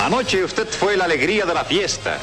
Anoche 0.00 0.44
usted 0.44 0.66
fue 0.66 0.96
la 0.96 1.04
alegría 1.04 1.44
de 1.44 1.54
la 1.54 1.64
fiesta. 1.64 2.18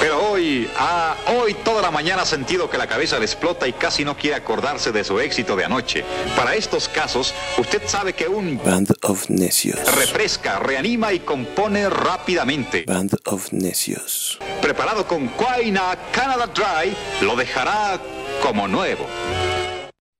Pero 0.00 0.30
hoy, 0.30 0.68
ah, 0.76 1.14
hoy 1.26 1.54
toda 1.54 1.82
la 1.82 1.90
mañana 1.90 2.22
ha 2.22 2.26
sentido 2.26 2.70
que 2.70 2.78
la 2.78 2.86
cabeza 2.86 3.18
le 3.18 3.26
explota 3.26 3.68
y 3.68 3.74
casi 3.74 4.04
no 4.04 4.16
quiere 4.16 4.36
acordarse 4.36 4.92
de 4.92 5.04
su 5.04 5.20
éxito 5.20 5.54
de 5.56 5.64
anoche. 5.66 6.04
Para 6.36 6.54
estos 6.54 6.88
casos, 6.88 7.34
usted 7.58 7.82
sabe 7.86 8.14
que 8.14 8.26
un 8.26 8.58
Band 8.64 8.92
of 9.02 9.28
Necios. 9.28 9.78
refresca, 9.94 10.58
reanima 10.58 11.12
y 11.12 11.20
compone 11.20 11.88
rápidamente. 11.90 12.84
Band 12.86 13.18
of 13.26 13.52
Necios. 13.52 14.38
Preparado 14.80 15.06
con 15.06 15.28
Quaina 15.28 15.94
Canada 16.10 16.46
Dry, 16.46 16.96
lo 17.26 17.36
dejará 17.36 18.00
como 18.42 18.66
nuevo. 18.66 19.04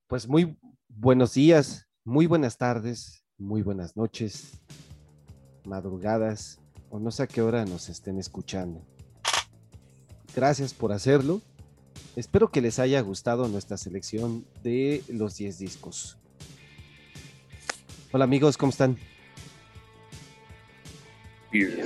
Pues 0.06 0.28
muy 0.28 0.54
buenos 0.86 1.32
días, 1.32 1.88
muy 2.04 2.26
buenas 2.26 2.58
tardes, 2.58 3.24
muy 3.38 3.62
buenas 3.62 3.96
noches, 3.96 4.60
madrugadas 5.64 6.60
o 6.90 6.98
no 6.98 7.10
sé 7.10 7.22
a 7.22 7.26
qué 7.26 7.40
hora 7.40 7.64
nos 7.64 7.88
estén 7.88 8.18
escuchando. 8.18 8.84
Gracias 10.36 10.74
por 10.74 10.92
hacerlo. 10.92 11.40
Espero 12.14 12.50
que 12.50 12.60
les 12.60 12.78
haya 12.78 13.00
gustado 13.00 13.48
nuestra 13.48 13.78
selección 13.78 14.44
de 14.62 15.02
los 15.08 15.36
10 15.36 15.58
discos. 15.58 16.18
Hola 18.12 18.24
amigos, 18.24 18.58
¿cómo 18.58 18.68
están? 18.68 18.98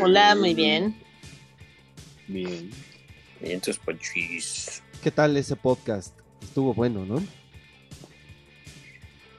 Hola, 0.02 0.34
muy 0.34 0.55
bien. 0.55 1.05
Bien. 2.28 2.70
Bien, 3.41 3.60
tus 3.60 3.78
ponchis. 3.78 4.83
¿Qué 5.02 5.10
tal 5.10 5.37
ese 5.37 5.56
podcast? 5.56 6.16
Estuvo 6.42 6.73
bueno, 6.74 7.05
¿no? 7.05 7.23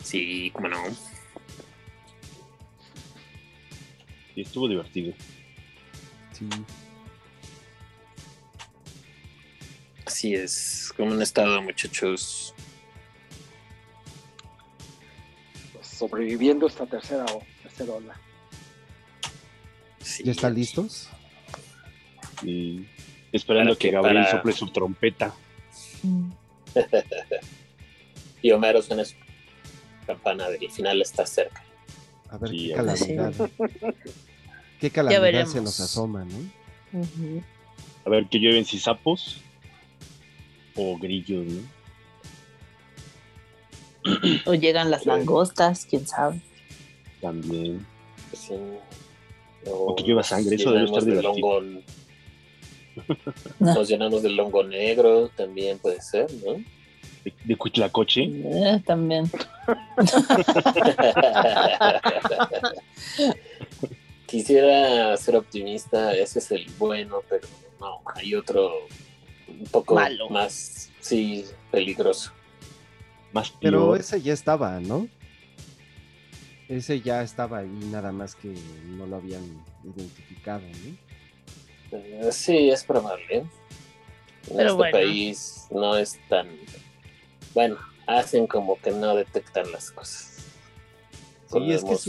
Sí, 0.03 0.51
cómo 0.53 0.67
no. 0.69 0.83
Y 4.35 4.41
estuvo 4.41 4.67
divertido. 4.67 5.13
Sí. 6.33 6.47
Así 10.05 10.35
es. 10.35 10.93
¿Cómo 10.95 11.13
han 11.13 11.21
estado, 11.21 11.61
muchachos? 11.61 12.53
pues, 15.73 15.87
sobreviviendo 15.87 16.67
esta 16.67 16.85
tercera, 16.85 17.25
o- 17.33 17.43
tercera 17.63 17.93
ola. 17.93 18.19
Sí. 20.01 20.23
¿Ya 20.23 20.31
están 20.33 20.53
listos? 20.53 21.09
Y 22.43 22.85
esperando 23.31 23.73
que 23.77 23.87
que 23.89 23.91
Gabriel 23.91 24.23
para- 24.23 24.31
sople 24.37 24.53
su 24.53 24.67
trompeta. 24.69 25.33
Y 28.41 28.51
Homero 28.51 28.81
suena 28.81 29.03
su 29.03 29.15
campana 30.05 30.47
del 30.49 30.69
final 30.69 31.01
está 31.01 31.25
cerca. 31.25 31.63
A 32.29 32.37
ver 32.37 32.49
Sí, 32.51 32.67
qué 32.67 32.73
calamidad. 32.75 33.33
Qué 34.79 34.89
calamidad 34.91 35.45
se 35.47 35.61
nos 35.61 35.79
asoma, 35.79 36.25
¿no? 36.25 37.01
A 38.05 38.09
ver 38.09 38.27
que 38.27 38.37
llueven 38.39 38.65
si 38.65 38.77
sapos 38.77 39.41
o 40.75 40.95
grillos, 40.99 41.45
¿no? 41.47 41.61
O 44.45 44.53
llegan 44.53 44.91
las 44.91 45.07
langostas, 45.07 45.87
quién 45.89 46.05
sabe. 46.07 46.39
También. 47.21 47.83
Sí. 48.33 48.53
O 49.65 49.95
que 49.95 50.03
lleva 50.03 50.21
sangre, 50.21 50.55
eso 50.55 50.71
debe 50.71 50.85
estar 50.85 51.03
divertido. 51.03 51.63
Nos 53.59 53.87
llenamos 53.87 54.23
del 54.23 54.39
hongo 54.39 54.63
negro, 54.63 55.29
también 55.29 55.77
puede 55.79 56.01
ser, 56.01 56.27
¿no? 56.45 56.53
De, 57.23 57.33
de 57.43 57.55
Cuitlacoche. 57.55 58.23
Eh, 58.23 58.81
también. 58.85 59.29
Quisiera 64.25 65.15
ser 65.17 65.35
optimista, 65.35 66.13
ese 66.13 66.39
es 66.39 66.51
el 66.51 66.65
bueno, 66.77 67.21
pero 67.29 67.47
no, 67.79 68.01
hay 68.15 68.35
otro 68.35 68.71
un 69.47 69.65
poco 69.65 69.95
Malo. 69.95 70.29
más, 70.29 70.91
sí, 70.99 71.45
peligroso. 71.71 72.31
Más 73.31 73.53
Pero 73.61 73.95
ese 73.95 74.21
ya 74.21 74.33
estaba, 74.33 74.79
¿no? 74.79 75.07
Ese 76.67 77.01
ya 77.01 77.21
estaba 77.21 77.59
ahí, 77.59 77.69
nada 77.91 78.11
más 78.11 78.35
que 78.35 78.53
no 78.85 79.05
lo 79.05 79.17
habían 79.17 79.43
identificado, 79.83 80.61
¿no? 80.61 81.04
Eh, 81.95 82.29
Sí, 82.31 82.69
es 82.69 82.83
probable. 82.83 83.37
En 83.37 83.47
Pero 84.57 84.61
este 84.61 84.73
bueno. 84.73 84.91
país 84.91 85.67
no 85.71 85.97
es 85.97 86.19
tan... 86.29 86.47
Bueno, 87.53 87.77
hacen 88.05 88.47
como 88.47 88.79
que 88.79 88.91
no 88.91 89.15
detectan 89.15 89.71
las 89.71 89.91
cosas. 89.91 90.45
Sí, 91.51 91.71
es 91.71 91.83
que 91.83 91.93
es 91.93 92.07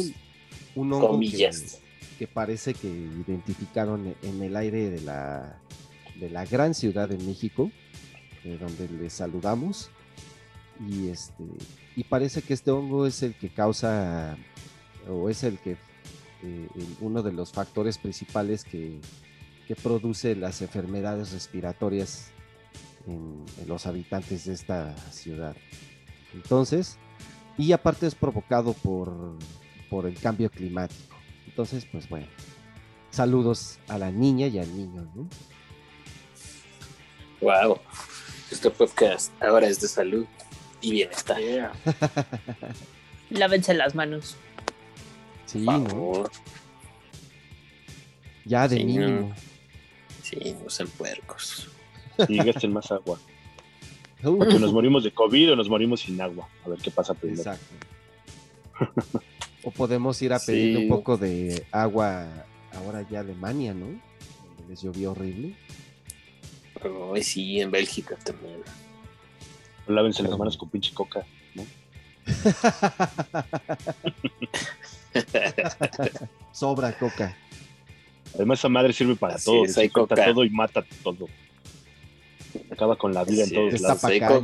un, 0.74 0.92
hongo 0.92 1.06
que, 1.06 1.12
comillas. 1.12 1.80
que 2.18 2.26
parece 2.26 2.74
que 2.74 2.88
identificaron 2.88 4.14
en 4.22 4.42
el 4.42 4.56
aire 4.56 4.90
de 4.90 5.00
la, 5.02 5.58
de 6.16 6.30
la 6.30 6.44
gran 6.44 6.74
ciudad 6.74 7.08
de 7.08 7.18
México, 7.18 7.70
de 8.44 8.58
donde 8.58 8.88
les 8.88 9.12
saludamos. 9.12 9.90
Y, 10.88 11.08
este, 11.08 11.44
y 11.94 12.04
parece 12.04 12.42
que 12.42 12.52
este 12.54 12.70
hongo 12.70 13.06
es 13.06 13.22
el 13.22 13.34
que 13.34 13.48
causa, 13.48 14.36
o 15.08 15.30
es 15.30 15.42
el 15.44 15.58
que, 15.58 15.72
eh, 16.42 16.68
uno 17.00 17.22
de 17.22 17.32
los 17.32 17.52
factores 17.52 17.98
principales 17.98 18.64
que, 18.64 18.98
que 19.66 19.74
produce 19.76 20.36
las 20.36 20.62
enfermedades 20.62 21.32
respiratorias 21.32 22.30
en, 23.06 23.44
en 23.60 23.68
los 23.68 23.86
habitantes 23.86 24.44
de 24.44 24.54
esta 24.54 24.96
ciudad. 25.10 25.56
Entonces, 26.34 26.98
y 27.58 27.72
aparte 27.72 28.06
es 28.06 28.14
provocado 28.14 28.72
por, 28.74 29.36
por 29.90 30.06
el 30.06 30.18
cambio 30.18 30.50
climático. 30.50 31.16
Entonces, 31.46 31.86
pues 31.90 32.08
bueno, 32.08 32.26
saludos 33.10 33.78
a 33.88 33.98
la 33.98 34.10
niña 34.10 34.46
y 34.46 34.58
al 34.58 34.76
niño, 34.76 35.08
¿no? 35.14 35.28
Wow. 37.40 37.78
Este 38.50 38.70
podcast 38.70 39.32
ahora 39.42 39.66
es 39.66 39.80
de 39.80 39.88
salud 39.88 40.26
y 40.80 40.90
bienestar. 40.92 41.38
Yeah. 41.38 41.72
Lávense 43.30 43.74
las 43.74 43.94
manos. 43.94 44.36
Sí, 45.46 45.64
Por 45.64 45.78
¿no? 45.80 45.86
favor. 45.88 46.30
Ya 48.44 48.68
de 48.68 48.76
Sí, 48.76 48.84
niño. 48.84 49.34
Sí, 50.42 50.56
no 50.62 50.70
sean 50.70 50.88
puercos. 50.90 51.68
Y 52.28 52.36
gasten 52.38 52.72
más 52.72 52.90
agua. 52.92 53.18
Porque 54.22 54.58
nos 54.58 54.72
morimos 54.72 55.04
de 55.04 55.12
COVID 55.12 55.52
o 55.52 55.56
nos 55.56 55.68
morimos 55.68 56.00
sin 56.00 56.20
agua. 56.20 56.48
A 56.64 56.68
ver 56.68 56.78
qué 56.78 56.90
pasa 56.90 57.14
primero. 57.14 57.40
Exacto. 57.40 57.74
O 59.62 59.70
podemos 59.70 60.20
ir 60.22 60.32
a 60.32 60.38
pedirle 60.38 60.80
Sí. 60.80 60.82
un 60.84 60.88
poco 60.88 61.16
de 61.16 61.66
agua 61.72 62.26
ahora 62.74 63.06
ya 63.08 63.18
a 63.18 63.20
Alemania, 63.22 63.74
¿no? 63.74 63.86
Donde 63.86 64.68
les 64.68 64.82
llovió 64.82 65.12
horrible. 65.12 65.54
Ay, 67.14 67.22
sí, 67.22 67.60
en 67.60 67.70
Bélgica 67.70 68.16
también. 68.16 68.60
Lávense 69.86 70.22
las 70.22 70.36
manos 70.38 70.56
con 70.56 70.68
pinche 70.68 70.92
coca. 70.92 71.24
¿no? 71.54 71.64
Sobra 76.52 76.96
coca. 76.98 77.36
Además, 78.36 78.58
esa 78.58 78.68
madre 78.68 78.92
sirve 78.92 79.16
para 79.16 79.34
Así 79.34 79.46
todo. 79.46 79.64
es, 79.64 79.76
hay 79.78 79.88
coca. 79.88 80.14
todo 80.24 80.44
y 80.44 80.50
mata 80.50 80.84
todo. 81.02 81.28
Acaba 82.70 82.96
con 82.96 83.12
la 83.12 83.24
vida 83.24 83.42
Así 83.44 83.54
en 83.54 83.60
todos 83.60 83.74
es. 83.74 83.80
lados. 83.80 84.04
Hay 84.04 84.20
co-. 84.20 84.42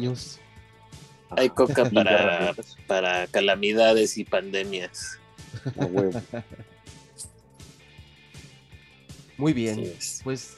Hay 1.30 1.48
coca 1.50 1.88
para, 1.94 2.54
para 2.86 3.26
calamidades 3.28 4.18
y 4.18 4.24
pandemias. 4.24 5.18
Muy 9.36 9.52
bien. 9.52 9.92
Pues 10.24 10.54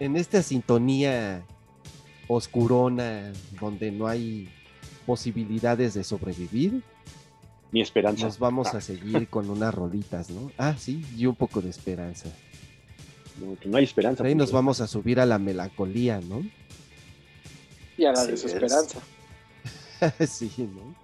en 0.00 0.16
esta 0.16 0.42
sintonía 0.42 1.42
oscurona 2.28 3.32
donde 3.60 3.90
no 3.90 4.06
hay 4.06 4.48
posibilidades 5.06 5.94
de 5.94 6.04
sobrevivir, 6.04 6.82
Mi 7.74 7.80
esperanza. 7.80 8.26
nos 8.26 8.38
vamos 8.38 8.72
a 8.72 8.80
seguir 8.80 9.26
con 9.26 9.50
unas 9.50 9.74
rolitas, 9.74 10.30
¿no? 10.30 10.52
Ah, 10.56 10.76
sí, 10.78 11.04
y 11.16 11.26
un 11.26 11.34
poco 11.34 11.60
de 11.60 11.70
esperanza. 11.70 12.28
No, 13.40 13.58
que 13.58 13.68
no 13.68 13.78
hay 13.78 13.82
esperanza. 13.82 14.22
Ahí 14.22 14.36
nos 14.36 14.52
vamos 14.52 14.80
a 14.80 14.86
subir 14.86 15.18
a 15.18 15.26
la 15.26 15.40
melancolía, 15.40 16.20
¿no? 16.20 16.46
Y 17.98 18.04
a 18.04 18.12
la 18.12 18.22
es. 18.22 18.28
desesperanza. 18.28 19.00
sí, 20.24 20.52
¿no? 20.58 20.94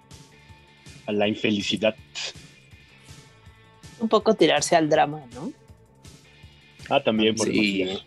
A 1.07 1.11
la 1.13 1.27
infelicidad. 1.27 1.97
Un 3.99 4.09
poco 4.09 4.35
tirarse 4.35 4.77
al 4.77 4.89
drama, 4.89 5.25
¿no? 5.35 5.53
Ah, 6.89 7.03
también 7.03 7.35
por 7.35 7.49
Sí, 7.49 7.99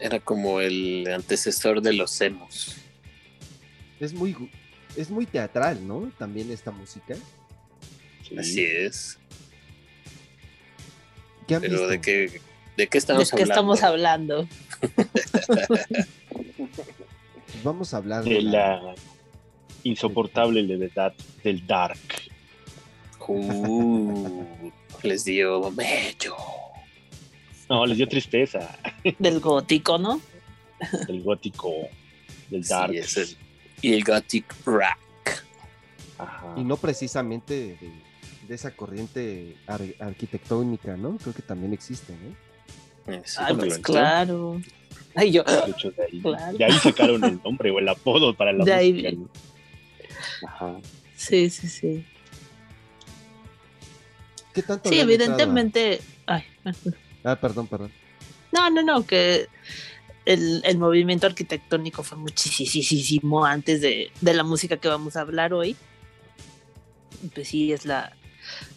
era 0.00 0.18
como 0.18 0.62
el 0.62 1.06
antecesor 1.12 1.82
de 1.82 1.92
los 1.92 2.18
emos. 2.22 2.76
Es 4.00 4.14
muy, 4.14 4.34
es 4.96 5.10
muy 5.10 5.26
teatral, 5.26 5.86
¿no? 5.86 6.10
También 6.18 6.50
esta 6.50 6.70
música. 6.70 7.14
Sí. 8.28 8.38
Así 8.38 8.64
es. 8.64 9.18
¿Qué 11.46 11.56
han 11.56 11.60
Pero 11.60 11.72
visto? 11.74 11.88
de 11.88 12.00
qué, 12.00 12.40
de 12.76 12.86
qué 12.86 12.90
¿De 12.90 12.98
estamos 12.98 13.30
qué 13.30 13.42
hablando? 13.42 13.74
estamos 13.74 13.82
hablando? 13.82 14.48
vamos 17.62 17.94
a 17.94 17.96
hablar 17.98 18.24
de 18.24 18.34
De 18.34 18.42
la- 18.42 18.82
la 18.82 18.94
insoportable 19.82 20.62
levedad 20.62 21.12
del 21.42 21.66
Dark. 21.66 21.98
Uh, 23.26 24.44
les 25.02 25.24
dio 25.24 25.70
mello. 25.70 26.36
No, 27.68 27.86
les 27.86 27.96
dio 27.96 28.06
tristeza. 28.08 28.76
Del 29.18 29.40
gótico, 29.40 29.98
¿no? 29.98 30.20
Del 31.06 31.22
gótico, 31.22 31.72
del 32.50 32.64
Sí, 32.64 32.70
Dark. 32.70 32.94
es 32.94 33.16
el- 33.16 33.36
y 33.84 33.92
el 33.94 34.04
Gothic 34.04 34.46
Rack. 34.66 34.98
Ajá. 36.16 36.54
y 36.56 36.62
no 36.62 36.76
precisamente 36.76 37.54
de, 37.80 37.92
de 38.46 38.54
esa 38.54 38.70
corriente 38.70 39.56
ar- 39.66 39.82
arquitectónica, 39.98 40.96
¿no? 40.96 41.16
Creo 41.16 41.34
que 41.34 41.42
también 41.42 41.72
existe, 41.72 42.12
¿no? 42.12 43.12
Eh, 43.12 43.22
sí, 43.24 43.36
cuando 43.38 43.66
pues 43.66 43.78
claro. 43.80 44.60
Ay, 45.16 45.32
yo. 45.32 45.42
De 45.42 45.70
hecho, 45.72 45.90
de 45.90 46.02
ahí, 46.04 46.20
Claro. 46.20 46.56
de 46.56 46.64
ahí 46.64 46.72
sacaron 46.72 47.24
el 47.24 47.40
nombre 47.42 47.70
o 47.72 47.78
el 47.80 47.88
apodo 47.88 48.32
para 48.34 48.52
la 48.52 48.64
De 48.64 48.92
música. 48.92 50.46
Ajá. 50.46 50.76
Sí, 51.16 51.50
sí, 51.50 51.68
sí. 51.68 52.06
¿Qué 54.52 54.62
tanto 54.62 54.88
Sí, 54.88 55.00
evidentemente. 55.00 56.00
Ay, 56.26 56.44
Ah, 57.24 57.36
perdón, 57.36 57.66
perdón. 57.66 57.90
no, 58.52 58.70
no, 58.70 58.82
no, 58.82 59.04
que 59.06 59.48
el, 60.26 60.62
el 60.64 60.78
movimiento 60.78 61.26
arquitectónico 61.26 62.02
fue 62.02 62.18
muchísimo 62.18 63.44
antes 63.44 63.80
de, 63.80 64.10
de 64.20 64.34
la 64.34 64.42
música 64.44 64.76
que 64.78 64.88
vamos 64.88 65.16
a 65.16 65.20
hablar 65.22 65.52
hoy. 65.54 65.76
Pues 67.34 67.48
sí, 67.48 67.72
es 67.72 67.86
la, 67.86 68.14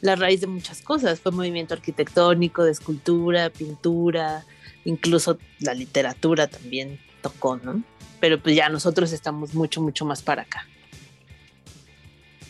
la 0.01 0.15
raíz 0.15 0.41
de 0.41 0.47
muchas 0.47 0.81
cosas. 0.81 1.19
Fue 1.19 1.31
movimiento 1.31 1.73
arquitectónico, 1.73 2.63
de 2.63 2.71
escultura, 2.71 3.49
pintura, 3.49 4.45
incluso 4.85 5.37
la 5.59 5.73
literatura 5.73 6.47
también 6.47 6.99
tocó, 7.21 7.57
¿no? 7.57 7.83
Pero 8.19 8.41
pues 8.41 8.55
ya 8.55 8.69
nosotros 8.69 9.11
estamos 9.11 9.53
mucho, 9.53 9.81
mucho 9.81 10.05
más 10.05 10.21
para 10.21 10.41
acá. 10.43 10.67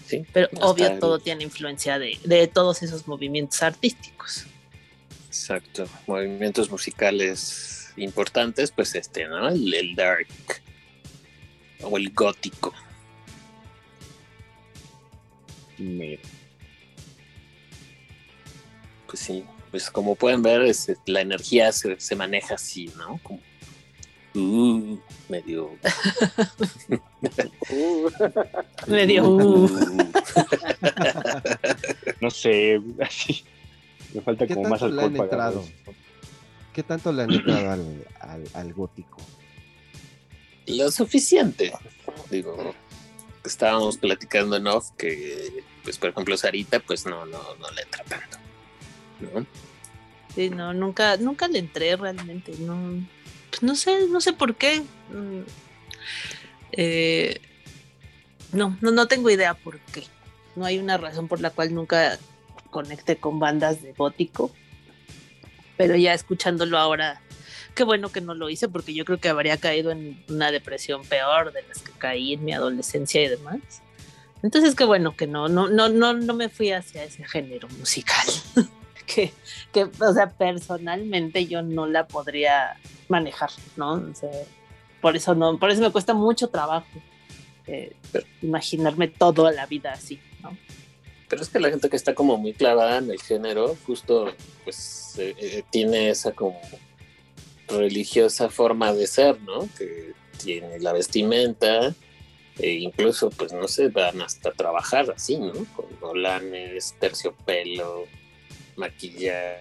sí. 0.05 0.23
Pero 0.33 0.47
obvio 0.61 0.87
el- 0.87 0.99
todo 0.99 1.19
tiene 1.19 1.43
influencia 1.43 1.99
de, 1.99 2.17
de 2.23 2.47
todos 2.47 2.81
esos 2.83 3.07
movimientos 3.07 3.61
artísticos. 3.63 4.45
Exacto. 5.27 5.87
Movimientos 6.07 6.71
musicales 6.71 7.76
importantes, 7.97 8.71
pues 8.71 8.95
este, 8.95 9.27
¿no? 9.27 9.47
El, 9.49 9.73
el 9.73 9.95
dark. 9.95 10.27
O 11.83 11.97
el 11.97 12.09
gótico. 12.11 12.73
Me- 15.77 16.19
Pues 19.07 19.19
sí. 19.19 19.43
Pues 19.71 19.89
como 19.91 20.15
pueden 20.15 20.41
ver, 20.41 20.61
es- 20.61 20.91
la 21.05 21.21
energía 21.21 21.71
se, 21.71 21.99
se 21.99 22.15
maneja 22.15 22.55
así, 22.55 22.91
¿no? 22.97 23.19
Como, 23.23 23.39
uh, 24.35 24.97
medio. 25.29 25.71
Uh, 27.69 28.09
Medio. 28.87 29.27
uh, 29.27 29.67
No 32.21 32.29
sé, 32.29 32.79
así. 33.01 33.43
Me 34.13 34.21
falta 34.21 34.47
¿Qué 34.47 34.53
como 34.53 34.69
más 34.69 34.81
alcohol 34.81 35.11
¿Qué 36.77 36.83
tanto 36.83 37.11
le 37.11 37.23
han 37.23 37.33
entrado 37.33 37.71
al, 37.71 38.05
al, 38.19 38.43
al 38.53 38.71
gótico? 38.71 39.17
lo 40.67 40.91
suficiente. 40.91 41.73
Digo, 42.29 42.75
estábamos 43.43 43.97
platicando 43.97 44.57
en 44.57 44.67
off 44.67 44.91
que, 44.95 45.63
pues 45.81 45.97
por 45.97 46.11
ejemplo, 46.11 46.37
Sarita, 46.37 46.79
pues 46.79 47.07
no, 47.07 47.25
no, 47.25 47.39
no 47.55 47.71
le 47.71 47.81
entra 47.81 48.03
tanto. 48.03 48.37
¿no? 49.21 49.47
Sí, 50.35 50.51
no, 50.51 50.71
nunca, 50.75 51.17
nunca 51.17 51.47
le 51.47 51.57
entré 51.57 51.95
realmente. 51.95 52.53
No, 52.59 53.03
pues 53.49 53.63
no 53.63 53.75
sé, 53.75 54.07
no 54.07 54.21
sé 54.21 54.33
por 54.33 54.53
qué. 54.53 54.81
Mm, 55.09 55.41
eh, 56.73 57.41
no, 58.51 58.77
no, 58.81 58.91
no 58.91 59.07
tengo 59.07 59.31
idea 59.31 59.55
por 59.55 59.79
qué. 59.79 60.03
No 60.55 60.63
hay 60.63 60.77
una 60.77 60.97
razón 60.97 61.27
por 61.27 61.41
la 61.41 61.49
cual 61.49 61.73
nunca 61.73 62.19
conecte 62.69 63.15
con 63.15 63.39
bandas 63.39 63.81
de 63.81 63.93
gótico. 63.93 64.51
Pero 65.77 65.95
ya 65.95 66.13
escuchándolo 66.13 66.77
ahora, 66.77 67.21
qué 67.75 67.83
bueno 67.83 68.09
que 68.09 68.21
no 68.21 68.33
lo 68.33 68.49
hice 68.49 68.67
porque 68.67 68.93
yo 68.93 69.05
creo 69.05 69.19
que 69.19 69.29
habría 69.29 69.57
caído 69.57 69.91
en 69.91 70.23
una 70.27 70.51
depresión 70.51 71.05
peor 71.05 71.53
de 71.53 71.61
las 71.63 71.81
que 71.81 71.91
caí 71.91 72.33
en 72.33 72.43
mi 72.43 72.53
adolescencia 72.53 73.23
y 73.23 73.27
demás. 73.27 73.59
Entonces 74.43 74.75
qué 74.75 74.85
bueno 74.85 75.15
que 75.15 75.27
no, 75.27 75.47
no, 75.47 75.69
no, 75.69 75.89
no, 75.89 76.13
no 76.13 76.33
me 76.33 76.49
fui 76.49 76.71
hacia 76.71 77.03
ese 77.03 77.23
género 77.25 77.67
musical. 77.69 78.27
que, 79.05 79.31
que, 79.71 79.83
o 79.83 80.13
sea, 80.13 80.31
personalmente 80.31 81.47
yo 81.47 81.61
no 81.61 81.87
la 81.87 82.07
podría 82.07 82.77
manejar, 83.07 83.51
¿no? 83.75 83.93
O 83.93 84.15
sea, 84.15 84.29
por 85.01 85.15
eso 85.15 85.35
no, 85.35 85.57
por 85.57 85.69
eso 85.71 85.81
me 85.81 85.91
cuesta 85.91 86.13
mucho 86.13 86.49
trabajo 86.49 86.87
eh, 87.67 87.95
imaginarme 88.41 89.07
toda 89.07 89.51
la 89.51 89.65
vida 89.65 89.91
así, 89.91 90.19
¿no? 90.41 90.57
Pero 91.29 91.41
es 91.41 91.49
que 91.49 91.59
la 91.59 91.69
gente 91.69 91.89
que 91.89 91.97
está 91.97 92.15
como 92.15 92.37
muy 92.37 92.53
clavada 92.53 92.99
en 92.99 93.11
el 93.11 93.21
género, 93.21 93.75
justo 93.85 94.33
pues 94.63 95.15
eh, 95.17 95.35
eh, 95.37 95.63
tiene 95.69 96.09
esa 96.09 96.31
como 96.31 96.59
religiosa 97.67 98.49
forma 98.49 98.93
de 98.93 99.07
ser, 99.07 99.41
¿no? 99.41 99.67
Que 99.77 100.13
tiene 100.41 100.79
la 100.79 100.93
vestimenta, 100.93 101.93
e 102.57 102.71
incluso 102.71 103.29
pues 103.29 103.51
no 103.51 103.67
sé, 103.67 103.89
van 103.89 104.21
hasta 104.21 104.51
trabajar 104.51 105.11
así, 105.11 105.37
¿no? 105.37 105.51
Con 105.75 105.87
olanes, 106.01 106.95
terciopelo, 106.97 108.05
maquillaje, 108.77 109.57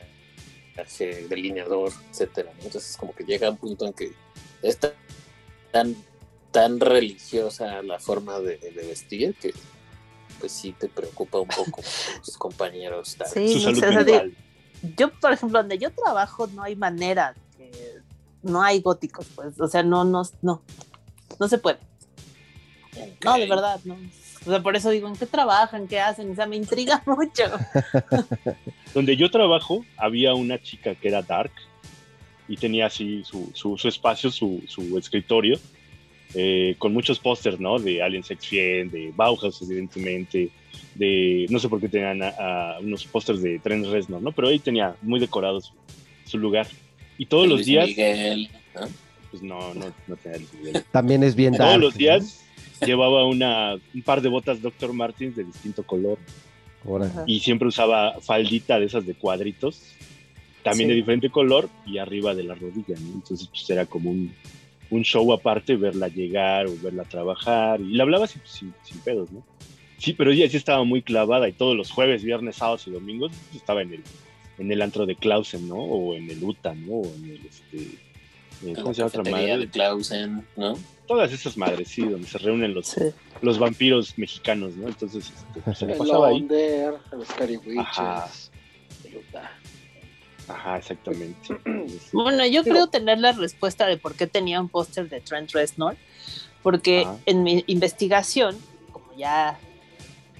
delineador, 1.28 1.92
etcétera. 2.10 2.52
Entonces 2.62 2.96
como 2.96 3.12
que 3.12 3.24
llega 3.24 3.50
un 3.50 3.56
punto 3.56 3.86
en 3.86 3.92
que 3.92 4.12
es 4.62 4.78
tan- 4.78 5.96
tan, 6.52 6.80
religiosa 6.80 7.82
la 7.82 7.98
forma 7.98 8.38
de 8.38 8.56
vestir 8.86 9.34
que 9.34 9.52
pues 10.38 10.52
sí 10.52 10.72
te 10.72 10.88
preocupa 10.88 11.38
un 11.40 11.48
poco 11.48 11.82
tus 12.24 12.36
compañeros. 12.36 13.16
tal. 13.16 13.28
Sí, 13.28 13.48
Su 13.48 13.58
no 13.58 13.64
salud 13.64 13.80
sé, 13.80 13.88
o 13.88 13.92
sea, 13.92 14.02
mental. 14.04 14.34
yo, 14.96 15.10
por 15.12 15.32
ejemplo, 15.32 15.58
donde 15.58 15.78
yo 15.78 15.92
trabajo 15.92 16.46
no 16.48 16.62
hay 16.62 16.76
manera, 16.76 17.34
que- 17.56 17.96
no 18.42 18.62
hay 18.62 18.80
góticos, 18.80 19.26
pues, 19.34 19.58
o 19.60 19.66
sea, 19.68 19.82
no, 19.82 20.04
no, 20.04 20.22
no, 20.42 20.62
no 21.40 21.48
se 21.48 21.58
puede. 21.58 21.78
No, 23.24 23.34
de 23.36 23.46
verdad, 23.46 23.80
no. 23.84 23.96
O 24.46 24.50
sea, 24.50 24.62
por 24.62 24.76
eso 24.76 24.90
digo, 24.90 25.08
¿en 25.08 25.16
qué 25.16 25.26
trabajan? 25.26 25.88
¿Qué 25.88 25.98
hacen? 26.00 26.30
O 26.30 26.34
sea, 26.36 26.46
me 26.46 26.54
intriga 26.56 27.02
mucho. 27.06 27.42
Donde 28.94 29.16
yo 29.16 29.30
trabajo, 29.30 29.84
había 29.96 30.34
una 30.34 30.62
chica 30.62 30.94
que 30.94 31.08
era 31.08 31.22
dark 31.22 31.50
y 32.48 32.56
tenía 32.56 32.86
así 32.86 33.24
su, 33.24 33.50
su, 33.54 33.76
su 33.76 33.88
espacio, 33.88 34.30
su, 34.30 34.62
su 34.68 34.96
escritorio, 34.96 35.58
eh, 36.34 36.74
con 36.78 36.92
muchos 36.92 37.18
pósters, 37.18 37.58
¿no? 37.60 37.78
De 37.78 38.02
Alien 38.02 38.22
Sex 38.24 38.46
Fiend, 38.46 38.92
de 38.92 39.12
Bauhaus, 39.14 39.60
evidentemente, 39.62 40.50
de, 40.94 41.46
no 41.50 41.58
sé 41.58 41.68
por 41.68 41.80
qué 41.80 41.88
tenían 41.88 42.22
a- 42.22 42.28
a 42.76 42.80
unos 42.80 43.04
pósters 43.06 43.42
de 43.42 43.58
Trent 43.58 43.86
Reznor, 43.86 44.22
¿no? 44.22 44.32
Pero 44.32 44.48
ahí 44.48 44.58
tenía 44.58 44.96
muy 45.02 45.20
decorado 45.20 45.60
su, 45.60 45.72
su 46.24 46.38
lugar. 46.38 46.66
Y 47.18 47.26
todos 47.26 47.46
los 47.48 47.64
días, 47.64 47.86
Miguel, 47.88 48.48
¿no? 48.74 48.80
pues 49.30 49.42
no, 49.42 49.74
no, 49.74 49.86
no 50.06 50.16
tenía 50.16 50.38
Luis 50.38 50.54
Miguel. 50.54 50.84
También 50.92 51.22
es 51.22 51.34
bien 51.34 51.54
Todos 51.54 51.68
dark, 51.70 51.80
los 51.80 51.94
¿no? 51.94 51.98
días 51.98 52.42
llevaba 52.84 53.24
una, 53.24 53.74
un 53.94 54.02
par 54.02 54.20
de 54.20 54.28
botas 54.28 54.60
Dr. 54.60 54.92
Martins 54.92 55.34
de 55.36 55.44
distinto 55.44 55.82
color 55.82 56.18
y 57.26 57.40
siempre 57.40 57.66
usaba 57.68 58.20
faldita 58.20 58.78
de 58.78 58.86
esas 58.86 59.04
de 59.06 59.14
cuadritos, 59.14 59.80
también 60.62 60.88
Sí. 60.88 60.90
de 60.90 60.96
diferente 60.96 61.30
color 61.30 61.68
y 61.86 61.98
arriba 61.98 62.34
de 62.34 62.44
la 62.44 62.54
rodilla, 62.54 62.94
¿no? 63.00 63.14
Entonces 63.14 63.48
pues 63.48 63.68
era 63.70 63.86
como 63.86 64.10
un, 64.10 64.32
un 64.90 65.02
show 65.02 65.32
aparte 65.32 65.76
verla 65.76 66.08
llegar 66.08 66.66
o 66.66 66.76
verla 66.82 67.04
trabajar 67.04 67.80
y 67.80 67.86
le 67.94 68.02
hablaba 68.02 68.26
sin, 68.26 68.42
sin, 68.44 68.72
sin 68.82 68.98
pedos, 69.00 69.30
¿no? 69.32 69.42
Sí, 69.98 70.12
pero 70.12 70.30
ella 70.30 70.48
sí 70.48 70.56
estaba 70.56 70.84
muy 70.84 71.02
clavada 71.02 71.48
y 71.48 71.52
todos 71.52 71.74
los 71.76 71.90
jueves, 71.90 72.22
viernes, 72.22 72.56
sábados 72.56 72.86
y 72.86 72.90
domingos 72.90 73.32
pues, 73.46 73.56
estaba 73.56 73.82
en 73.82 73.94
el, 73.94 74.02
en 74.58 74.70
el 74.70 74.82
antro 74.82 75.06
de 75.06 75.16
Clausen, 75.16 75.68
¿no? 75.68 75.76
O 75.76 76.14
en 76.14 76.30
el 76.30 76.42
UTA, 76.44 76.74
¿no? 76.74 76.92
O 76.96 77.14
en 77.14 77.24
el, 77.30 77.40
este, 77.46 77.98
En 78.68 78.74
¿cómo 78.74 78.88
la 78.88 78.94
se 78.94 78.98
llama 78.98 79.08
otra 79.08 79.22
madre? 79.30 79.58
de 79.58 79.68
Clausen, 79.68 80.44
¿no? 80.56 80.78
Todas 81.06 81.32
esas 81.32 81.56
madres, 81.56 81.88
sí, 81.88 82.02
donde 82.02 82.26
se 82.26 82.36
reúnen 82.38 82.74
los, 82.74 82.88
Sí. 82.88 83.00
los 83.40 83.58
vampiros 83.58 84.18
mexicanos, 84.18 84.76
¿no? 84.76 84.88
Entonces, 84.88 85.30
este, 85.34 85.60
pues, 85.60 85.78
se 85.78 85.86
la 85.86 85.92
El 85.92 85.98
pasaba 85.98 86.28
ahí. 86.28 86.36
Onder, 86.42 86.94
el 87.12 87.24
Scary 87.26 87.58
Ajá. 90.48 90.78
Exactamente. 90.78 91.56
Bueno, 92.12 92.46
yo 92.46 92.62
creo 92.62 92.86
tener 92.88 93.18
la 93.18 93.32
respuesta 93.32 93.86
de 93.86 93.96
por 93.96 94.14
qué 94.14 94.26
tenía 94.26 94.60
un 94.60 94.68
póster 94.68 95.08
de 95.08 95.20
Trent 95.20 95.52
Reznor, 95.52 95.96
porque 96.62 97.02
Ajá. 97.02 97.18
en 97.26 97.42
mi 97.42 97.64
investigación, 97.66 98.56
como 98.90 99.14
ya, 99.16 99.58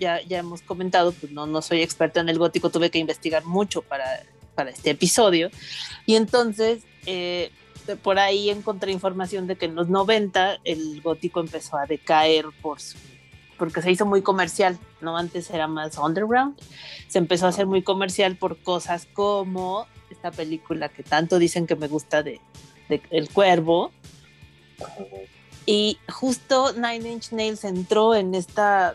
ya, 0.01 0.21
ya 0.23 0.39
hemos 0.39 0.63
comentado, 0.63 1.13
pues 1.13 1.33
no, 1.33 1.47
no 1.47 1.63
soy 1.63 1.83
experta 1.83 2.21
en 2.21 2.29
el 2.29 2.39
gótico, 2.39 2.71
tuve 2.71 2.91
que 2.91 2.99
investigar 2.99 3.45
mucho 3.45 3.83
para, 3.83 4.25
para 4.55 4.71
este 4.71 4.91
episodio, 4.91 5.51
y 6.05 6.17
entonces 6.17 6.83
eh, 7.07 7.51
por 8.03 8.19
ahí 8.19 8.51
encontré 8.51 8.91
información 8.91 9.47
de 9.47 9.57
que 9.57 9.67
en 9.67 9.75
los 9.75 9.89
90 9.89 10.59
el 10.65 11.01
gótico 11.03 11.41
empezó 11.41 11.77
a 11.77 11.87
decaer 11.87 12.47
por 12.63 12.81
su 12.81 12.99
porque 13.59 13.83
se 13.83 13.91
hizo 13.91 14.07
muy 14.07 14.23
comercial, 14.23 14.79
¿no? 15.01 15.17
Antes 15.17 15.51
era 15.51 15.67
más 15.67 15.97
underground. 15.99 16.61
Se 17.09 17.19
empezó 17.19 17.47
a 17.47 17.49
hacer 17.49 17.67
muy 17.67 17.83
comercial 17.83 18.37
por 18.37 18.59
cosas 18.59 19.09
como 19.15 19.87
esta 20.11 20.31
película 20.31 20.89
que 20.89 21.03
tanto 21.03 21.39
dicen 21.39 21.67
que 21.67 21.77
me 21.77 21.89
gusta 21.89 22.23
de, 22.23 22.41
El 23.11 23.29
Cuervo. 23.31 23.93
Y 25.65 25.99
justo 26.09 26.73
Nine 26.75 27.11
Inch 27.11 27.33
Nails 27.33 27.65
entró 27.65 28.15
en 28.15 28.35
esta, 28.35 28.95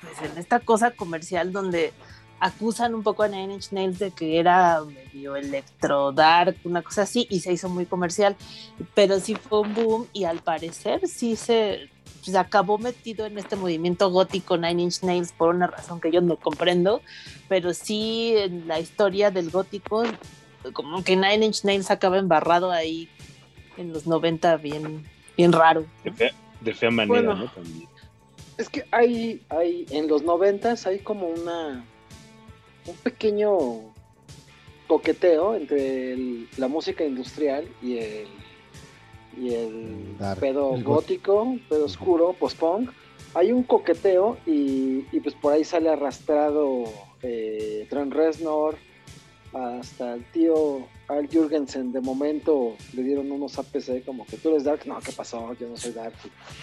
pues, 0.00 0.30
en 0.30 0.38
esta 0.38 0.60
cosa 0.60 0.92
comercial 0.92 1.52
donde 1.52 1.92
acusan 2.40 2.94
un 2.94 3.02
poco 3.02 3.22
a 3.22 3.28
Nine 3.28 3.54
Inch 3.54 3.70
Nails 3.70 3.98
de 3.98 4.10
que 4.10 4.40
era 4.40 4.82
medio 4.84 5.36
electro 5.36 6.10
dark, 6.10 6.56
una 6.64 6.82
cosa 6.82 7.02
así, 7.02 7.26
y 7.30 7.40
se 7.40 7.52
hizo 7.52 7.68
muy 7.68 7.86
comercial, 7.86 8.36
pero 8.94 9.20
sí 9.20 9.36
fue 9.36 9.60
un 9.60 9.74
boom 9.74 10.06
y 10.12 10.24
al 10.24 10.40
parecer 10.40 11.06
sí 11.06 11.36
se, 11.36 11.88
se 12.30 12.38
acabó 12.38 12.78
metido 12.78 13.26
en 13.26 13.36
este 13.38 13.56
movimiento 13.56 14.10
gótico 14.10 14.56
Nine 14.56 14.82
Inch 14.84 15.02
Nails 15.02 15.32
por 15.32 15.54
una 15.54 15.66
razón 15.66 16.00
que 16.00 16.10
yo 16.12 16.20
no 16.20 16.36
comprendo, 16.36 17.02
pero 17.48 17.74
sí 17.74 18.34
en 18.36 18.68
la 18.68 18.78
historia 18.78 19.30
del 19.30 19.50
gótico, 19.50 20.04
como 20.72 21.02
que 21.02 21.16
Nine 21.16 21.46
Inch 21.46 21.64
Nails 21.64 21.90
acaba 21.90 22.18
embarrado 22.18 22.70
ahí 22.70 23.08
en 23.76 23.92
los 23.92 24.06
90 24.06 24.56
bien, 24.58 25.04
bien 25.36 25.52
raro. 25.52 25.84
De 26.04 26.12
fea, 26.12 26.30
de 26.60 26.74
fea 26.74 26.90
manera, 26.90 27.22
Bueno. 27.22 27.34
¿no? 27.34 27.50
También. 27.50 27.88
Es 28.58 28.68
que 28.68 28.84
hay, 28.92 29.42
hay, 29.48 29.86
en 29.90 30.06
los 30.08 30.22
noventas 30.22 30.86
hay 30.86 30.98
como 31.00 31.26
una, 31.26 31.84
un 32.86 32.94
pequeño 33.02 33.50
coqueteo 34.86 35.54
entre 35.56 36.12
el- 36.12 36.48
la 36.58 36.68
música 36.68 37.04
industrial 37.04 37.66
y 37.82 37.98
el, 37.98 38.26
y 39.36 39.54
el 39.54 40.18
Dark, 40.18 40.40
pedo 40.40 40.74
el 40.74 40.84
gótico, 40.84 41.56
pedo 41.68 41.84
oscuro, 41.84 42.32
post-punk. 42.32 42.90
Hay 43.34 43.52
un 43.52 43.62
coqueteo 43.62 44.36
y, 44.46 45.06
y 45.10 45.20
pues 45.20 45.34
por 45.34 45.54
ahí 45.54 45.64
sale 45.64 45.88
arrastrado 45.88 46.84
eh, 47.22 47.86
Trent 47.88 48.12
Reznor, 48.12 48.76
hasta 49.52 50.14
el 50.14 50.24
tío 50.32 50.86
Al 51.08 51.28
Jurgensen 51.30 51.92
de 51.92 52.00
momento 52.00 52.76
le 52.94 53.02
dieron 53.02 53.30
unos 53.30 53.58
APC 53.58 54.04
como 54.04 54.26
que 54.26 54.36
tú 54.38 54.50
eres 54.50 54.64
Dark, 54.64 54.80
no, 54.86 54.98
¿qué 55.00 55.12
pasó? 55.12 55.54
Yo 55.58 55.68
no 55.68 55.76
soy 55.76 55.92
Dark. 55.92 56.14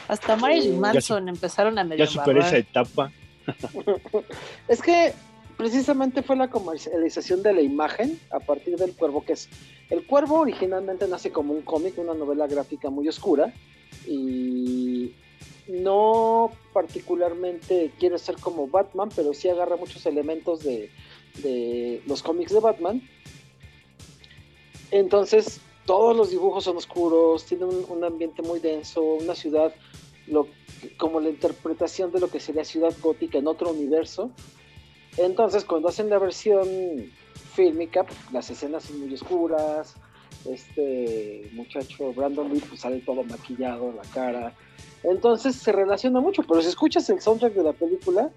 Hasta 0.07 0.35
Marilyn 0.35 0.73
Ya 0.73 0.79
Manson 0.79 1.29
empezaron 1.29 1.77
a 1.77 1.83
medio 1.83 2.05
Ya 2.05 2.11
superé 2.11 2.39
esa 2.39 2.57
etapa. 2.57 3.11
Es 4.67 4.81
que 4.81 5.13
precisamente 5.59 6.23
fue 6.23 6.37
la 6.37 6.49
comercialización 6.49 7.43
de 7.43 7.51
la 7.51 7.61
imagen 7.61 8.17
a 8.31 8.39
partir 8.39 8.77
del 8.77 8.95
cuervo, 8.95 9.25
que 9.25 9.33
es. 9.33 9.49
El 9.89 10.07
cuervo 10.07 10.39
originalmente 10.39 11.05
nace 11.05 11.33
como 11.33 11.53
un 11.53 11.63
cómic, 11.63 11.97
una 11.97 12.13
novela 12.13 12.47
gráfica 12.47 12.89
muy 12.89 13.09
oscura, 13.09 13.53
y 14.07 15.13
no 15.67 16.49
particularmente 16.71 17.91
quiere 17.99 18.17
ser 18.19 18.37
como 18.37 18.67
Batman, 18.67 19.09
pero 19.13 19.33
sí 19.33 19.49
agarra 19.49 19.75
muchos 19.75 20.05
elementos 20.05 20.63
de, 20.63 20.89
los 22.07 22.23
cómics 22.23 22.53
de 22.53 22.61
Batman. 22.61 23.01
Entonces, 24.91 25.59
todos 25.85 26.15
los 26.15 26.29
dibujos 26.31 26.63
son 26.63 26.77
oscuros, 26.77 27.43
tiene 27.43 27.65
un, 27.65 27.85
un 27.89 28.05
ambiente 28.05 28.41
muy 28.43 28.61
denso, 28.61 29.01
una 29.01 29.35
ciudad 29.35 29.75
lo, 30.27 30.47
como 30.95 31.19
la 31.19 31.27
interpretación 31.27 32.13
de 32.13 32.21
lo 32.21 32.29
que 32.29 32.39
sería 32.39 32.63
ciudad 32.63 32.95
gótica 33.01 33.39
en 33.39 33.47
otro 33.47 33.71
universo. 33.71 34.31
Entonces, 35.17 35.63
cuando 35.65 35.89
hacen 35.89 36.09
la 36.09 36.17
versión 36.19 36.67
fílmica, 37.53 38.03
pues, 38.03 38.17
las 38.31 38.49
escenas 38.49 38.83
son 38.83 38.99
muy 39.01 39.13
oscuras. 39.13 39.95
Este 40.45 41.49
muchacho 41.53 42.13
Brandon 42.13 42.51
Lee 42.53 42.63
pues, 42.67 42.81
sale 42.81 42.99
todo 42.99 43.23
maquillado, 43.23 43.91
la 43.91 44.03
cara. 44.13 44.53
Entonces 45.03 45.55
se 45.55 45.71
relaciona 45.71 46.21
mucho, 46.21 46.43
pero 46.47 46.61
si 46.61 46.69
escuchas 46.69 47.09
el 47.09 47.19
soundtrack 47.21 47.53
de 47.53 47.63
la 47.63 47.73
película, 47.73 48.29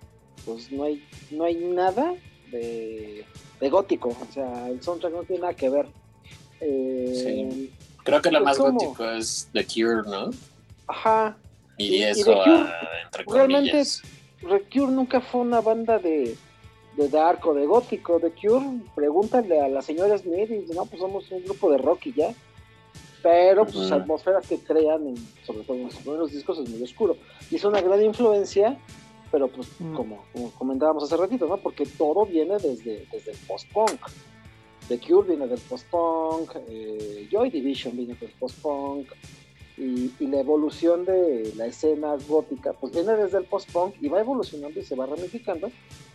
pues 0.45 0.73
no 0.73 0.85
hay, 0.85 1.05
no 1.31 1.45
hay 1.45 1.55
nada 1.57 2.14
de, 2.50 3.25
de 3.61 3.71
gótico. 3.71 4.09
O 4.09 4.33
sea, 4.33 4.69
el 4.69 4.83
soundtrack 4.83 5.12
no 5.12 5.23
tiene 5.23 5.43
nada 5.43 5.55
que 5.55 5.69
ver. 5.69 5.87
Eh, 6.61 7.12
Sí. 7.14 7.73
Creo 8.05 8.21
que 8.21 8.33
lo 8.33 8.43
Pues, 8.43 8.59
más 8.59 8.59
gótico 8.59 9.05
es 9.11 9.49
The 9.52 9.64
Cure, 9.64 10.02
¿no? 10.11 10.31
Ajá, 10.88 11.37
Y, 11.79 11.85
Y- 11.85 11.97
y 11.99 12.02
eso, 12.02 12.25
The 12.33 12.38
Cure, 12.45 12.57
ah, 12.69 12.81
entre 13.05 13.25
realmente- 13.33 13.71
comillas. 13.71 14.02
The 14.41 14.61
Cure 14.73 14.93
nunca 14.93 15.21
fue 15.21 15.41
una 15.43 15.61
banda 15.61 15.99
de, 16.00 16.37
de 16.96 17.08
dark 17.08 17.46
o 17.46 17.54
de 17.54 17.66
gótico. 17.66 18.20
The 18.20 18.32
Cure, 18.32 18.80
pregúntale 18.94 19.61
a 19.61 19.68
la 19.68 19.82
señora 19.82 20.16
Smith 20.18 20.50
y 20.50 20.58
dice, 20.58 20.75
no, 20.75 20.84
pues 20.87 21.00
somos 21.00 21.30
un 21.30 21.42
grupo 21.44 21.70
de 21.70 21.78
rock 21.78 22.06
y 22.06 22.12
ya. 22.12 22.34
Pero 23.22 23.64
pues 23.64 23.88
la 23.90 23.96
atmósfera 23.96 24.40
que 24.40 24.58
crean, 24.58 25.06
en, 25.06 25.16
sobre 25.46 25.62
todo 25.62 25.76
en 25.76 25.84
los 25.84 25.94
primeros 25.96 26.32
discos, 26.32 26.58
es 26.58 26.68
muy 26.68 26.82
oscuro. 26.82 27.16
Y 27.50 27.56
es 27.56 27.64
una 27.64 27.80
gran 27.80 28.02
influencia, 28.02 28.76
pero 29.30 29.46
pues 29.49 29.68
Mm. 29.78 29.94
como, 29.94 30.25
como 30.32 30.50
comentábamos 30.52 31.04
hace 31.04 31.16
ratito, 31.16 31.46
¿no? 31.46 31.56
Porque 31.56 31.87
todo 31.87 32.26
viene 32.26 32.54
desde, 32.58 33.06
desde 33.12 33.30
el 33.30 33.38
post-punk. 33.46 34.00
The 34.88 34.99
Cure 34.99 35.28
viene 35.28 35.46
del 35.46 35.61
post-punk, 35.61 36.56
eh, 36.68 37.28
Joy 37.30 37.50
Division 37.50 37.96
viene 37.96 38.14
del 38.14 38.30
post-punk, 38.32 39.06
y, 39.76 40.12
y 40.19 40.26
la 40.26 40.41
evolución 40.41 41.05
de 41.05 41.52
la 41.57 41.67
escena 41.67 42.17
gótica, 42.29 42.73
pues 42.75 42.93
viene 42.93 43.14
desde 43.14 43.38
el 43.38 43.45
post-punk 43.45 43.95
y 44.00 44.09
va 44.09 44.21
evolucionando 44.21 44.79
y 44.79 44.85
se 44.85 44.97
va 44.97 45.07
ramificando. 45.07 45.71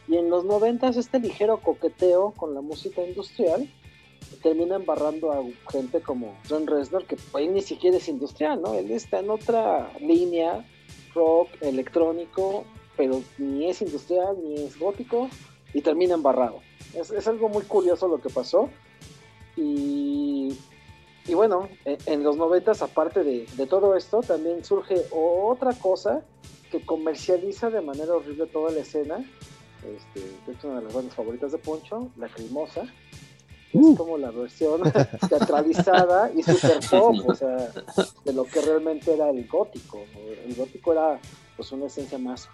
Y 0.08 0.18
en 0.18 0.30
los 0.30 0.46
noventas 0.46 0.96
este 0.96 1.20
ligero 1.20 1.58
coqueteo 1.58 2.32
con 2.32 2.54
la 2.54 2.62
música 2.62 3.04
industrial 3.04 3.70
termina 4.42 4.76
embarrando 4.76 5.32
a 5.32 5.44
gente 5.72 6.02
como 6.02 6.38
Trent 6.48 6.70
Reznor, 6.70 7.06
que 7.06 7.18
pues, 7.32 7.50
ni 7.50 7.62
siquiera 7.62 7.98
es 7.98 8.08
industrial, 8.08 8.62
¿no? 8.62 8.74
Él 8.74 8.92
está 8.92 9.20
en 9.20 9.30
otra 9.30 9.92
línea, 10.00 10.66
rock, 11.14 11.50
electrónico, 11.62 12.66
pero 12.96 13.22
ni 13.38 13.70
es 13.70 13.82
industrial, 13.82 14.38
ni 14.44 14.64
es 14.64 14.80
gótico, 14.80 15.30
y 15.74 15.82
termina 15.82 16.16
embarrado. 16.16 16.60
Es, 16.94 17.12
es 17.12 17.28
algo 17.28 17.50
muy 17.50 17.64
curioso 17.64 18.08
lo 18.08 18.22
que 18.22 18.30
pasó. 18.30 18.70
Y, 19.56 20.56
y 21.27 21.34
bueno, 21.34 21.69
en, 21.86 21.98
en 22.05 22.24
los 22.24 22.38
noventas, 22.38 22.81
aparte 22.81 23.24
de, 23.24 23.46
de 23.55 23.67
todo 23.67 23.96
esto, 23.96 24.22
también 24.22 24.63
surge 24.63 25.03
otra 25.12 25.74
cosa 25.74 26.24
que 26.72 26.86
comercializa 26.86 27.69
de 27.69 27.81
manera 27.81 28.13
horrible 28.13 28.46
toda 28.48 28.72
la 28.72 28.79
escena. 28.79 29.17
Este, 29.84 30.51
es 30.51 30.63
una 30.63 30.79
de 30.79 30.86
las 30.86 30.93
bandas 30.93 31.15
favoritas 31.15 31.51
de 31.51 31.57
Poncho, 31.57 32.10
La 32.17 32.27
Crimosa. 32.27 32.84
Uh. 33.74 33.91
Es 33.91 33.98
como 33.98 34.17
la 34.17 34.31
versión 34.31 34.81
teatralizada 35.29 36.31
y 36.34 36.41
super 36.43 36.79
pop, 36.89 37.15
o 37.27 37.36
sea, 37.36 37.72
de 38.24 38.34
lo 38.34 38.46
que 38.46 38.62
realmente 38.62 39.13
era 39.13 39.29
el 39.29 39.48
gótico. 39.48 40.00
El 40.46 40.55
gótico 40.55 40.93
era 40.93 41.19
pues 41.55 41.72
una 41.72 41.88
esencia 41.88 42.17
más 42.17 42.50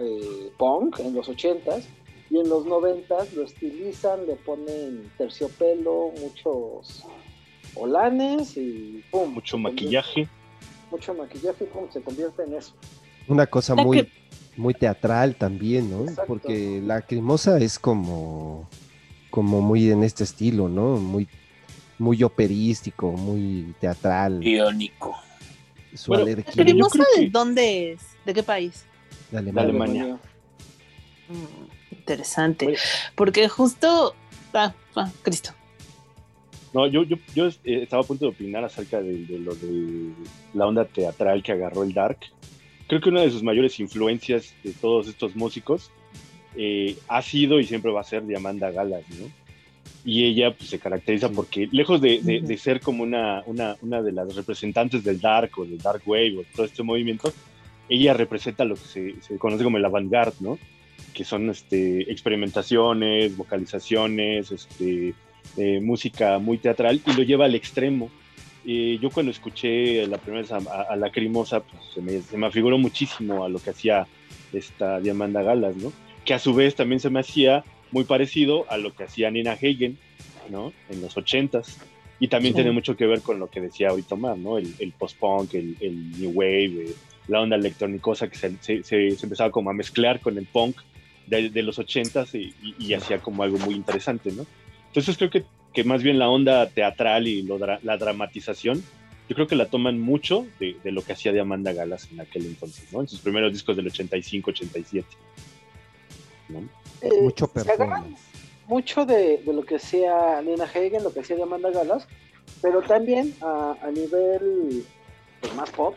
eh, 0.00 0.50
punk 0.58 0.98
en 1.00 1.14
los 1.14 1.28
ochentas 1.28 1.86
y 2.30 2.38
en 2.38 2.48
los 2.48 2.64
noventas 2.64 3.32
lo 3.34 3.42
estilizan, 3.42 4.26
le 4.26 4.36
ponen 4.36 5.12
terciopelo, 5.18 6.12
muchos 6.20 7.04
olanes 7.74 8.56
y 8.56 9.02
pum. 9.10 9.32
Mucho 9.34 9.58
maquillaje. 9.58 10.28
Mucho 10.90 11.14
maquillaje 11.14 11.64
y 11.64 11.66
pum, 11.68 11.84
se 11.92 12.00
convierte 12.02 12.42
en 12.44 12.54
eso. 12.54 12.72
Una 13.28 13.46
cosa 13.46 13.74
La 13.74 13.82
muy, 13.84 14.02
que- 14.04 14.12
muy 14.56 14.74
teatral 14.74 15.36
también, 15.36 15.90
¿no? 15.90 16.02
Exacto. 16.02 16.24
Porque 16.26 16.80
la 16.84 17.00
cremosa 17.02 17.58
es 17.58 17.78
como, 17.78 18.68
como 19.30 19.60
muy 19.60 19.90
en 19.90 20.02
este 20.04 20.24
estilo, 20.24 20.68
¿no? 20.68 20.96
Muy, 20.96 21.28
muy 21.98 22.22
operístico, 22.22 23.12
muy 23.12 23.74
teatral. 23.80 24.42
Iónico. 24.44 25.16
Su 25.94 26.08
Bueno, 26.10 26.24
alergia 26.24 26.52
Pero 26.56 26.68
yo 26.70 26.74
¿Cremosa 26.74 26.92
creo 26.92 27.06
de 27.16 27.24
que- 27.26 27.30
dónde 27.30 27.92
es? 27.92 28.00
¿De 28.24 28.34
qué 28.34 28.42
país? 28.42 28.84
de 29.30 29.38
Alemania. 29.38 29.70
Alemania. 29.70 30.18
Mm, 31.28 31.94
interesante. 31.96 32.66
Oye. 32.66 32.76
Porque 33.14 33.48
justo. 33.48 34.14
Ah, 34.52 34.74
ah, 34.96 35.10
Cristo. 35.22 35.52
No, 36.74 36.86
yo, 36.86 37.02
yo, 37.04 37.16
yo 37.34 37.46
eh, 37.48 37.82
estaba 37.82 38.02
a 38.02 38.06
punto 38.06 38.24
de 38.24 38.30
opinar 38.30 38.64
acerca 38.64 39.00
de, 39.02 39.24
de 39.26 39.38
lo 39.38 39.54
de 39.54 40.10
la 40.54 40.66
onda 40.66 40.84
teatral 40.86 41.42
que 41.42 41.52
agarró 41.52 41.82
el 41.82 41.92
Dark. 41.92 42.18
Creo 42.88 43.00
que 43.00 43.10
una 43.10 43.20
de 43.22 43.30
sus 43.30 43.42
mayores 43.42 43.78
influencias 43.80 44.54
de 44.64 44.72
todos 44.72 45.06
estos 45.08 45.36
músicos 45.36 45.90
eh, 46.56 46.96
ha 47.08 47.20
sido 47.22 47.60
y 47.60 47.64
siempre 47.66 47.90
va 47.92 48.00
a 48.00 48.04
ser 48.04 48.26
Diamanda 48.26 48.70
Galas, 48.70 49.02
¿no? 49.18 49.26
Y 50.04 50.24
ella 50.24 50.52
pues, 50.56 50.68
se 50.70 50.78
caracteriza 50.78 51.28
porque, 51.30 51.68
lejos 51.70 52.00
de, 52.00 52.20
de- 52.22 52.38
Ujú. 52.38 52.46
de 52.48 52.56
ser 52.56 52.80
como 52.80 53.02
una, 53.02 53.42
una, 53.46 53.76
una 53.82 54.02
de 54.02 54.12
las 54.12 54.34
representantes 54.34 55.04
del 55.04 55.20
Dark 55.20 55.52
o 55.58 55.64
del 55.64 55.78
Dark 55.78 56.02
Wave 56.06 56.38
o 56.38 56.44
todo 56.56 56.66
este 56.66 56.82
movimiento, 56.82 57.32
ella 57.88 58.12
representa 58.14 58.64
lo 58.64 58.74
que 58.74 58.80
se, 58.84 59.14
se 59.22 59.36
conoce 59.38 59.62
como 59.64 59.76
el 59.76 59.84
avant-garde, 59.84 60.36
¿no? 60.40 60.58
Que 61.14 61.24
son 61.24 61.50
este, 61.50 62.10
experimentaciones, 62.10 63.36
vocalizaciones, 63.36 64.50
este, 64.50 65.14
eh, 65.56 65.80
música 65.80 66.38
muy 66.38 66.58
teatral 66.58 67.00
y 67.06 67.12
lo 67.14 67.22
lleva 67.22 67.44
al 67.46 67.54
extremo. 67.54 68.10
Eh, 68.64 68.98
yo 69.00 69.10
cuando 69.10 69.32
escuché 69.32 70.06
la 70.06 70.18
primera 70.18 70.42
vez 70.42 70.52
a, 70.52 70.58
a, 70.58 70.82
a 70.92 70.96
Lacrimosa, 70.96 71.60
pues 71.60 71.82
se 71.94 72.00
me, 72.00 72.20
se 72.22 72.36
me 72.36 72.46
afiguró 72.46 72.78
muchísimo 72.78 73.44
a 73.44 73.48
lo 73.48 73.58
que 73.58 73.70
hacía 73.70 74.06
esta 74.52 75.00
Diamanda 75.00 75.42
Galas, 75.42 75.76
¿no? 75.76 75.92
Que 76.24 76.34
a 76.34 76.38
su 76.38 76.54
vez 76.54 76.74
también 76.76 77.00
se 77.00 77.10
me 77.10 77.20
hacía 77.20 77.64
muy 77.90 78.04
parecido 78.04 78.70
a 78.70 78.76
lo 78.78 78.94
que 78.94 79.04
hacía 79.04 79.30
Nina 79.30 79.52
Hagen, 79.52 79.98
¿no? 80.48 80.72
En 80.88 81.00
los 81.00 81.16
ochentas. 81.16 81.78
Y 82.20 82.28
también 82.28 82.52
Sí. 82.54 82.56
tiene 82.58 82.70
mucho 82.70 82.96
que 82.96 83.06
ver 83.06 83.20
con 83.20 83.40
lo 83.40 83.48
que 83.50 83.60
decía 83.60 83.92
hoy 83.92 84.02
Tomás, 84.02 84.38
¿no? 84.38 84.56
El, 84.58 84.72
el 84.78 84.92
post-punk, 84.92 85.54
el, 85.54 85.76
el 85.80 86.20
new 86.20 86.30
wave, 86.30 86.66
eh, 86.66 86.94
la 87.26 87.40
onda 87.40 87.56
electrónicosa 87.56 88.28
que 88.28 88.36
se, 88.36 88.52
se, 88.60 88.82
se- 88.84 89.10
se 89.16 89.26
empezaba 89.26 89.50
como 89.50 89.70
a 89.70 89.74
mezclar 89.74 90.20
con 90.20 90.38
el 90.38 90.46
punk 90.46 90.76
de, 91.26 91.50
de 91.50 91.62
los 91.62 91.78
ochentas 91.80 92.32
y, 92.34 92.54
y- 92.62 92.74
y 92.78 92.94
hacía 92.94 93.18
como 93.18 93.42
algo 93.42 93.58
muy 93.58 93.74
interesante, 93.74 94.30
¿no? 94.30 94.46
Entonces 94.92 95.16
creo 95.16 95.30
que, 95.30 95.44
que 95.72 95.84
más 95.84 96.02
bien 96.02 96.18
la 96.18 96.28
onda 96.28 96.68
teatral 96.68 97.26
y 97.26 97.42
lo 97.42 97.58
dra- 97.58 97.80
la 97.82 97.96
dramatización, 97.96 98.84
yo 99.28 99.34
creo 99.34 99.46
que 99.46 99.56
la 99.56 99.66
toman 99.66 99.98
mucho 99.98 100.46
de, 100.60 100.76
de 100.84 100.92
lo 100.92 101.02
que 101.02 101.14
hacía 101.14 101.32
de 101.32 101.40
Amanda 101.40 101.72
Galas 101.72 102.08
en 102.12 102.20
aquel 102.20 102.44
entonces, 102.44 102.92
¿no? 102.92 103.00
En 103.00 103.08
sus 103.08 103.20
primeros 103.20 103.52
discos 103.52 103.76
del 103.76 103.86
85, 103.86 104.50
87. 104.50 105.06
¿no? 106.50 106.58
Eh, 107.00 107.08
Mucho 107.22 107.50
se 107.54 107.60
agarran 107.60 107.88
performance. 107.88 108.22
mucho 108.66 109.06
de, 109.06 109.38
de 109.38 109.52
lo 109.52 109.62
que 109.64 109.76
hacía 109.76 110.42
Nina 110.42 110.64
Hagen, 110.64 111.02
lo 111.02 111.12
que 111.12 111.20
hacía 111.20 111.36
de 111.36 111.42
Amanda 111.44 111.70
Galas, 111.70 112.06
pero 112.60 112.82
también 112.82 113.34
a, 113.40 113.76
a 113.82 113.90
nivel 113.90 114.84
pues, 115.40 115.54
más 115.54 115.70
pop, 115.70 115.94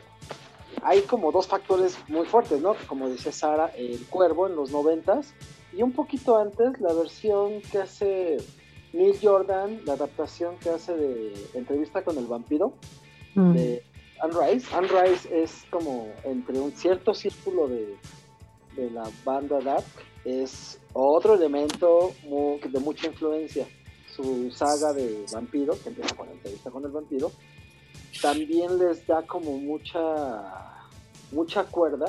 hay 0.83 1.01
como 1.01 1.31
dos 1.33 1.47
factores 1.47 1.97
muy 2.07 2.25
fuertes, 2.25 2.61
¿no? 2.61 2.75
Como 2.87 3.09
decía 3.09 3.31
Sara, 3.33 3.67
El 3.77 3.99
Cuervo 4.05 4.47
en 4.47 4.55
los 4.55 4.71
noventas, 4.71 5.33
y 5.77 5.81
un 5.83 5.91
poquito 5.91 6.37
antes 6.37 6.79
la 6.79 6.93
versión 6.93 7.61
que 7.71 7.79
hace 7.79 8.37
Neil 8.95 9.17
Jordan, 9.21 9.81
la 9.85 9.93
adaptación 9.93 10.57
que 10.57 10.69
hace 10.69 10.95
de 10.95 11.33
Entrevista 11.53 12.03
con 12.03 12.17
el 12.17 12.25
Vampiro, 12.25 12.73
Mm. 13.35 13.53
de 13.53 13.83
Anne 14.21 14.33
Rice. 14.53 14.73
Anne 14.73 14.87
Rice 14.87 15.43
es 15.43 15.65
como 15.69 16.07
entre 16.23 16.57
un 16.57 16.71
cierto 16.71 17.13
círculo 17.13 17.67
de, 17.67 17.97
de 18.77 18.89
la 18.91 19.03
banda 19.25 19.59
Dark, 19.59 19.83
es 20.23 20.79
otro 20.93 21.33
elemento 21.35 22.13
de 22.23 22.79
mucha 22.79 23.07
influencia. 23.07 23.67
Su 24.15 24.49
saga 24.51 24.93
de 24.93 25.25
vampiro, 25.33 25.73
que 25.83 25.89
empieza 25.89 26.15
con 26.15 26.27
la 26.27 26.33
entrevista 26.33 26.71
con 26.71 26.85
el 26.85 26.91
vampiro, 26.91 27.29
también 28.21 28.79
les 28.79 29.05
da 29.05 29.21
como 29.23 29.57
mucha 29.57 29.99
mucha 31.33 31.65
cuerda. 31.65 32.05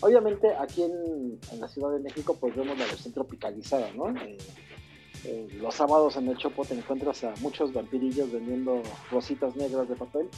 Obviamente 0.00 0.48
aquí 0.58 0.82
en, 0.84 1.38
en 1.52 1.60
la 1.60 1.68
Ciudad 1.68 1.90
de 1.92 1.98
México 1.98 2.34
pues 2.40 2.56
vemos 2.56 2.78
la 2.78 2.86
versión 2.86 3.12
tropicalizada, 3.12 3.92
¿no? 3.92 4.08
Eh, 4.22 4.38
eh, 5.24 5.48
los 5.60 5.74
sábados 5.74 6.16
en 6.16 6.28
el 6.28 6.36
Chopo 6.36 6.64
te 6.64 6.74
encuentras 6.74 7.24
a 7.24 7.34
muchos 7.40 7.72
vampirillos 7.72 8.30
vendiendo 8.32 8.82
rositas 9.10 9.54
negras 9.56 9.88
de 9.88 9.96
papel. 9.96 10.28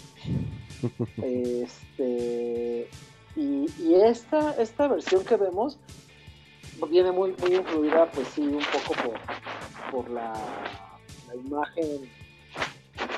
Este, 1.22 2.88
y 3.36 3.66
y 3.78 3.94
esta, 3.94 4.52
esta 4.60 4.88
versión 4.88 5.24
que 5.24 5.36
vemos 5.36 5.78
viene 6.90 7.12
muy, 7.12 7.34
muy 7.40 7.54
influida, 7.54 8.06
pues 8.10 8.28
sí, 8.28 8.40
un 8.40 8.58
poco 8.72 8.94
por, 9.02 9.90
por 9.90 10.10
la, 10.10 10.32
la 11.28 11.34
imagen 11.36 12.08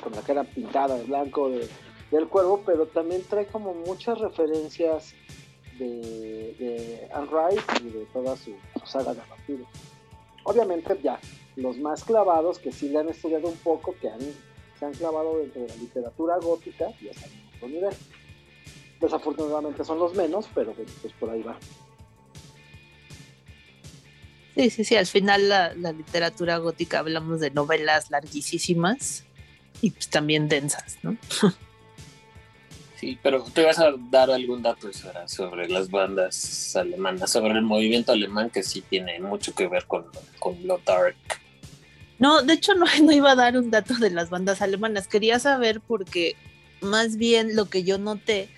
con 0.02 0.12
la 0.12 0.22
que 0.22 0.32
era 0.32 0.44
pintada 0.44 0.96
de 0.96 1.04
blanco 1.04 1.48
de- 1.50 1.68
del 2.10 2.26
cuervo, 2.28 2.62
pero 2.66 2.86
también 2.86 3.22
trae 3.28 3.46
como 3.46 3.72
muchas 3.72 4.18
referencias 4.18 5.14
de, 5.78 5.86
de 6.58 7.08
Anne 7.14 7.28
Rice 7.30 7.86
y 7.86 7.90
de 7.90 8.04
toda 8.12 8.36
su, 8.36 8.52
su 8.78 8.86
saga 8.86 9.14
de 9.14 9.20
vampiros. 9.30 9.68
Obviamente 10.44 10.98
ya, 11.02 11.18
los 11.56 11.78
más 11.78 12.04
clavados 12.04 12.58
que 12.58 12.72
sí 12.72 12.88
le 12.88 12.98
han 12.98 13.08
estudiado 13.08 13.48
un 13.48 13.56
poco, 13.56 13.94
que 14.00 14.08
han, 14.08 14.20
se 14.78 14.84
han 14.84 14.92
clavado 14.92 15.38
dentro 15.38 15.62
de 15.62 15.68
la 15.68 15.76
literatura 15.76 16.38
gótica, 16.38 16.86
ya 17.00 17.12
saben 17.14 17.42
otro 17.56 17.68
nivel. 17.68 17.94
Desafortunadamente 19.00 19.84
son 19.84 19.98
los 19.98 20.14
menos, 20.14 20.48
pero 20.54 20.72
pues, 20.72 20.88
pues 21.00 21.12
por 21.14 21.30
ahí 21.30 21.42
va. 21.42 21.58
Sí, 24.54 24.70
sí, 24.70 24.84
sí. 24.84 24.96
Al 24.96 25.06
final 25.06 25.48
la, 25.48 25.74
la 25.74 25.92
literatura 25.92 26.58
gótica 26.58 26.98
hablamos 27.00 27.40
de 27.40 27.50
novelas 27.50 28.10
larguísimas 28.10 29.24
y 29.80 29.90
pues 29.90 30.08
también 30.08 30.48
densas, 30.48 30.98
¿no? 31.02 31.16
Sí, 33.02 33.18
pero 33.20 33.42
te 33.42 33.64
vas 33.64 33.80
a 33.80 33.92
dar 34.12 34.30
algún 34.30 34.62
dato 34.62 34.92
Sara, 34.92 35.26
sobre 35.26 35.68
las 35.68 35.90
bandas 35.90 36.76
alemanas, 36.76 37.32
sobre 37.32 37.54
el 37.54 37.62
movimiento 37.62 38.12
alemán 38.12 38.48
que 38.48 38.62
sí 38.62 38.80
tiene 38.80 39.18
mucho 39.18 39.56
que 39.56 39.66
ver 39.66 39.86
con, 39.86 40.04
con 40.38 40.64
lo 40.64 40.80
dark. 40.86 41.16
No, 42.22 42.40
de 42.40 42.52
hecho 42.52 42.74
no, 42.76 42.86
no 43.02 43.10
iba 43.10 43.32
a 43.32 43.36
dar 43.36 43.58
un 43.58 43.72
dato 43.72 43.94
de 43.94 44.08
las 44.10 44.30
bandas 44.30 44.62
alemanas. 44.62 45.08
Quería 45.08 45.40
saber 45.40 45.80
porque 45.80 46.36
más 46.80 47.16
bien 47.16 47.56
lo 47.56 47.68
que 47.68 47.82
yo 47.82 47.98
noté 47.98 48.48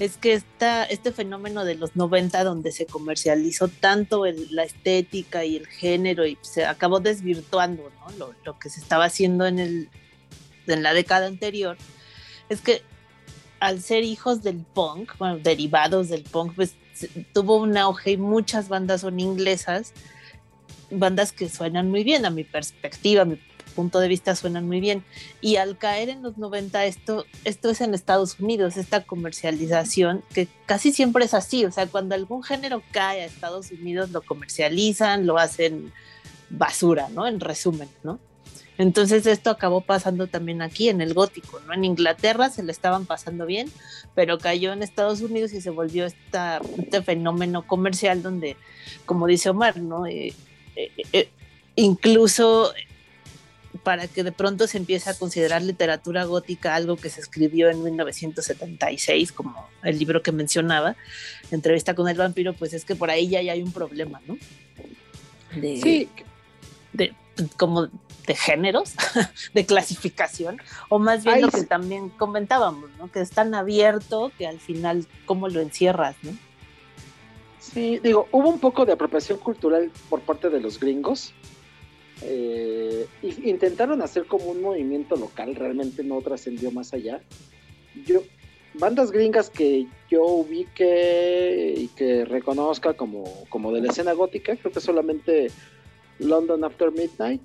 es 0.00 0.16
que 0.16 0.32
esta, 0.32 0.82
este 0.82 1.12
fenómeno 1.12 1.64
de 1.64 1.76
los 1.76 1.94
90 1.94 2.42
donde 2.42 2.72
se 2.72 2.86
comercializó 2.86 3.68
tanto 3.68 4.26
el- 4.26 4.48
la 4.50 4.64
estética 4.64 5.44
y 5.44 5.54
el 5.56 5.68
género 5.68 6.26
y 6.26 6.36
se 6.42 6.64
acabó 6.66 6.98
desvirtuando 6.98 7.92
lo, 8.18 8.58
que 8.58 8.68
se 8.68 8.80
estaba 8.80 9.04
haciendo 9.04 9.46
en, 9.46 9.60
el, 9.60 9.88
en 10.66 10.82
la 10.82 10.92
década 10.92 11.26
anterior, 11.28 11.76
es 12.48 12.60
que 12.60 12.82
al 13.60 13.80
ser 13.80 14.02
hijos 14.02 14.42
del 14.42 14.56
punk, 14.56 15.16
bueno, 15.18 15.38
derivados 15.38 16.08
del 16.08 16.24
punk, 16.24 16.54
pues 16.56 16.74
tuvo 17.32 17.58
un 17.58 17.76
auge 17.76 18.10
y 18.12 18.16
muchas 18.16 18.68
bandas 18.68 19.02
son 19.02 19.20
inglesas 19.20 19.92
bandas 20.90 21.32
que 21.32 21.48
suenan 21.48 21.90
muy 21.90 22.04
bien, 22.04 22.24
a 22.24 22.30
mi 22.30 22.44
perspectiva, 22.44 23.22
a 23.22 23.24
mi 23.24 23.38
punto 23.74 24.00
de 24.00 24.08
vista 24.08 24.34
suenan 24.34 24.66
muy 24.66 24.80
bien. 24.80 25.04
Y 25.40 25.56
al 25.56 25.76
caer 25.76 26.08
en 26.08 26.22
los 26.22 26.38
90, 26.38 26.84
esto, 26.86 27.26
esto 27.44 27.70
es 27.70 27.80
en 27.80 27.94
Estados 27.94 28.38
Unidos, 28.40 28.76
esta 28.76 29.02
comercialización, 29.02 30.22
que 30.32 30.48
casi 30.66 30.92
siempre 30.92 31.24
es 31.24 31.34
así, 31.34 31.64
o 31.64 31.72
sea, 31.72 31.86
cuando 31.86 32.14
algún 32.14 32.42
género 32.42 32.82
cae 32.92 33.22
a 33.22 33.26
Estados 33.26 33.70
Unidos, 33.70 34.10
lo 34.10 34.22
comercializan, 34.22 35.26
lo 35.26 35.38
hacen 35.38 35.92
basura, 36.50 37.08
¿no? 37.10 37.26
En 37.26 37.40
resumen, 37.40 37.88
¿no? 38.02 38.18
Entonces 38.76 39.26
esto 39.26 39.50
acabó 39.50 39.82
pasando 39.82 40.26
también 40.26 40.60
aquí 40.60 40.88
en 40.88 41.00
el 41.00 41.14
gótico, 41.14 41.60
¿no? 41.60 41.74
En 41.74 41.84
Inglaterra 41.84 42.50
se 42.50 42.62
le 42.64 42.72
estaban 42.72 43.06
pasando 43.06 43.46
bien, 43.46 43.70
pero 44.14 44.38
cayó 44.38 44.72
en 44.72 44.82
Estados 44.82 45.20
Unidos 45.20 45.52
y 45.52 45.60
se 45.60 45.70
volvió 45.70 46.06
esta, 46.06 46.60
este 46.78 47.02
fenómeno 47.02 47.66
comercial 47.66 48.22
donde, 48.22 48.56
como 49.06 49.28
dice 49.28 49.50
Omar, 49.50 49.76
¿no? 49.76 50.06
Eh, 50.06 50.34
eh, 50.76 50.90
eh, 51.12 51.28
incluso 51.76 52.72
para 53.82 54.06
que 54.08 54.22
de 54.22 54.32
pronto 54.32 54.66
se 54.66 54.78
empiece 54.78 55.10
a 55.10 55.14
considerar 55.14 55.62
literatura 55.62 56.24
gótica 56.24 56.74
algo 56.74 56.96
que 56.96 57.10
se 57.10 57.20
escribió 57.20 57.70
en 57.70 57.82
1976, 57.82 59.32
como 59.32 59.68
el 59.82 59.98
libro 59.98 60.22
que 60.22 60.32
mencionaba, 60.32 60.96
Entrevista 61.50 61.94
con 61.94 62.08
el 62.08 62.16
vampiro, 62.16 62.54
pues 62.54 62.72
es 62.72 62.84
que 62.84 62.96
por 62.96 63.10
ahí 63.10 63.28
ya, 63.28 63.42
ya 63.42 63.52
hay 63.52 63.62
un 63.62 63.72
problema, 63.72 64.20
¿no? 64.26 64.38
De, 65.54 65.80
Sí, 65.80 66.08
de, 66.92 67.12
como 67.56 67.88
de 68.26 68.34
géneros, 68.34 68.94
de 69.54 69.66
clasificación, 69.66 70.58
o 70.88 70.98
más 70.98 71.24
bien 71.24 71.36
Ay, 71.36 71.42
lo 71.42 71.50
que 71.50 71.60
sí. 71.60 71.66
también 71.66 72.08
comentábamos, 72.08 72.90
¿no? 72.98 73.10
Que 73.10 73.20
es 73.20 73.30
tan 73.30 73.54
abierto 73.54 74.32
que 74.38 74.46
al 74.46 74.60
final, 74.60 75.06
¿cómo 75.26 75.48
lo 75.48 75.60
encierras, 75.60 76.16
no? 76.22 76.32
Sí, 77.72 77.98
digo, 78.02 78.28
hubo 78.30 78.48
un 78.50 78.58
poco 78.60 78.84
de 78.84 78.92
apropiación 78.92 79.38
cultural 79.38 79.90
por 80.10 80.20
parte 80.20 80.50
de 80.50 80.60
los 80.60 80.78
gringos. 80.78 81.32
Eh, 82.22 83.06
intentaron 83.22 84.02
hacer 84.02 84.26
como 84.26 84.46
un 84.46 84.60
movimiento 84.60 85.16
local, 85.16 85.54
realmente 85.54 86.04
no 86.04 86.20
trascendió 86.20 86.70
más 86.70 86.92
allá. 86.92 87.22
Yo, 88.06 88.22
bandas 88.74 89.10
gringas 89.10 89.48
que 89.50 89.86
yo 90.10 90.24
ubique 90.24 91.74
y 91.76 91.88
que 91.88 92.24
reconozca 92.24 92.92
como, 92.94 93.24
como 93.48 93.72
de 93.72 93.80
la 93.80 93.88
escena 93.88 94.12
gótica, 94.12 94.56
creo 94.56 94.72
que 94.72 94.80
solamente 94.80 95.50
London 96.18 96.64
After 96.64 96.92
Midnight 96.92 97.40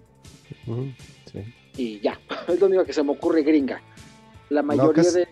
sí. 1.31 1.39
y 1.77 1.99
ya, 2.01 2.19
es 2.47 2.59
lo 2.59 2.67
único 2.67 2.83
que 2.83 2.93
se 2.93 3.03
me 3.03 3.11
ocurre 3.11 3.41
gringa. 3.43 3.81
La 4.49 4.63
mayoría 4.63 5.03
casi- 5.03 5.19
de... 5.19 5.27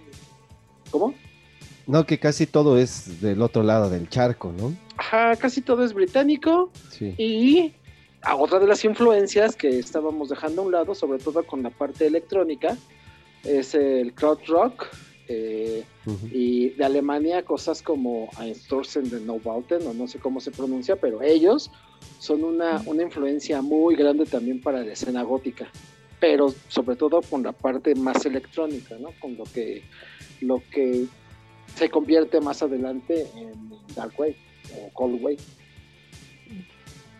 ¿Cómo? 0.92 1.14
No, 1.88 2.06
que 2.06 2.20
casi 2.20 2.46
todo 2.46 2.78
es 2.78 3.22
del 3.22 3.42
otro 3.42 3.64
lado 3.64 3.90
del 3.90 4.10
charco, 4.10 4.54
¿no? 4.58 4.76
Ajá, 4.98 5.36
casi 5.38 5.62
todo 5.62 5.84
es 5.86 5.94
británico. 5.94 6.70
Sí. 6.92 7.16
Y 7.18 7.74
a 8.22 8.36
otra 8.36 8.60
de 8.60 8.68
las 8.68 8.84
influencias 8.84 9.56
que 9.56 9.80
estábamos 9.80 10.30
dejando 10.30 10.62
a 10.62 10.66
un 10.66 10.72
lado, 10.74 10.94
sobre 10.94 11.18
todo 11.20 11.44
con 11.44 11.64
la 11.64 11.70
parte 11.70 12.06
electrónica, 12.06 12.78
es 13.44 13.74
el 13.74 14.14
crowd 14.14 14.40
rock. 14.48 14.88
eh, 15.30 15.84
y 16.32 16.70
de 16.70 16.86
Alemania 16.86 17.44
cosas 17.44 17.82
como 17.82 18.30
Einstürzen 18.40 19.10
de 19.10 19.20
Neubauten, 19.20 19.86
o 19.86 19.94
no 19.94 20.08
sé 20.08 20.20
cómo 20.20 20.40
se 20.40 20.52
pronuncia, 20.52 20.96
pero 20.96 21.22
ellos 21.22 21.70
son 22.20 22.44
una, 22.46 22.82
una 22.86 23.04
influencia 23.04 23.62
muy 23.62 23.96
grande 23.96 24.26
también 24.26 24.62
para 24.62 24.84
la 24.84 24.94
escena 24.94 25.24
gótica, 25.24 25.68
pero 26.20 26.54
sobre 26.70 26.96
todo 26.96 27.22
con 27.22 27.44
la 27.44 27.52
parte 27.52 27.94
más 27.96 28.26
electrónica, 28.26 28.96
¿no? 29.00 29.10
Con 29.20 29.36
lo 29.36 29.44
que, 29.44 29.84
lo 30.40 30.62
que 30.72 31.08
se 31.78 31.90
convierte 31.90 32.42
más 32.42 32.62
adelante 32.64 33.28
en 33.36 33.70
Dark 33.96 34.14
Wave 34.18 34.36
o 34.76 34.90
Cold 34.94 35.22
Wave. 35.24 35.38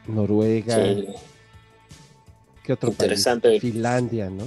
Noruega, 0.08 0.76
Sí. 0.76 1.06
¿qué 2.64 2.74
otro 2.74 2.90
Interesante. 2.90 3.50
país? 3.50 3.62
Finlandia, 3.62 4.30
¿no? 4.30 4.46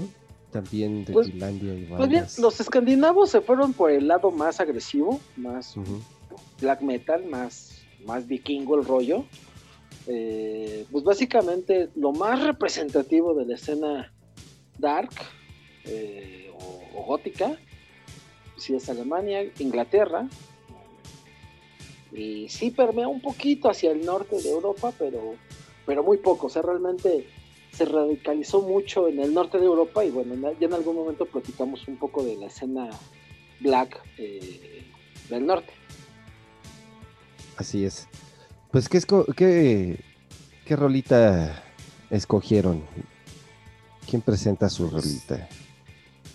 También 0.50 1.04
de 1.04 1.12
Pues- 1.12 1.28
Finlandia 1.28 1.74
y 1.74 1.84
Pues 1.84 2.08
bien, 2.08 2.24
los 2.38 2.58
escandinavos 2.60 3.30
se 3.30 3.40
fueron 3.40 3.72
por 3.72 3.90
el 3.90 4.08
lado 4.08 4.30
más 4.30 4.58
agresivo, 4.60 5.20
más 5.36 5.74
black 6.60 6.80
metal, 6.80 7.24
más, 7.26 7.82
más 8.04 8.26
vikingo 8.26 8.76
el 8.78 8.84
rollo. 8.84 9.24
Eh, 10.06 10.86
pues 10.90 11.04
básicamente 11.04 11.90
lo 11.94 12.12
más 12.12 12.42
representativo 12.42 13.34
de 13.34 13.44
la 13.46 13.54
escena 13.54 14.12
dark 14.78 15.10
eh, 15.84 16.50
o, 16.58 16.82
o 17.00 17.04
gótica, 17.04 17.56
sí 18.60 18.74
es 18.74 18.88
Alemania, 18.88 19.42
Inglaterra, 19.58 20.28
y 22.12 22.48
sí 22.48 22.70
permea 22.70 23.08
un 23.08 23.20
poquito 23.20 23.70
hacia 23.70 23.92
el 23.92 24.04
norte 24.04 24.40
de 24.42 24.50
Europa, 24.50 24.92
pero, 24.98 25.34
pero 25.86 26.02
muy 26.02 26.18
poco, 26.18 26.46
o 26.48 26.50
sea, 26.50 26.62
realmente 26.62 27.26
se 27.72 27.84
radicalizó 27.84 28.62
mucho 28.62 29.06
en 29.08 29.20
el 29.20 29.32
norte 29.32 29.58
de 29.58 29.64
Europa 29.66 30.04
y 30.04 30.10
bueno, 30.10 30.34
en- 30.34 30.58
ya 30.58 30.66
en 30.66 30.74
algún 30.74 30.96
momento 30.96 31.24
platicamos 31.26 31.86
un 31.88 31.96
poco 31.98 32.22
de 32.24 32.36
la 32.36 32.46
escena 32.46 32.90
black 33.60 34.02
eh, 34.18 34.84
del 35.28 35.46
norte. 35.46 35.72
Así 37.56 37.84
es. 37.84 38.08
Pues, 38.72 38.88
¿qué, 38.88 38.98
esco- 38.98 39.32
qué, 39.34 40.00
qué 40.64 40.76
rolita 40.76 41.62
escogieron? 42.10 42.82
¿Quién 44.08 44.22
presenta 44.22 44.68
su 44.68 44.88
rolita? 44.90 45.48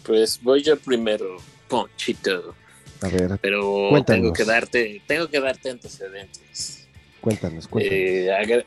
Pues 0.05 0.41
voy 0.41 0.61
yo 0.61 0.77
primero, 0.79 1.37
Ponchito, 1.67 2.55
A 3.01 3.07
ver, 3.09 3.37
pero 3.41 3.87
Cuéntanos. 3.89 4.21
tengo 4.23 4.33
que 4.33 4.43
darte, 4.45 5.01
tengo 5.07 5.27
que 5.29 5.39
darte 5.39 5.69
antecedentes. 5.69 6.87
cuéntanos, 7.21 7.67
cuéntanos. 7.67 7.99
Eh, 7.99 8.31
agre- 8.31 8.65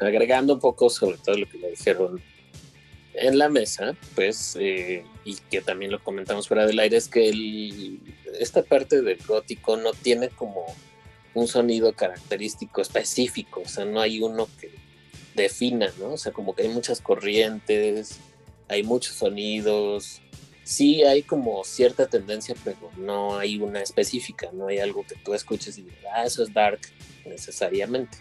agregando 0.00 0.54
un 0.54 0.60
poco 0.60 0.90
sobre 0.90 1.18
todo 1.18 1.36
lo 1.38 1.48
que 1.48 1.58
le 1.58 1.70
dijeron 1.70 2.20
en 3.14 3.38
la 3.38 3.48
mesa, 3.48 3.94
pues, 4.16 4.56
eh, 4.58 5.04
y 5.24 5.36
que 5.50 5.60
también 5.60 5.92
lo 5.92 6.02
comentamos 6.02 6.48
fuera 6.48 6.66
del 6.66 6.78
aire, 6.80 6.96
es 6.96 7.08
que 7.08 7.28
el- 7.28 8.00
esta 8.40 8.62
parte 8.62 9.02
del 9.02 9.18
gótico 9.26 9.76
no 9.76 9.92
tiene 9.92 10.30
como 10.30 10.64
un 11.34 11.46
sonido 11.46 11.92
característico 11.92 12.80
específico, 12.82 13.62
o 13.64 13.68
sea, 13.68 13.84
no 13.84 14.00
hay 14.00 14.20
uno 14.20 14.48
que 14.60 14.70
defina, 15.34 15.90
¿no? 15.98 16.14
O 16.14 16.18
sea, 16.18 16.32
como 16.32 16.54
que 16.54 16.62
hay 16.62 16.68
muchas 16.68 17.00
corrientes, 17.00 18.18
hay 18.68 18.82
muchos 18.82 19.14
sonidos, 19.16 20.20
sí 20.64 21.02
hay 21.02 21.22
como 21.22 21.64
cierta 21.64 22.06
tendencia, 22.06 22.54
pero 22.64 22.90
no 22.96 23.38
hay 23.38 23.58
una 23.58 23.80
específica, 23.80 24.50
no 24.52 24.68
hay 24.68 24.78
algo 24.78 25.04
que 25.06 25.16
tú 25.16 25.34
escuches 25.34 25.78
y 25.78 25.82
digas, 25.82 26.12
ah, 26.14 26.24
eso 26.24 26.42
es 26.42 26.52
dark 26.52 26.80
necesariamente. 27.24 28.18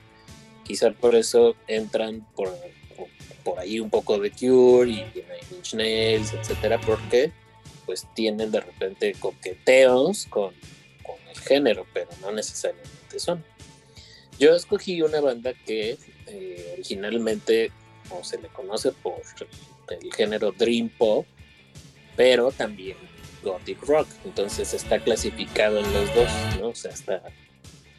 Quizá 0.63 0.91
por 0.91 1.15
eso 1.15 1.55
entran 1.67 2.25
por, 2.35 2.49
por, 3.43 3.59
ahí 3.59 3.79
un 3.79 3.89
poco 3.89 4.19
de 4.19 4.31
Cure 4.31 4.91
y 4.91 5.03
Nine 5.73 5.83
Nails, 5.83 6.33
etcétera, 6.33 6.79
porque 6.79 7.31
pues 7.85 8.07
tienen 8.13 8.51
de 8.51 8.61
repente 8.61 9.13
coqueteos 9.19 10.27
con, 10.27 10.53
con 11.03 11.17
el 11.29 11.39
género, 11.39 11.85
pero 11.93 12.09
no 12.21 12.31
necesariamente 12.31 13.19
son. 13.19 13.43
Yo 14.39 14.55
escogí 14.55 15.01
una 15.01 15.19
banda 15.19 15.53
que 15.53 15.97
eh, 16.27 16.69
originalmente 16.73 17.71
o 18.09 18.23
se 18.23 18.39
le 18.39 18.47
conoce 18.49 18.91
por 18.91 19.21
el 19.89 20.13
género 20.13 20.51
Dream 20.51 20.89
Pop, 20.89 21.25
pero 22.15 22.51
también 22.51 22.97
Gothic 23.43 23.81
Rock. 23.83 24.07
Entonces 24.25 24.73
está 24.73 24.99
clasificado 24.99 25.79
en 25.79 25.93
los 25.93 26.13
dos, 26.15 26.29
¿no? 26.59 26.67
O 26.69 26.75
sea, 26.75 26.91
está, 26.91 27.23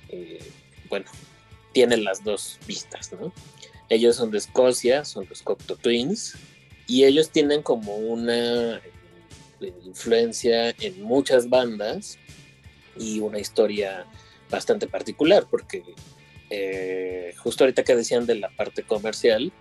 eh, 0.09 0.43
bueno, 0.89 1.07
tiene 1.73 1.97
las 1.97 2.23
dos 2.25 2.59
vistas, 2.67 3.13
¿no? 3.13 3.33
Ellos 3.89 4.17
son 4.17 4.31
de 4.31 4.39
Escocia, 4.39 5.05
son 5.05 5.27
los 5.29 5.43
Cocteau 5.43 5.77
Twins, 5.77 6.35
y 6.87 7.05
ellos 7.05 7.31
tienen 7.31 7.63
como 7.63 7.97
una 7.97 8.77
eh, 8.77 9.73
influencia 9.85 10.71
en 10.71 11.03
muchas 11.03 11.49
bandas 11.49 12.19
y 12.99 13.21
una 13.21 13.39
historia 13.39 14.07
bastante 14.51 14.87
particular, 14.87 15.47
porque 15.51 15.83
eh, 16.51 17.35
justo 17.39 17.65
ahorita 17.65 17.85
que 17.85 17.97
decían 17.97 18.27
de 18.27 18.35
la 18.37 18.51
parte 18.51 18.83
comercial, 18.83 19.53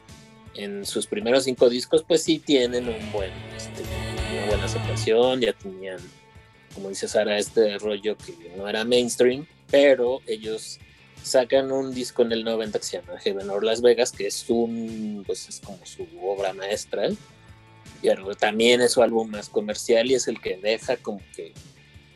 en 0.56 0.86
sus 0.86 1.08
primeros 1.08 1.46
cinco 1.46 1.70
discos, 1.70 2.04
pues 2.06 2.24
sí 2.24 2.40
tienen 2.40 2.90
un 2.90 3.12
buen, 3.12 3.32
este, 3.56 3.84
buena 4.48 4.66
aceptación, 4.66 5.42
ya 5.42 5.54
tenían, 5.54 6.00
como 6.74 6.90
dice 6.90 7.08
Sara, 7.08 7.38
este 7.38 7.78
rollo 7.78 8.18
que 8.18 8.54
no 8.56 8.68
era 8.68 8.84
mainstream, 8.84 9.46
pero 9.70 10.22
ellos 10.28 10.80
sacan 11.24 11.72
un 11.72 11.94
disco 11.94 12.24
en 12.24 12.32
el 12.32 12.44
90 12.44 12.80
que 12.80 12.86
se 12.86 13.00
llama 13.00 13.20
Heaven 13.20 13.50
or 13.50 13.64
Las 13.64 13.82
Vegas, 13.82 14.12
que 14.12 14.28
es 14.28 14.50
un, 14.50 15.24
pues 15.26 15.48
es 15.50 15.60
como 15.60 15.86
su 15.86 16.08
obra 16.22 16.54
maestra, 16.54 17.10
pero 18.02 18.36
también 18.36 18.82
es 18.82 18.94
su 18.94 19.04
álbum 19.04 19.30
más 19.30 19.50
comercial 19.50 20.10
y 20.10 20.16
es 20.16 20.28
el 20.28 20.42
que 20.42 20.58
deja 20.58 20.98
como 20.98 21.22
que 21.36 21.54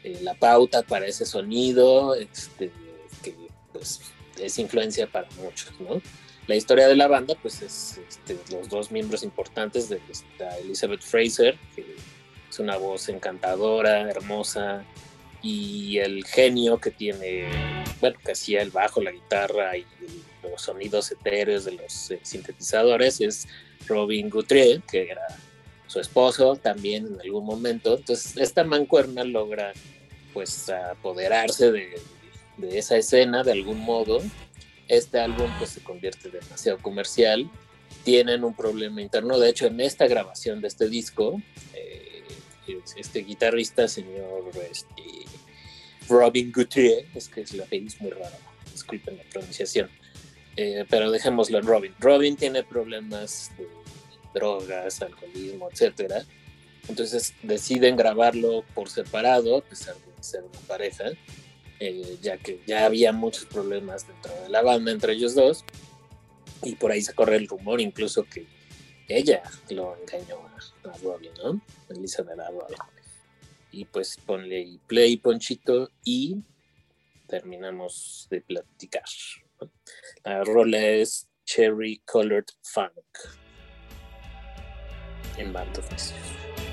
eh, 0.04 0.20
la 0.22 0.34
pauta 0.34 0.82
para 0.84 1.06
ese 1.06 1.26
sonido, 1.26 2.16
este, 2.16 2.72
que 3.24 3.36
pues 3.72 4.02
es 4.40 4.60
influencia 4.60 5.08
para 5.08 5.28
muchos, 5.42 5.80
¿no? 5.80 6.02
La 6.48 6.56
historia 6.56 6.88
de 6.88 6.96
la 6.96 7.08
banda, 7.08 7.36
pues 7.42 7.62
es 7.62 8.00
este, 8.08 8.38
los 8.56 8.70
dos 8.70 8.92
miembros 8.92 9.24
importantes 9.24 9.90
de 9.90 10.00
esta 10.10 10.58
Elizabeth 10.60 11.02
Fraser, 11.02 11.58
que 11.76 11.96
es 12.56 12.60
una 12.62 12.78
voz 12.78 13.10
encantadora, 13.10 14.10
hermosa, 14.10 14.86
y 15.42 15.98
el 15.98 16.26
genio 16.26 16.78
que 16.80 16.90
tiene, 16.90 17.50
bueno, 18.00 18.18
que 18.24 18.32
hacía 18.32 18.62
el 18.62 18.72
bajo, 18.72 19.02
la 19.02 19.12
guitarra 19.12 19.76
y 19.76 19.86
los 20.42 20.62
sonidos 20.62 21.12
etéreos 21.12 21.66
de 21.66 21.74
los 21.74 22.12
eh, 22.12 22.20
sintetizadores 22.24 23.20
es 23.20 23.48
Robin 23.88 24.30
Guthrie, 24.30 24.82
que 24.90 25.10
era 25.12 25.28
su 25.88 26.00
esposo 26.00 26.56
también 26.56 27.08
en 27.08 27.20
algún 27.20 27.46
momento. 27.46 27.98
Entonces, 27.98 28.38
esta 28.38 28.64
mancuerna 28.64 29.26
logra 29.26 29.74
pues 30.34 30.70
apoderarse 30.70 31.74
de, 31.74 32.00
de 32.58 32.78
esa 32.78 32.96
escena 32.96 33.44
de 33.44 33.52
algún 33.52 33.80
modo. 33.80 34.22
Este 34.88 35.20
álbum 35.20 35.50
pues 35.58 35.72
se 35.72 35.84
convierte 35.84 36.30
demasiado 36.30 36.78
comercial. 36.78 37.50
Tienen 38.04 38.44
un 38.46 38.56
problema 38.56 39.02
interno. 39.02 39.40
De 39.40 39.50
hecho, 39.50 39.68
en 39.68 39.82
esta 39.82 40.08
grabación 40.08 40.62
de 40.62 40.68
este 40.68 40.88
disco, 40.88 41.42
este 42.96 43.20
guitarrista, 43.20 43.88
señor 43.88 44.52
este, 44.70 45.04
Robin 46.10 46.52
Guthrie, 46.52 47.08
es 47.16 47.28
que 47.30 47.46
la 47.56 47.64
apellido 47.64 47.88
es 47.88 48.02
muy 48.02 48.12
raro, 48.12 48.36
disculpen 48.72 49.18
la 49.18 49.24
pronunciación, 49.24 49.90
eh, 50.56 50.86
pero 50.90 51.12
dejémoslo 51.12 51.60
en 51.60 51.66
Robin. 51.66 51.94
Robin 52.00 52.36
tiene 52.36 52.64
problemas 52.64 53.52
de 53.58 53.68
drogas, 54.34 55.02
alcoholismo, 55.02 55.70
etcétera. 55.72 56.26
Entonces 56.88 57.34
deciden 57.42 57.96
grabarlo 57.96 58.64
por 58.76 58.90
separado, 58.90 59.58
a 59.58 59.62
pesar 59.62 59.96
de 59.96 60.24
ser 60.24 60.44
una 60.44 60.60
pareja, 60.68 61.06
eh, 61.80 62.18
ya 62.22 62.38
que 62.38 62.62
ya 62.68 62.86
había 62.86 63.12
muchos 63.12 63.46
problemas 63.46 64.08
dentro 64.08 64.32
de 64.44 64.50
la 64.50 64.62
banda 64.62 64.92
entre 64.92 65.14
ellos 65.14 65.34
dos. 65.34 65.66
Y 66.64 66.76
por 66.76 66.92
ahí 66.92 67.02
se 67.02 67.14
corre 67.14 67.38
el 67.38 67.48
rumor 67.48 67.82
incluso 67.82 68.24
que 68.24 68.46
ella 69.08 69.44
lo 69.70 69.96
engañó 69.98 70.38
a, 70.48 70.98
Robin, 71.04 71.32
¿no? 71.44 71.62
Elizabeth 71.90 72.40
a 72.40 72.50
Robin. 72.50 72.78
Y 73.72 73.86
pues 73.86 74.18
ponle 74.26 74.80
play, 74.88 75.18
Ponchito, 75.18 75.90
y 76.04 76.44
terminamos 77.28 78.28
de 78.30 78.42
platicar. 78.42 79.04
La 80.24 80.44
rola 80.44 80.80
es 80.80 81.28
Cherry 81.46 82.02
Colored 82.06 82.46
Funk 82.62 82.92
en 85.38 85.54
Band 85.54 85.78
of 85.78 85.92
Necios. 85.92 86.65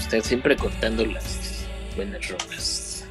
Usted 0.00 0.24
siempre 0.24 0.56
cortando 0.56 1.04
las 1.04 1.66
buenas 1.94 2.26
rolas. 2.28 3.04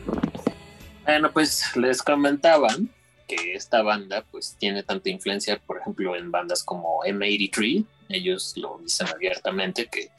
Bueno, 1.05 1.31
pues 1.31 1.75
les 1.75 2.01
comentaban 2.01 2.89
que 3.27 3.53
esta 3.53 3.83
banda 3.83 4.25
pues 4.31 4.55
tiene 4.59 4.81
tanta 4.81 5.09
influencia, 5.09 5.59
por 5.59 5.77
ejemplo, 5.77 6.15
en 6.15 6.31
bandas 6.31 6.63
como 6.63 7.01
M83. 7.03 7.85
Ellos 8.09 8.53
lo 8.57 8.79
dicen 8.79 9.07
abiertamente 9.07 9.85
que 9.85 10.09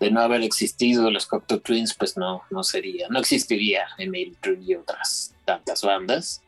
de 0.00 0.10
no 0.10 0.20
haber 0.20 0.42
existido 0.42 1.08
los 1.10 1.26
Cocteau 1.26 1.60
Twins, 1.60 1.94
pues 1.94 2.16
no, 2.16 2.42
no 2.50 2.64
sería, 2.64 3.06
no 3.08 3.20
existiría 3.20 3.86
M83 3.96 4.66
y 4.66 4.74
otras 4.74 5.34
tantas 5.44 5.82
bandas. 5.82 6.42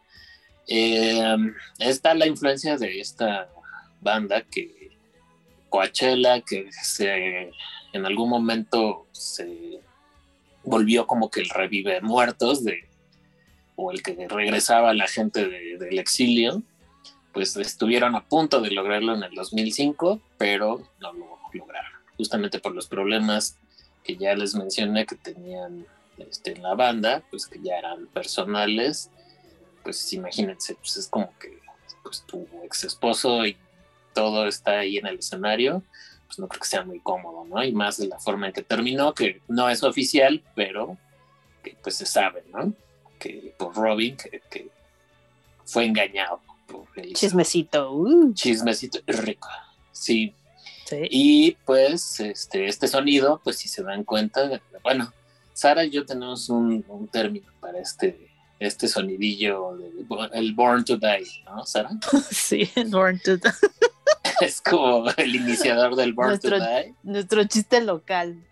Eh, 0.66 1.36
está 1.78 2.14
la 2.14 2.26
influencia 2.26 2.76
de 2.76 3.00
esta 3.00 3.48
banda 4.00 4.42
que 4.42 4.90
Coachella, 5.68 6.40
que 6.40 6.70
se 6.72 7.52
en 7.94 8.06
algún 8.06 8.28
momento 8.28 9.06
se 9.12 9.80
volvió 10.62 11.06
como 11.06 11.30
que 11.30 11.40
el 11.40 11.48
revive 11.48 12.00
muertos 12.00 12.64
de 12.64 12.88
o 13.76 13.90
el 13.90 14.02
que 14.02 14.28
regresaba 14.28 14.94
la 14.94 15.08
gente 15.08 15.48
de, 15.48 15.78
del 15.78 15.98
exilio 15.98 16.62
pues 17.32 17.56
estuvieron 17.56 18.14
a 18.14 18.24
punto 18.24 18.60
de 18.60 18.70
lograrlo 18.70 19.14
en 19.14 19.24
el 19.24 19.34
2005 19.34 20.20
pero 20.38 20.82
no 21.00 21.12
lo 21.12 21.38
lograron 21.52 21.92
justamente 22.16 22.58
por 22.58 22.74
los 22.74 22.86
problemas 22.86 23.56
que 24.04 24.16
ya 24.16 24.34
les 24.34 24.54
mencioné 24.54 25.06
que 25.06 25.16
tenían 25.16 25.86
este, 26.18 26.52
en 26.52 26.62
la 26.62 26.74
banda, 26.74 27.22
pues 27.30 27.46
que 27.46 27.60
ya 27.60 27.76
eran 27.78 28.06
personales, 28.08 29.10
pues 29.82 30.12
imagínense, 30.12 30.74
pues 30.76 30.96
es 30.96 31.08
como 31.08 31.32
que 31.38 31.58
pues, 32.02 32.22
tu 32.26 32.46
ex 32.62 32.84
esposo 32.84 33.44
y 33.46 33.56
todo 34.12 34.46
está 34.46 34.78
ahí 34.80 34.98
en 34.98 35.06
el 35.06 35.18
escenario, 35.18 35.82
pues 36.34 36.38
no 36.40 36.48
creo 36.48 36.60
que 36.60 36.66
sea 36.68 36.82
muy 36.84 36.98
cómodo, 37.00 37.44
¿no? 37.44 37.62
Y 37.62 37.70
más 37.72 37.96
de 37.96 38.08
la 38.08 38.18
forma 38.18 38.48
en 38.48 38.52
que 38.52 38.62
terminó, 38.62 39.14
que 39.14 39.40
no 39.48 39.68
es 39.68 39.82
oficial, 39.84 40.42
pero 40.56 40.96
que 41.62 41.76
pues 41.82 41.94
se 41.96 42.06
sabe, 42.06 42.42
¿no? 42.52 42.72
Que 43.20 43.54
por 43.56 43.74
Robin, 43.74 44.16
que, 44.16 44.42
que 44.50 44.68
fue 45.64 45.84
engañado 45.86 46.40
por 46.66 46.86
Elizabeth. 46.96 47.16
Chismecito. 47.16 47.92
uh, 47.92 48.34
Chismecito 48.34 48.98
rico, 49.06 49.48
sí. 49.92 50.34
sí. 50.86 50.96
Y 51.10 51.52
pues 51.64 52.18
este, 52.20 52.66
este 52.66 52.88
sonido, 52.88 53.40
pues 53.44 53.56
si 53.58 53.68
se 53.68 53.82
dan 53.84 54.02
cuenta, 54.04 54.60
bueno, 54.82 55.12
Sara 55.52 55.84
y 55.84 55.90
yo 55.90 56.04
tenemos 56.04 56.48
un, 56.48 56.84
un 56.88 57.06
término 57.06 57.46
para 57.60 57.78
este, 57.78 58.28
este 58.58 58.88
sonidillo, 58.88 59.76
de- 59.76 60.04
el 60.32 60.52
Born 60.54 60.84
to 60.84 60.96
Die, 60.96 61.26
¿no, 61.44 61.64
Sara? 61.64 61.90
Sí, 62.30 62.68
Born 62.90 63.20
to 63.20 63.36
Die. 63.36 63.50
Es 64.40 64.60
como 64.60 65.10
el 65.16 65.34
iniciador 65.36 65.96
del 65.96 66.12
Born 66.12 66.30
Nuestro- 66.30 66.58
to 66.58 66.64
Die. 66.64 66.94
Nuestro 67.02 67.44
chiste 67.44 67.80
local. 67.82 68.42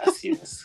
Así 0.00 0.28
es. 0.30 0.64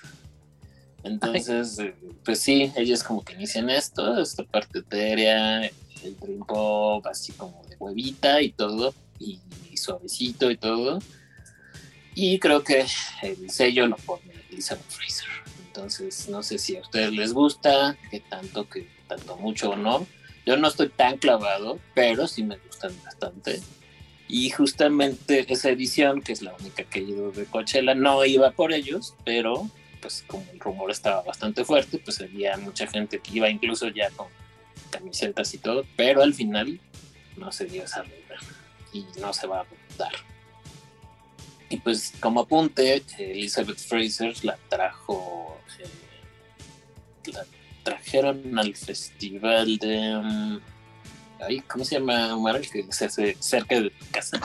Entonces, 1.04 1.80
eh, 1.80 1.96
pues 2.26 2.40
sí, 2.40 2.72
ellos 2.76 3.04
como 3.04 3.24
que 3.24 3.34
inician 3.34 3.70
esto, 3.70 4.20
esta 4.20 4.44
parte 4.44 4.80
etérea, 4.80 5.66
el 5.66 6.18
dream 6.20 6.46
pop, 6.46 7.06
así 7.08 7.32
como 7.34 7.64
de 7.70 7.78
huevita 7.78 8.42
y 8.42 8.52
todo, 8.52 8.94
y, 9.20 9.40
y 9.72 9.78
suavecito 9.78 10.52
y 10.52 10.58
todo. 10.58 11.00
Y 12.14 12.40
creo 12.40 12.64
que 12.64 12.86
el 13.22 13.50
sello 13.50 13.88
lo 13.88 13.96
pone 13.98 14.34
Elizabeth 14.52 14.90
Fraser. 14.90 15.28
Entonces, 15.68 16.28
no 16.30 16.44
sé 16.44 16.58
si 16.58 16.76
a 16.76 16.82
ustedes 16.82 17.14
les 17.14 17.32
gusta, 17.34 17.96
qué 18.12 18.20
tanto, 18.20 18.68
que 18.68 18.90
tanto 19.08 19.38
mucho 19.38 19.70
o 19.72 19.76
no. 19.76 20.06
Yo 20.46 20.58
no 20.58 20.68
estoy 20.68 20.90
tan 20.90 21.18
clavado, 21.18 21.80
pero 21.94 22.28
sí 22.28 22.44
me 22.44 22.58
gustan 22.58 22.92
bastante. 23.06 23.62
Y 24.28 24.50
justamente 24.50 25.46
esa 25.52 25.70
edición, 25.70 26.22
que 26.22 26.34
es 26.34 26.42
la 26.42 26.54
única 26.56 26.84
que 26.84 27.00
he 27.00 27.04
ido 27.04 27.32
de 27.32 27.46
Coachella, 27.46 27.96
no 27.96 28.26
iba 28.26 28.52
por 28.52 28.74
ellos, 28.74 29.16
pero 29.24 29.70
pues 30.02 30.24
como 30.28 30.46
el 30.52 30.60
rumor 30.60 30.92
estaba 30.92 31.24
bastante 31.24 31.64
fuerte, 31.64 31.98
pues 32.00 32.20
había 32.22 32.58
mucha 32.58 32.88
gente 32.88 33.20
que 33.20 33.38
iba 33.38 33.50
incluso 33.50 33.88
ya 33.88 34.10
con 34.12 34.28
camisetas 34.90 35.54
y 35.54 35.58
todo, 35.58 35.86
pero 35.96 36.22
al 36.22 36.34
final 36.34 36.80
no 37.38 37.52
se 37.52 37.66
dio 37.66 37.84
esa 37.84 38.04
regla 38.04 38.38
y 38.94 39.06
no 39.20 39.34
se 39.34 39.48
va 39.48 39.62
a 39.62 39.66
dar. 39.98 40.14
Y 41.70 41.78
pues 41.78 42.14
como 42.20 42.42
apunte, 42.42 43.04
Elizabeth 43.18 43.80
Fraser 43.80 44.34
la 44.44 44.58
trajo, 44.70 45.60
eh, 45.80 47.32
la 47.32 47.46
trajeron 47.84 48.58
al 48.60 48.76
festival 48.76 49.78
de... 49.78 50.16
um, 50.18 50.60
ay, 51.42 51.60
¿Cómo 51.62 51.84
se 51.86 51.96
llama, 52.00 52.36
Omar? 52.36 52.58
El 52.58 52.70
que 52.70 52.86
se 52.92 53.06
hace 53.06 53.36
cerca 53.40 53.80
de 53.80 53.90
tu 53.90 54.06
casa. 54.12 54.40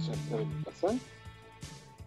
Cerca 0.00 0.36
de 0.36 0.44
mi 0.44 0.64
casa. 0.64 0.94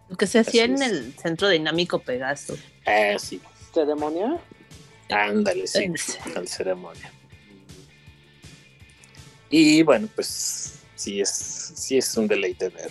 Lo 0.08 0.16
que 0.16 0.26
se 0.26 0.38
hacía 0.38 0.64
en 0.64 0.80
el 0.82 1.14
centro 1.18 1.48
dinámico 1.48 1.98
Pegaso. 1.98 2.56
Ah, 2.86 3.18
sí, 3.18 3.40
¿Ceremonia? 3.74 4.38
ándale, 5.10 5.66
sí, 5.66 5.90
Sí. 5.96 6.14
al 6.34 6.48
ceremonia. 6.48 7.12
Y 9.50 9.82
bueno, 9.82 10.08
pues 10.14 10.74
sí 10.96 11.20
es, 11.20 11.30
sí 11.30 11.98
es 11.98 12.16
un 12.16 12.26
deleite 12.26 12.68
ver 12.68 12.90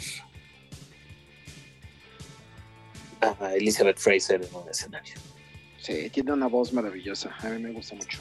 a 3.21 3.53
Elizabeth 3.55 3.97
Fraser 3.97 4.41
en 4.43 4.53
un 4.55 4.69
escenario. 4.69 5.15
Sí, 5.79 6.09
tiene 6.11 6.31
una 6.33 6.47
voz 6.47 6.71
maravillosa. 6.73 7.33
A 7.39 7.49
mí 7.49 7.61
me 7.61 7.71
gusta 7.71 7.95
mucho. 7.95 8.19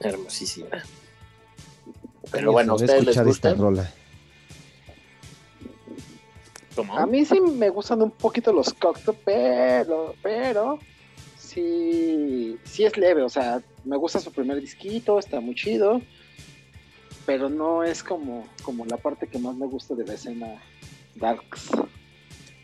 Hermosísima. 0.00 0.68
Pero 2.30 2.52
bueno, 2.52 2.72
¿a 2.72 2.76
ustedes 2.76 3.00
les 3.04 3.08
esta 3.08 3.22
gusta? 3.24 3.54
rola. 3.54 3.90
¿Cómo? 6.74 6.98
A 6.98 7.06
mí 7.06 7.24
sí 7.24 7.40
me 7.40 7.70
gustan 7.70 8.02
un 8.02 8.10
poquito 8.10 8.52
los 8.52 8.72
Cocteau, 8.74 9.16
pero, 9.24 10.14
pero 10.22 10.78
sí, 11.38 12.58
sí 12.64 12.84
es 12.84 12.96
leve, 12.98 13.22
o 13.22 13.28
sea, 13.30 13.62
me 13.84 13.96
gusta 13.96 14.20
su 14.20 14.30
primer 14.30 14.60
disquito, 14.60 15.18
está 15.18 15.40
muy 15.40 15.54
chido, 15.54 16.02
pero 17.24 17.48
no 17.48 17.82
es 17.82 18.02
como, 18.02 18.46
como 18.62 18.84
la 18.84 18.98
parte 18.98 19.26
que 19.26 19.38
más 19.38 19.56
me 19.56 19.66
gusta 19.66 19.94
de 19.94 20.04
la 20.04 20.14
escena 20.14 20.60
Darks. 21.14 21.70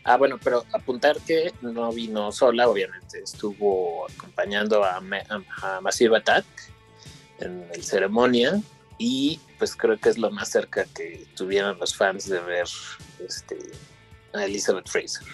Ah, 0.03 0.17
bueno, 0.17 0.37
pero 0.43 0.63
apuntar 0.73 1.17
que 1.21 1.51
no 1.61 1.91
vino 1.91 2.31
sola, 2.31 2.67
obviamente. 2.69 3.19
Estuvo 3.23 4.05
acompañando 4.13 4.83
a, 4.83 4.99
Ma- 4.99 5.23
a 5.61 5.79
Massive 5.81 6.17
Attack 6.17 6.45
en 7.43 7.67
el 7.73 7.83
ceremonia 7.83 8.61
y 8.97 9.39
pues 9.57 9.75
creo 9.75 9.99
que 9.99 10.09
es 10.09 10.17
lo 10.17 10.31
más 10.31 10.49
cerca 10.49 10.85
que 10.85 11.25
tuvieron 11.35 11.77
los 11.79 11.95
fans 11.95 12.29
de 12.29 12.39
ver 12.39 12.67
este, 13.25 13.57
a 14.33 14.45
Elizabeth 14.45 14.87
Fraser. 14.87 15.27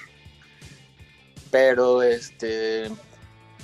Pero, 1.52 2.04
este, 2.04 2.91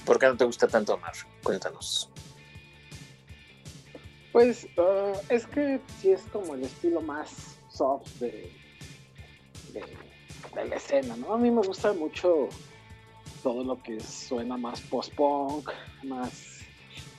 ¿por 0.06 0.20
qué 0.20 0.28
no 0.28 0.38
te 0.38 0.46
gusta 0.46 0.68
tanto 0.68 0.96
Omar? 0.96 1.14
Cuéntanos. 1.44 2.10
Pues 4.32 4.68
ah, 4.78 5.14
es 5.30 5.46
que 5.48 5.80
sí 6.02 6.12
es 6.12 6.22
como 6.32 6.56
el 6.56 6.64
estilo 6.64 7.02
más 7.02 7.58
soft 7.70 8.08
de, 8.20 8.52
de, 9.72 9.84
de 10.56 10.66
la 10.66 10.76
escena, 10.76 11.16
¿no? 11.16 11.34
A 11.34 11.38
mí 11.38 11.52
me 11.52 11.62
gusta 11.62 11.94
mucho 11.94 12.50
todo 13.44 13.64
lo 13.64 13.82
que 13.82 14.00
suena 14.00 14.58
más 14.58 14.82
post-punk, 14.82 15.70
más 16.04 16.55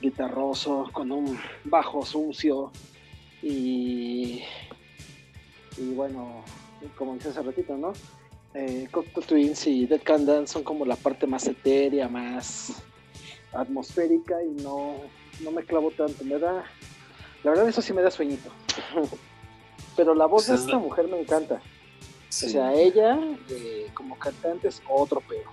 guitarroso, 0.00 0.88
con 0.92 1.10
un 1.12 1.38
bajo 1.64 2.04
sucio 2.04 2.70
y, 3.42 4.42
y 5.78 5.90
bueno, 5.94 6.44
como 6.96 7.14
dice 7.14 7.30
hace 7.30 7.42
ratito, 7.42 7.76
¿no? 7.76 7.92
Eh, 8.54 8.88
Cocteau 8.90 9.22
Twins 9.24 9.66
y 9.66 9.86
Dead 9.86 10.00
Can 10.02 10.24
Dance 10.26 10.52
son 10.52 10.62
como 10.64 10.84
la 10.86 10.96
parte 10.96 11.26
más 11.26 11.46
etérea, 11.46 12.08
más 12.08 12.82
atmosférica 13.52 14.42
y 14.42 14.62
no, 14.62 14.96
no 15.40 15.50
me 15.50 15.62
clavo 15.64 15.90
tanto, 15.90 16.24
me 16.24 16.38
da 16.38 16.64
la 17.44 17.50
verdad 17.50 17.68
eso 17.68 17.80
sí 17.82 17.92
me 17.92 18.02
da 18.02 18.10
sueñito. 18.10 18.50
Pero 19.96 20.14
la 20.14 20.26
voz 20.26 20.46
de 20.46 20.52
Pues 20.52 20.60
es 20.60 20.64
esta 20.66 20.76
la- 20.78 20.82
mujer 20.82 21.08
me 21.08 21.20
encanta. 21.20 21.60
Sí. 22.28 22.46
O 22.46 22.48
sea, 22.50 22.74
ella 22.74 23.18
eh, 23.48 23.86
como 23.94 24.18
cantante 24.18 24.68
es 24.68 24.82
otro 24.88 25.22
pero. 25.26 25.48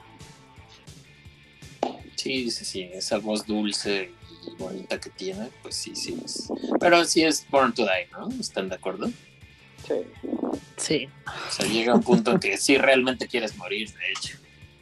Sí, 2.16 2.50
sí, 2.52 2.66
sí, 2.66 2.82
esa 2.94 3.18
voz 3.20 3.46
dulce 3.46 4.12
y 4.48 4.56
bonita 4.56 5.00
que 5.00 5.10
tiene, 5.10 5.50
pues 5.62 5.76
sí, 5.76 5.96
sí 5.96 6.18
es. 6.24 6.50
Pero 6.80 7.04
sí 7.06 7.24
es 7.24 7.46
Born 7.50 7.74
to 7.74 7.84
Die, 7.84 8.08
¿no? 8.12 8.30
¿Están 8.40 8.70
de 8.70 8.76
acuerdo? 8.76 9.10
Sí. 9.88 9.96
Sí, 10.78 11.10
O 11.26 11.52
sea, 11.52 11.66
llega 11.66 11.94
un 11.94 12.04
punto 12.04 12.32
en 12.32 12.40
que 12.40 12.58
sí 12.58 12.78
realmente 12.78 13.28
quieres 13.28 13.56
morir, 13.58 13.92
de 13.94 14.12
hecho. 14.12 14.38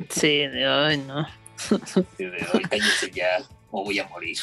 sí, 0.10 0.48
de 0.48 0.66
ay, 0.66 0.98
no. 1.00 1.28
Y 2.18 2.26
de 2.26 2.48
hoy 2.54 2.62
cállese 2.64 3.12
ya 3.12 3.44
o 3.72 3.84
voy 3.84 4.00
a 4.00 4.08
morir. 4.08 4.38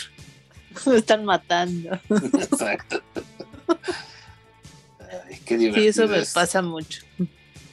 Me 0.87 0.97
están 0.97 1.25
matando. 1.25 1.99
Exacto. 2.11 3.03
Ay, 4.99 5.41
qué 5.45 5.57
divertido. 5.57 5.83
Sí, 5.83 5.89
eso 5.89 6.09
me 6.09 6.19
es, 6.19 6.33
pasa 6.33 6.63
mucho. 6.63 7.03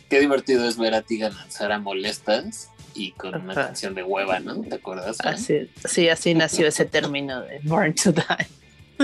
Qué 0.09 0.19
divertido 0.19 0.67
es 0.67 0.77
ver 0.77 0.93
a 0.93 1.01
Tigan 1.01 1.35
lanzar 1.35 1.71
a 1.71 1.79
molestas 1.79 2.69
y 2.95 3.11
con 3.11 3.35
una 3.35 3.51
Ajá. 3.53 3.65
canción 3.67 3.93
de 3.93 4.03
hueva, 4.03 4.39
¿no? 4.39 4.61
¿Te 4.61 4.75
acuerdas? 4.75 5.17
Así, 5.23 5.69
sí, 5.87 6.09
así 6.09 6.33
nació 6.33 6.67
ese 6.67 6.85
término 6.85 7.41
de 7.41 7.59
Born 7.63 7.93
to 7.95 8.11
Die. 8.11 8.47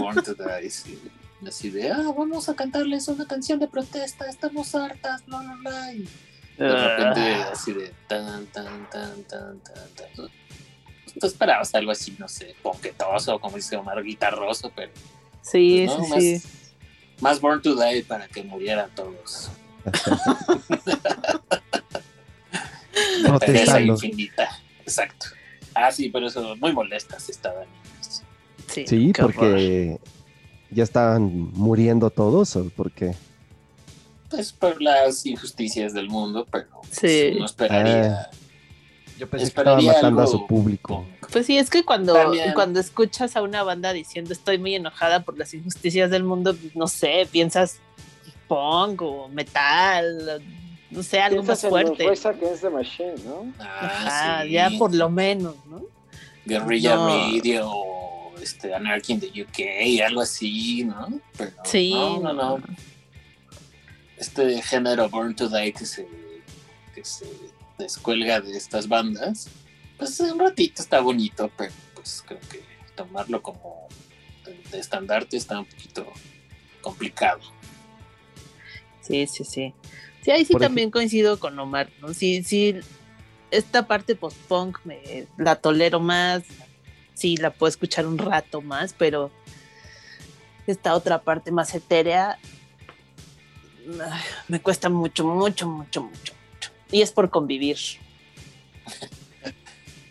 Born 0.01 0.23
to 0.23 0.33
Die, 0.33 0.69
sí. 0.69 0.99
Así 1.45 1.69
de, 1.71 1.91
ah, 1.91 2.13
vamos 2.15 2.47
a 2.49 2.55
cantarles 2.55 3.07
una 3.07 3.25
canción 3.27 3.59
de 3.59 3.67
protesta, 3.67 4.29
estamos 4.29 4.73
hartas, 4.75 5.25
bla, 5.25 5.39
bla, 5.39 5.55
bla. 5.61 5.93
Y 5.93 6.07
de 6.57 6.87
repente, 6.87 7.19
Ah. 7.33 7.49
así 7.51 7.73
de 7.73 7.91
tan, 8.07 8.45
tan, 8.47 8.89
tan, 8.89 9.23
tan, 9.23 9.59
tan, 9.59 9.89
tan. 9.95 10.29
Tú 11.19 11.27
esperabas 11.27 11.73
algo 11.75 11.91
así, 11.91 12.15
no 12.19 12.27
sé, 12.27 12.55
ponquetoso, 12.61 13.39
como 13.39 13.57
dice 13.57 13.75
Omar, 13.75 14.01
guitarroso, 14.03 14.71
pero 14.75 14.91
Sí, 15.41 15.83
pues, 15.87 15.97
¿no? 15.97 16.05
sí, 16.05 16.11
más, 16.11 16.21
sí. 16.23 16.41
más 17.19 17.41
Born 17.41 17.61
to 17.61 17.75
Die 17.75 18.03
para 18.03 18.27
que 18.27 18.43
murieran 18.43 18.89
todos. 18.95 19.49
Pereza 23.39 23.63
Protestando. 23.73 23.93
infinita. 23.93 24.59
Exacto. 24.81 25.27
Ah, 25.73 25.91
sí, 25.91 26.09
pero 26.09 26.27
eso, 26.27 26.55
muy 26.57 26.73
molestas 26.73 27.29
estaban. 27.29 27.65
Sí, 28.67 28.85
Sí, 28.87 29.11
qué 29.13 29.21
horror. 29.21 29.35
porque 29.35 29.99
ya 30.69 30.83
estaban 30.83 31.51
muriendo 31.53 32.09
todos 32.09 32.55
o 32.55 32.69
porque 32.75 33.13
Pues 34.29 34.53
por 34.53 34.81
las 34.81 35.25
injusticias 35.25 35.93
del 35.93 36.07
mundo, 36.09 36.47
pero 36.49 36.67
pues, 36.81 36.97
Sí. 36.99 37.33
uno 37.35 37.45
esperaría. 37.45 38.29
yo 39.19 39.29
pensé 39.29 39.43
que 39.45 39.47
estaban 39.49 39.79
esperaría 39.79 39.93
matando 39.93 40.21
a 40.21 40.27
su 40.27 40.47
público. 40.47 41.05
Pues 41.31 41.45
sí, 41.45 41.57
es 41.57 41.69
que 41.69 41.83
cuando, 41.83 42.13
También. 42.13 42.53
cuando 42.53 42.79
escuchas 42.79 43.35
a 43.35 43.41
una 43.41 43.61
banda 43.63 43.91
diciendo 43.93 44.31
estoy 44.33 44.57
muy 44.57 44.75
enojada 44.75 45.23
por 45.23 45.37
las 45.37 45.53
injusticias 45.53 46.09
del 46.09 46.23
mundo, 46.23 46.55
no 46.75 46.87
sé, 46.87 47.27
piensas 47.31 47.79
punk 48.47 49.01
o 49.01 49.27
metal, 49.29 50.41
no 50.91 51.01
sé, 51.03 51.19
algo 51.21 51.41
más 51.43 51.61
fuerte. 51.61 52.07
Rise 52.09 52.27
Against 52.27 52.61
the 52.61 52.69
Machine, 52.69 53.15
¿no? 53.25 53.51
Ah, 53.59 53.79
Ajá, 53.81 54.43
sí. 54.43 54.51
ya 54.51 54.69
por 54.77 54.93
lo 54.93 55.09
menos, 55.09 55.55
¿no? 55.65 55.81
Guerrilla 56.45 56.95
No. 56.95 57.07
Radio, 57.07 57.71
este, 58.41 58.73
Anarchy 58.73 59.13
in 59.13 59.19
the 59.19 59.41
UK, 59.43 60.01
algo 60.05 60.21
así, 60.21 60.83
¿no? 60.83 61.19
Pero 61.37 61.51
Sí. 61.63 61.91
no, 61.93 62.19
no, 62.19 62.33
no. 62.33 62.59
Este 64.17 64.61
género 64.61 65.09
Born 65.09 65.35
to 65.35 65.49
Die 65.49 65.73
que 65.73 65.85
se, 65.85 66.07
que 66.93 67.03
se 67.03 67.25
descuelga 67.79 68.39
de 68.41 68.55
estas 68.55 68.87
bandas, 68.87 69.49
pues 69.97 70.19
un 70.19 70.39
ratito 70.39 70.81
está 70.81 70.99
bonito, 70.99 71.49
pero 71.57 71.73
pues 71.95 72.23
creo 72.27 72.39
que 72.51 72.61
tomarlo 72.95 73.41
como 73.41 73.87
de, 74.45 74.59
de 74.71 74.79
estandarte 74.79 75.37
está 75.37 75.59
un 75.59 75.65
poquito 75.65 76.05
complicado. 76.81 77.39
Sí, 79.01 79.25
sí, 79.27 79.43
sí. 79.43 79.73
Sí, 80.21 80.31
ahí 80.31 80.45
sí 80.45 80.53
Por 80.53 80.61
también 80.61 80.91
coincido 80.91 81.39
con 81.39 81.57
Omar, 81.57 81.89
¿no? 81.99 82.13
Sí, 82.13 82.43
sí, 82.43 82.79
esta 83.49 83.87
parte 83.87 84.15
post-punk 84.15 84.79
me 84.85 85.27
la 85.37 85.55
tolero 85.55 85.99
más, 85.99 86.43
sí, 87.13 87.37
la 87.37 87.51
puedo 87.51 87.69
escuchar 87.69 88.05
un 88.05 88.17
rato 88.17 88.61
más, 88.61 88.93
pero 88.93 89.31
esta 90.67 90.95
otra 90.95 91.21
parte 91.21 91.51
más 91.51 91.73
etérea 91.73 92.37
me 94.47 94.61
cuesta 94.61 94.89
mucho, 94.89 95.25
mucho, 95.25 95.67
mucho, 95.67 96.03
mucho, 96.03 96.33
mucho. 96.33 96.71
Y 96.91 97.01
es 97.01 97.11
por 97.11 97.29
convivir. 97.29 97.77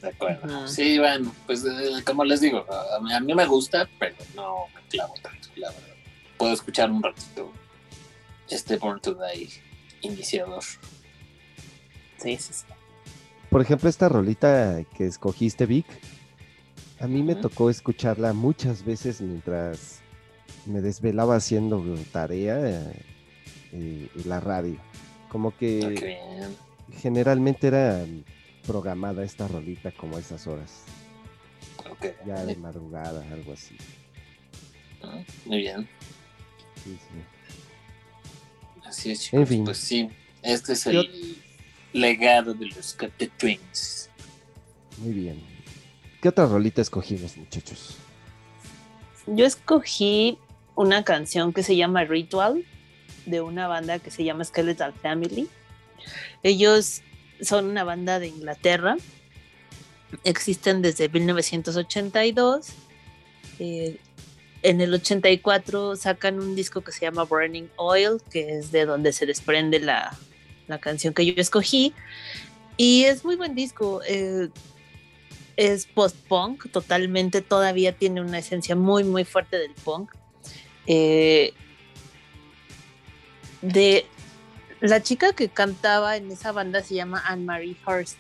De 0.03 0.09
acuerdo. 0.09 0.67
Sí, 0.67 0.99
bueno, 0.99 1.35
pues 1.47 1.65
eh, 1.65 2.03
como 2.05 2.25
les 2.25 2.41
digo, 2.41 2.67
a 2.71 3.01
mí, 3.01 3.13
a 3.13 3.21
mí 3.21 3.35
me 3.35 3.47
gusta, 3.47 3.89
pero 3.99 4.17
no 4.35 4.67
me 4.75 4.81
clavo 4.89 5.15
tanto, 5.23 5.49
la 5.57 5.71
verdad. 5.71 5.95
Puedo 6.37 6.53
escuchar 6.55 6.91
un 6.91 7.03
ratito 7.03 7.53
este 8.49 8.77
Born 8.77 9.01
to 9.01 9.15
Die 9.15 9.70
iniciador. 10.03 10.63
Sí, 12.19 12.37
sí, 12.37 12.53
sí. 12.53 12.65
Por 13.49 13.61
ejemplo, 13.63 13.89
esta 13.89 14.09
rolita 14.09 14.83
que 14.97 15.07
escogiste, 15.07 15.67
Vic, 15.67 15.87
a 17.01 17.07
mí 17.09 17.23
me 17.23 17.35
tocó 17.35 17.71
escucharla 17.71 18.33
muchas 18.33 18.85
veces 18.85 19.21
mientras 19.21 20.01
me 20.67 20.81
desvelaba 20.81 21.37
haciendo 21.37 21.83
tarea 22.13 22.59
eh, 22.61 22.93
en 23.73 24.11
la 24.27 24.39
radio. 24.41 24.77
Como 25.29 25.57
que 25.57 25.81
Ah, 25.85 25.93
qué 25.99 26.07
bien. 26.07 26.57
generalmente 27.01 27.69
era 27.69 28.05
programada 28.67 29.25
esta 29.25 29.49
rolita 29.49 29.91
como 29.93 30.17
a 30.17 30.21
esas 30.21 30.47
horas, 30.47 30.83
Ok. 31.91 32.07
ya 32.27 32.45
de 32.45 32.57
madrugada, 32.57 33.25
algo 33.33 33.53
así. 33.55 33.77
Ah, 35.03 35.23
Muy 35.47 35.59
bien. 35.59 35.89
Sí, 36.85 36.97
sí. 36.97 37.40
Así 38.91 39.13
es, 39.13 39.21
chicos. 39.23 39.41
En 39.41 39.47
fin. 39.47 39.65
Pues 39.65 39.79
sí, 39.79 40.09
este 40.43 40.73
es 40.73 40.85
Yo- 40.85 41.01
el 41.01 41.37
legado 41.93 42.55
de 42.55 42.67
los 42.67 42.93
Captain 42.95 43.31
Twins. 43.39 44.11
Muy 44.99 45.13
bien. 45.13 45.41
¿Qué 46.21 46.29
otra 46.29 46.47
rolita 46.47 46.83
escogimos, 46.83 47.37
muchachos? 47.37 47.97
Yo 49.27 49.47
escogí 49.47 50.39
una 50.75 51.05
canción 51.05 51.53
que 51.53 51.63
se 51.63 51.77
llama 51.77 52.05
Ritual 52.05 52.65
de 53.27 53.41
una 53.41 53.69
banda 53.69 53.99
que 54.01 54.11
se 54.11 54.25
llama 54.25 54.45
Skeletal 54.45 54.93
Family. 54.93 55.49
Ellos 56.43 57.03
son 57.41 57.67
una 57.67 57.85
banda 57.85 58.19
de 58.19 58.27
Inglaterra. 58.29 58.97
Existen 60.25 60.83
desde 60.83 61.09
1982. 61.09 62.67
Eh, 63.61 63.99
en 64.63 64.81
el 64.81 64.95
84 64.95 65.97
sacan 65.97 66.39
un 66.39 66.55
disco 66.55 66.83
que 66.83 66.93
se 66.93 67.01
llama 67.01 67.25
Burning 67.25 67.69
Oil, 67.77 68.21
que 68.31 68.59
es 68.59 68.73
de 68.73 68.85
donde 68.85 69.13
se 69.13 69.27
desprende 69.27 69.81
la, 69.81 70.17
la 70.69 70.79
canción 70.79 71.15
que 71.15 71.27
yo 71.27 71.35
escogí. 71.37 71.95
Y 72.77 73.05
es 73.05 73.25
muy 73.25 73.37
buen 73.37 73.55
disco. 73.55 74.01
eh, 74.07 74.49
es 75.57 75.85
post-punk, 75.85 76.71
totalmente, 76.71 77.43
todavía 77.43 77.93
tiene 77.93 78.23
una 78.23 78.39
esencia 78.39 78.75
muy, 78.75 79.05
muy 79.05 79.27
fuerte 79.27 79.59
del 79.59 79.75
punk. 79.75 80.11
Eh, 80.87 81.53
de 83.61 84.07
la 84.81 85.03
chica 85.03 85.35
que 85.35 85.51
cantaba 85.51 86.17
en 86.17 86.31
esa 86.31 86.53
banda 86.53 86.83
se 86.83 86.95
llama 86.95 87.23
Anne-Marie 87.27 87.77
Hurst 87.87 88.19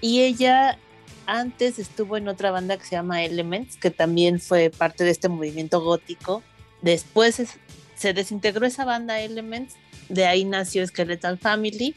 y 0.00 0.22
ella 0.22 0.78
antes 1.26 1.78
estuvo 1.78 2.16
en 2.16 2.28
otra 2.28 2.50
banda 2.50 2.76
que 2.76 2.84
se 2.84 2.92
llama 2.92 3.24
Elements, 3.24 3.76
que 3.76 3.90
también 3.90 4.40
fue 4.40 4.70
parte 4.70 5.04
de 5.04 5.10
este 5.10 5.28
movimiento 5.28 5.80
gótico. 5.80 6.42
Después 6.82 7.40
es- 7.40 7.58
se 7.96 8.12
desintegró 8.12 8.66
esa 8.66 8.84
banda 8.84 9.20
Elements, 9.20 9.74
de 10.08 10.26
ahí 10.26 10.44
nació 10.44 10.86
Skeletal 10.86 11.38
Family. 11.38 11.94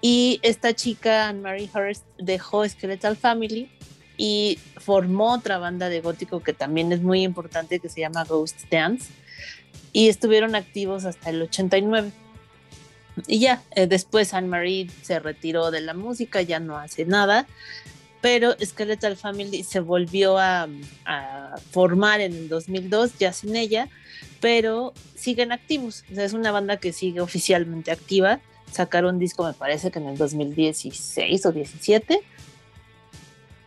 Y 0.00 0.38
esta 0.42 0.74
chica, 0.74 1.28
Anne-Marie 1.28 1.70
Hurst, 1.74 2.04
dejó 2.18 2.68
Skeletal 2.68 3.16
Family 3.16 3.70
y 4.16 4.58
formó 4.76 5.32
otra 5.34 5.58
banda 5.58 5.88
de 5.88 6.00
gótico 6.00 6.40
que 6.42 6.52
también 6.52 6.92
es 6.92 7.02
muy 7.02 7.22
importante, 7.22 7.80
que 7.80 7.88
se 7.88 8.00
llama 8.00 8.24
Ghost 8.24 8.64
Dance. 8.70 9.10
Y 9.92 10.08
estuvieron 10.08 10.54
activos 10.54 11.04
hasta 11.06 11.30
el 11.30 11.42
89. 11.42 12.12
Y 13.26 13.40
ya, 13.40 13.62
eh, 13.70 13.86
después 13.86 14.34
Anne-Marie 14.34 14.90
se 15.02 15.18
retiró 15.18 15.70
de 15.70 15.80
la 15.80 15.94
música, 15.94 16.42
ya 16.42 16.60
no 16.60 16.76
hace 16.76 17.06
nada. 17.06 17.46
Pero 18.26 18.56
Skeletal 18.60 19.16
Family 19.16 19.62
se 19.62 19.78
volvió 19.78 20.36
a, 20.36 20.66
formar 21.70 22.20
en 22.20 22.34
el 22.34 22.48
2002, 22.48 23.18
ya 23.20 23.32
sin 23.32 23.54
ella, 23.54 23.88
pero 24.40 24.92
siguen 25.14 25.52
activos. 25.52 26.02
O 26.10 26.14
sea, 26.16 26.24
es 26.24 26.32
una 26.32 26.50
banda 26.50 26.78
que 26.78 26.92
sigue 26.92 27.20
oficialmente 27.20 27.92
activa. 27.92 28.40
Sacaron 28.72 29.14
un 29.14 29.20
disco, 29.20 29.46
me 29.46 29.52
parece 29.52 29.92
que 29.92 30.00
en 30.00 30.08
el 30.08 30.18
2016 30.18 31.46
o 31.46 31.52
17, 31.52 32.20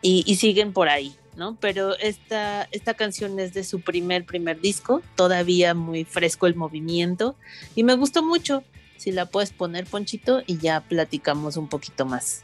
y, 0.02 0.24
y 0.26 0.34
siguen 0.34 0.74
por 0.74 0.90
ahí, 0.90 1.14
¿no? 1.36 1.56
Pero 1.58 1.96
esta, 1.96 2.68
esta 2.70 2.92
canción 2.92 3.40
es 3.40 3.54
de 3.54 3.64
su 3.64 3.80
primer, 3.80 4.26
primer 4.26 4.60
disco, 4.60 5.00
todavía 5.16 5.72
muy 5.72 6.04
fresco 6.04 6.46
el 6.46 6.54
movimiento, 6.54 7.34
y 7.74 7.82
me 7.82 7.94
gustó 7.94 8.22
mucho. 8.22 8.62
Si 8.98 9.10
la 9.10 9.24
puedes 9.24 9.54
poner, 9.54 9.86
Ponchito, 9.86 10.42
y 10.46 10.58
ya 10.58 10.82
platicamos 10.82 11.56
un 11.56 11.70
poquito 11.70 12.04
más 12.04 12.42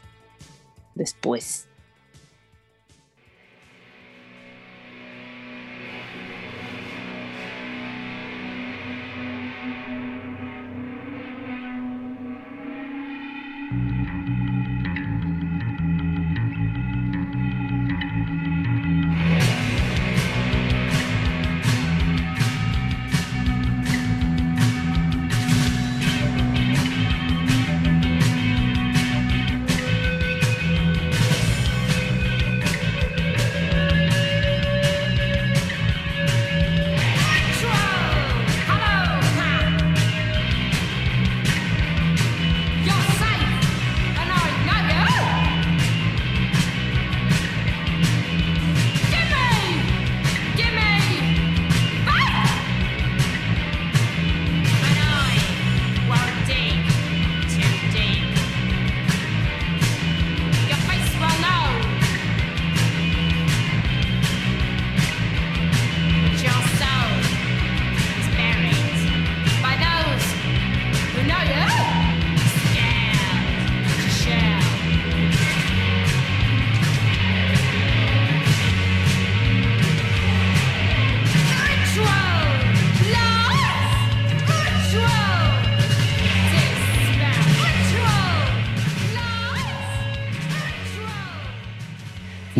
después. 0.95 1.67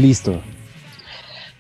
Listo. 0.08 0.42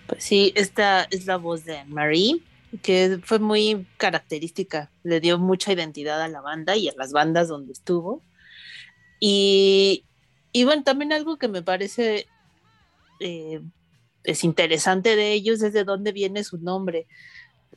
Pues 0.07 0.23
sí, 0.23 0.53
esta 0.55 1.03
es 1.11 1.25
la 1.25 1.35
voz 1.35 1.65
de 1.65 1.83
Marie, 1.83 2.41
que 2.81 3.19
fue 3.21 3.39
muy 3.39 3.85
característica, 3.97 4.89
le 5.03 5.19
dio 5.19 5.37
mucha 5.37 5.73
identidad 5.73 6.21
a 6.21 6.29
la 6.29 6.39
banda 6.39 6.77
y 6.77 6.87
a 6.87 6.93
las 6.95 7.11
bandas 7.11 7.49
donde 7.49 7.73
estuvo. 7.73 8.23
Y, 9.19 10.05
y 10.53 10.63
bueno, 10.63 10.83
también 10.83 11.11
algo 11.11 11.37
que 11.37 11.49
me 11.49 11.61
parece 11.61 12.27
eh, 13.19 13.59
es 14.23 14.45
interesante 14.45 15.17
de 15.17 15.33
ellos 15.33 15.61
es 15.61 15.73
de 15.73 15.83
dónde 15.83 16.13
viene 16.13 16.45
su 16.45 16.57
nombre. 16.57 17.05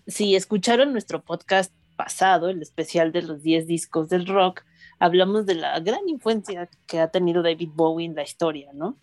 Si 0.06 0.36
escucharon 0.36 0.92
nuestro 0.92 1.20
podcast 1.20 1.74
pasado, 1.96 2.48
el 2.48 2.62
especial 2.62 3.10
de 3.10 3.22
los 3.22 3.42
10 3.42 3.66
discos 3.66 4.08
del 4.08 4.24
rock, 4.24 4.62
hablamos 5.00 5.46
de 5.46 5.56
la 5.56 5.80
gran 5.80 6.08
influencia 6.08 6.70
que 6.86 7.00
ha 7.00 7.08
tenido 7.08 7.42
David 7.42 7.70
Bowie 7.74 8.06
en 8.06 8.14
la 8.14 8.22
historia, 8.22 8.70
¿no? 8.72 8.96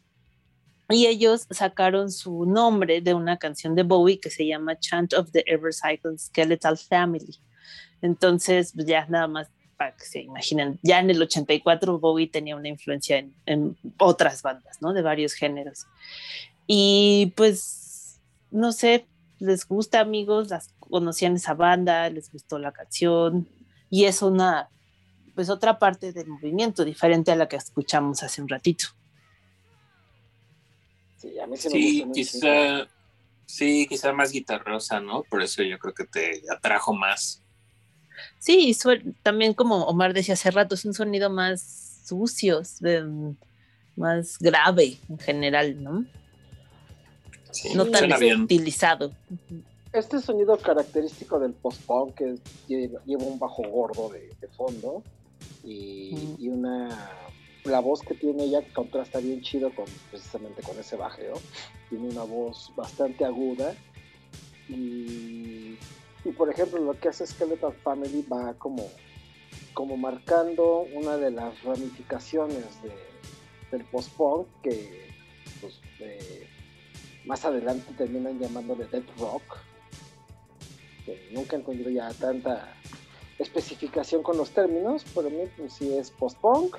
Y 0.90 1.06
ellos 1.08 1.48
sacaron 1.50 2.12
su 2.12 2.46
nombre 2.46 3.02
de 3.02 3.14
una 3.14 3.38
canción 3.38 3.76
de 3.76 3.84
Bowie 3.84 4.20
que 4.20 4.30
se 4.30 4.46
llama 4.46 4.80
Chant 4.80 5.14
of 5.14 5.32
the 5.32 5.44
Ever 5.46 5.74
Cycling 5.74 6.18
Skeletal 6.18 6.78
Family. 6.78 7.40
Entonces, 8.02 8.72
pues 8.74 8.88
ya 8.88 9.06
nada 9.08 9.28
más 9.28 9.50
para 9.76 9.96
que 9.96 10.06
se 10.06 10.22
imaginen, 10.22 10.80
ya 10.82 11.00
en 11.00 11.12
el 11.12 11.22
84 11.22 12.00
Bowie 12.00 12.28
tenía 12.28 12.56
una 12.56 12.68
influencia 12.68 13.18
en, 13.18 13.36
en 13.46 13.78
otras 14.00 14.42
bandas, 14.42 14.82
¿no? 14.82 14.92
De 14.92 15.04
varios 15.04 15.34
géneros. 15.34 15.86
Y 16.66 17.34
pues, 17.36 18.20
no 18.50 18.72
sé, 18.72 19.08
les 19.40 19.68
gusta 19.68 20.00
amigos, 20.00 20.50
las 20.50 20.74
conocían 20.80 21.36
esa 21.36 21.54
banda, 21.54 22.10
les 22.10 22.32
gustó 22.32 22.60
la 22.60 22.72
canción 22.72 23.48
y 23.90 24.06
es 24.06 24.22
una, 24.22 24.70
pues 25.36 25.50
otra 25.50 25.80
parte 25.80 26.12
del 26.12 26.28
movimiento 26.28 26.84
diferente 26.84 27.32
a 27.32 27.36
la 27.36 27.48
que 27.48 27.56
escuchamos 27.56 28.24
hace 28.24 28.42
un 28.42 28.50
ratito. 28.50 28.88
Sí, 31.18 31.38
a 31.40 31.48
mí 31.48 31.58
sí 31.58 31.68
me 31.70 31.72
Sí, 31.74 31.92
gusta 32.02 32.06
mucho. 32.08 32.14
quizá, 32.16 32.88
sí, 33.46 33.88
quizá 33.90 34.14
más 34.14 34.32
guitarrosa, 34.32 35.00
¿no? 35.00 35.24
Por 35.24 35.42
eso 35.42 35.64
yo 35.64 35.78
creo 35.80 35.94
que 35.94 36.06
te 36.06 36.42
atrajo 36.52 36.94
más. 36.94 37.42
Sí, 38.40 38.76
también 39.24 39.54
como 39.54 39.84
Omar 39.86 40.14
decía 40.14 40.34
hace 40.36 40.52
rato, 40.52 40.76
es 40.76 40.86
un 40.86 40.94
sonido 40.94 41.30
más 41.30 42.04
sucio, 42.06 42.62
más 43.96 44.38
grave 44.40 44.98
en 45.10 45.20
general, 45.20 45.84
¿no? 45.84 46.06
Sí, 47.52 47.74
No 47.76 47.86
tan 47.88 48.12
utilizado. 48.44 49.12
Este 49.94 50.20
sonido 50.22 50.58
característico 50.58 51.40
del 51.40 51.54
post-punk 51.54 52.16
que 52.16 52.36
lleva, 52.68 53.04
lleva 53.06 53.24
un 53.24 53.40
bajo 53.40 53.64
gordo 53.64 54.10
de, 54.10 54.32
de 54.40 54.48
fondo 54.50 55.02
y, 55.64 56.14
Mm. 56.14 56.36
y 56.44 56.50
una 56.50 57.10
la 57.68 57.80
voz 57.80 58.02
que 58.02 58.14
tiene 58.14 58.46
ella 58.46 58.62
contrasta 58.74 59.20
bien 59.20 59.42
chido 59.42 59.74
con 59.74 59.86
precisamente 60.10 60.62
con 60.62 60.78
ese 60.80 60.96
bajeo 60.96 61.36
tiene 61.90 62.10
una 62.10 62.24
voz 62.24 62.72
bastante 62.76 63.26
aguda 63.26 63.76
y, 64.70 65.78
y, 66.26 66.32
por 66.36 66.50
ejemplo 66.50 66.80
lo 66.80 67.00
que 67.00 67.10
hace 67.10 67.26
Skeleton 67.26 67.74
Family 67.84 68.26
va 68.32 68.54
como 68.56 68.90
como 69.74 69.96
marcando 69.96 70.88
una 70.94 71.18
de 71.18 71.32
las 71.32 71.64
ramificaciones 71.64 72.82
de, 72.82 72.92
del 73.72 73.86
post-punk 73.86 74.48
que 74.64 75.08
pues, 75.62 75.80
más 77.26 77.46
adelante 77.46 77.94
terminan 77.98 78.40
llamándole 78.40 78.86
Dead 78.86 79.04
Rock 79.20 79.44
que 81.06 81.30
nunca 81.32 81.56
he 81.56 81.60
encontrado 81.60 81.90
ya 81.90 82.12
tanta 82.14 82.74
especificación 83.40 84.24
con 84.24 84.38
los 84.38 84.50
términos, 84.50 85.06
pero 85.14 85.28
a 85.28 85.32
mí 85.32 85.44
pues 85.56 85.74
sí 85.74 85.94
es 85.94 86.12
post-punk 86.12 86.76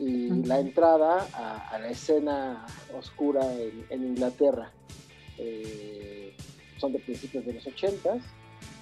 y 0.00 0.28
la 0.46 0.60
entrada 0.60 1.26
a, 1.34 1.68
a 1.68 1.78
la 1.78 1.88
escena 1.90 2.64
oscura 2.96 3.52
en, 3.54 3.84
en 3.90 4.06
Inglaterra. 4.06 4.70
Eh, 5.38 6.34
son 6.78 6.92
de 6.92 6.98
principios 7.00 7.44
de 7.44 7.54
los 7.54 7.66
80 7.66 8.18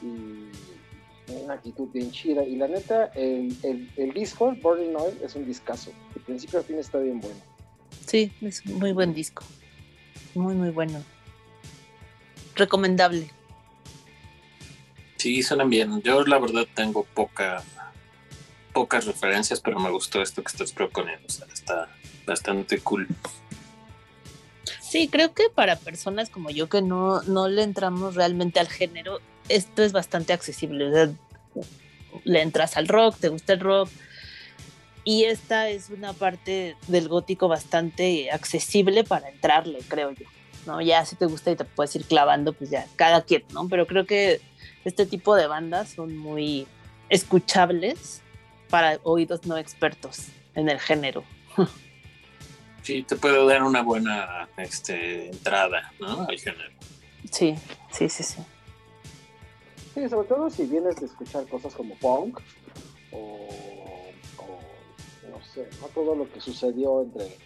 y 0.02 1.32
una 1.42 1.54
actitud 1.54 1.88
bien 1.92 2.10
chida. 2.10 2.44
Y 2.44 2.56
la 2.56 2.68
neta, 2.68 3.06
el, 3.14 3.56
el, 3.62 3.90
el 3.96 4.12
disco, 4.12 4.54
Burning 4.62 4.94
Oil, 4.96 5.16
es 5.22 5.34
un 5.34 5.46
discazo. 5.46 5.90
De 6.14 6.20
principio 6.20 6.60
a 6.60 6.62
fin 6.62 6.78
está 6.78 6.98
bien 6.98 7.20
bueno. 7.20 7.40
Sí, 8.06 8.32
es 8.42 8.64
un 8.66 8.78
muy 8.78 8.92
buen 8.92 9.14
disco. 9.14 9.42
Muy, 10.34 10.54
muy 10.54 10.70
bueno. 10.70 11.02
Recomendable. 12.54 13.30
Sí, 15.16 15.42
suenan 15.42 15.70
bien. 15.70 16.02
Yo 16.02 16.24
la 16.24 16.38
verdad 16.38 16.66
tengo 16.74 17.04
poca, 17.14 17.62
pocas 18.76 19.06
referencias, 19.06 19.58
pero 19.58 19.80
me 19.80 19.88
gustó 19.88 20.20
esto 20.20 20.42
que 20.42 20.48
estás 20.48 20.70
proponiendo. 20.70 21.26
O 21.26 21.30
sea, 21.30 21.46
está 21.50 21.88
bastante 22.26 22.78
cool. 22.80 23.08
Sí, 24.82 25.08
creo 25.08 25.32
que 25.32 25.44
para 25.48 25.76
personas 25.76 26.28
como 26.28 26.50
yo 26.50 26.68
que 26.68 26.82
no, 26.82 27.22
no 27.22 27.48
le 27.48 27.62
entramos 27.62 28.16
realmente 28.16 28.60
al 28.60 28.68
género, 28.68 29.20
esto 29.48 29.82
es 29.82 29.92
bastante 29.92 30.34
accesible. 30.34 31.14
Le 32.24 32.42
entras 32.42 32.76
al 32.76 32.86
rock, 32.86 33.16
te 33.18 33.30
gusta 33.30 33.54
el 33.54 33.60
rock. 33.60 33.88
Y 35.04 35.24
esta 35.24 35.70
es 35.70 35.88
una 35.88 36.12
parte 36.12 36.76
del 36.86 37.08
gótico 37.08 37.48
bastante 37.48 38.30
accesible 38.30 39.04
para 39.04 39.30
entrarle, 39.30 39.78
creo 39.88 40.10
yo. 40.10 40.26
¿no? 40.66 40.82
Ya 40.82 41.02
si 41.06 41.16
te 41.16 41.24
gusta 41.24 41.50
y 41.50 41.56
te 41.56 41.64
puedes 41.64 41.96
ir 41.96 42.04
clavando, 42.04 42.52
pues 42.52 42.68
ya, 42.68 42.86
cada 42.96 43.22
quien, 43.22 43.42
¿no? 43.54 43.68
Pero 43.70 43.86
creo 43.86 44.04
que 44.04 44.42
este 44.84 45.06
tipo 45.06 45.34
de 45.34 45.46
bandas 45.46 45.88
son 45.94 46.14
muy 46.18 46.66
escuchables 47.08 48.20
para 48.70 48.98
oídos 49.02 49.46
no 49.46 49.56
expertos 49.56 50.28
en 50.54 50.68
el 50.68 50.80
género. 50.80 51.24
Sí, 52.82 53.02
te 53.02 53.16
puede 53.16 53.44
dar 53.46 53.64
una 53.64 53.82
buena 53.82 54.48
este, 54.56 55.28
entrada, 55.28 55.92
¿no? 55.98 56.24
Al 56.28 56.38
género. 56.38 56.70
Sí, 57.30 57.56
sí, 57.90 58.08
sí, 58.08 58.22
sí. 58.22 58.38
Sí, 59.92 60.08
sobre 60.08 60.28
todo 60.28 60.48
si 60.50 60.66
vienes 60.66 60.96
de 60.96 61.06
escuchar 61.06 61.46
cosas 61.48 61.74
como 61.74 61.96
punk 61.96 62.38
o, 63.10 63.48
o, 64.38 64.60
no 65.30 65.42
sé, 65.42 65.68
¿no? 65.80 65.88
todo 65.88 66.14
lo 66.14 66.30
que 66.30 66.40
sucedió 66.40 67.02
entre 67.02 67.36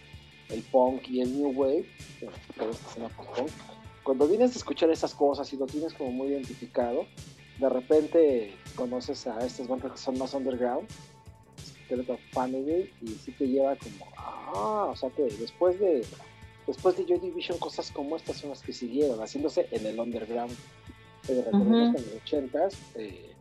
el 0.49 0.61
punk 0.63 1.07
y 1.07 1.21
el 1.21 1.35
new 1.35 1.51
wave, 1.59 1.89
esta 2.21 2.65
escena 2.69 3.09
post-punk. 3.09 3.49
Cuando 4.03 4.27
vienes 4.27 4.53
a 4.53 4.57
escuchar 4.57 4.89
esas 4.89 5.15
cosas 5.15 5.51
y 5.53 5.57
lo 5.57 5.65
tienes 5.65 5.93
como 5.93 6.11
muy 6.11 6.27
identificado, 6.27 7.05
de 7.57 7.69
repente 7.69 8.53
conoces 8.75 9.27
a 9.27 9.39
estas 9.45 9.67
bandas 9.67 9.93
que 9.93 9.97
son 9.97 10.17
más 10.17 10.33
underground, 10.33 10.87
Family, 12.31 12.89
y 13.01 13.07
sí 13.09 13.31
te 13.31 13.47
lleva 13.47 13.75
como, 13.75 14.07
ah, 14.17 14.87
o 14.91 14.95
sea 14.95 15.09
que 15.09 15.23
después 15.23 15.79
de 15.79 16.05
después 16.67 16.95
de 16.95 17.05
Joy 17.05 17.19
Division 17.19 17.57
cosas 17.57 17.91
como 17.91 18.15
estas 18.15 18.37
son 18.37 18.51
las 18.51 18.61
que 18.61 18.71
siguieron, 18.73 19.19
haciéndose 19.19 19.67
en 19.71 19.85
el 19.85 19.99
underground. 19.99 20.55
Eh, 21.27 21.43
recordemos 21.45 21.95
que 21.95 22.01
en 22.01 22.43
los 22.45 22.53
80s 22.53 22.75
eh, 22.95 23.33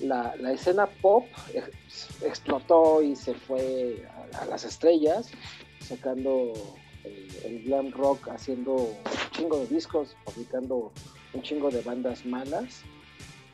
la, 0.00 0.34
la 0.36 0.52
escena 0.52 0.86
pop 0.86 1.26
ex- 1.52 2.22
explotó 2.22 3.02
y 3.02 3.16
se 3.16 3.34
fue 3.34 4.06
a, 4.34 4.42
a 4.42 4.44
las 4.46 4.64
estrellas, 4.64 5.30
sacando 5.80 6.52
el, 7.04 7.28
el 7.44 7.62
glam 7.64 7.90
rock, 7.92 8.28
haciendo 8.28 8.72
un 8.74 8.96
chingo 9.32 9.58
de 9.58 9.66
discos, 9.66 10.14
publicando 10.24 10.92
un 11.32 11.42
chingo 11.42 11.70
de 11.70 11.80
bandas 11.82 12.24
malas. 12.24 12.82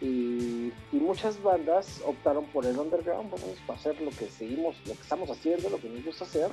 Y, 0.05 0.71
muchas 0.93 1.43
bandas 1.43 2.03
optaron 2.05 2.45
por 2.47 2.67
el 2.67 2.79
underground, 2.79 3.31
vamos 3.31 3.57
a 3.69 3.73
hacer 3.73 4.01
lo 4.01 4.11
que 4.11 4.27
seguimos, 4.27 4.77
lo 4.87 4.95
que 4.95 5.03
estamos 5.03 5.31
haciendo, 5.31 5.71
lo 5.71 5.79
que 5.79 5.89
nos 5.89 6.05
gusta 6.05 6.25
hacer, 6.25 6.51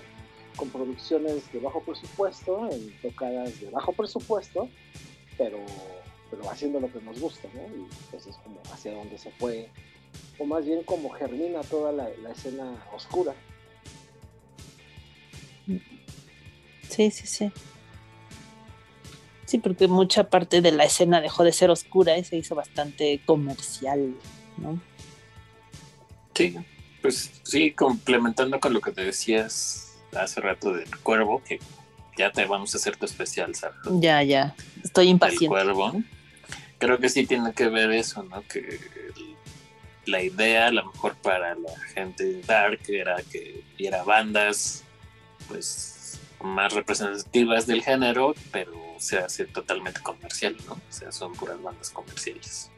con 0.56 0.70
producciones 0.70 1.52
de 1.52 1.60
bajo 1.60 1.82
presupuesto, 1.82 2.70
en 2.70 2.93
tocadas 3.02 3.60
de 3.60 3.70
bajo 3.70 3.91
presupuesto, 3.93 4.70
pero, 5.38 5.58
pero 6.30 6.49
haciendo 6.49 6.80
lo 6.80 6.91
que 6.91 7.02
nos 7.02 7.20
gusta, 7.20 7.47
¿no? 7.54 7.62
Y 7.62 7.88
pues 8.12 8.28
es 8.28 8.36
como 8.38 8.60
hacia 8.72 8.93
donde 8.93 9.18
se 9.18 9.32
fue, 9.32 9.70
o 10.38 10.45
más 10.45 10.66
bien 10.66 10.84
como 10.84 11.10
germina 11.10 11.62
toda 11.62 11.91
la 11.91 12.32
escena 12.32 12.86
oscura. 12.93 13.34
Sí, 16.89 17.10
sí, 17.10 17.28
sí. 17.28 17.52
Sí, 19.52 19.58
porque 19.58 19.89
mucha 19.89 20.30
parte 20.30 20.62
de 20.62 20.72
la 20.72 20.86
escena 20.86 21.20
dejó 21.20 21.43
de 21.43 21.52
ser 21.52 21.70
oscura 21.72 22.18
y 22.18 22.24
se 22.24 22.38
hizo 22.38 22.56
bastante 22.56 23.20
comercial, 23.26 24.16
¿no? 24.56 24.80
Sí, 26.34 26.56
pues 27.02 27.30
sí, 27.43 27.72
complementando 27.72 28.62
con 28.62 28.72
lo 28.72 28.80
que 28.80 28.93
te 28.93 29.04
decías 29.04 29.97
hace 30.18 30.39
rato 30.39 30.72
del 30.72 30.89
cuervo, 30.99 31.43
que 31.43 31.60
ya 32.18 32.32
te 32.32 32.45
vamos 32.45 32.74
a 32.74 32.78
hacer 32.78 32.95
tu 32.95 33.04
especial, 33.06 33.54
¿sabes? 33.54 33.76
Ya, 33.99 34.24
ya. 34.24 34.56
Estoy 34.86 35.10
impaciente. 35.10 35.47
cuervo. 35.47 36.02
Creo 36.78 36.97
que 36.99 37.10
sí 37.10 37.26
tiene 37.26 37.52
que 37.52 37.68
ver 37.68 37.91
eso, 37.91 38.24
¿no? 38.24 38.43
Que 38.47 38.60
el- 38.60 39.36
la 40.06 40.24
idea, 40.24 40.68
a 40.68 40.72
lo 40.72 40.86
mejor 40.93 41.16
para 41.16 41.56
la 41.56 41.78
gente 41.93 42.39
dark, 42.47 42.80
era 42.88 43.18
que 43.30 43.66
viera 43.78 44.04
bandas, 44.04 44.86
pues, 45.49 45.97
más 46.44 46.74
representativas 46.74 47.68
del 47.68 47.84
género, 47.84 48.34
pero 48.52 48.72
se 48.98 49.18
hace 49.18 49.46
totalmente 49.46 50.00
comercial, 50.02 50.56
¿no? 50.68 50.74
O 50.74 50.80
sea, 50.89 51.12
son 51.12 51.34
puras 51.34 51.62
bandas 51.62 51.89
comerciales 51.89 52.70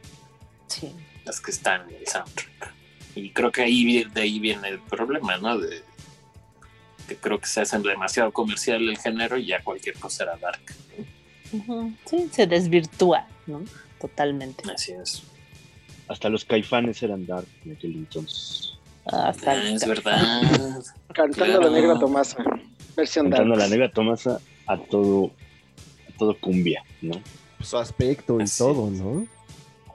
Sí. 0.68 0.92
las 1.26 1.40
que 1.42 1.52
están 1.52 1.90
en 1.90 1.96
el 1.98 2.08
soundtrack. 2.08 2.74
Y 3.16 3.30
creo 3.32 3.52
que 3.52 3.62
ahí 3.62 4.04
de 4.06 4.22
ahí 4.22 4.40
viene 4.40 4.70
el 4.70 4.80
problema, 4.80 5.38
¿no? 5.38 5.58
De 5.60 5.84
que 7.08 7.16
creo 7.18 7.40
que 7.40 7.48
se 7.48 7.62
hace 7.62 7.78
demasiado 7.80 8.32
comercial 8.32 8.88
el 8.88 8.98
género 8.98 9.38
y 9.38 9.46
ya 9.48 9.62
cualquier 9.64 10.00
cosa 10.00 10.24
era 10.24 10.38
dark. 10.38 10.62
Sí, 12.06 12.30
se 12.32 12.48
desvirtúa, 12.48 13.28
¿no? 13.46 13.62
Totalmente. 14.00 14.64
Así 14.72 14.94
es. 14.94 15.24
Hasta 16.08 16.30
los 16.30 16.44
caifanes 16.46 17.02
eran 17.04 17.26
dark 17.26 17.48
en 17.66 17.74
aquel 17.76 17.94
entonces. 17.96 18.74
Ah, 19.06 19.28
Ah, 19.30 19.34
salta. 19.34 19.70
es 19.70 19.86
verdad. 19.86 20.42
Cantando 21.14 21.46
Claro. 21.60 21.62
la 21.62 21.70
negra 21.70 22.00
Tomasa. 22.00 22.38
Versión 22.96 23.30
Cantando 23.30 23.56
la 23.56 23.68
negra 23.68 23.92
Tomasa 23.92 24.40
a 24.68 24.78
todo, 24.78 25.32
a 26.14 26.18
todo 26.18 26.38
cumbia, 26.40 26.84
¿no? 27.02 27.22
Su 27.62 27.78
aspecto 27.78 28.40
y 28.40 28.44
Así 28.44 28.58
todo. 28.60 28.90
¿no? 28.90 29.26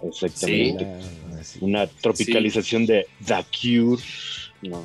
Exactamente. 0.03 0.87
Una- 1.61 1.87
tropicalización 1.87 2.87
de 2.87 3.07
The 3.25 3.45
Cure, 3.61 4.03
¿no? 4.63 4.83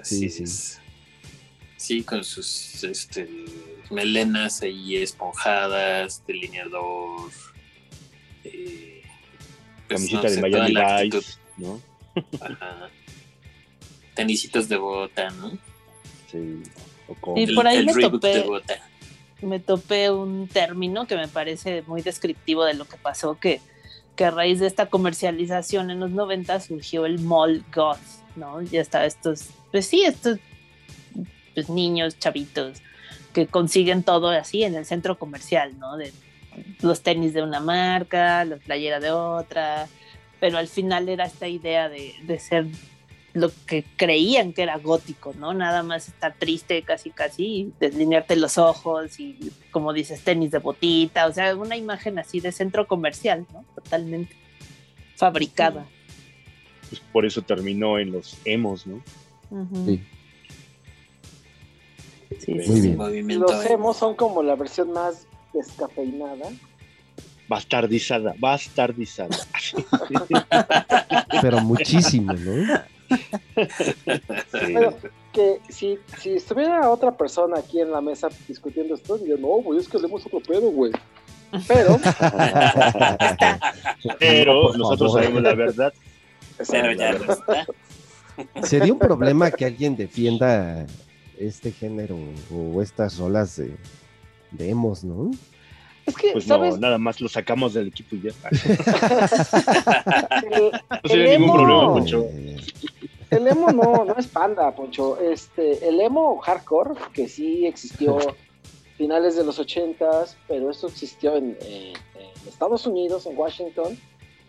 Así 0.00 0.18
Sí, 0.18 0.30
sí. 0.30 0.42
es. 0.44 0.80
Sí, 1.76 2.02
con 2.02 2.24
sus 2.24 2.82
este, 2.84 3.28
melenas 3.90 4.62
ahí 4.62 4.96
esponjadas, 4.96 6.22
delineador. 6.26 7.30
eh, 8.44 9.02
pues, 9.88 10.10
Camiseta 10.10 10.22
no 10.22 10.28
de 10.28 10.34
sé, 10.34 10.40
Miami. 10.70 11.10
Vice, 11.10 11.38
¿no? 11.58 11.80
Ajá. 12.40 12.88
Tenisitos 14.14 14.68
de 14.68 14.76
bota, 14.76 15.30
¿no? 15.30 15.50
Sí. 16.32 16.62
O 17.08 17.14
con- 17.14 17.38
Y 17.38 17.54
por 17.54 17.66
ahí 17.66 17.78
el 17.78 17.86
me 17.86 17.92
topé- 17.94 18.62
me 19.42 19.60
topé 19.60 20.10
un 20.10 20.48
término 20.48 21.06
que 21.06 21.16
me 21.16 21.28
parece 21.28 21.82
muy 21.86 22.02
descriptivo 22.02 22.64
de 22.64 22.74
lo 22.74 22.86
que 22.86 22.96
pasó, 22.96 23.38
que, 23.38 23.60
que 24.16 24.24
a 24.24 24.30
raíz 24.30 24.60
de 24.60 24.66
esta 24.66 24.86
comercialización 24.86 25.90
en 25.90 26.00
los 26.00 26.10
90 26.10 26.58
surgió 26.60 27.04
el 27.06 27.18
mall 27.20 27.62
goth, 27.74 27.98
¿no? 28.34 28.62
Ya 28.62 28.80
está 28.80 29.04
estos, 29.04 29.48
pues 29.70 29.86
sí, 29.86 30.02
estos 30.04 30.38
pues, 31.54 31.68
niños, 31.68 32.18
chavitos, 32.18 32.78
que 33.34 33.46
consiguen 33.46 34.02
todo 34.02 34.28
así 34.30 34.62
en 34.64 34.74
el 34.74 34.86
centro 34.86 35.18
comercial, 35.18 35.78
¿no? 35.78 35.96
De 35.98 36.12
los 36.80 37.02
tenis 37.02 37.34
de 37.34 37.42
una 37.42 37.60
marca, 37.60 38.42
la 38.46 38.56
playera 38.56 38.98
de 39.00 39.10
otra, 39.10 39.86
pero 40.40 40.56
al 40.56 40.68
final 40.68 41.08
era 41.10 41.26
esta 41.26 41.46
idea 41.46 41.90
de, 41.90 42.14
de 42.22 42.38
ser 42.38 42.66
lo 43.36 43.52
que 43.66 43.84
creían 43.96 44.54
que 44.54 44.62
era 44.62 44.78
gótico, 44.78 45.34
¿no? 45.38 45.52
Nada 45.52 45.82
más 45.82 46.08
estar 46.08 46.34
triste, 46.38 46.82
casi, 46.82 47.10
casi, 47.10 47.72
deslinearte 47.78 48.34
los 48.34 48.56
ojos 48.56 49.20
y, 49.20 49.52
como 49.70 49.92
dices, 49.92 50.22
tenis 50.24 50.50
de 50.50 50.58
botita, 50.58 51.26
o 51.26 51.32
sea, 51.32 51.54
una 51.54 51.76
imagen 51.76 52.18
así 52.18 52.40
de 52.40 52.50
centro 52.50 52.86
comercial, 52.86 53.46
¿no? 53.52 53.62
Totalmente 53.74 54.34
fabricada. 55.16 55.86
pues, 56.88 57.00
por 57.12 57.26
eso 57.26 57.42
terminó 57.42 57.98
en 57.98 58.12
los 58.12 58.38
emos, 58.46 58.86
¿no? 58.86 59.02
Sí. 59.84 60.02
Sí, 62.40 62.54
Muy 62.54 62.80
sí, 62.80 62.88
movimiento 62.90 63.46
Los 63.46 63.64
emo. 63.66 63.74
emos 63.74 63.96
son 63.98 64.14
como 64.14 64.42
la 64.42 64.56
versión 64.56 64.92
más 64.92 65.26
descafeinada. 65.52 66.48
Bastardizada, 67.48 68.34
bastardizada. 68.38 69.36
Pero 71.42 71.60
muchísimo, 71.60 72.32
¿no? 72.32 72.95
Sí. 73.56 74.74
Que 75.32 75.60
si, 75.68 75.98
si 76.18 76.30
estuviera 76.30 76.88
otra 76.90 77.16
persona 77.16 77.58
aquí 77.58 77.80
en 77.80 77.90
la 77.90 78.00
mesa 78.00 78.28
discutiendo 78.48 78.94
esto, 78.94 79.18
diría, 79.18 79.36
no, 79.36 79.48
güey, 79.48 79.80
es 79.80 79.88
que 79.88 79.98
leemos 79.98 80.24
otro 80.26 80.40
pedo, 80.40 80.70
güey. 80.70 80.92
Pero, 81.68 81.98
Pero 84.18 84.76
nosotros 84.76 85.12
sabemos 85.12 85.42
la 85.42 85.54
verdad. 85.54 85.92
Pero 86.70 86.92
ya 86.92 87.12
no 87.12 87.32
está. 87.32 87.66
Sería 88.62 88.92
un 88.92 88.98
problema 88.98 89.50
que 89.50 89.64
alguien 89.64 89.96
defienda 89.96 90.86
este 91.38 91.72
género 91.72 92.16
o 92.52 92.82
estas 92.82 93.18
rolas 93.18 93.56
de, 93.56 93.76
de 94.50 94.70
emos, 94.70 95.04
¿no? 95.04 95.30
Es 96.06 96.16
que, 96.16 96.32
Pues 96.32 96.44
¿sabes? 96.44 96.74
no, 96.74 96.80
nada 96.80 96.98
más 96.98 97.20
lo 97.20 97.28
sacamos 97.28 97.74
del 97.74 97.88
equipo 97.88 98.16
y 98.16 98.22
ya. 98.22 98.30
El, 100.50 100.70
No 100.72 101.08
sería 101.08 101.38
ningún 101.38 101.48
emo- 101.48 101.52
problema, 101.54 101.92
Poncho. 101.92 102.24
Eh, 102.32 102.56
El 103.30 103.46
emo 103.48 103.70
no, 103.72 104.04
no 104.04 104.14
es 104.16 104.26
panda, 104.28 104.74
Poncho. 104.74 105.18
Este, 105.20 105.86
el 105.88 106.00
emo 106.00 106.38
hardcore, 106.38 106.94
que 107.12 107.28
sí 107.28 107.66
existió 107.66 108.18
finales 108.96 109.36
de 109.36 109.44
los 109.44 109.58
ochentas, 109.58 110.36
pero 110.48 110.70
esto 110.70 110.86
existió 110.86 111.36
en, 111.36 111.56
en- 111.62 111.94
en 111.96 112.48
Estados 112.48 112.86
Unidos, 112.86 113.26
en 113.26 113.36
Washington. 113.36 113.98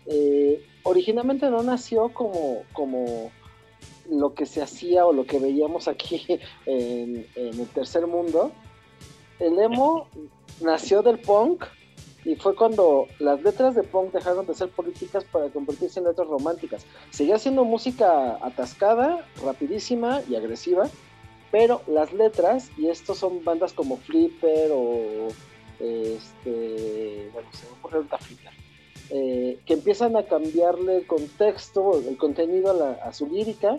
eh, 0.06 0.64
originalmente 0.84 1.50
no 1.50 1.62
nació 1.62 2.08
como, 2.14 2.62
como 2.72 3.30
lo 4.10 4.32
que 4.32 4.46
se 4.46 4.62
hacía 4.62 5.04
o 5.04 5.12
lo 5.12 5.26
que 5.26 5.38
veíamos 5.38 5.86
aquí 5.88 6.24
en, 6.66 7.26
en 7.34 7.60
el 7.60 7.66
tercer 7.68 8.06
mundo. 8.06 8.52
El 9.38 9.58
emo 9.58 10.08
nació 10.60 11.02
del 11.02 11.18
punk 11.18 11.64
y 12.24 12.34
fue 12.36 12.54
cuando 12.54 13.06
las 13.20 13.42
letras 13.42 13.74
de 13.74 13.82
punk 13.84 14.12
dejaron 14.12 14.46
de 14.46 14.54
ser 14.54 14.68
políticas 14.70 15.24
para 15.24 15.48
convertirse 15.48 16.00
en 16.00 16.06
letras 16.06 16.28
románticas. 16.28 16.84
Seguía 17.10 17.38
siendo 17.38 17.64
música 17.64 18.38
atascada, 18.44 19.24
rapidísima 19.42 20.20
y 20.28 20.34
agresiva, 20.34 20.88
pero 21.50 21.80
las 21.86 22.12
letras, 22.12 22.70
y 22.76 22.88
estos 22.88 23.18
son 23.18 23.42
bandas 23.44 23.72
como 23.72 23.96
Flipper 23.96 24.70
o 24.72 25.28
este, 25.80 27.30
bueno, 27.32 27.48
se 27.52 27.66
me 27.66 27.72
ocurre 27.78 27.96
ahorita 27.98 28.18
Flipper, 28.18 28.52
eh, 29.10 29.58
que 29.64 29.74
empiezan 29.74 30.16
a 30.16 30.24
cambiarle 30.24 30.96
el 30.96 31.06
contexto, 31.06 31.98
el 32.06 32.18
contenido 32.18 32.70
a, 32.72 32.74
la- 32.74 32.92
a 33.04 33.12
su 33.12 33.26
lírica, 33.26 33.78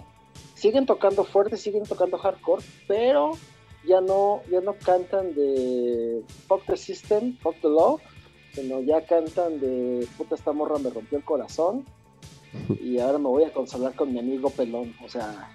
siguen 0.55 0.85
tocando 0.85 1.23
fuerte, 1.23 1.57
siguen 1.57 1.83
tocando 1.83 2.17
hardcore, 2.17 2.63
pero 2.87 3.31
ya 3.85 4.01
no, 4.01 4.41
ya 4.51 4.61
no 4.61 4.73
cantan 4.75 5.33
de 5.35 6.21
fuck 6.47 6.65
the 6.65 6.77
system, 6.77 7.37
fuck 7.37 7.55
the 7.61 7.67
law, 7.69 7.99
sino 8.53 8.81
ya 8.81 9.05
cantan 9.05 9.59
de 9.59 10.07
puta 10.17 10.35
esta 10.35 10.51
morra 10.51 10.77
me 10.79 10.89
rompió 10.89 11.17
el 11.17 11.23
corazón 11.23 11.85
y 12.81 12.99
ahora 12.99 13.17
me 13.17 13.27
voy 13.29 13.43
a 13.43 13.53
consolar 13.53 13.93
con 13.95 14.11
mi 14.11 14.19
amigo 14.19 14.49
pelón, 14.49 14.93
o 15.03 15.09
sea, 15.09 15.49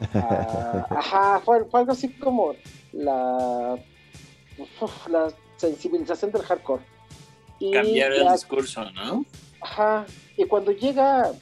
ah, 0.14 0.86
ajá, 0.90 1.40
fue, 1.44 1.64
fue 1.64 1.80
algo 1.80 1.92
así 1.92 2.08
como 2.14 2.54
la, 2.92 3.76
uf, 4.80 5.08
la 5.08 5.32
sensibilización 5.56 6.30
del 6.32 6.42
hardcore. 6.42 6.82
Y 7.58 7.72
Cambiar 7.72 8.12
el 8.12 8.22
ya- 8.24 8.32
discurso, 8.32 8.88
¿no? 8.92 9.24
Ajá. 9.60 10.06
Y 10.36 10.44
cuando 10.44 10.70
llega 10.70 11.32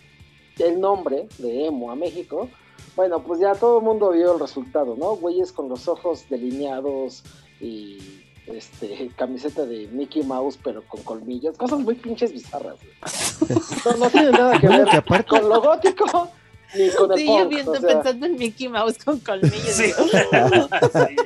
el 0.58 0.80
nombre 0.80 1.28
de 1.36 1.66
emo 1.66 1.90
a 1.90 1.94
México, 1.96 2.48
bueno, 2.96 3.22
pues 3.22 3.40
ya 3.40 3.54
todo 3.54 3.78
el 3.78 3.84
mundo 3.84 4.10
vio 4.10 4.32
el 4.34 4.40
resultado, 4.40 4.96
¿no? 4.98 5.16
Güeyes 5.16 5.52
con 5.52 5.68
los 5.68 5.86
ojos 5.86 6.24
delineados 6.30 7.22
y 7.60 7.98
este 8.46 9.10
camiseta 9.16 9.66
de 9.66 9.86
Mickey 9.88 10.22
Mouse 10.22 10.58
pero 10.62 10.82
con 10.88 11.02
colmillos, 11.02 11.56
cosas 11.56 11.78
muy 11.80 11.94
pinches 11.94 12.32
bizarras. 12.32 12.76
güey. 12.80 13.60
No, 13.84 13.96
no 14.04 14.10
tiene 14.10 14.30
nada 14.30 14.58
que 14.58 14.68
ver 14.68 14.84
que 14.86 14.96
aparte- 14.96 15.28
con 15.28 15.48
lo 15.48 15.60
gótico 15.60 16.30
ni 16.76 16.90
con 16.90 17.12
el 17.12 17.18
Sí, 17.18 17.26
punk. 17.26 17.38
yo 17.38 17.48
viendo, 17.48 17.72
o 17.72 17.76
sea, 17.76 17.88
pensando 17.88 18.26
en 18.26 18.36
Mickey 18.36 18.68
Mouse 18.68 18.98
con 19.04 19.20
colmillos. 19.20 19.62
Sí. 19.62 19.92
Sí. 19.92 21.16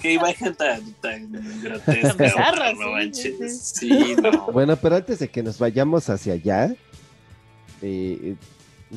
Qué 0.00 0.12
imagen 0.14 0.54
tan, 0.54 0.92
tan 0.94 1.62
grotesca. 1.62 2.24
Bizarra, 2.24 2.72
no 2.72 2.78
sí, 2.78 2.84
manches. 2.92 3.58
sí, 3.60 3.88
Sí, 3.88 4.16
no. 4.16 4.46
Bueno, 4.52 4.76
pero 4.76 4.96
antes 4.96 5.18
de 5.18 5.28
que 5.28 5.42
nos 5.42 5.58
vayamos 5.58 6.08
hacia 6.10 6.34
allá, 6.34 6.74
eh, 7.82 8.34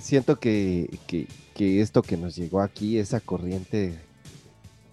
siento 0.02 0.40
que, 0.40 0.90
que- 1.08 1.28
que 1.60 1.82
esto 1.82 2.02
que 2.02 2.16
nos 2.16 2.38
llegó 2.38 2.62
aquí, 2.62 2.98
esa 3.00 3.20
corriente, 3.20 4.00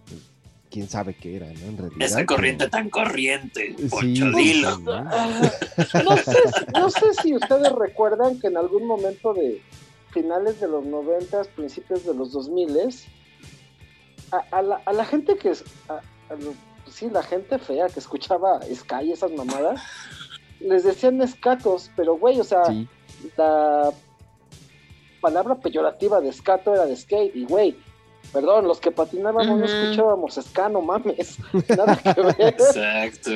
pues, 0.08 0.20
quién 0.68 0.88
sabe 0.88 1.14
qué 1.14 1.36
era, 1.36 1.46
¿no? 1.46 1.60
En 1.66 1.78
realidad. 1.78 2.02
Esa 2.04 2.26
corriente 2.26 2.64
pero- 2.64 2.70
tan 2.72 2.90
corriente, 2.90 3.76
Sí, 3.78 3.86
Poncho, 3.88 4.32
sí, 4.32 4.36
dilo. 4.36 4.76
¿no? 4.80 5.04
No, 5.04 6.16
sé, 6.16 6.32
si- 6.32 6.72
no 6.74 6.90
sé 6.90 7.14
si 7.22 7.34
ustedes 7.36 7.70
recuerdan 7.70 8.40
que 8.40 8.48
en 8.48 8.56
algún 8.56 8.84
momento 8.84 9.32
de 9.32 9.62
finales 10.10 10.58
de 10.60 10.66
los 10.66 10.84
noventas, 10.84 11.46
principios 11.46 12.04
de 12.04 12.14
los 12.14 12.32
2000 12.32 12.76
a, 14.32 14.38
a, 14.50 14.62
la, 14.62 14.82
a 14.84 14.92
la 14.92 15.04
gente 15.04 15.36
que 15.36 15.50
es, 15.50 15.62
a- 15.88 16.00
sí, 16.90 17.08
la 17.10 17.22
gente 17.22 17.60
fea 17.60 17.86
que 17.86 18.00
escuchaba 18.00 18.58
Sky 18.74 19.04
y 19.04 19.12
esas 19.12 19.30
mamadas, 19.30 19.80
les 20.58 20.82
decían 20.82 21.22
escatos, 21.22 21.92
pero 21.94 22.16
güey, 22.16 22.40
o 22.40 22.44
sea, 22.44 22.64
Sí, 22.64 22.88
la 23.36 23.92
palabra 25.26 25.56
peyorativa 25.56 26.20
de 26.20 26.28
escato 26.28 26.72
era 26.74 26.86
de 26.86 26.96
skate, 26.96 27.34
y 27.34 27.44
güey, 27.44 27.74
perdón, 28.32 28.68
los 28.68 28.78
que 28.78 28.90
patinábamos 28.92 29.58
no 29.58 29.64
escuchábamos 29.64 30.34
ska, 30.40 30.68
no 30.68 30.82
mames, 30.82 31.38
nada 31.76 31.96
que 31.96 32.20
ver. 32.22 32.36
Exacto. 32.38 33.30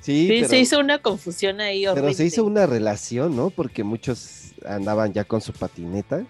sí, 0.00 0.26
Sí, 0.26 0.26
pero, 0.30 0.48
se 0.48 0.58
hizo 0.58 0.78
una 0.80 0.98
confusión 1.00 1.60
ahí 1.60 1.86
horrible. 1.86 2.02
pero 2.08 2.14
se 2.16 2.24
hizo 2.24 2.44
una 2.44 2.64
relación, 2.66 3.36
¿no? 3.36 3.50
Porque 3.50 3.84
muchos 3.84 4.52
andaban 4.66 5.12
ya 5.12 5.24
con 5.24 5.40
su 5.42 5.52
patineta, 5.52 6.24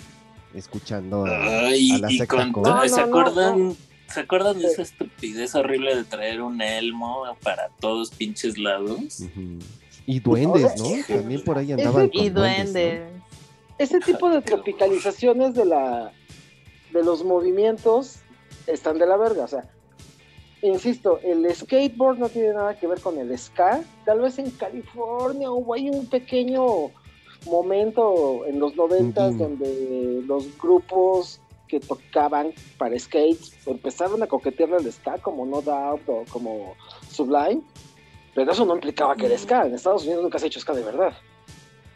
escuchando 0.53 1.27
a, 1.27 1.31
Ay, 1.67 1.93
a 1.93 1.99
la 1.99 2.11
y 2.13 2.19
secta 2.19 2.37
con 2.37 2.53
con- 2.53 2.63
No, 2.65 2.83
¿se 2.83 2.91
no, 2.91 2.97
no, 2.97 3.03
acuerdan? 3.05 3.77
¿Se 4.13 4.21
acuerdan 4.21 4.59
de 4.59 4.67
esa 4.67 4.83
estupidez 4.83 5.55
horrible 5.55 5.95
de 5.97 6.05
traer 6.05 6.43
un 6.43 6.61
elmo 6.61 7.23
para 7.43 7.69
todos 7.81 8.11
pinches 8.11 8.59
lados? 8.59 9.21
Y 10.07 10.21
duendes, 10.21 10.73
¿no? 10.79 10.89
También 11.09 11.43
por 11.43 11.59
ahí 11.59 11.73
andaban 11.73 12.09
con 12.11 12.23
Y 12.23 12.29
duendes. 12.31 13.14
Ese 13.79 14.01
tipo 14.01 14.29
de 14.31 14.43
tropicalizaciones 14.43 15.55
de 15.55 15.65
la 15.65 16.13
de 16.93 17.03
los 17.03 17.25
movimientos 17.25 18.21
están 18.67 18.99
de 18.99 19.07
la 19.07 19.17
verga, 19.17 19.45
o 19.45 19.49
sea, 19.49 19.65
insisto, 20.63 21.19
el 21.23 21.53
skateboard 21.53 22.19
no 22.19 22.29
tiene 22.29 22.53
nada 22.53 22.79
que 22.79 22.87
ver 22.87 23.01
con 23.01 23.19
el 23.19 23.37
ska, 23.37 23.83
tal 24.05 24.21
vez 24.21 24.39
en 24.39 24.51
California 24.51 25.51
hubo 25.51 25.75
ahí 25.75 25.91
un 25.91 26.07
pequeño 26.07 26.93
momento 27.47 28.47
en 28.47 28.61
los 28.61 28.77
noventas 28.77 29.33
guiño. 29.33 29.49
donde 29.49 30.23
los 30.27 30.57
grupos 30.59 31.41
que 31.69 31.81
tocaban 31.81 32.53
para 32.79 32.99
skate 32.99 33.41
empezaron 33.67 34.23
a 34.23 34.27
coquetearle 34.27 34.77
al 34.77 34.93
ska 34.93 35.19
como 35.19 35.45
No 35.45 35.61
Doubt 35.61 36.09
o 36.09 36.25
como 36.31 36.75
Sublime, 37.11 37.63
pero 38.35 38.53
eso 38.53 38.65
no 38.65 38.75
implicaba 38.75 39.17
que 39.17 39.27
era 39.27 39.37
ska. 39.37 39.67
En 39.67 39.75
Estados 39.75 40.05
Unidos 40.05 40.23
nunca 40.23 40.39
se 40.39 40.47
ha 40.47 40.49
hecho 40.49 40.61
ska 40.61 40.73
de 40.73 40.83
verdad. 40.83 41.13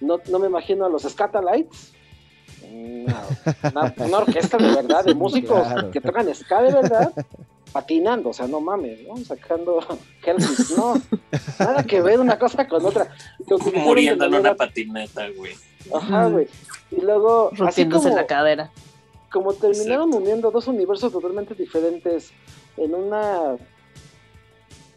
No, 0.00 0.18
no 0.30 0.38
me 0.38 0.46
imagino 0.46 0.84
a 0.86 0.88
los 0.88 1.02
Scatalites. 1.02 1.92
Una, 2.70 3.22
una- 3.62 3.94
una 4.06 4.18
orquesta 4.18 4.56
de 4.58 4.70
verdad, 4.74 5.04
de 5.04 5.14
músicos 5.14 5.66
Claro. 5.66 5.90
que 5.90 6.00
tocan 6.00 6.34
ska 6.34 6.62
de 6.62 6.72
verdad, 6.72 7.12
patinando, 7.72 8.30
o 8.30 8.32
sea, 8.32 8.46
no 8.46 8.60
mames, 8.60 9.06
¿no? 9.06 9.16
Sacando 9.18 9.80
Helmets, 10.24 10.76
no, 10.76 10.94
nada 11.58 11.82
que 11.84 12.00
ver 12.00 12.20
una 12.20 12.38
cosa 12.38 12.66
con 12.68 12.84
otra. 12.84 13.14
Muriendo 13.74 14.24
en 14.24 14.34
una 14.34 14.54
patineta, 14.54 15.28
güey. 15.36 15.54
Ajá, 15.94 16.26
güey. 16.26 16.48
Y 16.90 17.00
luego, 17.00 17.48
así 17.52 17.56
Rompiéndose 17.62 18.08
como, 18.08 18.16
la 18.16 18.26
cadera. 18.26 18.70
como 19.30 19.52
terminaron 19.54 20.08
Exacto. 20.08 20.16
uniendo 20.24 20.50
dos 20.50 20.66
universos 20.66 21.12
totalmente 21.12 21.54
diferentes 21.54 22.32
en 22.76 22.94
una 22.94 23.56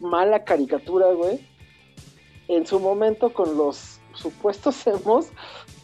mala 0.00 0.42
caricatura, 0.44 1.06
güey, 1.12 1.46
en 2.48 2.66
su 2.66 2.80
momento 2.80 3.32
con 3.32 3.56
los 3.56 3.91
supuestos 4.14 4.86
emos, 4.86 5.28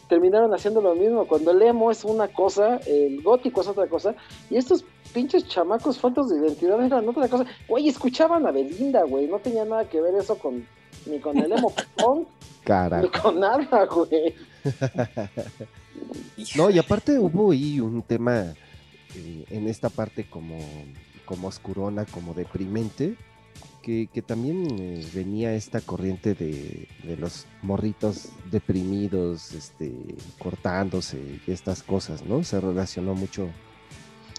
terminaron 0.07 0.53
haciendo 0.53 0.81
lo 0.81 0.95
mismo. 0.95 1.27
Cuando 1.27 1.51
el 1.51 1.61
emo 1.61 1.91
es 1.91 2.03
una 2.03 2.27
cosa, 2.27 2.77
el 2.85 3.21
gótico 3.21 3.61
es 3.61 3.67
otra 3.67 3.87
cosa, 3.87 4.15
y 4.49 4.57
estos 4.57 4.83
pinches 5.13 5.47
chamacos 5.47 5.99
faltos 5.99 6.29
de 6.29 6.37
identidad 6.37 6.83
eran 6.83 7.07
otra 7.07 7.27
cosa. 7.27 7.45
Güey, 7.67 7.89
escuchaban 7.89 8.45
a 8.45 8.51
Belinda, 8.51 9.03
güey, 9.03 9.27
no 9.27 9.39
tenía 9.39 9.65
nada 9.65 9.87
que 9.87 10.01
ver 10.01 10.15
eso 10.15 10.37
con 10.37 10.65
ni 11.05 11.19
con 11.19 11.37
el 11.37 11.51
emo 11.51 11.73
punk, 11.95 12.27
ni 13.01 13.09
con 13.09 13.39
nada, 13.39 13.85
güey. 13.85 14.35
No, 16.55 16.69
y 16.69 16.79
aparte 16.79 17.19
hubo 17.19 17.51
ahí 17.51 17.81
un 17.81 18.01
tema 18.01 18.53
eh, 19.15 19.45
en 19.49 19.67
esta 19.67 19.89
parte 19.89 20.29
como, 20.29 20.57
como 21.25 21.49
oscurona, 21.49 22.05
como 22.05 22.33
deprimente, 22.33 23.15
que, 23.81 24.07
que 24.13 24.21
también 24.21 24.67
eh, 24.79 25.05
venía 25.13 25.53
esta 25.53 25.81
corriente 25.81 26.33
de, 26.35 26.87
de 27.03 27.17
los 27.17 27.45
morritos 27.61 28.29
deprimidos, 28.51 29.53
este, 29.53 29.93
cortándose 30.37 31.17
y 31.47 31.51
estas 31.51 31.83
cosas, 31.83 32.23
¿no? 32.25 32.43
Se 32.43 32.59
relacionó 32.59 33.13
mucho 33.15 33.49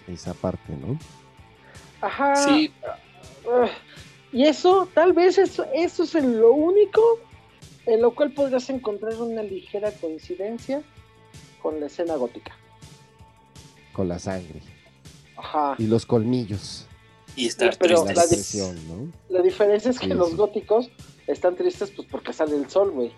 esa 0.08 0.34
parte, 0.34 0.72
¿no? 0.76 0.98
Ajá. 2.00 2.34
Sí, 2.36 2.72
Ah, 3.48 3.68
Y 4.32 4.44
eso, 4.44 4.88
tal 4.94 5.12
vez 5.12 5.38
eso, 5.38 5.64
eso 5.74 6.02
es 6.04 6.14
en 6.14 6.38
lo 6.40 6.52
único 6.52 7.00
en 7.86 8.02
lo 8.02 8.14
cual 8.14 8.32
podrías 8.32 8.68
encontrar 8.70 9.14
una 9.20 9.42
ligera 9.42 9.90
coincidencia 9.92 10.82
con 11.62 11.80
la 11.80 11.86
escena 11.86 12.14
gótica. 12.16 12.52
Con 13.92 14.08
la 14.08 14.18
sangre 14.18 14.60
Ajá. 15.36 15.74
y 15.78 15.86
los 15.86 16.06
colmillos. 16.06 16.86
Y 17.36 17.46
estar 17.46 17.76
pero 17.78 18.04
La 18.04 18.12
¿no? 18.12 19.08
La 19.28 19.42
diferencia 19.42 19.90
es 19.90 19.98
que 19.98 20.06
Sí, 20.06 20.14
los 20.14 20.30
sí. 20.30 20.36
góticos 20.36 20.90
están 21.26 21.56
tristes 21.56 21.90
pues 21.90 22.06
porque 22.10 22.32
sale 22.32 22.56
el 22.56 22.68
sol, 22.68 22.90
güey. 22.90 23.12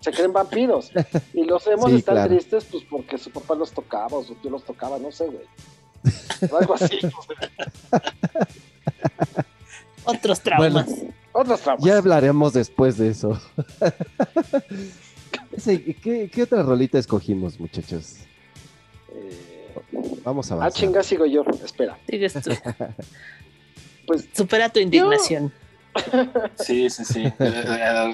Se 0.00 0.10
creen 0.10 0.32
vampiros. 0.32 0.90
Y 1.32 1.44
los 1.44 1.66
emos 1.66 1.90
Sí, 1.90 1.96
están 1.96 2.14
claro. 2.16 2.30
tristes 2.34 2.64
pues 2.64 2.84
porque 2.90 3.18
su 3.18 3.30
papá 3.30 3.54
los 3.54 3.70
tocaba 3.72 4.16
o 4.18 4.24
su 4.24 4.34
tío 4.36 4.50
los 4.50 4.64
tocaba, 4.64 4.98
no 4.98 5.12
sé, 5.12 5.26
güey. 5.26 6.50
O 6.50 6.56
algo 6.56 6.74
así. 6.74 6.98
Otros 10.04 10.40
traumas. 10.40 10.88
Otros 11.32 11.60
traumas. 11.60 11.84
Ya 11.84 11.98
hablaremos 11.98 12.52
después 12.52 12.98
de 12.98 13.08
eso. 13.08 13.40
¿qué, 16.02 16.30
qué 16.32 16.42
otra 16.42 16.62
rolita 16.62 16.98
escogimos, 16.98 17.58
muchachos? 17.58 18.16
Eh, 19.12 19.43
Vamos 20.24 20.50
a 20.50 20.54
ah, 20.54 20.56
avanzar. 20.58 20.80
chinga, 20.80 21.02
sigo 21.02 21.26
yo. 21.26 21.44
Espera. 21.64 21.98
Sigues 22.08 22.32
tú. 22.34 22.50
Pues 24.06 24.28
Supera 24.34 24.68
tu 24.68 24.80
indignación. 24.80 25.52
Sí, 26.56 26.90
sí, 26.90 27.04
sí. 27.04 27.22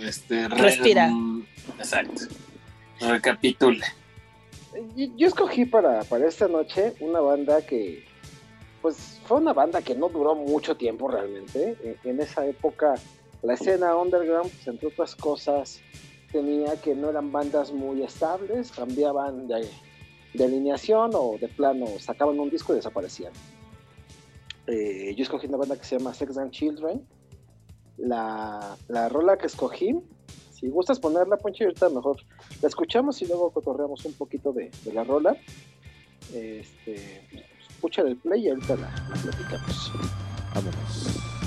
Este, 0.05 0.49
re- 0.49 0.57
Respira. 0.57 1.11
Exacto. 1.79 2.23
Recapitula. 3.01 3.87
Yo, 4.95 5.07
yo 5.17 5.27
escogí 5.27 5.65
para, 5.65 6.05
para 6.05 6.29
esta 6.29 6.47
noche 6.47 6.95
una 7.01 7.21
banda 7.21 7.63
que, 7.63 8.05
pues, 8.83 9.19
fue 9.25 9.39
una 9.39 9.53
banda 9.53 9.83
que 9.83 9.95
no 9.95 10.09
duró 10.11 10.35
mucho 10.35 10.77
tiempo 10.77 11.09
realmente. 11.09 11.77
En, 11.83 12.11
en 12.11 12.21
esa 12.21 12.47
época, 12.47 12.95
la 13.43 13.55
escena 13.55 13.97
underground, 13.97 14.51
pues, 14.51 14.69
entre 14.69 14.89
otras 14.89 15.17
cosas, 15.17 15.81
tenía 16.31 16.81
que 16.81 16.95
no 16.95 17.11
eran 17.11 17.33
bandas 17.33 17.73
muy 17.73 18.03
estables, 18.03 18.71
cambiaban 18.71 19.49
de, 19.49 19.69
de 20.35 20.45
alineación 20.45 21.11
o 21.15 21.37
de 21.41 21.49
plano, 21.49 21.87
sacaban 21.99 22.39
un 22.39 22.51
disco 22.51 22.73
y 22.73 22.77
desaparecían. 22.77 23.33
Eh, 24.67 25.15
yo 25.17 25.23
escogí 25.23 25.47
una 25.47 25.57
banda 25.57 25.77
que 25.77 25.85
se 25.85 25.99
llama 25.99 26.15
Sex 26.15 26.39
and 26.39 26.51
Children. 26.51 27.07
La, 27.99 28.77
la 28.89 29.09
rola 29.09 29.37
que 29.37 29.47
escogí, 29.47 29.95
si 30.53 30.69
gustas 30.69 30.99
ponerla, 30.99 31.37
Poncho, 31.37 31.65
ahorita 31.65 31.89
mejor 31.91 32.17
la 32.63 32.69
escuchamos 32.69 33.21
y 33.23 33.27
luego 33.27 33.51
cotorreamos 33.51 34.05
un 34.05 34.15
poquito 34.15 34.53
de, 34.53 34.71
de 34.85 34.93
la 34.93 35.05
rola. 35.05 35.37
Este, 36.33 37.27
escucha 37.69 38.03
el 38.03 38.17
play 38.17 38.47
y 38.47 38.49
ahorita 38.51 38.77
la, 38.77 38.91
la 38.91 39.17
platicamos. 39.23 39.93
Vámonos. 40.55 41.40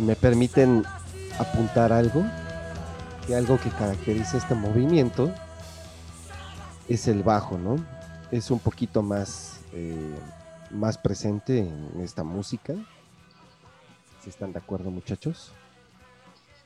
Si 0.00 0.06
me 0.06 0.16
permiten 0.16 0.82
apuntar 1.38 1.92
algo, 1.92 2.24
que 3.26 3.34
algo 3.34 3.60
que 3.60 3.68
caracteriza 3.68 4.38
este 4.38 4.54
movimiento 4.54 5.30
es 6.88 7.06
el 7.06 7.22
bajo, 7.22 7.58
¿no? 7.58 7.76
Es 8.30 8.50
un 8.50 8.60
poquito 8.60 9.02
más, 9.02 9.60
eh, 9.74 10.14
más 10.70 10.96
presente 10.96 11.58
en 11.58 12.00
esta 12.00 12.24
música. 12.24 12.72
Si 14.22 14.30
están 14.30 14.54
de 14.54 14.60
acuerdo, 14.60 14.90
muchachos. 14.90 15.52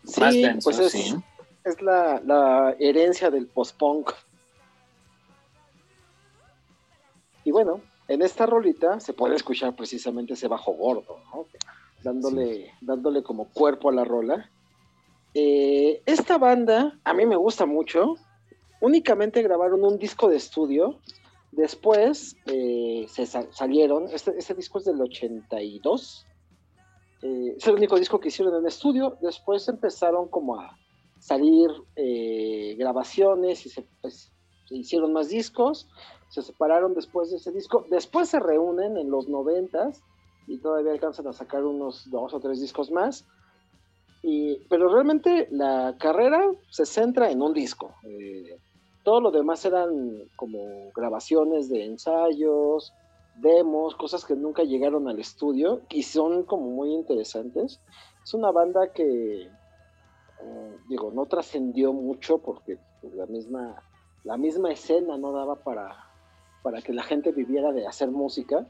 Sí, 0.04 0.20
Más 0.20 0.32
denso, 0.32 0.70
pues 0.70 0.78
es, 0.78 0.92
sí. 0.92 1.16
es 1.64 1.82
la, 1.82 2.20
la 2.24 2.76
herencia 2.78 3.32
del 3.32 3.48
post-punk. 3.48 4.12
Y 7.42 7.50
bueno, 7.50 7.80
en 8.06 8.22
esta 8.22 8.46
rolita 8.46 9.00
se 9.00 9.12
puede 9.12 9.34
escuchar 9.34 9.74
precisamente 9.74 10.34
ese 10.34 10.46
bajo 10.46 10.70
gordo, 10.74 11.18
¿no? 11.32 11.46
Dándole, 12.04 12.72
dándole 12.80 13.22
como 13.22 13.48
cuerpo 13.50 13.88
a 13.88 13.92
la 13.92 14.04
rola. 14.04 14.50
Eh, 15.34 16.02
esta 16.06 16.38
banda 16.38 16.98
a 17.02 17.12
mí 17.14 17.26
me 17.26 17.36
gusta 17.36 17.66
mucho. 17.66 18.14
Únicamente 18.80 19.42
grabaron 19.42 19.82
un 19.84 19.98
disco 19.98 20.28
de 20.28 20.36
estudio. 20.36 21.00
Después 21.52 22.36
eh, 22.46 23.06
se 23.08 23.26
sa- 23.26 23.50
salieron, 23.52 24.08
este, 24.12 24.34
este 24.36 24.54
disco 24.54 24.78
es 24.78 24.84
del 24.84 25.00
82, 25.00 26.26
eh, 27.22 27.54
es 27.56 27.66
el 27.68 27.74
único 27.76 27.96
disco 27.96 28.18
que 28.18 28.28
hicieron 28.28 28.56
en 28.56 28.66
estudio, 28.66 29.16
después 29.22 29.68
empezaron 29.68 30.28
como 30.28 30.60
a 30.60 30.76
salir 31.20 31.70
eh, 31.94 32.74
grabaciones 32.76 33.64
y 33.66 33.70
se, 33.70 33.86
pues, 34.02 34.32
se 34.68 34.76
hicieron 34.76 35.12
más 35.12 35.28
discos, 35.28 35.88
se 36.28 36.42
separaron 36.42 36.92
después 36.92 37.30
de 37.30 37.36
ese 37.36 37.52
disco, 37.52 37.86
después 37.88 38.28
se 38.28 38.40
reúnen 38.40 38.96
en 38.98 39.08
los 39.10 39.28
90 39.28 39.90
y 40.46 40.58
todavía 40.58 40.92
alcanzan 40.92 41.26
a 41.28 41.32
sacar 41.32 41.64
unos 41.64 42.10
dos 42.10 42.34
o 42.34 42.40
tres 42.40 42.60
discos 42.60 42.90
más. 42.90 43.26
Y, 44.22 44.56
pero 44.68 44.88
realmente 44.88 45.48
la 45.50 45.96
carrera 45.98 46.50
se 46.70 46.86
centra 46.86 47.30
en 47.30 47.42
un 47.42 47.52
disco. 47.52 47.94
eh, 48.04 48.58
todo 49.04 49.20
lo 49.20 49.30
demás 49.30 49.64
eran 49.66 49.90
como 50.34 50.90
grabaciones 50.96 51.68
de 51.68 51.84
ensayos, 51.84 52.94
demos, 53.36 53.94
cosas 53.96 54.24
que 54.24 54.34
nunca 54.34 54.62
llegaron 54.62 55.08
al 55.08 55.18
estudio 55.18 55.82
y 55.90 56.02
son 56.02 56.44
como 56.44 56.70
muy 56.70 56.92
interesantes. 56.92 57.80
Es 58.22 58.34
una 58.34 58.50
banda 58.50 58.92
que, 58.92 59.42
eh, 59.42 60.78
digo, 60.88 61.12
no 61.12 61.26
trascendió 61.26 61.92
mucho 61.92 62.38
porque 62.38 62.78
pues, 63.00 63.14
la 63.14 63.26
misma, 63.26 63.82
la 64.24 64.38
misma 64.38 64.72
escena 64.72 65.18
no 65.18 65.32
daba 65.32 65.56
para, 65.56 66.10
para 66.62 66.80
que 66.80 66.94
la 66.94 67.02
gente 67.02 67.30
viviera 67.32 67.72
de 67.72 67.86
hacer 67.86 68.10
música. 68.10 68.66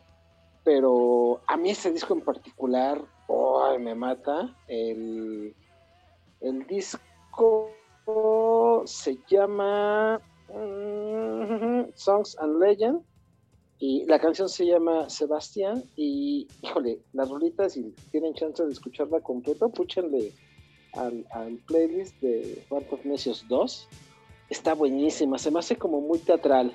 Pero 0.64 1.40
a 1.46 1.56
mí 1.56 1.70
ese 1.70 1.92
disco 1.92 2.14
en 2.14 2.22
particular, 2.22 3.00
¡ay, 3.28 3.78
me 3.78 3.94
mata! 3.94 4.56
El, 4.66 5.54
el 6.40 6.66
disco 6.66 7.70
se 8.84 9.18
llama 9.28 10.20
mm, 10.48 11.90
Songs 11.94 12.36
and 12.38 12.60
Legend 12.60 13.00
y 13.78 14.04
la 14.06 14.18
canción 14.18 14.48
se 14.48 14.66
llama 14.66 15.08
Sebastián 15.10 15.84
y 15.96 16.46
híjole, 16.62 17.00
las 17.12 17.28
rolitas 17.28 17.72
si 17.72 17.94
tienen 18.10 18.34
chance 18.34 18.64
de 18.64 18.72
escucharla 18.72 19.20
completa, 19.20 19.68
púchenle 19.68 20.32
al, 20.92 21.58
playlist 21.66 22.18
de 22.20 22.64
Band 22.70 22.86
of 22.90 23.04
Necios 23.04 23.44
2. 23.48 23.88
Está 24.50 24.74
buenísima, 24.74 25.38
se 25.38 25.50
me 25.50 25.58
hace 25.58 25.76
como 25.76 26.00
muy 26.00 26.18
teatral. 26.18 26.74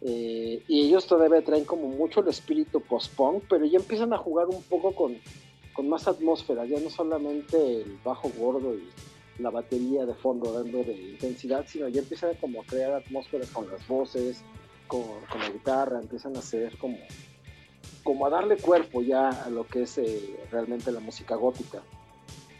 Eh, 0.00 0.62
y 0.68 0.80
ellos 0.86 1.06
todavía 1.06 1.42
traen 1.42 1.64
como 1.64 1.88
mucho 1.88 2.20
el 2.20 2.28
espíritu 2.28 2.80
post-punk, 2.80 3.44
pero 3.48 3.64
ya 3.64 3.78
empiezan 3.78 4.12
a 4.12 4.18
jugar 4.18 4.46
un 4.46 4.62
poco 4.62 4.94
con, 4.94 5.16
con 5.74 5.88
más 5.88 6.06
atmósfera, 6.06 6.64
ya 6.66 6.78
no 6.80 6.88
solamente 6.90 7.82
el 7.82 7.98
bajo 8.04 8.30
gordo 8.38 8.74
y 8.74 8.88
la 9.42 9.50
batería 9.50 10.06
de 10.06 10.14
fondo 10.14 10.52
dando 10.52 10.82
de 10.84 10.94
intensidad, 10.94 11.64
sino 11.68 11.88
ya 11.88 12.00
empiezan 12.00 12.34
como 12.40 12.62
a 12.62 12.64
crear 12.64 12.92
atmósferas 12.92 13.48
con 13.50 13.68
las 13.68 13.86
voces, 13.88 14.42
con, 14.86 15.02
con 15.30 15.40
la 15.40 15.50
guitarra, 15.50 16.00
empiezan 16.00 16.36
a 16.36 16.40
hacer 16.40 16.76
como, 16.78 16.98
como 18.04 18.26
a 18.26 18.30
darle 18.30 18.56
cuerpo 18.56 19.02
ya 19.02 19.28
a 19.30 19.50
lo 19.50 19.66
que 19.66 19.82
es 19.82 19.98
eh, 19.98 20.36
realmente 20.50 20.90
la 20.92 21.00
música 21.00 21.34
gótica. 21.36 21.82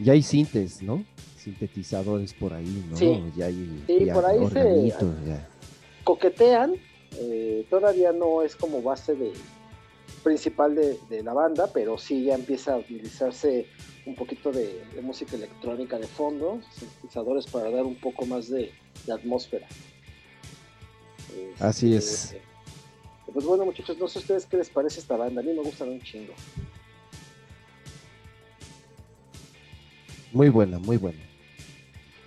Ya 0.01 0.13
hay 0.13 0.23
sintes, 0.23 0.83
¿no? 0.83 1.05
Sintetizadores 1.37 2.35
por 2.35 2.53
ahí, 2.53 2.85
¿no? 2.91 2.97
Sí. 2.97 3.23
Ya 3.37 3.47
hay 3.47 3.83
Sí, 3.87 4.05
ya 4.05 4.15
por 4.15 4.25
ahí 4.27 4.39
se- 4.51 4.89
ya. 5.27 5.49
coquetean, 6.05 6.75
eh, 7.17 7.67
todavía 7.71 8.13
no 8.13 8.43
es 8.43 8.55
como 8.57 8.83
base 8.83 9.15
de, 9.15 9.33
principal 10.23 10.75
de, 10.75 10.99
de 11.09 11.23
la 11.23 11.33
banda, 11.33 11.71
pero 11.73 11.97
sí 11.99 12.25
ya 12.25 12.35
empieza 12.35 12.75
a 12.75 12.79
utilizarse 12.79 13.67
un 14.07 14.15
poquito 14.15 14.51
de, 14.53 14.85
de 14.95 15.03
música 15.03 15.37
electrónica 15.37 15.99
de 15.99 16.07
fondo, 16.07 16.61
sintetizadores 16.73 17.47
para 17.47 17.71
dar 17.71 17.85
un 17.85 17.97
poco 17.97 18.25
más 18.27 18.49
de, 18.49 18.73
de 19.07 19.13
atmósfera. 19.13 19.67
Así 21.61 21.95
Este, 21.95 22.37
es. 22.39 22.43
Pues 23.33 23.45
bueno 23.45 23.65
muchachos, 23.67 23.99
no 23.99 24.09
sé 24.09 24.19
a 24.19 24.23
ustedes 24.23 24.47
qué 24.47 24.57
les 24.57 24.71
parece 24.71 25.01
esta 25.01 25.17
banda, 25.17 25.41
a 25.41 25.45
mí 25.45 25.53
me 25.53 25.63
gustan 25.63 25.91
un 25.91 26.01
chingo. 26.01 26.33
Muy 30.33 30.49
buena, 30.49 30.79
muy 30.79 30.97
buena. 30.97 31.19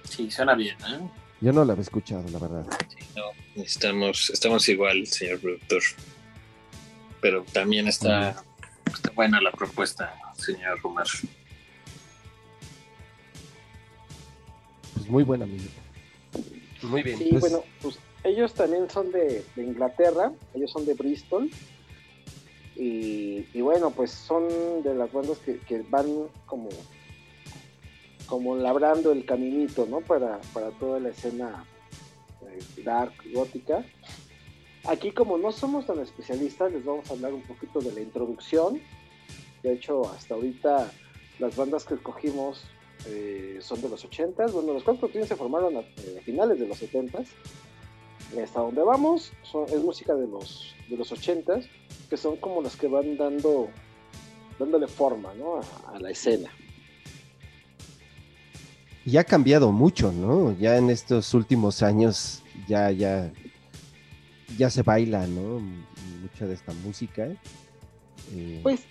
Sí, 0.03 0.29
suena 0.29 0.53
bien, 0.55 0.75
¿eh? 0.87 0.99
Yo 1.41 1.51
no 1.53 1.65
la 1.65 1.73
había 1.73 1.83
escuchado, 1.83 2.23
la 2.29 2.39
verdad. 2.39 2.65
No, 3.15 3.63
estamos, 3.63 4.29
estamos 4.29 4.67
igual, 4.69 5.05
señor 5.07 5.39
productor. 5.39 5.81
Pero 7.19 7.43
también 7.51 7.87
está, 7.87 8.43
está 8.85 9.11
buena 9.11 9.41
la 9.41 9.51
propuesta, 9.51 10.15
señor 10.37 10.79
Rumar. 10.81 11.07
Pues 14.93 15.07
muy 15.07 15.23
buena, 15.23 15.45
amigo. 15.45 15.65
Muy 16.83 17.03
bien. 17.03 17.17
Sí, 17.17 17.27
pues, 17.31 17.41
bueno, 17.41 17.63
pues 17.81 17.99
ellos 18.23 18.53
también 18.53 18.89
son 18.89 19.11
de, 19.11 19.43
de 19.55 19.63
Inglaterra, 19.63 20.31
ellos 20.53 20.71
son 20.71 20.85
de 20.85 20.93
Bristol. 20.93 21.49
Y, 22.75 23.45
y 23.53 23.61
bueno, 23.61 23.91
pues 23.91 24.11
son 24.11 24.81
de 24.81 24.95
las 24.95 25.11
bandas 25.11 25.37
que, 25.39 25.59
que 25.59 25.83
van 25.89 26.27
como, 26.45 26.69
como 28.25 28.55
labrando 28.55 29.11
el 29.11 29.25
caminito, 29.25 29.85
¿no? 29.85 30.01
Para, 30.01 30.39
para 30.53 30.71
toda 30.71 30.99
la 30.99 31.09
escena 31.09 31.65
dark, 32.83 33.13
gótica. 33.33 33.85
Aquí 34.85 35.11
como 35.11 35.37
no 35.37 35.51
somos 35.51 35.85
tan 35.85 35.99
especialistas, 35.99 36.71
les 36.71 36.83
vamos 36.83 37.09
a 37.09 37.13
hablar 37.13 37.33
un 37.33 37.43
poquito 37.43 37.79
de 37.79 37.91
la 37.91 38.01
introducción. 38.01 38.81
De 39.61 39.73
hecho, 39.73 40.09
hasta 40.09 40.33
ahorita 40.33 40.91
las 41.39 41.55
bandas 41.55 41.85
que 41.85 41.93
escogimos 41.93 42.63
eh, 43.07 43.57
son 43.61 43.81
de 43.81 43.89
los 43.89 44.07
80s. 44.07 44.51
Bueno, 44.51 44.73
los 44.73 44.83
cuatro 44.83 45.09
se 45.11 45.35
formaron 45.35 45.77
a, 45.77 45.81
eh, 45.81 46.17
a 46.19 46.21
finales 46.23 46.59
de 46.59 46.67
los 46.67 46.81
70s. 46.81 47.27
Y 48.35 48.39
hasta 48.39 48.61
donde 48.61 48.81
vamos 48.81 49.33
es 49.67 49.83
música 49.83 50.15
de 50.15 50.27
los, 50.27 50.73
de 50.89 50.95
los 50.95 51.11
80s, 51.11 51.67
que 52.09 52.17
son 52.17 52.37
como 52.37 52.61
las 52.61 52.75
que 52.75 52.87
van 52.87 53.17
dando 53.17 53.69
dándole 54.57 54.87
forma 54.87 55.33
a 55.87 55.99
la 55.99 56.11
escena. 56.11 56.49
Y 59.05 59.17
ha 59.17 59.23
cambiado 59.23 59.71
mucho, 59.71 60.11
¿no? 60.11 60.55
Ya 60.59 60.77
en 60.77 60.89
estos 60.89 61.33
últimos 61.33 61.81
años 61.81 62.43
ya, 62.67 62.91
ya, 62.91 63.31
ya 64.57 64.69
se 64.69 64.83
baila, 64.83 65.25
¿no? 65.27 65.59
Mucha 66.21 66.45
de 66.45 66.53
esta 66.53 66.71
música. 66.73 67.27
Eh, 68.33 68.59
Pues, 68.61 68.81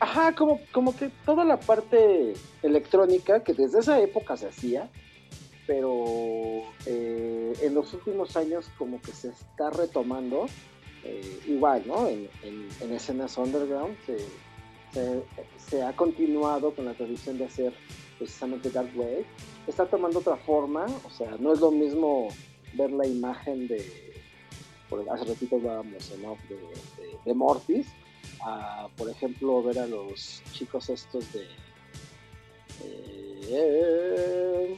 ajá, 0.00 0.34
como, 0.34 0.60
como 0.72 0.96
que 0.96 1.10
toda 1.26 1.44
la 1.44 1.60
parte 1.60 2.32
electrónica 2.62 3.44
que 3.44 3.52
desde 3.52 3.80
esa 3.80 4.00
época 4.00 4.36
se 4.38 4.48
hacía, 4.48 4.88
pero 5.66 6.62
eh, 6.86 7.52
en 7.62 7.74
los 7.74 7.92
últimos 7.92 8.36
años 8.36 8.70
como 8.78 9.00
que 9.02 9.12
se 9.12 9.28
está 9.28 9.68
retomando, 9.70 10.46
eh, 11.04 11.40
igual, 11.46 11.82
¿no? 11.86 12.08
En, 12.08 12.28
en- 12.42 12.68
en 12.80 12.92
escenas 12.94 13.36
underground 13.36 13.96
se 15.58 15.82
ha 15.82 15.92
continuado 15.94 16.74
con 16.74 16.84
la 16.84 16.92
tradición 16.94 17.38
de 17.38 17.44
hacer 17.46 17.72
precisamente 18.18 18.70
Dark 18.70 18.90
Wave. 18.96 19.24
Está 19.66 19.86
tomando 19.86 20.18
otra 20.20 20.36
forma, 20.36 20.86
o 21.04 21.10
sea, 21.10 21.36
no 21.38 21.52
es 21.52 21.60
lo 21.60 21.70
mismo 21.70 22.28
ver 22.74 22.90
la 22.90 23.06
imagen 23.06 23.68
de, 23.68 24.14
por, 24.88 25.08
hace 25.10 25.24
ratito 25.24 25.56
hablábamos 25.56 26.10
¿no? 26.22 26.36
de, 26.48 26.56
de- 26.56 27.18
de 27.24 27.34
Mortis, 27.34 27.86
a, 28.44 28.88
por 28.96 29.08
ejemplo, 29.10 29.62
ver 29.62 29.78
a 29.78 29.86
los 29.86 30.42
chicos 30.52 30.88
estos 30.90 31.32
de... 31.32 31.46
eh, 33.48 34.76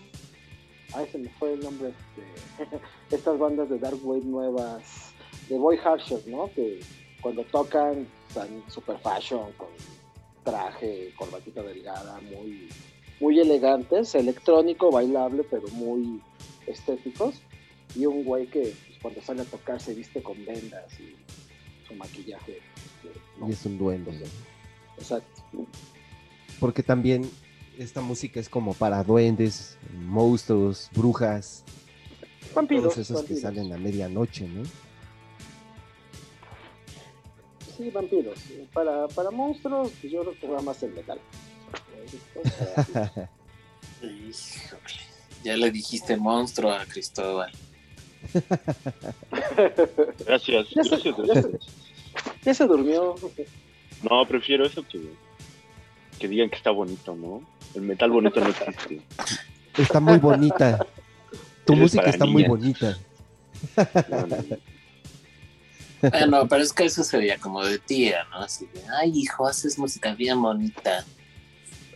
ay, 0.95 1.09
se 1.11 1.19
me 1.19 1.29
fue 1.31 1.55
el 1.55 1.61
nombre 1.61 1.89
de 2.17 2.79
estas 3.17 3.39
bandas 3.39 3.69
de 3.71 3.79
Dark 3.79 3.99
Wave 4.05 4.25
nuevas, 4.25 5.13
de 5.49 5.57
Boy 5.59 5.79
Harsher, 5.83 6.27
¿no? 6.27 6.51
Que 6.55 6.81
cuando 7.21 7.43
tocan 7.45 8.07
están 8.29 8.63
super 8.69 8.99
fashion, 8.99 9.53
con 9.53 9.69
traje, 10.45 11.13
corbatita 11.17 11.63
delgada, 11.63 12.21
muy, 12.21 12.69
muy 13.21 13.39
elegantes, 13.41 14.15
electrónico, 14.15 14.91
bailable, 14.91 15.45
pero 15.51 15.69
muy 15.69 16.21
estéticos. 16.67 17.41
Y 17.95 18.07
un 18.07 18.25
güey 18.25 18.47
que 18.47 18.61
pues, 18.87 18.99
cuando 19.01 19.23
sale 19.23 19.43
a 19.43 19.45
tocar 19.45 19.81
se 19.81 19.95
viste 19.95 20.23
con 20.23 20.45
vendas 20.45 20.87
y 20.99 21.15
su 21.87 21.95
maquillaje. 21.95 22.59
¿no? 23.39 23.49
y 23.49 23.53
es 23.53 23.65
un 23.67 23.79
duende. 23.79 24.13
Exacto. 24.99 25.43
Porque 26.59 26.83
también 26.83 27.29
esta 27.79 28.01
música 28.01 28.41
es 28.41 28.49
como 28.49 28.75
para 28.75 29.03
duendes, 29.05 29.77
monstruos, 29.97 30.91
brujas, 30.95 31.65
Vampiros. 32.55 32.85
todos 32.95 32.99
esos 32.99 33.23
que 33.25 33.37
salen 33.37 33.73
a 33.73 33.79
medianoche, 33.79 34.47
¿no? 34.47 34.63
Sí, 37.77 37.91
vampiros. 37.91 38.39
Para, 38.73 39.09
para 39.09 39.31
monstruos, 39.33 39.91
pues 40.01 40.13
yo 40.13 40.21
creo 40.21 40.39
que 40.39 40.47
va 40.47 40.63
más 40.63 40.81
el 40.85 40.93
metal. 40.93 41.19
Híjole, 44.03 44.83
ya 45.43 45.57
le 45.57 45.71
dijiste 45.71 46.17
monstruo 46.17 46.73
a 46.73 46.85
Cristóbal. 46.87 47.51
Gracias, 50.27 50.67
Ya 50.71 50.83
se- 50.85 50.89
gracias, 50.91 51.17
ya 51.17 51.23
gracias. 51.25 51.45
se- 51.45 51.59
ya 52.45 52.55
se 52.55 52.67
durmió. 52.67 53.15
No, 54.03 54.27
prefiero 54.27 54.67
eso 54.67 54.87
que, 54.87 55.01
que 56.19 56.29
digan 56.29 56.49
que 56.51 56.57
está 56.57 56.71
bonito, 56.71 57.15
¿no? 57.15 57.43
El 57.75 57.83
metal 57.83 58.11
bonito 58.11 58.41
no 58.41 58.49
existe. 58.49 59.01
Está 59.77 60.01
muy 60.01 60.19
bonita. 60.19 60.87
Tu 61.65 61.73
Eres 61.73 61.83
música 61.83 62.05
está 62.11 62.25
muy 62.27 62.45
bonita. 62.45 62.99
No, 64.09 64.27
no, 64.27 64.37
no. 64.37 64.57
Ah, 66.13 66.27
no, 66.27 66.47
pero 66.47 66.63
es 66.63 66.73
que 66.73 66.85
eso 66.85 67.03
sería 67.03 67.39
como 67.39 67.65
de 67.65 67.79
tía, 67.79 68.25
¿no? 68.31 68.41
Así 68.41 68.67
de, 68.75 68.83
ay, 69.01 69.11
hijo, 69.15 69.47
haces 69.47 69.79
música 69.79 70.15
bien 70.15 70.41
bonita. 70.41 71.03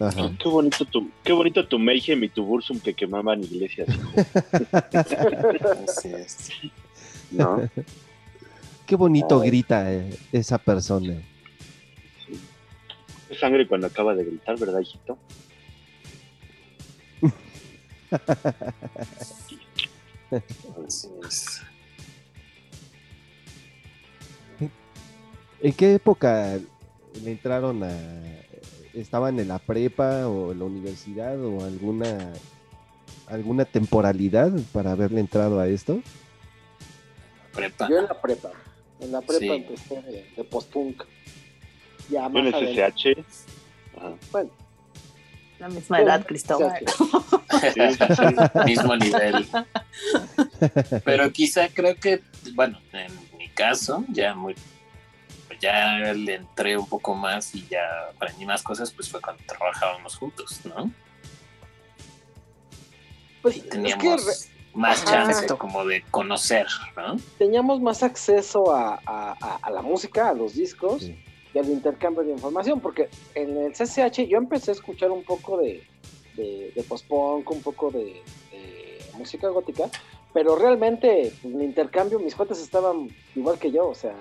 Ajá. 0.01 0.30
Qué 0.38 0.49
bonito 0.49 0.84
tu, 0.84 1.11
qué 1.24 1.32
bonito 1.32 1.66
tu 1.66 1.78
Mayhem 1.78 2.22
y 2.24 2.28
tu 2.28 2.44
Bursum 2.44 2.78
que 2.78 2.94
quemaban 2.94 3.42
iglesias. 3.42 3.88
Así 5.86 6.09
es. 6.09 6.51
¿no? 7.30 7.68
Qué 8.86 8.96
bonito 8.96 9.40
Ay. 9.42 9.49
grita 9.49 9.92
eh, 9.92 10.18
esa 10.32 10.59
persona. 10.59 11.20
Es 13.28 13.38
sangre 13.38 13.66
cuando 13.66 13.86
acaba 13.86 14.14
de 14.14 14.24
gritar, 14.24 14.59
¿verdad, 14.59 14.80
hijito? 14.80 15.18
Así 20.86 21.09
es. 21.26 21.62
¿En 25.61 25.72
qué 25.72 25.94
época 25.94 26.59
le 27.22 27.32
entraron 27.32 27.82
a... 27.82 27.90
estaban 29.01 29.38
en 29.40 29.49
la 29.49 29.59
prepa 29.59 30.26
o 30.28 30.53
en 30.53 30.59
la 30.59 30.64
universidad 30.64 31.42
o 31.44 31.64
alguna 31.64 32.32
alguna 33.26 33.64
temporalidad 33.64 34.53
para 34.72 34.92
haberle 34.92 35.20
entrado 35.20 35.61
a 35.61 35.68
esto? 35.68 36.01
Prepa. 37.55 37.88
Yo 37.88 37.99
en 37.99 38.05
la 38.07 38.20
prepa. 38.20 38.51
En 39.01 39.12
la 39.12 39.20
prepa 39.20 39.40
Sí. 39.40 39.49
empecé 39.51 40.03
de, 40.03 40.26
de 40.36 40.44
post-punk. 40.44 41.05
Ya 42.11 42.28
Yo 42.28 42.30
más 42.30 42.62
en. 42.62 43.16
Ajá. 43.96 44.14
Bueno, 44.32 44.51
La 45.59 45.68
misma 45.68 46.01
edad, 46.01 46.24
Cristóbal. 46.26 46.78
Sí. 47.74 47.80
mismo 48.64 48.96
nivel. 48.96 49.46
Pero 51.05 51.30
quizá 51.32 51.68
creo 51.68 51.96
que, 51.96 52.22
bueno, 52.55 52.78
en 52.92 53.12
mi 53.38 53.49
caso, 53.49 54.05
ya 54.09 54.34
muy, 54.34 54.55
ya 55.61 56.12
le 56.14 56.34
entré 56.36 56.76
un 56.76 56.86
poco 56.86 57.14
más 57.14 57.54
y 57.54 57.66
ya 57.68 57.80
aprendí 58.14 58.44
más 58.46 58.62
cosas, 58.62 58.92
pues 58.92 59.09
fue 59.11 59.20
cuando 59.20 59.42
trabajábamos 59.46 60.16
juntos, 60.16 60.61
¿no? 60.64 60.90
pues 63.42 63.56
Y 63.56 63.59
es 63.61 63.64
que 63.66 63.70
teníamos 63.70 64.26
re- 64.26 64.32
más 64.74 65.02
Ajá. 65.02 65.11
chance 65.28 65.46
como 65.56 65.84
de 65.84 66.02
conocer, 66.11 66.66
¿no? 66.96 67.16
teníamos 67.38 67.80
más 67.80 68.02
acceso 68.02 68.72
a, 68.74 69.00
a- 69.06 69.36
a- 69.40 69.59
a 69.62 69.70
la 69.70 69.82
música, 69.82 70.28
a 70.28 70.34
los 70.34 70.54
discos 70.54 71.02
Sí. 71.02 71.16
y 71.54 71.59
al 71.59 71.68
intercambio 71.68 72.22
de 72.24 72.32
información, 72.32 72.80
porque 72.80 73.09
en 73.34 73.56
el 73.56 73.72
CCH 73.72 74.26
yo 74.28 74.38
empecé 74.38 74.72
a 74.72 74.74
escuchar 74.74 75.11
un 75.11 75.24
poco 75.24 75.59
de, 75.59 75.82
de, 76.36 76.72
de 76.74 76.82
post-punk, 76.82 77.50
un 77.50 77.62
poco 77.62 77.90
de, 77.90 78.22
de 78.52 78.98
música 79.16 79.48
gótica, 79.48 79.84
pero 80.34 80.56
realmente 80.56 81.32
pues, 81.42 81.54
mi 81.54 81.64
intercambio, 81.64 82.18
mis 82.18 82.34
cuates 82.34 82.59
estaban 82.61 83.09
igual 83.34 83.59
que 83.59 83.70
yo, 83.72 83.88
o 83.88 83.94
sea, 83.94 84.14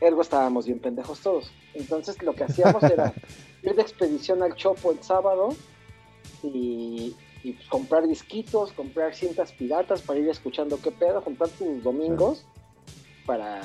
ergo 0.00 0.22
estábamos 0.22 0.66
bien 0.66 0.78
pendejos 0.78 1.20
todos. 1.20 1.50
Entonces 1.74 2.20
lo 2.22 2.34
que 2.34 2.44
hacíamos 2.44 2.82
era 2.84 3.12
ir 3.62 3.74
de 3.74 3.82
expedición 3.82 4.42
al 4.42 4.54
Chopo 4.54 4.90
el 4.92 5.02
sábado 5.02 5.50
y, 6.42 7.14
y, 7.42 7.52
pues, 7.52 7.68
comprar 7.68 8.06
disquitos, 8.06 8.72
comprar 8.72 9.14
cintas 9.14 9.52
piratas 9.52 10.02
para 10.02 10.18
ir 10.18 10.28
escuchando 10.28 10.78
qué 10.82 10.90
pedo, 10.90 11.22
comprar 11.22 11.50
tus 11.50 11.82
domingos 11.82 12.44
para... 13.26 13.60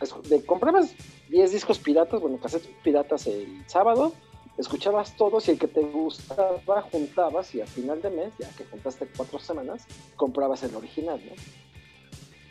es- 0.00 0.14
De, 0.28 0.44
comprabas 0.44 0.94
10 1.28 1.52
discos 1.52 1.78
piratas, 1.78 2.20
bueno, 2.20 2.38
casetes 2.38 2.70
piratas 2.82 3.26
el 3.26 3.64
sábado, 3.66 4.12
escuchabas 4.56 5.16
todos 5.16 5.46
y 5.48 5.52
el 5.52 5.58
que 5.58 5.68
te 5.68 5.82
gustaba 5.82 6.82
juntabas 6.90 7.54
y 7.54 7.60
al 7.60 7.68
final 7.68 8.00
de 8.02 8.10
mes, 8.10 8.32
ya 8.38 8.48
que 8.50 8.64
juntaste 8.64 9.06
cuatro 9.16 9.38
semanas, 9.38 9.86
comprabas 10.16 10.62
el 10.64 10.74
original, 10.74 11.20
¿no? 11.24 11.32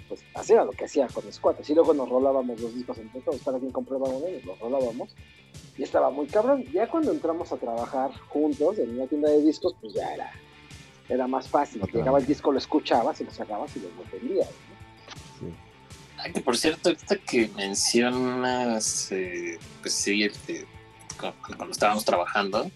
Pues 0.08 0.22
así 0.36 0.54
era 0.54 0.64
lo 0.64 0.72
que 0.72 0.86
hacía 0.86 1.08
con 1.08 1.26
mis 1.26 1.40
cuates. 1.40 1.70
Y 1.70 1.74
luego 1.76 1.94
nos 1.94 2.08
rolábamos 2.10 2.60
los 2.62 2.74
discos 2.74 2.98
entre 2.98 3.22
todos, 3.22 3.42
cada 3.44 3.60
quien 3.60 3.72
compraba 3.72 4.08
uno 4.10 4.28
y 4.28 4.42
los 4.42 4.58
rolábamos. 4.60 5.10
Y 5.78 5.84
estaba 5.84 6.10
muy 6.10 6.28
cabrón. 6.28 6.64
Ya 6.72 6.88
cuando 6.88 7.12
entramos 7.12 7.52
a 7.52 7.58
trabajar 7.58 8.12
juntos 8.30 8.80
en 8.80 8.92
una 8.96 9.08
tienda 9.08 9.30
de 9.30 9.42
discos, 9.42 9.76
pues 9.82 9.94
ya 9.94 10.14
era, 10.14 10.32
era 11.10 11.28
más 11.28 11.48
fácil. 11.50 11.82
Llegaba 11.94 12.20
el 12.20 12.26
disco, 12.26 12.52
lo 12.52 12.58
escuchabas 12.58 13.20
y 13.22 13.26
lo 13.26 13.32
cerrabas 13.32 13.76
y 13.76 13.82
lo 13.82 13.90
vendías. 14.12 14.48
¿no? 14.48 15.48
Sí. 15.50 15.54
Ay, 16.20 16.32
que 16.34 16.42
por 16.42 16.58
cierto, 16.58 16.90
ahorita 16.90 17.18
que 17.18 17.50
mencionas, 17.56 19.12
eh, 19.12 19.60
pues 19.82 19.94
sí, 19.94 20.24
este, 20.24 20.66
cu- 21.20 21.34
cuando 21.56 21.72
estábamos 21.74 22.04
trabajando, 22.06 22.72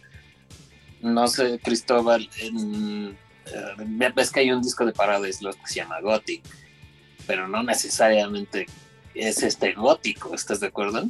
no 1.01 1.27
sé, 1.27 1.59
Cristóbal, 1.63 2.29
en, 2.39 3.17
eh, 3.47 4.11
ves 4.15 4.31
que 4.31 4.41
hay 4.41 4.51
un 4.51 4.61
disco 4.61 4.85
de 4.85 4.91
Paradise 4.93 5.43
Lost 5.43 5.59
que 5.61 5.67
se 5.67 5.75
llama 5.75 5.99
Gothic, 6.01 6.43
pero 7.27 7.47
no 7.47 7.63
necesariamente 7.63 8.65
es 9.13 9.43
este 9.43 9.73
gótico, 9.73 10.33
¿estás 10.33 10.59
de 10.59 10.67
acuerdo? 10.67 11.07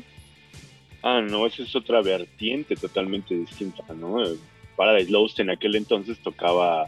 Ah, 1.03 1.21
no, 1.21 1.47
esa 1.47 1.63
es 1.63 1.75
otra 1.75 2.01
vertiente 2.01 2.75
totalmente 2.75 3.35
distinta, 3.35 3.83
¿no? 3.93 4.17
Paradise 4.75 5.11
Lost 5.11 5.39
en 5.39 5.49
aquel 5.49 5.75
entonces 5.75 6.19
tocaba 6.19 6.87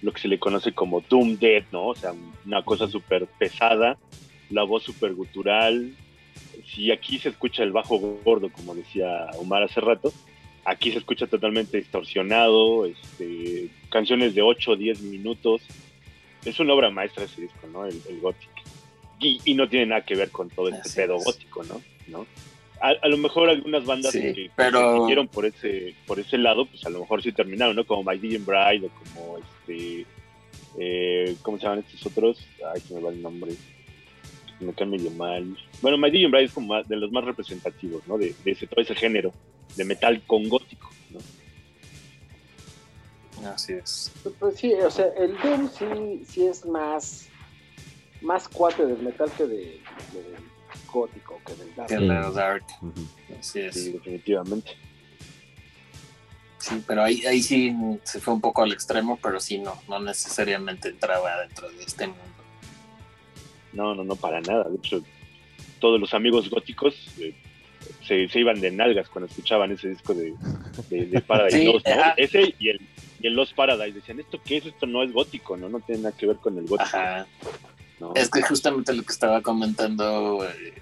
lo 0.00 0.12
que 0.12 0.20
se 0.20 0.28
le 0.28 0.38
conoce 0.38 0.72
como 0.72 1.00
Doom 1.00 1.38
Dead, 1.38 1.64
¿no? 1.70 1.88
O 1.88 1.94
sea, 1.94 2.12
una 2.44 2.64
cosa 2.64 2.88
súper 2.88 3.26
pesada, 3.38 3.98
la 4.50 4.64
voz 4.64 4.82
súper 4.82 5.14
gutural. 5.14 5.94
Si 6.66 6.90
aquí 6.90 7.18
se 7.18 7.28
escucha 7.28 7.62
el 7.62 7.72
bajo 7.72 7.98
gordo, 8.24 8.50
como 8.50 8.74
decía 8.74 9.30
Omar 9.38 9.62
hace 9.62 9.80
rato, 9.80 10.12
aquí 10.64 10.90
se 10.90 10.98
escucha 10.98 11.26
totalmente 11.26 11.78
distorsionado, 11.78 12.86
este, 12.86 13.68
canciones 13.90 14.34
de 14.34 14.42
8 14.42 14.72
o 14.72 14.76
10 14.76 15.02
minutos. 15.02 15.62
Es 16.44 16.58
una 16.60 16.74
obra 16.74 16.90
maestra 16.90 17.24
ese 17.24 17.42
disco, 17.42 17.66
¿no? 17.68 17.86
El, 17.86 18.00
el 18.08 18.20
Gothic. 18.20 18.50
Y, 19.20 19.40
y 19.44 19.54
no 19.54 19.68
tiene 19.68 19.86
nada 19.86 20.00
que 20.04 20.16
ver 20.16 20.30
con 20.30 20.48
todo 20.50 20.68
este 20.68 20.80
Así 20.80 20.96
pedo 20.96 21.16
es. 21.16 21.24
gótico, 21.24 21.62
¿no? 21.64 21.80
¿No? 22.08 22.26
A, 22.80 22.88
a 23.00 23.08
lo 23.08 23.16
mejor 23.16 23.48
algunas 23.48 23.84
bandas 23.84 24.10
Sí, 24.12 24.20
que, 24.20 24.50
pero- 24.56 25.06
por 25.30 25.46
ese, 25.46 25.94
por 26.06 26.18
ese 26.18 26.36
lado, 26.38 26.66
pues 26.66 26.84
a 26.84 26.90
lo 26.90 26.98
mejor 27.00 27.22
sí 27.22 27.30
terminaron, 27.30 27.76
¿no? 27.76 27.84
Como 27.86 28.02
My 28.02 28.18
Digging 28.18 28.44
Bride 28.44 28.86
o 28.86 28.90
como 28.90 29.38
este. 29.38 30.04
eh, 30.78 31.36
¿Cómo 31.42 31.58
se 31.58 31.62
llaman 31.64 31.80
estos 31.86 32.04
otros? 32.06 32.44
Ay, 32.74 32.80
se 32.80 32.94
me 32.94 33.00
va 33.00 33.10
el 33.10 33.22
nombre. 33.22 33.52
Me 34.58 34.72
cae 34.72 34.86
medio 34.86 35.10
mal. 35.12 35.56
Bueno, 35.80 35.96
My 35.98 36.10
Digging 36.10 36.30
Bride 36.32 36.46
es 36.46 36.52
como 36.52 36.82
de 36.82 36.96
los 36.96 37.12
más 37.12 37.24
representativos, 37.24 38.04
¿no? 38.08 38.18
De, 38.18 38.34
de 38.44 38.50
ese, 38.50 38.66
todo 38.66 38.80
ese 38.80 38.96
género 38.96 39.32
de 39.76 39.84
metal 39.84 40.20
con 40.26 40.48
gótico. 40.48 40.90
Así 43.46 43.72
es. 43.74 44.10
Pues, 44.38 44.56
sí, 44.56 44.72
o 44.74 44.90
sea, 44.90 45.06
el 45.18 45.36
Doom 45.38 45.68
sí, 45.70 46.24
sí 46.28 46.46
es 46.46 46.64
más, 46.66 47.28
más 48.20 48.48
cuate 48.48 48.86
del 48.86 48.98
metal 49.02 49.30
que 49.36 49.44
de, 49.44 49.56
de- 49.56 50.22
del 50.22 50.42
gótico, 50.92 51.40
que 51.46 51.54
del 51.54 51.74
dark. 51.74 51.88
Que 51.88 51.96
Dark, 52.34 52.64
así 53.38 53.60
es. 53.60 53.74
Sí, 53.74 53.92
definitivamente. 53.92 54.70
Sí, 56.58 56.80
pero 56.86 57.02
ahí, 57.02 57.24
ahí 57.26 57.42
sí 57.42 57.74
se 58.04 58.20
fue 58.20 58.34
un 58.34 58.40
poco 58.40 58.62
al 58.62 58.72
extremo, 58.72 59.18
pero 59.20 59.40
sí 59.40 59.58
no, 59.58 59.74
no 59.88 59.98
necesariamente 59.98 60.90
entraba 60.90 61.40
dentro 61.40 61.68
de 61.70 61.82
este 61.82 62.06
mundo. 62.06 62.22
No, 63.72 63.94
no, 63.94 64.04
no, 64.04 64.14
para 64.14 64.40
nada. 64.40 64.64
De 64.68 64.76
hecho, 64.76 65.02
todos 65.80 65.98
los 65.98 66.14
amigos 66.14 66.48
góticos 66.48 66.94
eh, 67.18 67.34
se, 68.06 68.28
se 68.28 68.38
iban 68.38 68.60
de 68.60 68.70
nalgas 68.70 69.08
cuando 69.08 69.28
escuchaban 69.28 69.72
ese 69.72 69.88
disco 69.88 70.14
de, 70.14 70.34
de, 70.88 71.06
de 71.06 71.20
Paradise 71.26 71.58
Sí, 71.58 71.64
¿no? 71.64 71.80
ah. 72.00 72.14
Ese 72.16 72.54
y 72.60 72.68
el, 72.68 72.80
y 73.22 73.26
el 73.26 73.34
Lost 73.34 73.54
Paradise. 73.54 73.92
Decían, 73.92 74.20
¿esto 74.20 74.40
qué 74.44 74.58
es? 74.58 74.66
Esto 74.66 74.86
no 74.86 75.02
es 75.02 75.12
gótico, 75.12 75.56
¿no? 75.56 75.68
No 75.68 75.80
tiene 75.80 76.02
nada 76.02 76.16
que 76.16 76.26
ver 76.26 76.36
con 76.36 76.58
el 76.58 76.64
gótico. 76.66 76.82
Ajá. 76.96 77.26
¿no? 78.00 78.12
Es 78.14 78.28
que 78.30 78.42
justamente 78.42 78.92
lo 78.92 79.02
que 79.04 79.12
estaba 79.12 79.40
comentando 79.42 80.44
eh, 80.44 80.74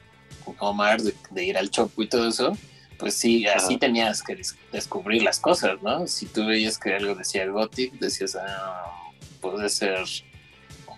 Omar 0.59 1.03
de, 1.03 1.15
de 1.31 1.45
ir 1.45 1.59
al 1.59 1.71
Chopo 1.71 2.03
y 2.03 2.09
todo 2.09 2.29
eso, 2.29 2.57
pues 2.99 3.15
sí, 3.15 3.47
así 3.47 3.75
Ajá. 3.75 3.81
tenías 3.81 4.23
que 4.23 4.37
des- 4.37 4.57
descubrir 4.73 5.23
las 5.23 5.39
cosas, 5.39 5.83
¿no? 5.83 6.07
Si 6.07 6.27
tú 6.27 6.47
veías 6.47 6.79
que 6.79 6.95
algo 6.95 7.15
decía 7.15 7.47
Gothic, 7.47 7.93
decías, 7.95 8.37
ah, 8.37 8.85
puede 9.41 9.69
ser 9.69 9.99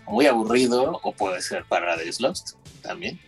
muy 0.06 0.26
aburrido 0.26 1.00
o 1.02 1.12
puede 1.12 1.40
ser 1.42 1.64
Paradise 1.64 2.22
Lost 2.22 2.52
también. 2.82 3.18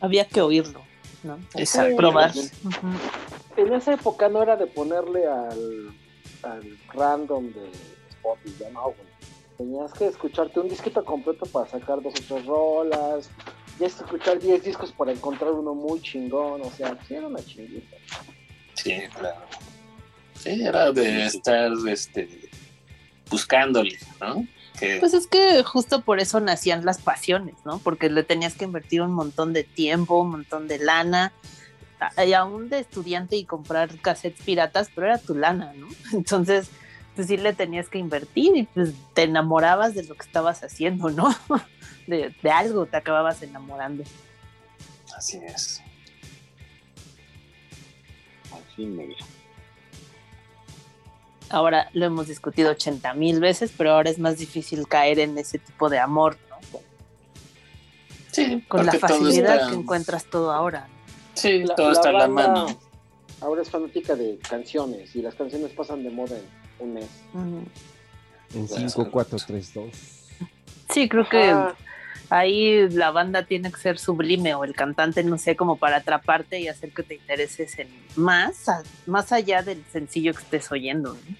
Había 0.00 0.26
que 0.26 0.40
oírlo, 0.42 0.82
¿no? 1.22 1.38
Exacto. 1.54 1.96
Probar. 1.96 2.32
En 3.56 3.72
esa 3.72 3.94
época 3.94 4.28
no 4.28 4.42
era 4.42 4.56
de 4.56 4.66
ponerle 4.66 5.26
al, 5.26 5.94
al 6.44 6.78
random 6.92 7.52
de 7.52 7.70
Spotify, 8.10 8.56
ya 8.60 8.70
no, 8.70 8.82
güey. 8.84 9.14
Tenías 9.56 9.92
que 9.92 10.06
escucharte 10.06 10.60
un 10.60 10.68
disquito 10.68 11.04
completo 11.04 11.46
para 11.46 11.68
sacar 11.68 12.02
dos 12.02 12.14
o 12.14 12.34
tres 12.34 12.46
rolas. 12.46 13.30
Tenías 13.78 13.94
que 13.94 14.04
escuchar 14.04 14.38
10 14.40 14.64
discos 14.64 14.92
para 14.92 15.12
encontrar 15.12 15.52
uno 15.52 15.74
muy 15.74 16.00
chingón. 16.00 16.62
O 16.62 16.70
sea, 16.70 16.98
sí 17.06 17.14
era 17.14 17.28
una 17.28 17.44
chinguita. 17.44 17.96
Sí, 18.74 19.02
claro. 19.16 19.40
Sí, 20.34 20.62
era 20.62 20.92
de 20.92 21.26
estar 21.26 21.72
este, 21.88 22.50
buscándole, 23.30 23.98
¿no? 24.20 24.46
Que, 24.78 24.96
Pues 24.98 25.14
es 25.14 25.28
que 25.28 25.62
justo 25.62 26.00
por 26.00 26.18
eso 26.18 26.40
nacían 26.40 26.84
las 26.84 27.00
pasiones, 27.00 27.54
¿no? 27.64 27.78
Porque 27.78 28.10
le 28.10 28.24
tenías 28.24 28.54
que 28.54 28.64
invertir 28.64 29.02
un 29.02 29.12
montón 29.12 29.52
de 29.52 29.62
tiempo, 29.62 30.20
un 30.20 30.30
montón 30.30 30.66
de 30.66 30.78
lana, 30.78 31.32
y 32.26 32.32
aún 32.32 32.68
de 32.68 32.80
estudiante 32.80 33.36
y 33.36 33.44
comprar 33.44 33.96
cassettes 34.00 34.42
piratas, 34.44 34.90
pero 34.94 35.06
era 35.08 35.18
tu 35.18 35.34
lana, 35.34 35.72
¿no? 35.74 35.88
Entonces, 36.12 36.70
pues 37.14 37.28
sí 37.28 37.36
le 37.36 37.52
tenías 37.52 37.88
que 37.88 37.98
invertir 37.98 38.56
y 38.56 38.62
pues 38.64 38.92
te 39.14 39.22
enamorabas 39.22 39.94
de 39.94 40.02
lo 40.04 40.14
que 40.14 40.22
estabas 40.26 40.62
haciendo, 40.64 41.10
¿no? 41.10 41.34
De, 42.06 42.34
de 42.42 42.50
algo 42.50 42.84
te 42.84 42.98
acababas 42.98 43.42
enamorando. 43.42 44.04
Así 45.16 45.38
es. 45.38 45.80
Así 48.52 48.84
me 48.84 49.14
Ahora 51.48 51.88
lo 51.92 52.04
hemos 52.06 52.26
discutido 52.26 52.72
80 52.72 53.14
mil 53.14 53.40
veces, 53.40 53.72
pero 53.76 53.92
ahora 53.92 54.10
es 54.10 54.18
más 54.18 54.38
difícil 54.38 54.86
caer 54.88 55.18
en 55.18 55.38
ese 55.38 55.58
tipo 55.58 55.88
de 55.88 55.98
amor, 55.98 56.36
¿no? 56.50 56.80
Sí, 58.32 58.62
Con 58.68 58.84
la 58.84 58.92
facilidad 58.92 59.54
está- 59.56 59.68
que 59.70 59.74
encuentras 59.76 60.24
todo 60.24 60.52
ahora. 60.52 60.88
Sí, 61.34 61.64
La- 61.64 61.74
todo 61.74 61.86
la 61.88 61.92
está 61.92 62.10
en 62.10 62.18
la 62.18 62.28
mano. 62.28 62.66
Ahora 63.40 63.62
es 63.62 63.70
fanática 63.70 64.14
de 64.14 64.38
canciones 64.48 65.14
y 65.16 65.22
las 65.22 65.34
canciones 65.34 65.72
pasan 65.72 66.02
de 66.02 66.10
moda 66.10 66.36
en 66.36 66.44
un 66.86 66.94
mes. 66.94 67.08
En 67.34 68.66
Claro. 68.66 68.88
5, 68.88 69.08
4, 69.10 69.38
3, 69.46 69.74
2. 69.74 69.88
Sí, 70.90 71.08
creo 71.08 71.28
que 71.28 71.42
Ajá. 71.50 71.74
ahí 72.30 72.88
la 72.90 73.10
banda 73.10 73.44
tiene 73.44 73.70
que 73.72 73.78
ser 73.80 73.98
sublime 73.98 74.54
o 74.54 74.64
el 74.64 74.74
cantante, 74.74 75.24
no 75.24 75.36
sé, 75.38 75.56
como 75.56 75.76
para 75.76 75.96
atraparte 75.96 76.60
y 76.60 76.68
hacer 76.68 76.92
que 76.92 77.02
te 77.02 77.14
intereses 77.16 77.78
en 77.78 77.88
más, 78.16 78.68
a- 78.68 78.82
más 79.06 79.32
allá 79.32 79.62
del 79.62 79.84
sencillo 79.92 80.32
que 80.34 80.42
estés 80.42 80.70
oyendo. 80.70 81.14
¿no? 81.14 81.34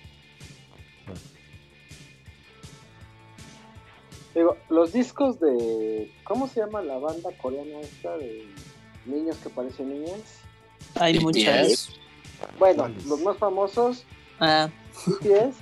Digo, 4.35 4.57
los 4.69 4.93
discos 4.93 5.39
de. 5.39 6.11
¿Cómo 6.25 6.49
se 6.49 6.59
llama 6.61 6.83
la 6.83 6.99
banda 6.99 7.31
coreana 7.41 7.81
esta 7.81 8.17
de 8.19 8.45
niños 9.07 9.37
que 9.39 9.49
parecen 9.51 9.89
niñas? 9.91 10.21
Hay 10.97 11.15
BTS. 11.15 11.23
muchas. 11.23 11.89
Bueno, 12.59 12.89
los 13.07 13.21
más 13.23 13.37
famosos, 13.39 14.05
Ah, 14.41 14.69
BTS. 15.07 15.57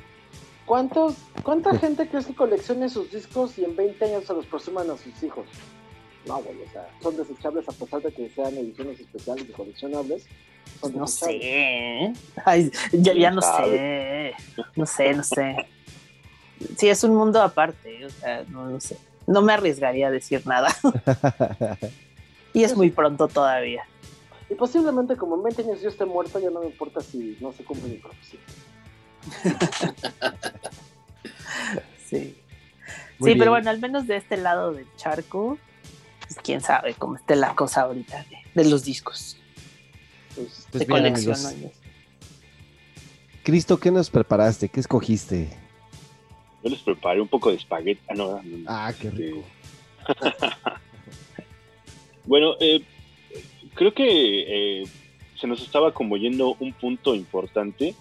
¿Cuántos, 0.67 1.15
¿Cuánta 1.43 1.77
gente 1.79 2.09
crees 2.09 2.27
que 2.27 2.35
coleccione 2.35 2.89
sus 2.89 3.11
discos 3.11 3.59
y 3.59 3.65
en 3.65 3.77
20 3.77 4.05
años 4.05 4.25
se 4.25 4.33
los 4.33 4.47
presuman 4.47 4.89
a 4.91 4.97
sus 4.97 5.23
hijos? 5.23 5.45
No, 6.27 6.41
güey, 6.41 6.57
o 6.63 6.71
sea, 6.71 6.89
son 7.03 7.17
desechables 7.17 7.69
a 7.69 7.73
pesar 7.73 8.01
de 8.01 8.13
que 8.13 8.31
sean 8.31 8.57
ediciones 8.57 9.01
especiales 9.01 9.45
y 9.49 9.53
coleccionables. 9.53 10.25
No 10.95 11.07
sé. 11.07 12.13
Ay, 12.45 12.71
ya, 12.93 13.13
ya 13.13 13.31
no 13.33 13.41
¿Quién 13.41 13.67
sé. 13.67 14.35
No 14.77 14.87
sé, 14.87 15.15
no 15.15 15.23
sé. 15.25 15.57
Sí, 16.79 16.89
es 16.89 17.03
un 17.03 17.15
mundo 17.17 17.43
aparte. 17.43 18.07
O 18.07 18.11
sea, 18.11 18.45
no, 18.49 18.71
no 18.71 18.81
sé. 18.81 18.97
No 19.27 19.43
me 19.43 19.53
arriesgaría 19.53 20.07
a 20.09 20.11
decir 20.13 20.47
nada. 20.47 20.69
Y 22.53 22.65
es 22.65 22.77
muy 22.77 22.91
pronto 22.91 23.29
todavía. 23.29 23.85
Y 24.51 24.55
posiblemente 24.55 25.17
como 25.17 25.37
en 25.37 25.43
20 25.45 25.63
años 25.63 25.81
yo 25.83 25.89
esté 25.89 26.05
muerto, 26.05 26.39
ya 26.39 26.51
no 26.51 26.61
me 26.61 26.67
importa 26.67 27.01
si 27.01 27.39
no 27.41 27.53
se 27.53 27.65
cumple 27.65 27.89
mi 27.89 27.97
profecía. 27.97 28.41
Sí. 32.07 32.37
Muy 33.19 33.31
sí, 33.31 33.35
bien. 33.35 33.39
pero 33.39 33.51
bueno, 33.53 33.71
al 33.71 33.79
menos 33.81 34.07
de 34.07 34.17
este 34.17 34.37
lado 34.37 34.73
del 34.73 34.87
charco, 34.97 35.57
pues 36.21 36.37
quién 36.43 36.61
sabe 36.61 36.95
cómo 36.95 37.17
esté 37.17 37.37
la 37.37 37.55
cosa 37.55 37.83
ahorita 37.83 38.25
de, 38.25 38.63
de 38.63 38.69
los 38.69 38.85
discos 38.85 39.39
Pues, 40.35 40.67
Pues 40.71 40.81
de 40.81 40.85
bien, 40.87 40.89
colección. 41.15 41.35
amigos. 41.37 41.55
oye. 41.55 41.73
Cristo, 43.45 43.79
¿qué 43.79 43.91
nos 43.91 44.11
preparaste? 44.11 44.69
¿Qué 44.69 44.81
escogiste? 44.81 45.49
Yo 46.63 46.71
les 46.71 46.81
preparé 46.81 47.21
un 47.21 47.29
poco 47.29 47.51
de 47.51 47.57
espagueti. 47.57 48.01
Ah, 48.09 48.15
no, 48.15 48.33
no, 48.35 48.43
no. 48.43 48.65
Ah, 48.69 48.93
qué 49.01 49.09
Este, 49.09 49.19
rico. 49.21 49.45
Bueno, 52.25 52.55
eh, 52.61 52.83
creo 53.75 53.93
que 53.95 54.81
eh, 54.83 54.85
se 55.39 55.47
nos 55.47 55.61
estaba 55.63 55.93
como 55.93 56.17
yendo 56.17 56.57
un 56.61 56.73
punto 56.73 57.15
importante, 57.15 57.95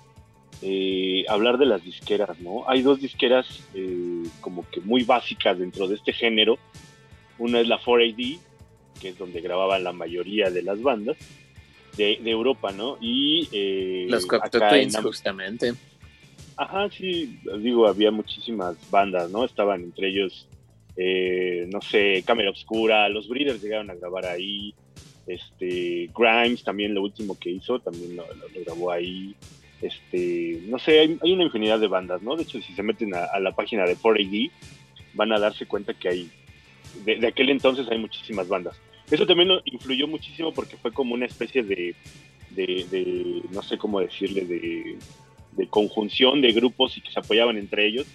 eh, 0.61 1.25
hablar 1.27 1.57
de 1.57 1.65
las 1.65 1.83
disqueras, 1.83 2.39
¿no? 2.39 2.69
Hay 2.69 2.81
dos 2.83 3.01
disqueras 3.01 3.47
eh, 3.73 4.23
como 4.41 4.67
que 4.69 4.79
muy 4.81 5.03
básicas 5.03 5.57
dentro 5.57 5.87
de 5.87 5.95
este 5.95 6.13
género. 6.13 6.59
Una 7.39 7.59
es 7.59 7.67
la 7.67 7.79
4AD, 7.79 8.37
que 9.01 9.09
es 9.09 9.17
donde 9.17 9.41
grababan 9.41 9.83
la 9.83 9.91
mayoría 9.91 10.51
de 10.51 10.61
las 10.61 10.79
bandas 10.81 11.17
de, 11.97 12.19
de 12.21 12.29
Europa, 12.29 12.71
¿no? 12.71 12.97
Y 13.01 13.49
eh, 13.51 14.05
Los 14.07 14.27
Cocteau 14.27 14.61
en 14.63 14.69
Twins, 14.69 14.95
Am- 14.95 15.03
justamente. 15.03 15.73
Ajá, 16.57 16.87
sí, 16.91 17.39
digo, 17.59 17.87
había 17.87 18.11
muchísimas 18.11 18.75
bandas, 18.91 19.31
¿no? 19.31 19.43
Estaban 19.45 19.81
entre 19.81 20.09
ellos, 20.09 20.47
eh, 21.03 21.65
no 21.71 21.81
sé, 21.81 22.23
Cámara 22.23 22.51
Obscura, 22.51 23.09
los 23.09 23.27
Breeders 23.27 23.63
llegaron 23.63 23.89
a 23.89 23.95
grabar 23.95 24.27
ahí, 24.27 24.75
este, 25.25 26.11
Grimes 26.15 26.63
también 26.63 26.93
lo 26.93 27.01
último 27.01 27.39
que 27.39 27.49
hizo, 27.49 27.79
también 27.79 28.15
lo, 28.15 28.25
grabó 28.63 28.91
ahí, 28.91 29.33
este, 29.81 30.61
no 30.67 30.77
sé, 30.77 30.99
hay, 30.99 31.31
una 31.31 31.43
infinidad 31.43 31.79
de 31.79 31.87
bandas, 31.87 32.21
¿no? 32.21 32.35
De 32.35 32.43
hecho, 32.43 32.61
si 32.61 32.73
se 32.73 32.83
meten 32.83 33.15
a, 33.15 33.39
la 33.39 33.51
página 33.55 33.85
de 33.85 33.97
4AD, 33.97 34.51
van 35.15 35.33
a 35.33 35.39
darse 35.39 35.65
cuenta 35.65 35.95
que 35.95 36.07
hay, 36.07 36.29
de, 37.03 37.25
aquel 37.25 37.49
entonces 37.49 37.87
hay 37.89 37.97
muchísimas 37.97 38.47
bandas. 38.47 38.79
Eso 39.09 39.25
también 39.25 39.49
influyó 39.65 40.07
muchísimo 40.07 40.53
porque 40.53 40.77
fue 40.77 40.93
como 40.93 41.15
una 41.15 41.25
especie 41.25 41.63
de 41.63 41.95
no 43.49 43.63
sé 43.63 43.77
cómo 43.77 44.01
decirle, 44.01 44.45
de 44.45 44.97
de 45.53 45.67
conjunción 45.67 46.41
de 46.41 46.51
grupos 46.51 46.97
y 46.97 47.01
que 47.01 47.11
se 47.11 47.19
apoyaban 47.19 47.57
entre 47.57 47.85
ellos. 47.85 48.07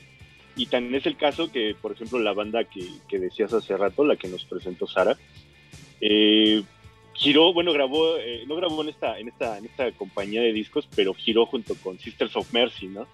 Y 0.57 0.67
tan 0.67 0.95
es 0.95 1.05
el 1.07 1.17
caso 1.17 1.53
que, 1.53 1.75
por 1.81 1.93
ejemplo, 1.93 2.19
la 2.19 2.33
banda 2.33 2.65
que, 2.65 2.89
que 3.09 3.19
decías 3.19 3.53
hace 3.53 3.77
rato, 3.77 4.05
la 4.05 4.17
que 4.17 4.29
nos 4.29 4.45
presentó 4.45 4.87
Sara, 4.87 5.17
eh, 6.01 6.63
giró, 7.15 7.53
bueno, 7.53 7.73
grabó, 7.73 8.17
eh, 8.19 8.45
no 8.47 8.57
grabó 8.57 8.83
en 8.83 8.89
esta, 8.91 9.19
en, 9.19 9.29
esta, 9.29 9.59
en 9.59 9.67
esta 9.67 9.91
compañía 9.93 10.41
de 10.43 10.53
discos, 10.53 10.89
pero 10.95 11.15
giró 11.15 11.47
junto 11.47 11.75
con 11.77 11.99
Sisters 11.99 12.35
of 12.37 12.53
Mercy, 12.53 12.87
¿no? 12.89 13.07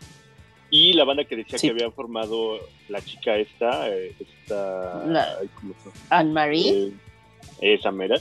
Y 0.70 0.94
la 0.94 1.04
banda 1.04 1.24
que 1.24 1.36
decía 1.36 1.58
Sí. 1.58 1.66
que 1.68 1.72
había 1.74 1.90
formado 1.90 2.58
la 2.88 3.00
chica 3.02 3.36
esta, 3.36 3.90
eh, 3.90 4.14
esta 4.18 5.04
La- 5.06 5.36
ay, 5.40 5.48
¿cómo 5.54 5.74
se 5.74 5.88
llama? 5.90 6.00
Anne-Marie. 6.10 6.92
Eh, 7.60 7.74
esa 7.74 7.92
mera. 7.92 8.16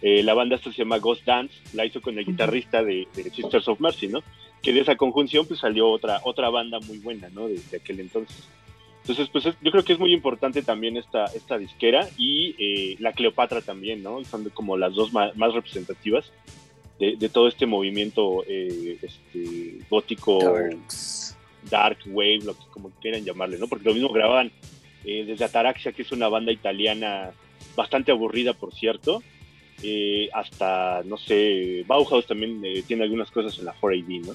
Eh, 0.00 0.22
la 0.22 0.32
banda 0.34 0.54
esta 0.56 0.70
se 0.70 0.78
llama 0.78 0.98
Ghost 0.98 1.24
Dance, 1.24 1.54
la 1.74 1.84
hizo 1.84 2.00
con 2.00 2.16
el 2.18 2.24
guitarrista 2.24 2.84
de, 2.84 3.08
de 3.16 3.30
Sisters 3.30 3.66
of 3.66 3.80
Mercy, 3.80 4.06
¿no? 4.08 4.22
Que 4.62 4.72
de 4.72 4.80
esa 4.80 4.96
conjunción 4.96 5.44
pues 5.46 5.58
salió 5.60 5.90
otra, 5.90 6.20
otra 6.24 6.50
banda 6.50 6.78
muy 6.80 6.98
buena, 6.98 7.28
¿no? 7.30 7.48
De, 7.48 7.58
de 7.70 7.76
aquel 7.78 7.98
entonces. 8.00 8.48
Entonces, 9.08 9.30
pues 9.32 9.46
es- 9.46 9.54
yo 9.62 9.70
creo 9.70 9.84
que 9.84 9.94
es 9.94 9.98
muy 9.98 10.12
importante 10.12 10.60
también 10.62 10.98
esta, 10.98 11.24
esta 11.26 11.56
disquera 11.56 12.06
y 12.18 12.54
eh, 12.58 12.96
la 13.00 13.14
Cleopatra 13.14 13.62
también, 13.62 14.02
¿no? 14.02 14.22
Son 14.26 14.44
como 14.50 14.76
las 14.76 14.94
dos 14.94 15.14
ma- 15.14 15.32
más, 15.34 15.54
representativas 15.54 16.30
de, 16.98 17.16
de 17.16 17.28
todo 17.30 17.48
este 17.48 17.64
movimiento 17.64 18.44
eh, 18.46 18.98
este, 19.00 19.78
gótico, 19.88 20.38
Darks. 20.42 21.36
dark 21.70 21.98
wave, 22.06 22.40
lo 22.44 22.52
que 22.52 22.64
como 22.70 22.90
quieran 23.00 23.24
llamarle, 23.24 23.56
¿no? 23.58 23.66
Porque 23.66 23.88
lo 23.88 23.94
mismo 23.94 24.10
grababan 24.10 24.52
eh, 25.06 25.24
desde 25.24 25.46
Ataraxia, 25.46 25.92
que 25.92 26.02
es 26.02 26.12
una 26.12 26.28
banda 26.28 26.52
italiana 26.52 27.30
bastante 27.76 28.12
aburrida, 28.12 28.52
por 28.52 28.74
cierto, 28.74 29.22
eh, 29.82 30.28
hasta, 30.34 31.02
no 31.06 31.16
sé, 31.16 31.82
Bauhaus 31.86 32.26
también 32.26 32.60
eh, 32.62 32.82
tiene 32.86 33.04
algunas 33.04 33.30
cosas 33.30 33.58
en 33.58 33.64
la 33.64 33.74
4AD, 33.80 34.26
¿no? 34.26 34.34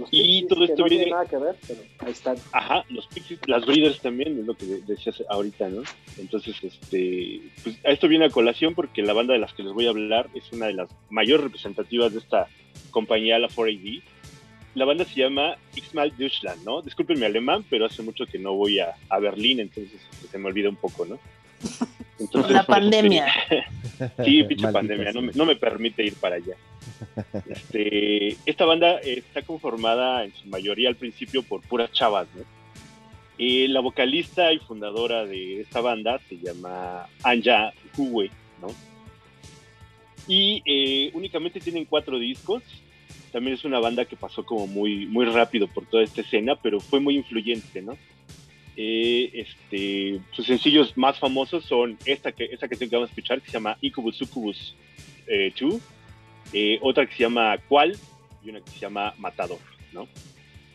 Los 0.00 0.08
Y 0.12 0.46
todo 0.46 0.64
esto 0.64 0.82
no 0.82 0.88
tiene 0.88 1.04
viene- 1.04 1.10
nada 1.12 1.26
que 1.26 1.36
ver, 1.36 1.56
pero 1.66 1.80
ahí 2.00 2.12
están. 2.12 2.36
Ajá, 2.52 2.84
los 2.88 3.06
Pixies, 3.06 3.40
las 3.46 3.64
Breeders 3.64 4.00
también, 4.00 4.38
es 4.40 4.46
lo 4.46 4.54
que 4.54 4.66
de- 4.66 4.80
decías 4.82 5.22
ahorita, 5.28 5.68
¿no? 5.68 5.82
Entonces, 6.18 6.56
este, 6.62 7.40
pues 7.62 7.76
esto 7.84 8.08
viene 8.08 8.24
a 8.26 8.30
colación 8.30 8.74
porque 8.74 9.02
la 9.02 9.12
banda 9.12 9.32
de 9.34 9.38
las 9.40 9.52
que 9.54 9.62
les 9.62 9.72
voy 9.72 9.86
a 9.86 9.90
hablar 9.90 10.28
es 10.34 10.50
una 10.52 10.66
de 10.66 10.72
las 10.74 10.88
mayores 11.10 11.44
representativas 11.44 12.12
de 12.12 12.18
esta 12.18 12.48
compañía, 12.90 13.38
la 13.38 13.48
4AD. 13.48 14.02
La 14.74 14.84
banda 14.84 15.04
se 15.04 15.20
llama 15.20 15.56
Xmal 15.74 16.16
Deutschland, 16.16 16.64
¿no? 16.64 16.80
Disculpen 16.82 17.18
mi 17.18 17.26
alemán, 17.26 17.64
pero 17.68 17.86
hace 17.86 18.02
mucho 18.02 18.24
que 18.26 18.38
no 18.38 18.54
voy 18.54 18.78
a, 18.78 18.94
a 19.08 19.18
Berlín, 19.18 19.58
entonces 19.60 20.00
se 20.30 20.38
me 20.38 20.46
olvida 20.46 20.68
un 20.68 20.76
poco, 20.76 21.04
¿no? 21.06 21.18
Entonces, 22.20 22.52
La 22.52 22.62
pandemia. 22.64 23.26
Sí, 24.24 24.44
pinche 24.44 24.62
Maldita 24.62 24.72
pandemia, 24.72 25.12
no 25.12 25.20
me, 25.20 25.32
no 25.34 25.44
me 25.44 25.56
permite 25.56 26.02
ir 26.02 26.14
para 26.14 26.36
allá. 26.36 26.54
Este, 27.50 28.36
esta 28.46 28.64
banda 28.64 28.98
está 29.00 29.42
conformada 29.42 30.24
en 30.24 30.32
su 30.32 30.48
mayoría 30.48 30.88
al 30.88 30.96
principio 30.96 31.42
por 31.42 31.60
puras 31.60 31.92
chavas, 31.92 32.26
¿no? 32.34 32.42
Eh, 33.38 33.68
la 33.68 33.80
vocalista 33.80 34.52
y 34.52 34.58
fundadora 34.58 35.24
de 35.24 35.62
esta 35.62 35.80
banda 35.80 36.20
se 36.28 36.38
llama 36.38 37.06
Anja 37.22 37.72
Huwe, 37.96 38.30
¿no? 38.60 38.68
Y 40.28 40.62
eh, 40.64 41.10
únicamente 41.14 41.60
tienen 41.60 41.86
cuatro 41.86 42.18
discos. 42.18 42.62
También 43.32 43.54
es 43.54 43.64
una 43.64 43.78
banda 43.80 44.04
que 44.04 44.16
pasó 44.16 44.44
como 44.44 44.66
muy, 44.66 45.06
muy 45.06 45.24
rápido 45.24 45.68
por 45.68 45.86
toda 45.86 46.02
esta 46.02 46.20
escena, 46.20 46.56
pero 46.56 46.80
fue 46.80 47.00
muy 47.00 47.16
influyente, 47.16 47.80
¿no? 47.80 47.96
Eh, 48.82 49.30
este, 49.34 50.22
sus 50.30 50.46
sencillos 50.46 50.96
más 50.96 51.18
famosos 51.18 51.66
son 51.66 51.98
esta 52.06 52.32
que, 52.32 52.46
esta 52.46 52.66
que 52.66 52.86
vamos 52.86 53.10
a 53.10 53.12
escuchar, 53.12 53.42
que 53.42 53.48
se 53.48 53.52
llama 53.52 53.76
Incubus 53.82 54.16
Succubus 54.16 54.74
2, 55.28 55.82
eh, 56.54 56.78
otra 56.80 57.04
que 57.04 57.14
se 57.14 57.24
llama 57.24 57.58
Cuál 57.68 57.94
y 58.42 58.48
una 58.48 58.62
que 58.62 58.70
se 58.70 58.78
llama 58.78 59.12
Matador, 59.18 59.58
¿no? 59.92 60.08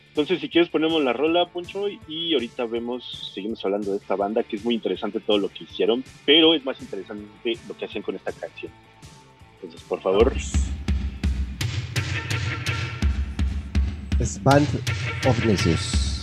Entonces, 0.10 0.40
si 0.40 0.50
quieres, 0.50 0.70
ponemos 0.70 1.04
la 1.04 1.14
rola, 1.14 1.48
Poncho, 1.48 1.88
y 2.08 2.36
ahorita 2.36 2.66
vemos, 2.66 3.32
seguimos 3.34 3.66
hablando 3.66 3.90
de 3.90 3.98
esta 3.98 4.16
banda, 4.16 4.44
que 4.44 4.58
es 4.58 4.64
muy 4.64 4.76
interesante 4.76 5.20
todo 5.20 5.40
lo 5.40 5.50
que 5.50 5.64
hicieron, 5.64 6.04
pero 6.28 6.54
es 6.54 6.64
más 6.64 6.80
interesante 6.80 7.58
lo 7.68 7.76
que 7.76 7.86
hacían 7.86 8.04
con 8.04 8.16
esta 8.16 8.32
canción. 8.34 8.72
Entonces, 9.56 9.82
por 9.82 10.00
favor. 10.00 10.32
Es 14.20 14.44
Band 14.44 14.68
of 15.28 16.15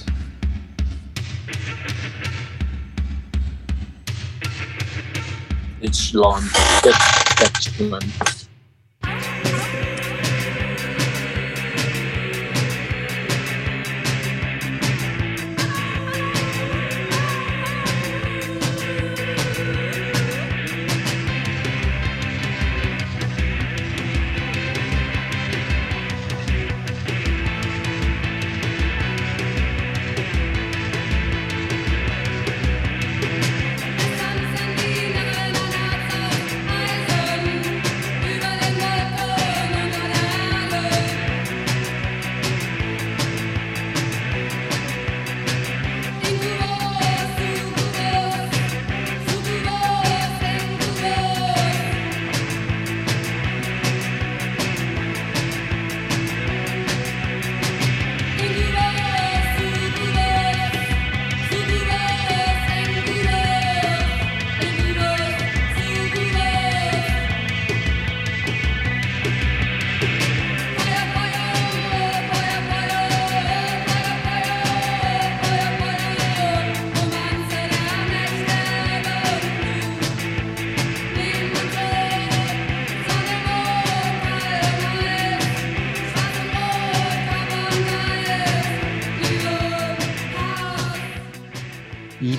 each 5.83 6.15
long 6.15 6.43
that's 6.83 7.69
back. 7.79 8.42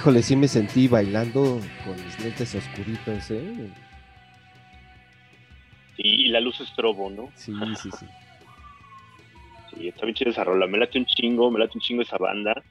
Híjole, 0.03 0.21
sí 0.21 0.35
me 0.35 0.49
sentí 0.49 0.89
bailando 0.89 1.61
con 1.85 1.95
mis 2.03 2.19
lentes 2.19 2.53
oscuritos, 2.55 3.31
¿eh? 3.31 3.69
Y, 5.95 6.25
y 6.25 6.27
la 6.27 6.41
luz 6.41 6.59
estrobo, 6.59 7.09
¿no? 7.09 7.31
Sí, 7.35 7.53
sí, 7.81 7.89
sí. 7.97 8.05
Sí, 9.71 9.87
está 9.87 10.05
bien 10.05 10.13
chida 10.13 10.31
esa 10.31 10.43
rola. 10.43 10.67
Me 10.67 10.77
late 10.77 10.99
un 10.99 11.05
chingo, 11.05 11.49
me 11.49 11.57
late 11.57 11.77
un 11.77 11.79
chingo 11.79 12.01
esa 12.01 12.17
banda. 12.17 12.61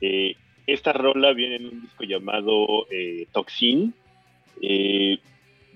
Eh, 0.00 0.36
esta 0.66 0.94
rola 0.94 1.34
viene 1.34 1.56
en 1.56 1.66
un 1.66 1.82
disco 1.82 2.04
llamado 2.04 2.86
eh, 2.90 3.26
Toxin. 3.30 3.92
Eh, 4.62 5.18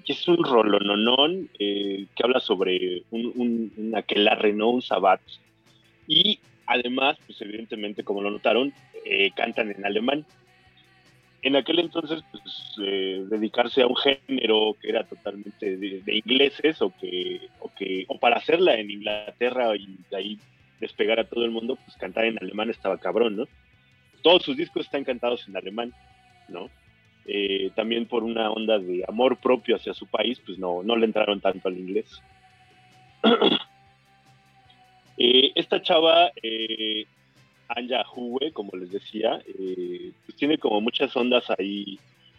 que 0.06 0.12
es 0.14 0.26
un 0.26 0.42
rolononón 0.42 1.50
eh, 1.58 2.06
que 2.16 2.22
habla 2.22 2.40
sobre 2.40 3.02
un, 3.10 3.30
un, 3.34 3.72
un 3.76 3.94
aquelarre, 3.94 4.54
¿no? 4.54 4.70
Un 4.70 4.80
sabbat. 4.80 5.20
Y 6.08 6.40
además, 6.64 7.18
pues 7.26 7.38
evidentemente, 7.42 8.04
como 8.04 8.22
lo 8.22 8.30
notaron, 8.30 8.72
eh, 9.04 9.32
cantan 9.36 9.70
en 9.70 9.84
alemán. 9.84 10.24
En 11.44 11.56
aquel 11.56 11.78
entonces, 11.78 12.24
pues, 12.32 12.42
eh, 12.82 13.22
dedicarse 13.28 13.82
a 13.82 13.86
un 13.86 13.96
género 13.96 14.78
que 14.80 14.88
era 14.88 15.04
totalmente 15.04 15.76
de, 15.76 16.02
ingleses 16.06 16.80
o 16.80 16.90
que, 16.98 17.50
o 17.60 17.70
que, 17.74 18.06
o 18.08 18.18
para 18.18 18.36
hacerla 18.36 18.76
en 18.76 18.90
Inglaterra 18.90 19.76
y 19.76 19.98
de 20.10 20.16
ahí 20.16 20.38
despegar 20.80 21.20
a 21.20 21.28
todo 21.28 21.44
el 21.44 21.50
mundo, 21.50 21.76
pues 21.84 21.98
cantar 21.98 22.24
en 22.24 22.38
alemán 22.42 22.70
estaba 22.70 22.96
cabrón, 22.96 23.36
¿no? 23.36 23.44
Todos 24.22 24.42
sus 24.42 24.56
discos 24.56 24.86
están 24.86 25.04
cantados 25.04 25.46
en 25.46 25.54
alemán, 25.54 25.92
¿no? 26.48 26.70
Eh, 27.26 27.70
también 27.74 28.06
por 28.06 28.24
una 28.24 28.50
onda 28.50 28.78
de 28.78 29.04
amor 29.06 29.36
propio 29.36 29.76
hacia 29.76 29.92
su 29.92 30.06
país, 30.06 30.40
pues 30.46 30.58
no, 30.58 30.82
no 30.82 30.96
le 30.96 31.04
entraron 31.04 31.42
tanto 31.42 31.68
al 31.68 31.78
inglés. 31.78 32.22
Eh, 35.16 35.52
esta 35.54 35.80
chava, 35.80 36.32
Anja 37.68 38.04
Huwe, 38.14 38.52
como 38.52 38.72
les 38.76 38.90
decía, 38.90 39.40
eh, 39.58 40.10
pues 40.26 40.36
tiene 40.36 40.58
como 40.58 40.80
muchas 40.80 41.14
ondas 41.16 41.44
ahí 41.58 41.98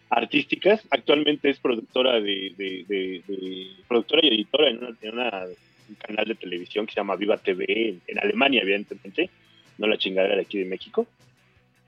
artísticas. 0.10 0.86
Actualmente 0.92 1.50
es 1.50 1.60
productora 1.60 2.14
de, 2.22 2.54
de- 2.58 2.86
de- 2.88 3.22
de- 3.28 3.68
productora 3.88 4.22
y 4.24 4.30
editora 4.30 4.70
en, 4.70 4.78
una- 4.80 4.98
en 5.02 5.14
una- 5.14 5.46
un 5.90 5.96
canal 5.96 6.26
de 6.26 6.36
televisión 6.36 6.86
que 6.86 6.94
se 6.94 7.00
llama 7.00 7.16
Viva 7.16 7.38
TV 7.38 7.66
en, 7.68 8.02
en 8.08 8.20
Alemania, 8.20 8.62
evidentemente, 8.62 9.30
no 9.78 9.88
la 9.88 9.98
chingadera 9.98 10.36
de 10.36 10.42
aquí 10.42 10.58
de 10.60 10.66
México. 10.66 11.08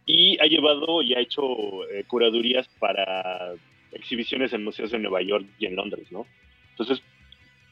Y 0.06 0.38
ha 0.40 0.46
llevado 0.46 1.02
y 1.02 1.14
ha 1.16 1.20
hecho 1.20 1.44
eh, 1.92 2.04
curadurías 2.08 2.68
para 2.80 3.54
exhibiciones 3.92 4.54
en 4.54 4.64
museos 4.64 4.94
en 4.94 5.02
Nueva 5.02 5.22
York 5.22 5.46
y 5.60 5.66
en 5.66 5.76
Londres, 5.76 6.12
¿no? 6.12 6.26
Entonces, 6.72 7.02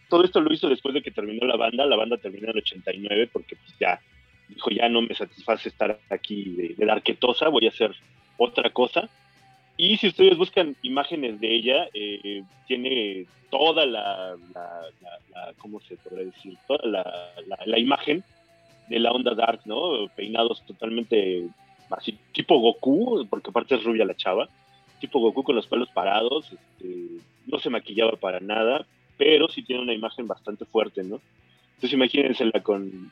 todo 0.09 0.23
esto 0.23 0.41
lo 0.41 0.51
hizo 0.53 0.67
después 0.69 0.93
de 0.93 1.01
que 1.01 1.11
terminó 1.11 1.45
la 1.47 1.55
banda. 1.57 1.85
La 1.85 1.95
banda 1.95 2.17
terminó 2.17 2.45
en 2.45 2.51
el 2.51 2.57
89 2.57 3.29
porque 3.31 3.55
pues, 3.55 3.73
ya 3.79 3.99
dijo, 4.49 4.69
ya 4.69 4.89
no 4.89 5.01
me 5.01 5.15
satisface 5.15 5.69
estar 5.69 5.99
aquí 6.09 6.43
de, 6.51 6.75
de 6.75 6.85
darquetosa, 6.85 7.49
voy 7.49 7.65
a 7.65 7.69
hacer 7.69 7.95
otra 8.37 8.69
cosa. 8.69 9.09
Y 9.77 9.97
si 9.97 10.07
ustedes 10.07 10.37
buscan 10.37 10.75
imágenes 10.83 11.39
de 11.39 11.53
ella, 11.53 11.89
eh, 11.93 12.43
tiene 12.67 13.25
toda 13.49 13.85
la, 13.85 14.35
la, 14.53 15.53
¿cómo 15.57 15.81
se 15.81 15.97
podría 15.97 16.25
decir? 16.25 16.57
Toda 16.67 16.87
la 17.65 17.79
imagen 17.79 18.23
de 18.87 18.99
la 18.99 19.11
onda 19.11 19.33
dark, 19.33 19.61
¿no? 19.65 20.07
Peinados 20.15 20.61
totalmente 20.65 21.47
así, 21.89 22.17
tipo 22.33 22.59
Goku, 22.59 23.25
porque 23.29 23.49
aparte 23.49 23.75
es 23.75 23.83
rubia 23.83 24.05
la 24.05 24.15
chava, 24.15 24.47
tipo 24.99 25.19
Goku 25.19 25.43
con 25.43 25.55
los 25.55 25.67
pelos 25.67 25.89
parados, 25.89 26.51
este, 26.51 26.95
no 27.45 27.59
se 27.59 27.69
maquillaba 27.69 28.13
para 28.17 28.39
nada, 28.39 28.85
pero 29.17 29.47
sí 29.49 29.63
tiene 29.63 29.81
una 29.81 29.93
imagen 29.93 30.27
bastante 30.27 30.65
fuerte, 30.65 31.03
¿no? 31.03 31.21
Entonces 31.75 31.93
imagínensela 31.93 32.61
con 32.61 33.11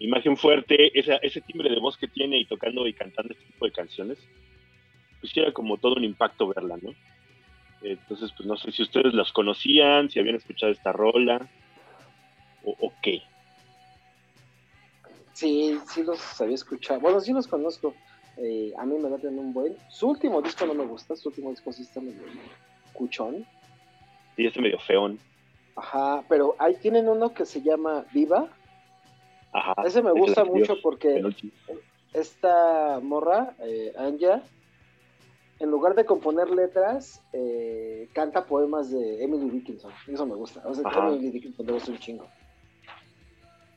imagen 0.00 0.36
fuerte, 0.36 0.98
esa, 0.98 1.16
ese 1.16 1.40
timbre 1.40 1.70
de 1.70 1.78
voz 1.78 1.96
que 1.96 2.08
tiene 2.08 2.38
y 2.38 2.46
tocando 2.46 2.86
y 2.86 2.92
cantando 2.92 3.32
este 3.32 3.46
tipo 3.46 3.66
de 3.66 3.72
canciones, 3.72 4.18
pues 5.20 5.36
era 5.36 5.52
como 5.52 5.76
todo 5.76 5.94
un 5.94 6.04
impacto 6.04 6.48
verla, 6.48 6.76
¿no? 6.82 6.92
Entonces, 7.82 8.32
pues 8.36 8.46
no 8.46 8.56
sé 8.56 8.72
si 8.72 8.82
ustedes 8.82 9.14
las 9.14 9.32
conocían, 9.32 10.10
si 10.10 10.18
habían 10.18 10.36
escuchado 10.36 10.72
esta 10.72 10.92
rola, 10.92 11.48
o, 12.64 12.76
o 12.78 12.92
qué. 13.02 13.22
Sí, 15.32 15.78
sí 15.86 16.02
los 16.02 16.40
había 16.40 16.54
escuchado. 16.54 17.00
Bueno, 17.00 17.20
sí 17.20 17.32
los 17.32 17.46
conozco. 17.46 17.94
Eh, 18.36 18.72
a 18.78 18.84
mí 18.84 18.96
me 18.98 19.08
laten 19.08 19.38
un 19.38 19.52
buen. 19.52 19.76
Su 19.88 20.08
último 20.08 20.42
disco 20.42 20.66
no 20.66 20.74
me 20.74 20.84
gusta. 20.84 21.16
Su 21.16 21.28
último 21.28 21.50
disco 21.50 21.72
sí 21.72 21.82
está 21.82 22.00
medio 22.00 22.22
cuchón. 22.92 23.46
Sí, 24.36 24.46
este 24.46 24.60
medio 24.60 24.78
feón. 24.78 25.18
Ajá, 25.76 26.22
pero 26.28 26.56
ahí 26.58 26.74
tienen 26.76 27.08
uno 27.08 27.32
que 27.32 27.46
se 27.46 27.62
llama 27.62 28.04
Viva. 28.12 28.48
Ajá. 29.52 29.74
Ese 29.84 30.02
me 30.02 30.12
gusta 30.12 30.44
mucho 30.44 30.74
porque 30.82 31.22
esta 32.12 33.00
morra, 33.02 33.54
eh, 33.60 33.92
Anja, 33.96 34.42
en 35.58 35.70
lugar 35.70 35.94
de 35.94 36.04
componer 36.04 36.50
letras, 36.50 37.22
eh, 37.32 38.08
canta 38.12 38.46
poemas 38.46 38.90
de 38.90 39.22
Emily 39.22 39.50
Dickinson. 39.50 39.92
Eso 40.08 40.26
me 40.26 40.34
gusta. 40.34 40.62
O 40.64 40.74
sea, 40.74 40.84
Ajá. 40.86 41.08
Emily 41.08 41.30
Dickinson 41.30 41.66
me 41.66 41.72
gusta 41.72 41.90
un 41.92 41.98
chingo. 41.98 42.26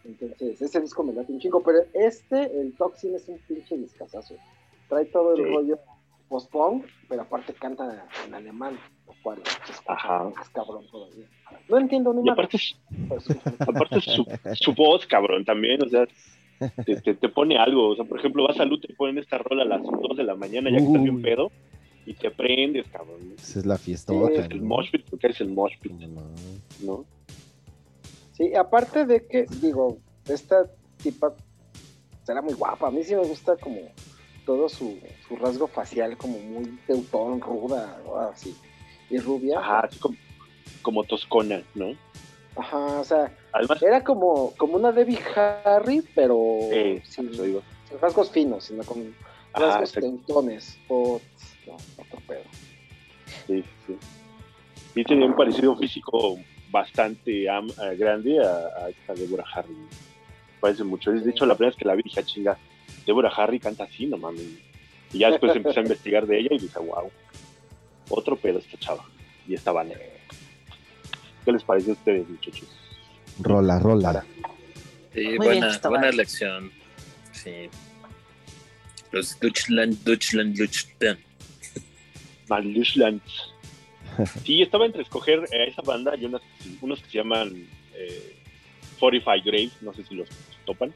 Entonces, 0.05 0.61
ese 0.61 0.81
disco 0.81 1.03
me 1.03 1.13
late 1.13 1.31
un 1.31 1.39
chingo, 1.39 1.61
pero 1.63 1.79
este, 1.93 2.59
el 2.59 2.75
Toxin, 2.75 3.15
es 3.15 3.27
un 3.29 3.37
pinche 3.47 3.77
discazazo. 3.77 4.35
Trae 4.89 5.05
todo 5.05 5.33
el 5.33 5.43
Sí. 5.45 5.53
rollo 5.53 5.79
post-punk, 6.27 6.85
pero 7.07 7.21
aparte 7.21 7.53
canta 7.53 8.05
en 8.25 8.33
alemán, 8.33 8.77
cual 9.23 9.41
Ajá. 9.87 10.25
más 10.35 10.49
cabrón 10.49 10.85
todavía. 10.91 11.25
No 11.69 11.77
entiendo 11.77 12.13
ni 12.13 12.21
Y 12.21 12.23
nada. 12.25 12.33
aparte, 12.33 12.57
es- 12.57 12.75
pero 13.09 13.15
escucha. 13.19 13.51
aparte 13.59 14.01
su, 14.01 14.25
su 14.53 14.73
voz, 14.73 15.05
cabrón, 15.07 15.45
también, 15.45 15.81
o 15.83 15.89
sea, 15.89 16.05
te, 16.85 16.95
te, 17.01 17.13
te 17.15 17.29
pone 17.29 17.57
algo. 17.57 17.89
O 17.89 17.95
sea, 17.95 18.05
por 18.05 18.19
ejemplo, 18.19 18.43
vas 18.47 18.59
a 18.59 18.65
luz, 18.65 18.81
te 18.81 18.93
ponen 18.93 19.17
esta 19.17 19.37
rola 19.37 19.63
a 19.63 19.65
las 19.65 19.81
2 19.81 20.17
de 20.17 20.23
la 20.23 20.35
mañana, 20.35 20.69
ya 20.69 20.77
que 20.77 20.83
estás 20.85 21.01
bien 21.03 21.21
pedo, 21.21 21.51
y 22.05 22.13
te 22.13 22.29
prendes, 22.31 22.85
cabrón. 22.89 23.33
Esa 23.37 23.59
es 23.59 23.65
la 23.65 23.77
fiestota. 23.77 24.31
Es 24.41 24.49
el 24.51 24.59
¿no? 24.61 24.67
mosh 24.67 24.91
pit, 24.91 25.05
porque 25.09 25.27
es 25.27 25.39
el 25.41 25.49
mosh 25.49 25.77
pit, 25.79 25.93
No, 25.93 26.21
no. 26.81 27.05
Sí, 28.33 28.53
aparte 28.55 29.05
de 29.05 29.25
que, 29.27 29.45
digo, 29.61 29.97
esta 30.27 30.65
tipa 31.01 31.33
será 32.23 32.41
muy 32.41 32.53
guapa. 32.53 32.87
A 32.87 32.91
mí 32.91 33.03
sí 33.03 33.15
me 33.15 33.23
gusta 33.23 33.55
como 33.57 33.79
todo 34.45 34.67
su, 34.67 34.99
su 35.27 35.35
rasgo 35.35 35.67
facial, 35.67 36.17
como 36.17 36.39
muy 36.39 36.65
teutón, 36.87 37.39
ruda, 37.39 38.01
o 38.07 38.17
así. 38.17 38.55
Y 39.13 39.19
rubia. 39.19 39.59
Ajá, 39.59 39.81
así 39.81 39.99
como, 39.99 40.15
como 40.81 41.03
toscona, 41.03 41.61
¿no? 41.75 41.91
Ajá, 42.55 42.99
o 42.99 43.03
sea, 43.03 43.31
Además, 43.51 43.83
era 43.83 44.03
como, 44.03 44.55
como 44.57 44.73
una 44.75 44.91
Debbie 44.91 45.19
Harry, 45.35 46.01
pero 46.15 46.57
eh, 46.71 46.99
sin, 47.05 47.29
rasgos 48.01 48.31
finos, 48.31 48.63
sino 48.65 48.83
con 48.83 49.13
Ajá, 49.53 49.67
rasgos 49.67 49.89
exacto. 49.89 50.09
tentones. 50.09 50.79
O, 50.87 51.21
no, 51.67 51.73
otro 51.73 52.19
pedo. 52.27 52.43
Sí, 53.45 53.63
sí. 53.85 53.95
Sí, 54.95 55.03
tenía 55.03 55.27
un 55.27 55.35
parecido 55.35 55.75
físico 55.75 56.39
bastante 56.71 57.47
am- 57.47 57.69
eh, 57.69 57.95
grande 57.95 58.43
a, 58.43 58.83
a 58.83 58.89
esta 58.89 59.13
Deborah 59.13 59.45
Harry. 59.53 59.75
Parece 60.59 60.83
mucho. 60.83 61.11
De 61.11 61.29
hecho, 61.29 61.45
la 61.45 61.53
primera 61.53 61.69
vez 61.69 61.77
que 61.77 61.85
la 61.85 61.93
vi 61.93 62.01
dije, 62.03 62.19
"Ah, 62.19 62.23
chinga, 62.23 62.57
Deborah 63.05 63.31
Harry 63.37 63.59
canta 63.59 63.83
así, 63.83 64.07
no 64.07 64.17
mames. 64.17 64.41
Y 65.11 65.19
ya 65.19 65.29
después 65.29 65.55
empecé 65.55 65.79
a 65.79 65.83
investigar 65.83 66.25
de 66.25 66.39
ella 66.39 66.49
y 66.51 66.57
dije, 66.59 66.79
wow, 66.79 67.11
otro 68.17 68.35
pedo 68.37 68.59
esta 68.59 68.77
chava. 68.77 69.05
Y 69.47 69.53
esta 69.55 69.71
banda. 69.71 69.95
¿Qué 71.45 71.51
les 71.51 71.63
parece 71.63 71.89
a 71.91 71.93
ustedes, 71.93 72.27
muchachos? 72.29 72.67
Rola, 73.39 73.79
rola. 73.79 74.25
Sí, 75.13 75.19
bien, 75.21 75.37
buena, 75.37 75.67
Cristóbal. 75.67 75.99
buena 75.99 76.13
elección. 76.13 76.71
Sí. 77.33 77.69
Los 79.11 79.39
Deutschland, 79.39 79.97
Deutschland, 80.03 80.55
Deutschland. 80.55 81.19
Malishland. 82.47 83.21
Sí, 84.45 84.61
estaba 84.61 84.85
entre 84.85 85.01
escoger 85.01 85.39
a 85.51 85.63
esa 85.63 85.81
banda 85.81 86.15
y 86.15 86.25
unas- 86.25 86.41
unos 86.81 86.99
que 87.01 87.09
se 87.09 87.17
llaman 87.17 87.67
eh, 87.95 88.35
45 88.99 89.43
Grave, 89.43 89.71
no 89.81 89.91
sé 89.93 90.05
si 90.05 90.13
los 90.13 90.29
topan. 90.65 90.93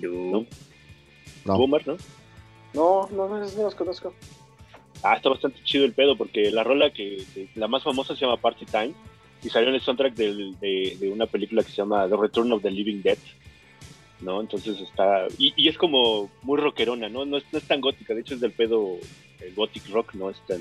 Yo- 0.00 0.46
No. 1.44 1.58
Boomer, 1.58 1.86
¿no? 1.86 1.96
No, 2.74 3.08
no, 3.12 3.28
no, 3.28 3.38
no 3.38 3.62
los 3.62 3.74
conozco. 3.74 4.14
Ah, 5.08 5.16
está 5.16 5.28
bastante 5.28 5.60
chido 5.64 5.84
el 5.84 5.92
pedo 5.92 6.16
porque 6.16 6.50
la 6.50 6.64
rola 6.64 6.90
que, 6.90 7.22
que- 7.32 7.48
la 7.54 7.68
más 7.68 7.82
famosa 7.82 8.14
se 8.16 8.24
llama 8.24 8.36
Party 8.38 8.64
Time 8.66 8.92
y 9.44 9.48
salió 9.50 9.68
en 9.68 9.76
el 9.76 9.80
soundtrack 9.80 10.14
del- 10.14 10.58
de, 10.58 10.96
de 10.98 11.08
una 11.10 11.26
película 11.26 11.62
que 11.62 11.70
se 11.70 11.76
llama 11.76 12.08
The 12.08 12.16
Return 12.16 12.50
of 12.52 12.62
the 12.62 12.70
Living 12.70 13.02
Dead, 13.02 13.18
¿no? 14.20 14.40
Entonces 14.40 14.80
está 14.80 15.28
y, 15.38 15.52
y 15.56 15.68
es 15.68 15.76
como 15.78 16.30
muy 16.42 16.58
rockerona, 16.58 17.08
¿no? 17.08 17.24
No 17.24 17.36
es, 17.36 17.44
no 17.52 17.58
es 17.58 17.64
tan 17.64 17.80
gótica, 17.80 18.14
de 18.14 18.22
hecho 18.22 18.34
es 18.34 18.40
del 18.40 18.52
pedo 18.52 18.98
el 19.40 19.54
gothic 19.54 19.88
rock, 19.90 20.14
no 20.14 20.30
es 20.30 20.40
tan 20.46 20.60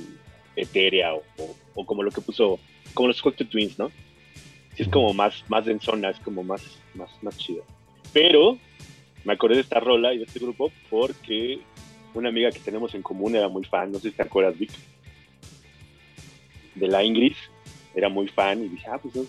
etérea 0.55 1.13
o, 1.15 1.23
o- 1.39 1.55
o 1.75 1.85
como 1.85 2.03
lo 2.03 2.11
que 2.11 2.21
puso 2.21 2.59
como 2.93 3.07
los 3.07 3.21
Cocteau 3.21 3.49
Twins, 3.49 3.79
¿no? 3.79 3.89
Sí 4.75 4.83
es 4.83 4.89
como 4.89 5.13
más 5.13 5.43
más 5.47 5.65
densona, 5.65 6.09
es 6.09 6.19
como 6.19 6.43
más 6.43 6.61
más 6.93 7.09
más 7.23 7.37
chida. 7.37 7.63
Pero 8.13 8.57
me 9.23 9.33
acordé 9.33 9.55
de 9.55 9.61
esta 9.61 9.79
rola 9.79 10.13
y 10.13 10.17
de 10.19 10.25
este 10.25 10.39
grupo 10.39 10.71
porque 10.89 11.59
una 12.15 12.29
amiga 12.29 12.51
que 12.51 12.59
tenemos 12.59 12.93
en 12.95 13.01
común 13.01 13.35
era 13.35 13.47
muy 13.47 13.63
fan, 13.63 13.91
no 13.91 13.99
sé 13.99 14.09
si 14.09 14.15
te 14.15 14.23
acuerdas, 14.23 14.57
Vic, 14.57 14.71
de 16.75 16.87
la 16.87 17.03
Ingrid, 17.03 17.35
era 17.93 18.09
muy 18.09 18.27
fan 18.27 18.63
y 18.63 18.69
dije, 18.69 18.85
ah, 18.91 18.97
pues 19.01 19.15
no, 19.15 19.25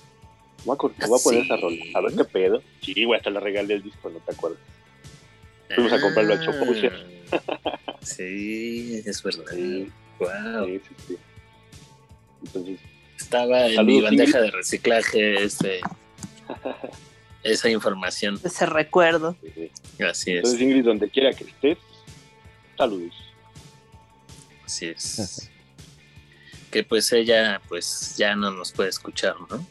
voy 0.64 0.76
a, 0.76 1.06
voy 1.06 1.20
a 1.20 1.22
poner 1.22 1.40
¿Sí? 1.40 1.46
esa 1.46 1.56
rola, 1.56 1.76
a 1.94 2.00
ver 2.00 2.12
qué 2.14 2.24
pedo. 2.24 2.62
Sí, 2.82 3.04
güey, 3.04 3.18
hasta 3.18 3.30
le 3.30 3.40
regalé 3.40 3.74
el 3.74 3.82
disco, 3.82 4.10
no 4.10 4.18
te 4.18 4.32
acuerdas. 4.32 4.58
Fuimos 5.74 5.92
a 5.92 6.00
comprarlo 6.00 6.34
a 6.34 6.40
Choposer. 6.40 6.92
Ah, 7.32 7.78
Sí, 8.02 9.02
es 9.04 9.20
verdad. 9.22 9.44
Sí. 9.52 9.90
Wow. 10.20 10.66
Sí, 10.66 10.80
sí, 10.88 10.94
sí. 11.08 11.16
Entonces, 12.44 12.80
Estaba 13.18 13.66
en 13.66 13.74
Saludos, 13.74 13.94
mi 13.96 14.02
bandeja 14.02 14.38
Ingrid. 14.38 14.52
de 14.52 14.56
reciclaje 14.56 15.42
este, 15.42 15.80
esa 17.42 17.68
información. 17.70 18.38
Ese 18.44 18.66
recuerdo. 18.66 19.36
sí. 19.42 19.70
Así 20.04 20.30
es. 20.32 20.36
entonces 20.36 20.60
Ingrid, 20.60 20.84
donde 20.84 21.08
quiera 21.10 21.32
que 21.32 21.44
estés, 21.44 21.78
saludos. 22.77 23.15
Así 24.65 24.86
es. 24.86 25.51
Que 26.70 26.82
pues 26.82 27.11
ella 27.12 27.62
pues 27.69 28.16
ya 28.19 28.35
no 28.35 28.51
nos 28.51 28.73
puede 28.73 28.90
escuchar, 28.90 29.36
¿no? 29.48 29.65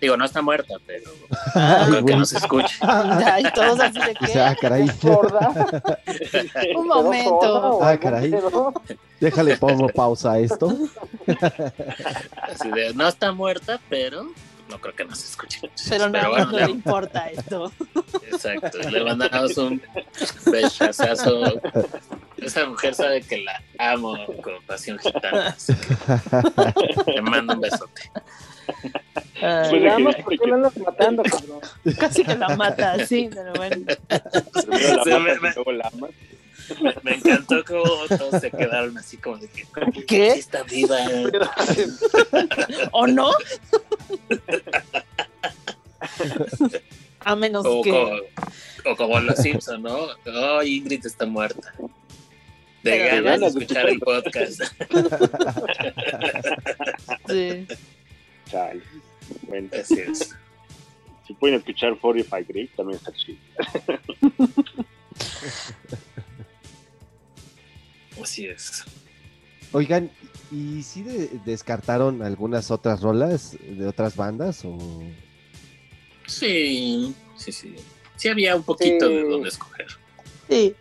Digo, 0.00 0.18
no 0.18 0.26
está 0.26 0.42
muerta, 0.42 0.74
pero 0.86 1.10
Ay, 1.54 1.86
creo 1.90 2.04
que 2.04 2.16
nos 2.16 2.32
escuche. 2.34 2.76
Ay, 2.82 3.44
todos 3.54 3.80
así 3.80 3.98
de 3.98 4.14
O 4.20 4.26
sea, 4.26 4.50
ah, 4.50 4.56
caray. 4.60 4.82
Un 4.92 4.98
¿Quedó 4.98 5.14
sorda 5.24 5.50
momento. 6.84 7.82
Ah, 7.82 7.96
caray. 7.98 8.34
Déjale, 9.18 9.56
pongo 9.56 9.88
pausa 9.88 10.32
a 10.32 10.38
esto. 10.38 10.76
Así 12.42 12.70
de, 12.70 12.92
no 12.94 13.08
está 13.08 13.32
muerta, 13.32 13.80
pero 13.88 14.26
no 14.68 14.78
creo 14.80 14.94
que 14.94 15.04
nos 15.04 15.22
escuche. 15.24 15.60
Pero 15.88 16.08
nada 16.08 16.28
bueno, 16.28 16.44
no 16.46 16.58
le- 16.58 16.64
le 16.66 16.70
importa 16.72 17.28
esto. 17.30 17.72
Exacto, 18.30 18.78
le 18.78 19.04
mandamos 19.04 19.56
un 19.58 19.80
besazo. 20.46 21.60
Esa 22.38 22.66
mujer 22.66 22.94
sabe 22.94 23.22
que 23.22 23.38
la 23.38 23.62
amo 23.78 24.16
con 24.42 24.54
pasión 24.66 24.98
gitana. 24.98 25.48
así 25.48 25.72
que 25.74 27.12
Le 27.12 27.22
mando 27.22 27.54
un 27.54 27.60
besote. 27.60 28.02
Ay, 29.42 29.68
Pues 29.80 29.98
más, 30.00 30.16
¿por 30.16 30.38
qué 30.38 30.46
no 30.46 30.54
andas 30.54 30.76
matando, 30.78 31.22
cabrón? 31.22 31.60
casi 31.98 32.24
que 32.24 32.34
la 32.36 32.48
mata, 32.56 33.04
sí, 33.06 33.28
pero 33.32 33.52
bueno. 33.54 33.84
Me-. 34.68 35.54
Me, 36.82 36.94
me 37.02 37.14
encantó 37.16 37.64
cómo 37.64 37.84
todos 38.16 38.40
se 38.40 38.50
quedaron 38.50 38.96
así 38.98 39.16
como 39.16 39.38
de 39.38 39.48
que 39.48 39.64
¿Qué? 40.06 40.32
"Sí 40.34 40.40
está 40.40 40.62
viva. 40.64 40.98
¿O 42.92 43.06
no? 43.06 43.30
A 47.26 47.34
menos 47.36 47.64
O 47.66 47.80
que. 47.82 47.90
como, 47.90 48.10
o 48.92 48.96
como 48.96 49.18
los 49.20 49.38
Simpson, 49.38 49.82
¿no? 49.82 50.08
Oh, 50.26 50.62
Ingrid 50.62 51.04
está 51.06 51.24
muerta. 51.26 51.72
De 52.82 52.90
Pero 52.90 53.24
ganas 53.24 53.54
de 53.54 53.60
escuchar 53.60 53.88
el 53.88 53.98
podcast. 54.00 54.60
Sí. 57.28 57.66
Chale. 58.50 58.82
Bueno, 59.48 59.68
Así 59.80 59.98
es. 60.00 60.34
si 61.26 61.32
pueden 61.32 61.56
escuchar 61.56 61.96
45 61.98 62.52
Grave, 62.52 62.68
también 62.76 62.98
está 62.98 63.10
chido. 63.12 63.38
Así 68.22 68.46
es. 68.46 68.84
Oigan, 69.72 70.10
¿y 70.52 70.82
si 70.82 71.02
descartaron 71.44 72.22
algunas 72.22 72.70
otras 72.70 73.00
rolas 73.02 73.56
de 73.60 73.86
otras 73.86 74.14
bandas? 74.16 74.64
O... 74.64 74.78
Sí, 76.26 77.14
sí, 77.36 77.52
sí. 77.52 77.74
Sí 78.16 78.28
había 78.28 78.54
un 78.56 78.62
poquito 78.62 79.08
Sí. 79.08 79.14
de 79.14 79.22
dónde 79.24 79.48
escoger. 79.48 79.86
Sí. 80.48 80.74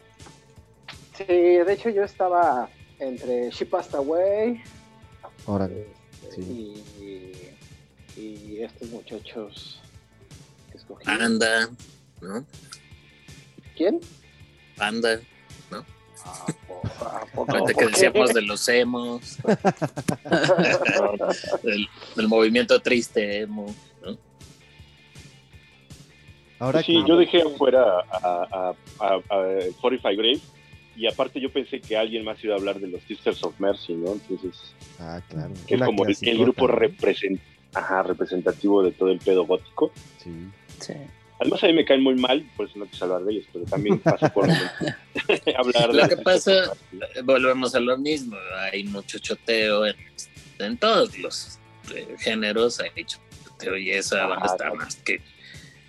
Sí, 1.17 1.23
de 1.25 1.73
hecho 1.73 1.89
yo 1.89 2.03
estaba 2.03 2.69
entre 2.99 3.49
She 3.51 3.65
Passed 3.65 3.95
Away 3.95 4.61
Órale. 5.45 5.87
este, 6.23 6.41
Sí. 6.41 6.83
y, 8.15 8.19
y 8.21 8.61
estos 8.61 8.89
muchachos 8.89 9.79
que 10.71 10.77
escogí. 10.77 11.05
Panda, 11.05 11.69
¿no? 12.21 12.45
¿Quién? 13.75 13.99
Panda. 14.77 15.19
Ahorita 17.35 17.73
que 17.73 17.87
decíamos 17.87 18.33
de 18.33 18.41
los 18.41 18.67
emos. 18.69 19.37
del, 21.63 21.87
del 22.15 22.27
movimiento 22.27 22.79
triste 22.79 23.41
emo, 23.41 23.73
¿no? 24.05 24.17
Ahora 26.59 26.81
sí, 26.81 26.93
que- 26.93 27.07
yo 27.07 27.17
dejé 27.17 27.41
afuera 27.41 27.83
a, 28.11 28.47
a, 28.51 28.73
a, 28.99 29.15
a 29.15 29.21
45 29.81 30.21
Grave 30.21 30.39
y 30.95 31.07
aparte 31.07 31.41
yo 31.41 31.51
pensé 31.51 31.81
que 31.81 31.97
alguien 31.97 32.23
más 32.23 32.41
iba 32.43 32.53
a 32.53 32.57
hablar 32.57 32.79
de 32.79 32.87
los 32.87 33.01
Sisters 33.03 33.43
of 33.43 33.59
Mercy, 33.59 33.93
¿no? 33.93 34.13
Entonces, 34.13 34.73
Ah, 34.99 35.19
claro. 35.27 35.53
que 35.67 35.75
es 35.75 35.81
como 35.81 36.05
el, 36.05 36.15
grupo 36.37 36.67
¿no? 36.67 36.75
represent- 36.75 37.39
ajá, 37.73 38.03
representativo 38.03 38.83
de 38.83 38.91
todo 38.91 39.09
el 39.09 39.17
pedo 39.19 39.45
gótico. 39.45 39.91
Sí. 40.23 40.29
Sí. 40.79 40.93
Además 41.43 41.63
a 41.63 41.67
mí 41.67 41.73
me 41.73 41.85
caen 41.85 42.01
muy 42.01 42.15
mal, 42.15 42.43
por 42.55 42.67
eso 42.69 42.79
no 42.79 42.85
quise 42.89 43.03
hablar 43.03 43.21
de 43.23 43.33
ellos, 43.33 43.45
pero 43.51 43.65
también 43.65 43.99
paso 43.99 44.29
por 44.33 44.47
hablar 45.57 45.91
de 45.91 46.01
Lo 46.01 46.07
que 46.09 46.17
pasa, 46.17 46.53
volvemos 47.23 47.75
a 47.75 47.79
lo 47.81 47.97
mismo. 47.97 48.37
Hay 48.71 48.85
mucho 48.85 49.19
choteo 49.19 49.85
en, 49.85 49.95
en 50.59 50.77
todos 50.77 51.17
los 51.17 51.59
eh, 51.93 52.15
géneros. 52.19 52.79
Hay 52.79 53.03
choteo 53.05 53.77
y 53.77 53.91
esa 53.91 54.25
banda 54.25 54.45
está 54.45 54.57
claro. 54.57 54.75
más 54.75 54.95
que 54.97 55.21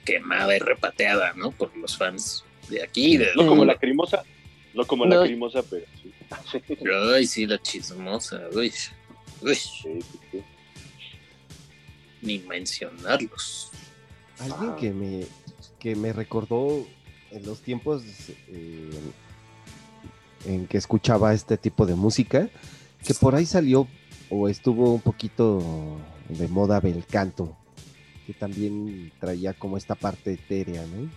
quemada 0.05 0.55
y 0.57 0.59
repateada, 0.59 1.33
¿no? 1.35 1.51
Por 1.53 1.75
los 1.77 1.97
fans 1.97 2.45
de 2.69 2.83
aquí. 2.83 3.17
De 3.17 3.29
No 3.37 3.47
como 3.47 3.65
la 3.65 3.77
crimosa, 3.77 4.23
no 4.75 4.85
como 4.87 5.07
No. 5.07 5.21
la 5.21 5.27
crimosa, 5.27 5.63
pero 5.63 5.87
sí. 6.03 6.13
Sí, 6.51 6.75
Ay, 7.15 7.27
sí, 7.27 7.47
la 7.47 7.61
chismosa. 7.63 8.41
Uy, 8.53 8.73
uy, 9.43 9.55
sí, 9.55 10.01
sí. 10.33 10.43
ni 12.23 12.39
mencionarlos. 12.41 13.71
Alguien 14.39 14.71
Ah. 14.71 14.77
que 14.81 14.91
me, 14.91 15.27
que 15.85 15.95
me 15.95 16.15
recordó 16.15 16.87
en 17.31 17.45
los 17.45 17.61
tiempos 17.61 18.03
eh, 18.49 18.91
en 20.47 20.67
que 20.67 20.79
escuchaba 20.79 21.35
este 21.35 21.59
tipo 21.59 21.85
de 21.85 21.95
música, 21.95 22.49
que 23.07 23.13
por 23.13 23.35
ahí 23.35 23.45
salió 23.45 23.87
o 24.31 24.49
estuvo 24.49 24.95
un 24.95 25.03
poquito 25.03 25.99
de 26.31 26.49
moda 26.49 26.81
Belcanto, 26.81 27.55
que 28.27 28.33
también 28.33 29.13
traía 29.21 29.53
como 29.53 29.77
esta 29.77 29.95
parte 29.95 30.33
etérea, 30.33 30.87
¿no? 30.87 31.11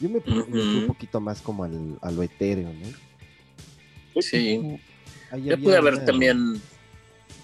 Yo 0.00 0.08
me, 0.08 0.20
me 0.24 0.44
fui 0.44 0.76
un 0.76 0.86
poquito 0.86 1.20
más 1.20 1.40
como 1.40 1.64
al, 1.64 1.98
a 2.00 2.12
lo 2.12 2.22
etéreo, 2.22 2.72
¿no? 2.72 4.22
Sí. 4.22 4.78
Ahí 5.32 5.42
Yo 5.46 5.58
pude 5.60 5.76
haber 5.78 5.94
una- 5.94 6.04
también 6.04 6.62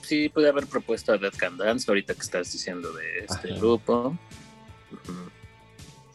sí 0.02 0.28
pude 0.28 0.48
haber 0.48 0.68
propuesto 0.68 1.12
a 1.12 1.18
Dead 1.18 1.32
Can 1.36 1.56
Dance 1.56 1.90
ahorita 1.90 2.14
que 2.14 2.20
estás 2.20 2.52
diciendo 2.52 2.92
de 2.92 3.18
este 3.24 3.50
Ajá. 3.50 3.58
grupo. 3.58 4.16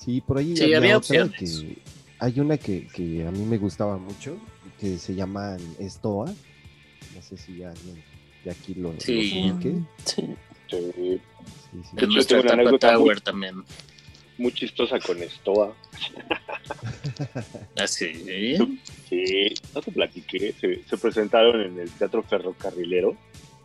Sí, 0.04 0.22
por 0.22 0.38
ahí 0.38 0.56
Sí, 0.56 0.74
había 0.74 0.98
otra 0.98 1.24
opciones. 1.26 1.60
que- 1.62 1.78
hay 2.20 2.40
una 2.40 2.58
que, 2.58 2.88
que 2.88 3.26
a 3.28 3.32
mí 3.32 3.40
me 3.46 3.58
gustaba 3.58 3.98
mucho, 3.98 4.38
que 4.80 4.98
se 4.98 5.14
llama 5.16 5.58
Estoa. 5.80 6.26
No 7.16 7.22
sé 7.22 7.38
si 7.38 7.64
alguien 7.64 8.04
de 8.44 8.52
aquí 8.52 8.74
lo, 8.76 8.94
Sí. 9.00 9.52
Sí. 9.62 9.84
Sí, 10.06 10.28
Sí, 10.70 11.80
sí. 11.84 11.98
Yo 11.98 12.26
tengo 12.26 12.42
una 12.44 12.54
anécdota 12.54 12.98
muy- 12.98 13.16
también. 13.18 13.64
muy 14.38 14.52
chistosa 14.54 15.00
con 15.00 15.18
Stoa. 15.30 15.74
Así. 17.78 18.58
Sí, 19.10 19.54
no 19.76 19.82
te 19.82 19.92
platiqué. 19.92 20.56
Se, 20.60 20.82
se 20.86 20.98
presentaron 20.98 21.62
en 21.62 21.80
el 21.80 21.92
Teatro 21.92 22.24
Ferrocarrilero 22.24 23.16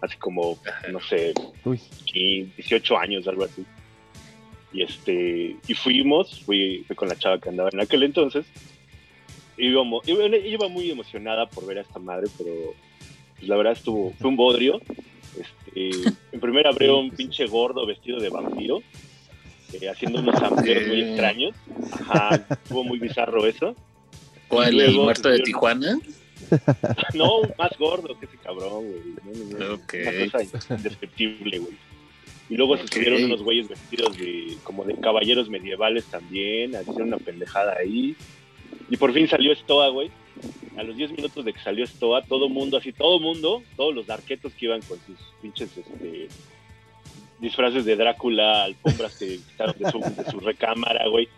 hace 0.02 0.18
como, 0.18 0.58
no 0.92 1.00
sé, 1.00 1.32
Uy, 1.64 1.80
15, 2.04 2.52
18 2.56 2.98
años, 2.98 3.26
algo 3.26 3.44
así. 3.44 3.64
Y 4.72 4.82
este, 4.82 5.56
y 5.66 5.74
fuimos, 5.74 6.40
fui, 6.44 6.84
fui 6.86 6.94
con 6.94 7.08
la 7.08 7.16
chava 7.16 7.38
que 7.38 7.48
andaba 7.48 7.70
en 7.72 7.80
aquel 7.80 8.02
entonces. 8.02 8.44
Íbamos, 9.56 10.06
iba, 10.06 10.26
iba 10.26 10.68
muy 10.68 10.90
emocionada 10.90 11.46
por 11.46 11.66
ver 11.66 11.78
a 11.78 11.80
esta 11.80 11.98
madre, 11.98 12.28
pero 12.36 12.74
pues, 13.36 13.48
la 13.48 13.56
verdad 13.56 13.72
estuvo, 13.72 14.12
fue 14.18 14.28
un 14.28 14.36
bodrio. 14.36 14.80
Este, 15.38 15.90
en 16.32 16.40
primera 16.40 16.70
abrió 16.70 16.98
un 16.98 17.10
pinche 17.10 17.46
gordo 17.46 17.86
vestido 17.86 18.20
de 18.20 18.28
vampiro, 18.28 18.82
eh, 19.72 19.88
haciendo 19.88 20.20
unos 20.20 20.40
amplios 20.42 20.86
muy 20.86 21.02
extraños. 21.02 21.54
Ajá, 21.92 22.44
estuvo 22.50 22.84
muy 22.84 22.98
bizarro 22.98 23.46
eso. 23.46 23.74
¿Cuál? 24.48 24.74
Y 24.74 24.80
¿El 24.80 24.86
luego 24.86 25.04
muerto 25.04 25.28
de 25.28 25.40
Tijuana? 25.40 25.98
No, 27.14 27.42
más 27.58 27.76
gordo 27.78 28.18
que 28.18 28.24
ese 28.24 28.38
cabrón, 28.38 28.84
güey. 28.86 29.02
No, 29.22 29.58
no, 29.58 29.66
no. 29.66 29.74
Ok. 29.74 29.94
Una 30.00 30.28
cosa 30.50 30.74
indescriptible, 30.74 31.58
güey. 31.58 31.76
Y 32.50 32.56
luego 32.56 32.76
se 32.76 32.88
subieron 32.88 33.24
unos 33.24 33.42
güeyes 33.42 33.68
vestidos 33.68 34.16
de 34.16 34.56
como 34.62 34.84
de 34.84 34.94
caballeros 34.96 35.48
medievales 35.50 36.04
también, 36.06 36.70
hicieron 36.70 37.08
una 37.08 37.18
pendejada 37.18 37.76
ahí. 37.78 38.16
Y 38.90 38.96
por 38.96 39.12
fin 39.12 39.28
salió 39.28 39.54
Stoa, 39.54 39.88
güey. 39.88 40.10
A 40.76 40.82
los 40.82 40.96
10 40.96 41.12
minutos 41.12 41.44
de 41.44 41.52
que 41.52 41.60
salió 41.60 41.84
Stoa, 41.86 42.22
todo 42.22 42.48
mundo, 42.48 42.76
así, 42.78 42.92
todo 42.92 43.18
mundo, 43.18 43.62
todos 43.76 43.94
los 43.94 44.08
arquetos 44.08 44.52
que 44.54 44.66
iban 44.66 44.80
con 44.82 44.98
sus 45.06 45.18
pinches 45.42 45.76
este, 45.76 46.28
disfraces 47.40 47.84
de 47.84 47.96
Drácula, 47.96 48.64
alfombras 48.64 49.18
que 49.18 49.38
quitaron 49.38 49.74
de 49.78 49.90
su, 49.90 49.98
de 49.98 50.30
su 50.30 50.40
recámara, 50.40 51.08
güey. 51.08 51.28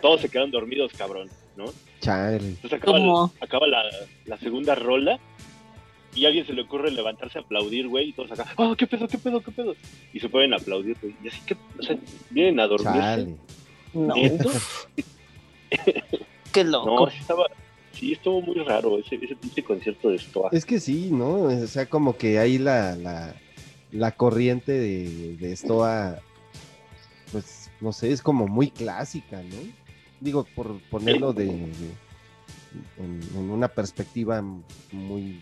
Todos 0.00 0.22
se 0.22 0.28
quedaron 0.28 0.50
dormidos, 0.50 0.92
cabrón, 0.92 1.28
¿no? 1.56 1.66
chale. 2.00 2.36
Entonces 2.36 2.72
acaba, 2.72 2.98
¿Cómo? 2.98 3.32
acaba 3.40 3.66
la, 3.66 3.84
la 4.26 4.36
segunda 4.38 4.74
rola 4.74 5.20
y 6.14 6.24
a 6.24 6.28
alguien 6.28 6.46
se 6.46 6.52
le 6.52 6.62
ocurre 6.62 6.90
levantarse 6.90 7.38
a 7.38 7.42
aplaudir, 7.42 7.88
güey, 7.88 8.10
y 8.10 8.12
todos 8.12 8.32
acá, 8.32 8.46
¡ah, 8.58 8.74
qué 8.76 8.86
pedo, 8.86 9.08
qué 9.08 9.18
pedo, 9.18 9.40
qué 9.42 9.50
pedo! 9.50 9.74
Y 10.12 10.20
se 10.20 10.28
pueden 10.28 10.52
aplaudir, 10.54 10.96
güey. 11.00 11.14
Y 11.24 11.28
así 11.28 11.40
que, 11.46 11.56
o 11.78 11.82
sea, 11.82 11.96
vienen 12.30 12.60
a 12.60 12.66
dormirse. 12.66 12.98
Chale. 12.98 13.36
No, 13.94 14.14
qué 16.52 16.64
No, 16.64 16.70
loco. 16.70 17.10
sí 17.10 17.18
estaba, 17.18 17.44
sí 17.92 18.12
estuvo 18.12 18.40
muy 18.42 18.56
raro 18.64 18.98
ese, 18.98 19.16
ese 19.16 19.36
pinche 19.36 19.62
concierto 19.62 20.10
de 20.10 20.18
Stoa. 20.18 20.50
Es 20.52 20.64
que 20.66 20.80
sí, 20.80 21.08
¿no? 21.10 21.34
O 21.42 21.66
sea, 21.66 21.86
como 21.86 22.16
que 22.16 22.38
ahí 22.38 22.58
la, 22.58 22.94
la, 22.96 23.34
la 23.90 24.12
corriente 24.12 24.72
de, 24.72 25.36
de 25.36 25.56
Stoa, 25.56 26.18
pues, 27.32 27.70
no 27.80 27.92
sé, 27.92 28.12
es 28.12 28.22
como 28.22 28.46
muy 28.46 28.70
clásica, 28.70 29.42
¿no? 29.42 29.56
Digo, 30.20 30.46
por 30.54 30.78
ponerlo 30.90 31.32
de, 31.32 31.46
de- 31.46 32.02
en, 32.98 33.20
en 33.36 33.50
una 33.50 33.68
perspectiva 33.68 34.42
muy, 34.92 35.40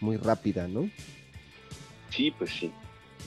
muy 0.00 0.16
rápida, 0.16 0.68
¿no? 0.68 0.88
Sí, 2.10 2.30
pues 2.30 2.50
sí. 2.50 2.72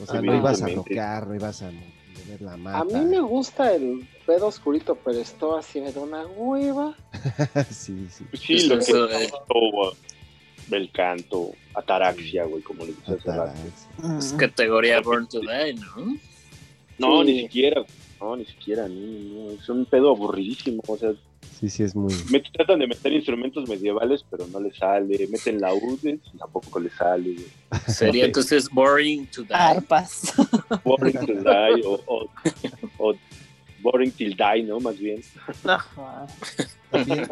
O 0.02 0.06
sea, 0.06 0.22
no 0.22 0.36
ibas 0.36 0.62
a 0.62 0.68
tocar, 0.68 1.28
no 1.28 1.36
ibas 1.36 1.62
a 1.62 1.72
mover 1.72 2.42
la 2.42 2.58
mata. 2.58 2.80
A 2.80 2.84
mí 2.86 3.06
me 3.06 3.20
gusta 3.20 3.74
el 3.74 4.08
pedo 4.26 4.48
oscurito, 4.48 4.96
pero 4.96 5.20
esto 5.20 5.58
así 5.58 5.82
me 5.82 5.92
da 5.92 6.02
una 6.02 6.26
hueva. 6.26 6.96
sí, 7.70 8.08
sí. 8.10 8.24
Pues 8.30 8.42
sí, 8.42 8.68
lo 8.68 8.78
que 8.80 8.84
estuvo, 9.24 9.94
el 10.72 10.92
canto, 10.92 11.52
ataraxia, 11.74 12.46
güey, 12.46 12.62
como 12.62 12.86
le. 12.86 12.94
Ataraxia. 13.06 13.64
Es 14.18 14.34
categoría 14.34 15.02
Born 15.02 15.28
to 15.28 15.40
Die, 15.42 15.74
¿no? 15.76 16.18
No, 16.98 17.24
Sí. 17.24 17.32
ni 17.32 17.40
siquiera, 17.42 17.86
no, 18.20 18.36
ni 18.36 18.46
siquiera, 18.46 18.88
ni, 18.88 19.30
no, 19.34 19.52
es 19.52 19.68
un 19.70 19.86
pedo 19.86 20.10
aburridísimo, 20.12 20.82
o 20.88 20.98
sea, 20.98 21.12
Sí, 21.60 21.70
sí, 21.70 21.84
es 21.84 21.94
muy... 21.94 22.14
Me 22.32 22.40
tratan 22.40 22.80
de 22.80 22.88
meter 22.88 23.12
instrumentos 23.12 23.68
medievales, 23.68 24.24
pero 24.30 24.48
no 24.48 24.62
les 24.62 24.78
sale. 24.78 25.28
Meten 25.30 25.60
laudes 25.60 26.20
y 26.34 26.38
tampoco 26.38 26.80
les 26.80 26.94
sale. 26.94 27.36
Sería 27.88 28.26
entonces 28.28 28.70
Boring 28.70 29.28
to 29.28 29.44
Die. 29.44 29.54
Arpas. 29.54 30.34
Boring 30.86 31.20
till 31.26 31.44
die 31.44 31.82
o, 31.86 32.00
o, 32.08 32.30
o 32.98 33.14
Boring 33.82 34.12
till 34.12 34.38
die, 34.38 34.64
¿no? 34.64 34.80
Más 34.80 34.98
bien. 34.98 35.22
Ajá. 35.66 36.28
También, 36.92 37.28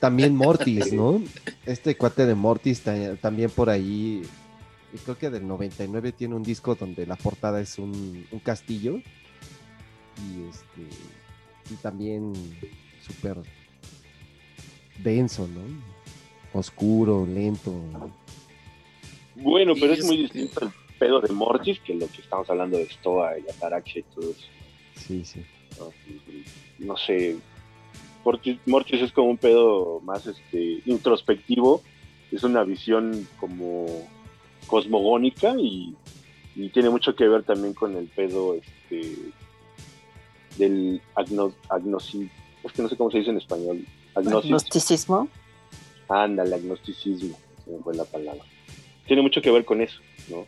también 0.00 0.34
Mortis, 0.36 0.92
¿no? 0.92 1.22
Este 1.66 1.96
cuate 1.96 2.24
de 2.26 2.34
Mortis 2.34 2.80
ta- 2.82 3.16
también 3.16 3.50
por 3.50 3.68
ahí, 3.70 4.22
y 4.92 4.98
creo 5.04 5.16
que 5.16 5.30
del 5.30 5.46
99 5.46 6.12
tiene 6.12 6.34
un 6.34 6.42
disco 6.42 6.74
donde 6.74 7.06
la 7.06 7.16
portada 7.16 7.60
es 7.60 7.78
un, 7.78 8.26
un 8.32 8.38
castillo 8.40 8.96
y 8.96 10.48
este 10.50 10.88
y 11.70 11.74
también 11.80 12.32
súper 13.00 13.36
denso, 14.98 15.46
¿no? 15.48 15.60
Oscuro, 16.58 17.26
lento. 17.26 17.72
Bueno, 19.36 19.74
pero 19.78 19.92
es 19.94 20.04
muy 20.04 20.16
distinto 20.18 20.60
el 20.64 20.70
pedo 20.98 21.20
de 21.20 21.32
Mortis 21.32 21.78
que 21.80 21.94
lo 21.94 22.06
que 22.08 22.20
estamos 22.20 22.48
hablando 22.50 22.76
de 22.76 22.84
Stoa 22.90 23.38
y 23.38 23.42
Ataraxia 23.50 24.00
y 24.00 24.14
todo 24.14 24.30
eso. 24.30 24.46
Sí, 24.96 25.24
sí. 25.24 25.44
¿no? 25.78 25.92
No 26.86 26.96
sé. 26.96 27.36
Mortis, 28.24 28.58
Mortis 28.66 29.00
es 29.00 29.12
como 29.12 29.30
un 29.30 29.38
pedo 29.38 30.00
más 30.00 30.26
este 30.26 30.82
introspectivo. 30.84 31.82
Es 32.32 32.42
una 32.44 32.62
visión 32.64 33.26
como 33.38 33.86
cosmogónica 34.66 35.54
y, 35.58 35.94
y 36.54 36.68
tiene 36.68 36.90
mucho 36.90 37.14
que 37.14 37.26
ver 37.28 37.44
también 37.44 37.72
con 37.74 37.96
el 37.96 38.06
pedo 38.08 38.54
este 38.54 39.16
del 40.58 41.00
agno, 41.14 41.52
agnosi- 41.68 42.28
es 42.64 42.72
que 42.72 42.82
no 42.82 42.88
sé 42.88 42.96
cómo 42.96 43.10
se 43.10 43.18
dice 43.18 43.30
en 43.30 43.38
español. 43.38 43.84
Agnosis. 44.14 44.50
Gnosticismo. 44.50 45.28
Ándale, 46.08 46.56
agnosticismo, 46.56 47.38
se 47.64 47.70
me 47.70 47.78
fue 47.78 47.94
la 47.94 48.04
palabra. 48.04 48.42
Tiene 49.06 49.22
mucho 49.22 49.40
que 49.40 49.50
ver 49.50 49.64
con 49.64 49.80
eso, 49.80 50.00
¿no? 50.28 50.46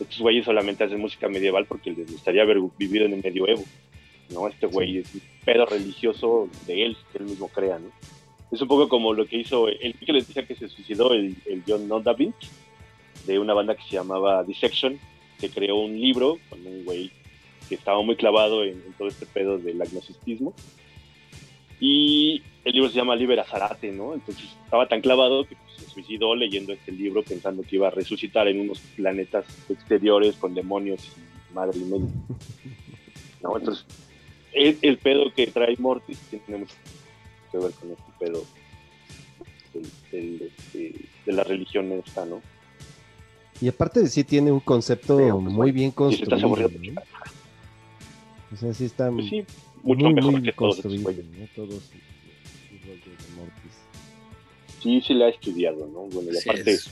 Estos 0.00 0.18
güeyes 0.18 0.44
solamente 0.44 0.84
hacen 0.84 0.98
música 0.98 1.28
medieval 1.28 1.66
porque 1.66 1.92
les 1.92 2.10
gustaría 2.10 2.42
haber 2.42 2.58
vivido 2.78 3.04
en 3.04 3.12
el 3.14 3.22
medioevo, 3.22 3.62
¿no? 4.30 4.48
Este 4.48 4.66
güey 4.66 4.98
es 4.98 5.14
un 5.14 5.20
pedo 5.44 5.66
religioso 5.66 6.48
de 6.66 6.86
él, 6.86 6.96
que 7.12 7.18
él 7.18 7.24
mismo 7.24 7.48
crea, 7.48 7.78
¿no? 7.78 7.90
Es 8.50 8.60
un 8.60 8.68
poco 8.68 8.88
como 8.88 9.12
lo 9.12 9.26
que 9.26 9.36
hizo 9.36 9.68
el 9.68 9.94
que 9.94 10.12
les 10.12 10.26
decía 10.26 10.46
que 10.46 10.54
se 10.54 10.68
suicidó 10.68 11.12
el, 11.12 11.36
el 11.46 11.62
John 11.66 11.86
Nodavin, 11.86 12.34
de 13.26 13.38
una 13.38 13.54
banda 13.54 13.74
que 13.74 13.82
se 13.82 13.96
llamaba 13.96 14.42
Dissection, 14.42 14.98
que 15.38 15.50
creó 15.50 15.76
un 15.76 16.00
libro 16.00 16.38
con 16.48 16.66
un 16.66 16.84
güey 16.84 17.10
que 17.68 17.74
estaba 17.74 18.02
muy 18.02 18.16
clavado 18.16 18.64
en, 18.64 18.82
en 18.86 18.92
todo 18.96 19.08
este 19.08 19.26
pedo 19.26 19.58
del 19.58 19.80
agnosticismo. 19.80 20.54
Y 21.80 22.42
el 22.64 22.72
libro 22.72 22.88
se 22.88 22.96
llama 22.96 23.16
Libera 23.16 23.44
Zarate, 23.44 23.90
¿no? 23.92 24.14
Entonces 24.14 24.44
estaba 24.64 24.88
tan 24.88 25.00
clavado 25.00 25.44
que 25.46 25.56
pues, 25.56 25.76
se 25.76 25.90
suicidó 25.92 26.34
leyendo 26.34 26.72
este 26.72 26.92
libro 26.92 27.22
pensando 27.22 27.62
que 27.62 27.76
iba 27.76 27.88
a 27.88 27.90
resucitar 27.90 28.48
en 28.48 28.60
unos 28.60 28.78
planetas 28.96 29.44
exteriores 29.68 30.36
con 30.36 30.54
demonios 30.54 31.00
y 31.50 31.54
madre 31.54 31.78
y 31.78 31.84
medio. 31.84 32.08
¿No? 33.42 33.56
Entonces, 33.58 33.84
el, 34.52 34.78
el 34.82 34.98
pedo 34.98 35.32
que 35.34 35.46
trae 35.48 35.76
Mortis 35.78 36.18
tiene 36.30 36.60
mucho 36.60 36.74
que 37.52 37.58
ver 37.58 37.70
con 37.72 37.90
este 37.90 38.12
pedo 38.18 38.44
del- 39.74 39.90
del, 40.10 40.42
este, 40.56 40.94
de 41.26 41.32
la 41.32 41.44
religión 41.44 41.90
esta, 41.92 42.24
¿no? 42.24 42.40
Y 43.60 43.68
aparte 43.68 44.00
de 44.00 44.08
sí 44.08 44.24
tiene 44.24 44.50
un 44.50 44.60
concepto 44.60 45.16
Pero, 45.16 45.38
pues, 45.40 45.52
muy 45.52 45.70
bien 45.72 45.90
construido. 45.90 46.46
aburrido, 46.46 46.70
¿no? 46.92 47.02
O 48.52 48.56
sea, 48.56 48.72
sí 48.72 48.84
está 48.84 49.10
pues 49.10 49.26
sí, 49.28 49.44
mucho 49.84 50.04
muy, 50.06 50.14
mejor 50.14 50.32
muy 50.32 50.42
que 50.42 50.52
todos 50.52 50.76
estos 50.78 51.02
güeyes. 51.02 51.24
de 51.30 51.38
Mortis. 53.36 53.72
Sí, 54.82 55.00
sí 55.00 55.14
la 55.14 55.26
ha 55.26 55.28
estudiado, 55.28 55.86
¿no? 55.86 56.00
Bueno, 56.06 56.30
y 56.30 56.36
Sí, 56.36 56.48
aparte, 56.48 56.72
es- 56.72 56.90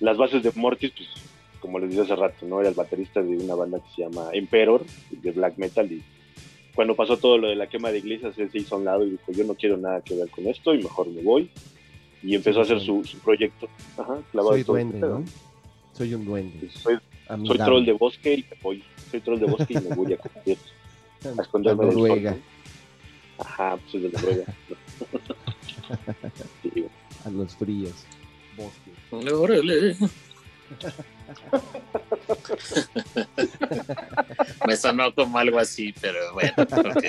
las 0.00 0.16
bases 0.16 0.42
de 0.42 0.52
Mortis, 0.54 0.92
pues, 0.96 1.08
como 1.60 1.78
les 1.78 1.90
dije 1.90 2.02
hace 2.02 2.16
rato, 2.16 2.44
¿no? 2.46 2.60
Era 2.60 2.70
el 2.70 2.74
baterista 2.74 3.22
de 3.22 3.36
una 3.36 3.54
banda 3.54 3.78
que 3.78 3.88
se 3.94 4.02
llama 4.02 4.30
Emperor, 4.32 4.84
de 5.10 5.30
black 5.30 5.56
metal, 5.58 5.90
y 5.90 6.02
cuando 6.74 6.96
pasó 6.96 7.16
todo 7.18 7.38
lo 7.38 7.48
de 7.48 7.56
la 7.56 7.68
quema 7.68 7.90
de 7.90 7.98
iglesias, 7.98 8.36
él 8.38 8.50
se 8.50 8.58
hizo 8.58 8.74
a 8.74 8.78
un 8.78 8.84
lado 8.84 9.06
y 9.06 9.10
dijo, 9.10 9.30
yo 9.32 9.44
no 9.44 9.54
quiero 9.54 9.76
nada 9.76 10.00
que 10.00 10.14
ver 10.16 10.28
con 10.30 10.46
esto, 10.48 10.74
y 10.74 10.82
mejor 10.82 11.08
me 11.08 11.22
voy. 11.22 11.50
Y 12.22 12.34
empezó 12.34 12.60
a 12.60 12.62
hacer 12.62 12.80
su, 12.80 13.04
su 13.04 13.18
proyecto. 13.18 13.68
Ajá, 13.96 14.18
clavado 14.30 14.52
Soy 14.54 14.62
duende. 14.62 15.00
¿no? 15.00 15.24
Soy 15.92 16.14
un 16.14 16.24
duende. 16.24 16.70
Soy, 16.70 16.98
troll 17.58 17.84
de 17.84 17.92
bosque 17.92 18.34
y 18.34 18.42
me 18.42 18.56
voy. 18.62 18.84
Soy 19.10 19.20
troll 19.20 19.40
de 19.40 19.46
bosque 19.46 19.74
y 19.74 19.76
me 19.88 19.94
voy 19.94 20.12
a, 20.12 20.16
a 20.16 20.28
A 21.24 21.28
esconderme 21.42 21.84
sol. 21.84 21.94
Noruega, 21.94 22.30
¿no? 22.32 22.38
Ajá, 23.38 23.76
pues 23.76 23.94
es 23.94 24.02
de 24.02 24.08
Noruega. 24.10 24.44
Sí, 26.62 26.86
a 27.24 27.30
los 27.30 27.56
fríos. 27.56 28.04
Bosque. 28.56 28.92
Órale. 29.34 29.96
Me 34.66 34.76
sonó 34.76 35.14
como 35.14 35.38
algo 35.38 35.58
así, 35.58 35.94
pero 36.00 36.32
bueno, 36.32 36.52
ok. 36.58 37.04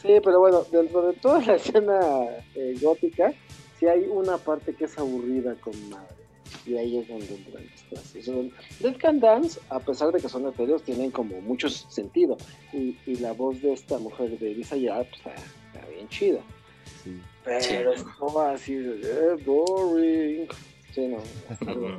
Sí, 0.00 0.20
pero 0.22 0.38
bueno, 0.40 0.64
dentro 0.70 1.08
de 1.08 1.14
toda 1.14 1.40
la 1.44 1.56
escena 1.56 1.98
eh, 2.54 2.76
gótica, 2.80 3.32
sí 3.78 3.86
hay 3.86 4.06
una 4.08 4.38
parte 4.38 4.74
que 4.74 4.84
es 4.84 4.96
aburrida 4.98 5.54
con 5.56 5.74
madre. 5.90 6.17
Y 6.66 6.76
ahí 6.76 6.98
es 6.98 7.08
donde 7.08 7.26
entran 7.26 7.64
las 7.70 7.82
clases. 7.84 8.24
Son- 8.24 8.52
Dead 8.80 8.96
Can 8.98 9.20
Dance, 9.20 9.58
a 9.70 9.80
pesar 9.80 10.12
de 10.12 10.20
que 10.20 10.28
son 10.28 10.46
etéreos, 10.46 10.82
tienen 10.82 11.10
como 11.10 11.40
mucho 11.40 11.68
sentido. 11.68 12.36
Y, 12.72 12.96
y 13.06 13.16
la 13.16 13.32
voz 13.32 13.60
de 13.62 13.72
esta 13.72 13.98
mujer 13.98 14.38
de 14.38 14.54
Lisa 14.54 14.76
Yard 14.76 15.06
pues, 15.08 15.18
está, 15.18 15.34
está 15.34 15.88
bien 15.90 16.08
chida. 16.08 16.40
Sí. 17.04 17.16
Pero 17.44 17.60
Sí. 17.60 17.74
es 17.94 18.02
como 18.18 18.40
así, 18.40 18.74
eh, 18.74 19.36
boring. 19.44 20.48
Sí, 20.94 21.06
no. 21.06 21.18
algo- 21.66 21.96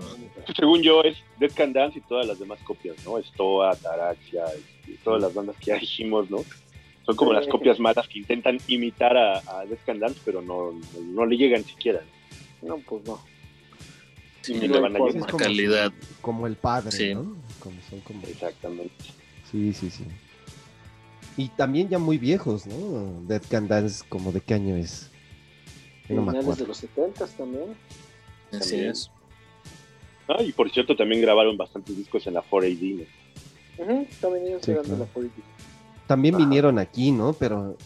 Según 0.56 0.82
yo, 0.82 1.02
es 1.04 1.18
Dead 1.40 1.52
Can 1.56 1.74
Dance 1.74 2.00
y 2.00 2.02
todas 2.02 2.28
las 2.28 2.40
demás 2.40 2.60
copias, 2.64 2.96
¿no? 3.06 3.18
Stoa, 3.22 3.76
Taraxia, 3.76 4.46
este, 4.46 4.98
todas 5.04 5.22
las 5.22 5.34
bandas 5.34 5.56
que 5.58 5.66
ya 5.68 5.76
dijimos, 5.78 6.30
¿no? 6.30 6.40
Son 7.06 7.16
como 7.16 7.32
Sí. 7.32 7.38
las 7.38 7.48
copias 7.48 7.80
malas 7.80 8.08
que 8.08 8.20
intentan 8.20 8.60
imitar 8.68 9.16
a, 9.18 9.38
a 9.40 9.66
Dead 9.66 9.78
Can 9.86 10.00
Dance, 10.00 10.20
pero 10.26 10.42
no, 10.42 10.72
no, 10.74 11.02
no 11.02 11.26
le 11.26 11.38
llegan 11.38 11.64
siquiera. 11.64 12.02
No, 12.62 12.78
pues 12.80 13.04
no. 13.06 13.20
Sí, 14.54 14.60
Ni 14.60 14.68
no 14.68 14.74
le 14.76 14.80
van 14.82 14.96
a 14.96 14.98
hay 14.98 15.04
llegar. 15.06 15.12
forma. 15.22 15.28
como, 15.28 15.38
calidad. 15.44 15.94
como 16.22 16.48
el 16.48 16.56
padre, 16.56 16.92
Sí. 16.92 17.14
¿no? 17.14 17.36
Como 17.60 17.76
son 17.90 18.00
como... 18.02 18.24
Exactamente. 18.26 18.94
Sí, 19.52 19.74
sí, 19.74 19.90
sí. 19.90 20.04
Y 21.38 21.50
también 21.50 21.88
ya 21.90 22.00
muy 22.00 22.18
viejos, 22.18 22.66
¿no? 22.66 23.22
Dead 23.28 23.42
Can 23.50 23.68
Dance, 23.68 24.04
como 24.10 24.32
de 24.32 24.42
qué 24.42 24.56
año 24.56 24.76
es. 24.76 25.10
Yo 26.08 26.16
no 26.16 26.24
me 26.24 26.32
Finales 26.32 26.58
de 26.58 26.68
los 26.68 26.78
70 26.78 27.28
también. 27.28 27.76
Así 28.52 28.60
También. 28.72 28.92
es. 28.92 29.12
Ah, 30.28 30.42
y 30.44 30.52
por 30.52 30.70
cierto, 30.72 30.96
también 30.96 31.22
grabaron 31.22 31.56
bastantes 31.58 31.96
discos 31.96 32.26
en 32.28 32.34
la 32.34 32.42
4AD, 32.42 33.06
¿no? 33.78 33.84
Ujú, 33.84 34.08
También 34.20 34.48
ellos 34.48 34.62
Sí, 34.64 34.72
eran 34.72 34.84
de 34.84 34.90
claro. 34.90 35.06
la 35.06 35.12
política. 35.14 35.48
También 36.08 36.38
vinieron 36.38 36.80
aquí, 36.80 37.12
¿no? 37.12 37.34
Pero 37.34 37.78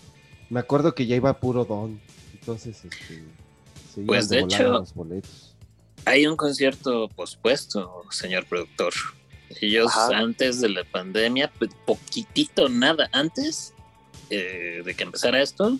me 0.49 0.59
acuerdo 0.61 0.95
que 0.95 1.05
ya 1.05 1.15
iba 1.17 1.37
puro 1.39 1.65
don. 1.65 1.99
Entonces, 2.33 2.83
este. 2.85 3.23
Pues, 4.05 4.29
de 4.29 4.39
hecho- 4.39 4.63
los 4.71 4.93
boletos. 4.93 5.52
Hay 6.05 6.27
un 6.27 6.35
concierto 6.35 7.07
pospuesto, 7.09 8.03
señor 8.11 8.45
productor. 8.45 8.93
Ellos 9.61 9.91
Ajá. 9.95 10.17
antes 10.17 10.61
de 10.61 10.69
la 10.69 10.83
pandemia, 10.83 11.51
pues, 11.57 11.71
poquitito 11.85 12.69
nada 12.69 13.09
antes 13.11 13.73
eh, 14.29 14.81
de 14.83 14.93
que 14.95 15.03
empezara 15.03 15.41
esto, 15.41 15.77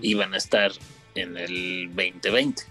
iban 0.00 0.34
a 0.34 0.36
estar 0.36 0.72
en 1.14 1.36
el 1.36 1.86
2020, 1.94 2.62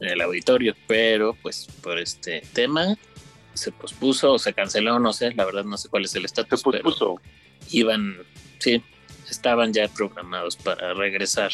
en 0.00 0.08
el 0.08 0.20
auditorio, 0.20 0.74
pero 0.86 1.34
pues 1.42 1.66
por 1.82 1.98
este 1.98 2.42
tema 2.52 2.96
se 3.54 3.72
pospuso 3.72 4.32
o 4.32 4.38
se 4.38 4.52
canceló, 4.52 4.98
no 4.98 5.12
sé, 5.12 5.32
la 5.34 5.44
verdad 5.44 5.64
no 5.64 5.78
sé 5.78 5.88
cuál 5.88 6.04
es 6.04 6.14
el 6.14 6.22
Se 6.22 6.26
estatus, 6.26 6.62
pero 6.62 6.82
pospuso. 6.82 7.20
iban, 7.70 8.18
sí, 8.58 8.82
estaban 9.30 9.72
ya 9.72 9.88
programados 9.88 10.56
para 10.56 10.94
regresar. 10.94 11.52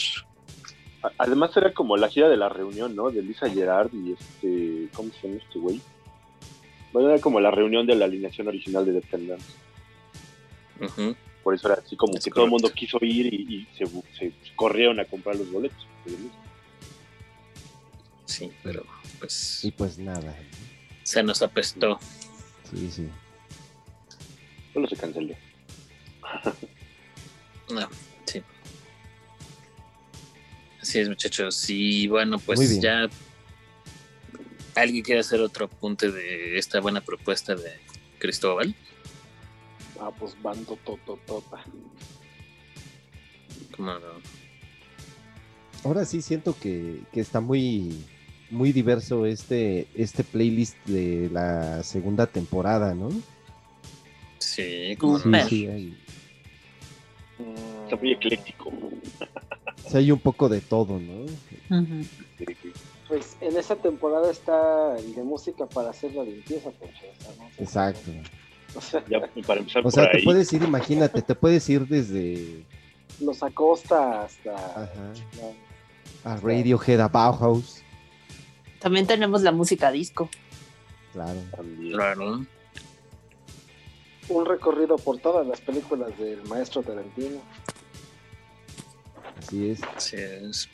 Además 1.19 1.57
era 1.57 1.73
como 1.73 1.97
la 1.97 2.09
gira 2.09 2.29
de 2.29 2.37
la 2.37 2.49
reunión, 2.49 2.95
¿no? 2.95 3.11
De 3.11 3.23
Lisa 3.23 3.49
Gerard 3.49 3.91
y 3.95 4.13
este... 4.13 4.89
¿Cómo 4.95 5.11
se 5.13 5.29
llama 5.29 5.41
este 5.43 5.59
güey? 5.59 5.81
Bueno, 6.93 7.11
era 7.11 7.21
como 7.21 7.41
la 7.41 7.51
reunión 7.51 7.87
de 7.87 7.95
la 7.95 8.05
alineación 8.05 8.49
original 8.49 8.85
de 8.85 8.93
Dance. 9.01 9.47
Ujú. 10.81 11.17
Por 11.43 11.55
eso 11.55 11.69
era 11.73 11.81
así 11.85 11.97
como 11.97 12.17
Es 12.17 12.25
que 12.25 12.31
todo 12.31 12.45
el 12.45 12.51
mundo 12.51 12.71
quiso 12.73 12.99
ir 13.01 13.33
y, 13.33 13.55
y 13.55 13.69
se, 13.77 13.87
se 14.19 14.33
corrieron 14.57 15.01
a 15.01 15.05
comprar 15.05 15.37
los 15.37 15.51
boletos. 15.51 15.87
Sí, 18.27 18.51
pero 18.63 18.85
pues 19.19 19.65
Y 19.65 19.71
pues 19.71 19.99
nada. 19.99 20.35
se 21.03 21.23
nos 21.23 21.41
apestó. 21.43 21.99
Sí, 22.71 22.91
sí. 22.91 23.09
Solo 24.73 24.87
se 24.87 24.97
canceló. 24.97 25.35
No. 27.71 27.89
Así 30.81 30.99
es, 30.99 31.09
muchachos. 31.09 31.69
Y 31.69 32.09
bueno, 32.09 32.39
pues 32.39 32.81
ya. 32.81 33.09
¿Alguien 34.75 35.03
quiere 35.03 35.21
hacer 35.21 35.41
otro 35.41 35.67
apunte 35.67 36.11
de 36.11 36.57
esta 36.57 36.81
buena 36.81 37.01
propuesta 37.01 37.55
de 37.55 37.73
Cristóbal? 38.19 38.75
Ah, 40.01 40.11
pues 40.17 40.35
bando 40.41 40.77
tototota. 40.85 41.65
Como 43.77 43.93
no? 43.95 44.01
Ahora 45.85 46.05
sí 46.05 46.23
siento 46.23 46.57
que, 46.59 47.01
que 47.13 47.21
está 47.21 47.41
muy, 47.41 48.05
muy 48.51 48.73
diverso 48.73 49.27
este, 49.27 49.89
este 49.95 50.25
playlist 50.25 50.77
de 50.87 51.29
la 51.33 51.83
segunda 51.83 52.27
temporada, 52.27 52.95
¿no? 52.95 53.11
Sí, 54.39 54.97
como 54.99 55.19
Sí, 55.19 55.31
sí, 55.49 55.67
hay, 55.67 55.99
Está 57.85 57.97
muy 57.97 58.13
ecléctico. 58.13 58.73
sí 59.89 59.97
hay 59.97 60.13
un 60.13 60.19
poco 60.19 60.49
de 60.49 60.61
todo, 60.61 60.99
¿no? 60.99 61.27
Pues 63.09 63.37
en 63.41 63.57
esa 63.57 63.77
temporada 63.77 64.31
está 64.31 64.97
el 64.99 65.15
de 65.15 65.23
música 65.25 65.67
para 65.67 65.91
hacer 65.91 66.15
la 66.15 66.23
limpieza, 66.25 66.71
¿no? 66.81 67.49
Exacto. 67.59 68.11
O 68.77 68.81
sea, 68.81 69.05
Ya 69.09 69.21
para 69.47 69.61
empezar 69.61 69.81
O 69.81 69.83
por 69.85 69.93
sea, 69.93 70.11
te 70.11 70.19
ahí. 70.19 70.25
puedes 70.25 70.53
ir, 70.53 70.63
imagínate, 70.63 71.23
te 71.23 71.35
puedes 71.35 71.69
ir 71.69 71.87
desde 71.89 72.65
los 73.21 73.43
acosta 73.43 74.23
hasta. 74.23 74.55
ajá, 74.55 75.13
no, 75.37 76.31
a 76.31 76.37
Radiohead, 76.37 77.01
a 77.01 77.09
Bauhaus. 77.09 77.83
También 78.79 79.07
tenemos 79.07 79.43
la 79.43 79.53
música 79.53 79.91
disco. 79.91 80.29
Claro. 81.13 81.41
También. 81.55 81.93
Claro. 81.95 82.47
un 84.29 84.47
recorrido 84.47 84.97
por 84.97 85.19
todas 85.19 85.45
las 85.47 85.61
películas 85.61 86.17
del 86.19 86.41
maestro 86.45 86.83
Tarantino. 86.83 87.41
Así 89.41 89.71
es. 89.71 89.81
Así 89.97 90.17
es. 90.17 90.69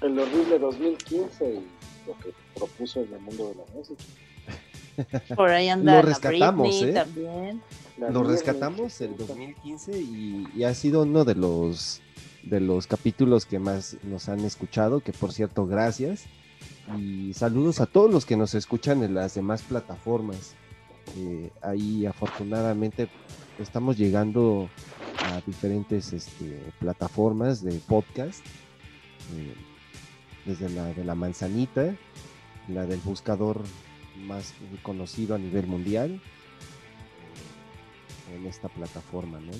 El 0.00 0.18
horrible 0.18 0.58
2015 0.58 1.44
y 1.44 2.06
lo 2.06 2.18
que 2.18 2.32
propuso 2.54 3.00
en 3.00 3.12
el 3.12 3.20
mundo 3.20 3.48
de 3.48 3.54
la 3.56 3.64
música. 3.74 5.34
Por 5.36 5.50
ahí 5.50 5.68
anda 5.68 5.96
Lo 5.96 6.02
rescatamos, 6.02 6.68
Britney 6.68 6.90
¿eh? 6.90 6.92
también. 6.92 7.62
Lo 7.98 8.22
rescatamos 8.24 9.00
el 9.00 9.10
sí, 9.10 9.14
2015 9.18 9.98
y, 9.98 10.46
y 10.54 10.64
ha 10.64 10.74
sido 10.74 11.02
uno 11.02 11.24
de 11.24 11.34
los 11.34 12.00
de 12.44 12.60
los 12.60 12.86
capítulos 12.86 13.44
que 13.44 13.58
más 13.58 13.96
nos 14.04 14.28
han 14.28 14.40
escuchado, 14.40 15.00
que 15.00 15.12
por 15.12 15.32
cierto, 15.32 15.66
gracias. 15.66 16.24
Y 16.96 17.34
saludos 17.34 17.80
a 17.80 17.86
todos 17.86 18.10
los 18.10 18.24
que 18.24 18.36
nos 18.36 18.54
escuchan 18.54 19.02
en 19.02 19.14
las 19.14 19.34
demás 19.34 19.62
plataformas. 19.62 20.54
Eh, 21.16 21.50
ahí 21.60 22.06
afortunadamente 22.06 23.08
estamos 23.58 23.98
llegando 23.98 24.70
a 25.18 25.40
diferentes 25.46 26.12
este, 26.12 26.60
plataformas 26.80 27.62
de 27.62 27.72
podcast. 27.88 28.44
eh, 29.36 29.54
desde 30.44 30.70
la 30.70 30.86
de 30.86 31.04
la 31.04 31.14
manzanita, 31.14 31.94
la 32.68 32.86
del 32.86 33.00
buscador 33.00 33.62
más 34.16 34.54
conocido 34.82 35.34
a 35.34 35.38
nivel 35.38 35.66
mundial, 35.66 36.20
en 38.34 38.46
esta 38.46 38.68
plataforma, 38.68 39.38
¿no? 39.40 39.52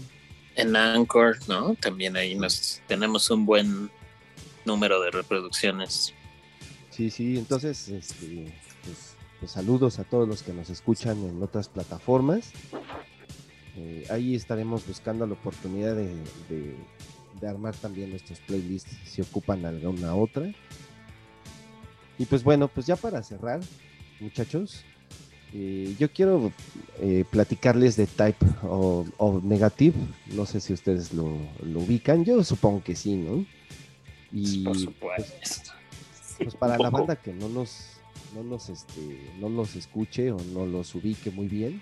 En 0.56 0.74
Anchor, 0.74 1.36
¿no? 1.46 1.74
También 1.74 2.16
ahí 2.16 2.34
nos 2.34 2.80
tenemos 2.86 3.30
un 3.30 3.46
buen 3.46 3.90
número 4.64 5.00
de 5.02 5.10
reproducciones. 5.10 6.14
Sí, 6.90 7.10
sí, 7.10 7.38
entonces, 7.38 7.88
este, 7.88 8.52
pues, 8.84 9.14
pues 9.38 9.52
saludos 9.52 9.98
a 9.98 10.04
todos 10.04 10.26
los 10.26 10.42
que 10.42 10.52
nos 10.52 10.70
escuchan 10.70 11.22
en 11.24 11.42
otras 11.42 11.68
plataformas. 11.68 12.50
Eh, 13.80 14.06
ahí 14.10 14.34
estaremos 14.34 14.84
buscando 14.86 15.24
la 15.26 15.34
oportunidad 15.34 15.94
de, 15.94 16.08
de- 16.48 16.74
de 17.40 17.46
armar 17.46 17.72
también 17.76 18.10
nuestros 18.10 18.40
playlists 18.40 18.90
si 19.04 19.22
ocupan 19.22 19.64
alguna 19.64 20.14
otra. 20.16 20.50
Y 22.18 22.24
pues 22.24 22.42
bueno, 22.42 22.66
pues 22.66 22.86
ya 22.86 22.96
para 22.96 23.22
cerrar, 23.22 23.60
muchachos, 24.18 24.82
eh, 25.54 25.94
yo 26.00 26.10
quiero 26.10 26.50
eh, 27.00 27.24
platicarles 27.30 27.94
de 27.96 28.08
Type 28.08 28.44
o, 28.64 29.06
o 29.18 29.40
Negative. 29.44 29.94
No 30.34 30.46
sé 30.46 30.60
si 30.60 30.72
ustedes 30.72 31.12
lo, 31.12 31.38
lo 31.62 31.80
ubican, 31.80 32.24
yo 32.24 32.42
supongo 32.42 32.82
que 32.82 32.96
sí, 32.96 33.14
¿no? 33.14 33.46
Y 34.32 34.64
por 34.64 34.72
pues, 34.72 34.82
supuesto. 34.82 35.70
pues 36.38 36.54
para 36.56 36.74
Un 36.74 36.82
la 36.82 36.90
banda 36.98 37.14
que 37.16 37.32
no 37.32 37.48
nos, 37.48 38.00
no 38.34 38.42
nos, 38.42 38.68
este, 38.68 39.20
no 39.38 39.48
los 39.48 39.76
escuche 39.76 40.32
o 40.32 40.38
no 40.52 40.66
los 40.66 40.92
ubique 40.96 41.30
muy 41.30 41.46
bien, 41.46 41.80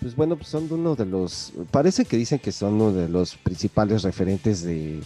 pues 0.00 0.16
bueno, 0.16 0.36
pues 0.36 0.48
son 0.48 0.66
uno 0.70 0.94
de 0.94 1.06
los, 1.06 1.52
parece 1.70 2.04
que 2.04 2.16
dicen 2.16 2.38
que 2.38 2.52
son 2.52 2.74
uno 2.74 2.92
de 2.92 3.08
los 3.08 3.36
principales 3.36 4.02
referentes 4.02 4.62
de, 4.62 5.00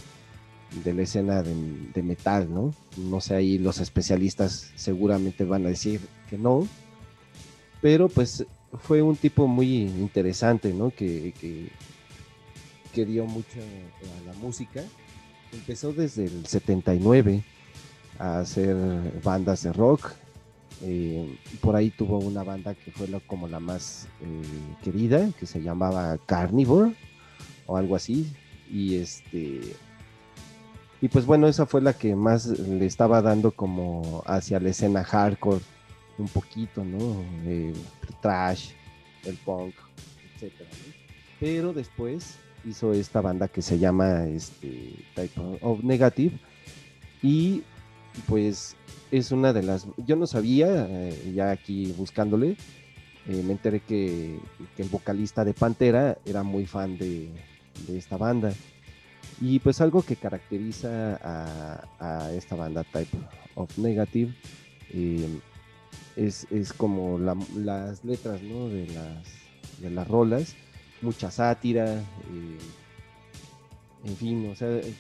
de 0.84 0.94
la 0.94 1.02
escena 1.02 1.42
de, 1.42 1.55
de 1.92 2.02
metal, 2.02 2.52
¿no? 2.52 2.72
No 2.96 3.20
sé, 3.20 3.34
ahí 3.34 3.59
los 3.59 3.80
especialistas 3.80 4.70
seguramente 4.76 5.44
van 5.44 5.66
a 5.66 5.70
decir 5.70 6.01
que 6.30 6.38
no, 6.38 6.66
pero 7.80 8.09
pues 8.09 8.46
fue 8.80 9.02
un 9.02 9.16
tipo 9.16 9.46
muy 9.46 9.82
interesante, 9.82 10.72
¿no? 10.72 10.90
Que, 10.90 11.34
que, 11.40 11.68
que 12.92 13.05
dio 13.05 13.26
mucho 13.26 13.59
a 13.60 14.26
la 14.26 14.32
música. 14.34 14.82
Empezó 15.52 15.92
desde 15.92 16.24
el 16.24 16.46
79 16.46 17.44
a 18.18 18.38
hacer 18.38 18.76
bandas 19.22 19.62
de 19.62 19.72
rock 19.72 20.12
Eh, 20.82 21.36
por 21.60 21.76
ahí 21.76 21.90
tuvo 21.90 22.18
una 22.18 22.42
banda 22.42 22.74
que 22.74 22.90
fue 22.90 23.09
la- 23.09 23.20
como 23.20 23.48
la 23.48 23.60
más 23.60 24.06
eh, 24.20 24.42
querida, 24.82 25.30
que 25.38 25.46
se 25.46 25.62
llamaba 25.62 26.18
Carnivore 26.26 26.92
o 27.66 27.76
algo 27.76 27.96
así. 27.96 28.32
Y 28.70 28.96
este. 28.96 29.60
Y 31.01 31.09
pues 31.09 31.26
bueno, 31.26 31.46
esa 31.48 31.66
fue 31.66 31.80
la 31.82 31.92
que 31.92 32.14
más 32.16 32.46
le 32.46 32.86
estaba 32.86 33.20
dando 33.20 33.51
como 33.51 34.22
hacia 34.26 34.59
la 34.59 34.70
escena 34.70 35.05
hardcore, 35.05 35.60
un 36.18 36.28
poquito, 36.28 36.82
¿no? 36.84 37.22
Eh, 37.46 37.72
trash, 38.22 38.70
el 39.24 39.36
punk, 39.36 39.74
¿no? 40.40 40.46
Pero 41.40 41.72
después 41.74 42.36
hizo 42.64 42.92
esta 42.94 43.20
banda 43.20 43.48
que 43.48 43.60
se 43.60 43.78
llama 43.78 44.24
este, 44.26 44.94
Type 45.14 45.40
of 45.60 45.82
Negative 45.84 46.34
y 47.22 47.62
pues 48.28 48.77
es 49.11 49.32
una 49.32 49.53
de 49.53 49.62
las 49.62 49.86
yo 50.07 50.16
no 50.16 50.27
sabía 50.27 50.86
eh, 50.89 51.32
ya 51.35 51.51
aquí 51.51 51.93
buscándole 51.93 52.57
eh, 53.27 53.43
me 53.45 53.53
enteré 53.53 53.81
que, 53.81 54.39
el 54.77 54.89
vocalista 54.89 55.45
de 55.45 55.55
Pantera 55.55 56.19
era 56.24 56.43
muy 56.43 56.66
fan 56.66 56.99
de, 56.99 57.31
esta 57.89 58.16
banda 58.16 58.53
y 59.41 59.59
pues 59.59 59.81
algo 59.81 60.03
que 60.03 60.16
caracteriza 60.16 61.19
a, 62.01 62.31
esta 62.32 62.55
banda 62.55 62.85
Type 62.85 63.16
of 63.57 63.77
Negative 63.78 64.32
eh, 64.93 65.41
es, 66.16 66.47
es 66.51 66.73
como 66.73 67.19
la- 67.19 67.36
las 67.57 68.05
letras 68.05 68.43
¿no? 68.43 68.69
de, 68.69 68.86
las, 68.89 69.27
de 69.81 69.91
las 69.91 70.07
rolas 70.07 70.55
mucha 71.03 71.31
sátira, 71.31 72.03
en 74.05 74.16
fin, 74.16 74.49
o 74.51 74.55
sea, 74.57 74.70
es- 74.78 74.95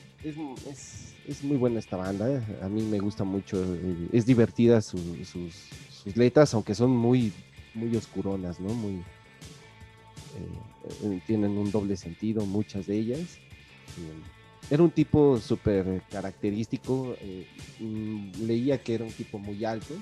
es 1.28 1.42
muy 1.42 1.56
buena 1.56 1.78
esta 1.78 1.96
banda, 1.96 2.30
eh, 2.30 2.42
a 2.62 2.68
mí 2.68 2.82
me 2.82 2.98
gusta 2.98 3.24
mucho, 3.24 3.62
eh, 3.62 4.08
es 4.12 4.26
divertida 4.26 4.80
su- 4.80 5.24
sus, 5.24 5.70
letras, 6.16 6.52
aunque 6.52 6.74
son 6.74 6.90
muy, 6.90 7.32
muy 7.72 7.96
oscuronas, 7.96 8.60
¿no? 8.60 8.68
Muy, 8.74 9.02
eh, 10.36 11.20
tienen 11.26 11.52
un 11.52 11.70
doble 11.70 11.96
sentido, 11.96 12.44
muchas 12.44 12.86
de 12.86 12.98
ellas. 12.98 13.38
Era 14.68 14.82
un 14.82 14.90
tipo 14.90 15.38
súper 15.38 16.02
característico, 16.10 17.16
mm, 17.80 18.44
leía 18.46 18.76
que 18.76 18.94
era 18.94 19.04
un 19.04 19.12
tipo 19.12 19.38
muy 19.38 19.64
alto, 19.64 19.94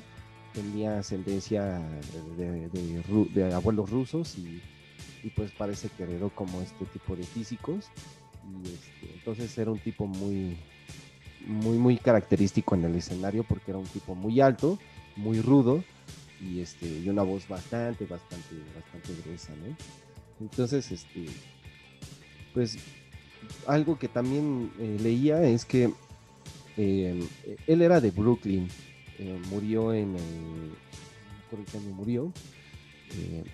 tenía 0.53 0.99
ascendencia 0.99 1.81
de, 2.37 3.53
abuelos 3.55 3.91
rusos 3.91 4.37
y 4.39 5.31
pues 5.31 5.53
parece 5.53 5.89
que 5.89 6.03
heredó 6.03 6.31
como 6.31 6.63
este 6.63 6.85
tipo 6.87 7.15
de 7.15 7.23
físicos 7.23 7.91
este, 8.65 9.13
entonces 9.15 9.57
era 9.57 9.71
un 9.71 9.79
tipo 9.79 10.07
muy 10.07 10.57
muy 11.47 11.79
muy 11.79 11.97
característico 11.97 12.75
en 12.75 12.85
el 12.85 12.97
escenario 12.97 13.45
porque 13.45 13.71
era 13.71 13.79
un 13.79 13.87
tipo 13.87 14.15
muy 14.15 14.41
alto 14.41 14.79
muy 15.17 15.41
rudo 15.41 15.83
y 16.41 16.61
este 16.61 16.87
y 16.87 17.09
una 17.09 17.23
voz 17.23 17.47
bastante 17.49 18.05
bastante 18.07 18.57
bastante 18.75 19.23
gruesa 19.23 19.53
entonces 20.41 20.91
este 20.91 21.27
pues 22.55 22.79
algo 23.67 23.99
que 23.99 24.09
también 24.09 24.71
eh, 24.79 24.99
leía 25.01 25.43
es 25.43 25.65
que 25.65 25.93
eh, 26.77 27.27
él 27.67 27.83
era 27.83 28.01
de 28.01 28.11
Brooklyn 28.11 28.69
eh, 29.19 29.39
murió 29.51 29.93
en 29.93 30.17
el 30.17 31.65
qué 31.71 31.79
año 31.79 31.95
murió 31.95 32.33
eh, 33.19 33.45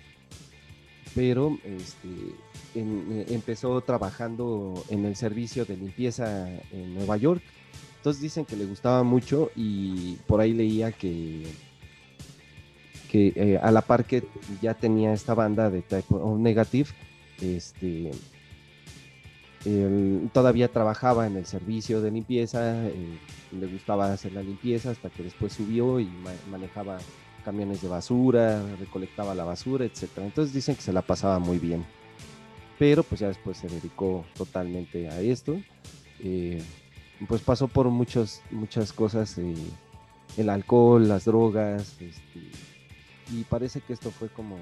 pero 1.15 1.57
este, 1.63 3.33
empezó 3.33 3.81
trabajando 3.81 4.83
en 4.89 5.05
el 5.05 5.15
servicio 5.15 5.65
de 5.65 5.75
limpieza 5.75 6.47
en 6.71 6.93
Nueva 6.93 7.17
York. 7.17 7.41
Entonces 7.99 8.21
dicen 8.21 8.45
que 8.45 8.55
le 8.55 8.65
gustaba 8.65 9.03
mucho 9.03 9.51
y 9.55 10.15
por 10.25 10.39
ahí 10.39 10.53
leía 10.53 10.91
que, 10.91 11.43
que 13.11 13.33
eh, 13.35 13.59
a 13.61 13.71
la 13.71 13.81
par 13.81 14.05
que 14.05 14.23
ya 14.61 14.73
tenía 14.73 15.13
esta 15.13 15.33
banda 15.33 15.69
de 15.69 15.81
Type 15.81 16.15
O 16.15 16.37
Negative, 16.37 16.89
este, 17.41 18.11
él 19.65 20.29
todavía 20.33 20.69
trabajaba 20.71 21.27
en 21.27 21.35
el 21.35 21.45
servicio 21.45 22.01
de 22.01 22.11
limpieza, 22.11 22.87
eh, 22.87 23.17
le 23.51 23.67
gustaba 23.67 24.13
hacer 24.13 24.31
la 24.31 24.43
limpieza 24.43 24.91
hasta 24.91 25.09
que 25.09 25.23
después 25.23 25.51
subió 25.51 25.99
y 25.99 26.05
ma- 26.05 26.31
manejaba 26.49 26.97
camiones 27.43 27.81
de 27.81 27.89
basura, 27.89 28.63
recolectaba 28.77 29.35
la 29.35 29.43
basura, 29.43 29.83
etcétera. 29.85 30.25
Entonces 30.25 30.53
dicen 30.53 30.75
que 30.75 30.81
se 30.81 30.93
la 30.93 31.01
pasaba 31.01 31.39
muy 31.39 31.57
bien. 31.59 31.85
Pero 32.77 33.03
pues 33.03 33.19
ya 33.19 33.27
después 33.27 33.57
se 33.57 33.67
dedicó 33.67 34.25
totalmente 34.37 35.09
a 35.09 35.19
esto. 35.19 35.59
Eh, 36.23 36.61
pues 37.27 37.41
pasó 37.41 37.67
por 37.67 37.87
muchos, 37.89 38.41
muchas 38.51 38.93
cosas, 38.93 39.37
eh, 39.37 39.55
el 40.37 40.49
alcohol, 40.49 41.07
las 41.07 41.25
drogas, 41.25 41.97
este, 41.99 42.39
y 43.31 43.43
parece 43.43 43.81
que 43.81 43.93
esto 43.93 44.09
fue 44.11 44.29
como, 44.29 44.57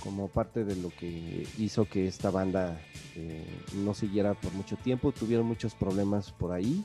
como 0.00 0.28
parte 0.28 0.64
de 0.64 0.76
lo 0.76 0.90
que 0.90 1.46
hizo 1.58 1.88
que 1.88 2.06
esta 2.06 2.30
banda 2.30 2.80
eh, 3.16 3.44
no 3.74 3.94
siguiera 3.94 4.34
por 4.34 4.52
mucho 4.52 4.76
tiempo. 4.76 5.12
Tuvieron 5.12 5.46
muchos 5.46 5.74
problemas 5.74 6.30
por 6.30 6.52
ahí 6.52 6.84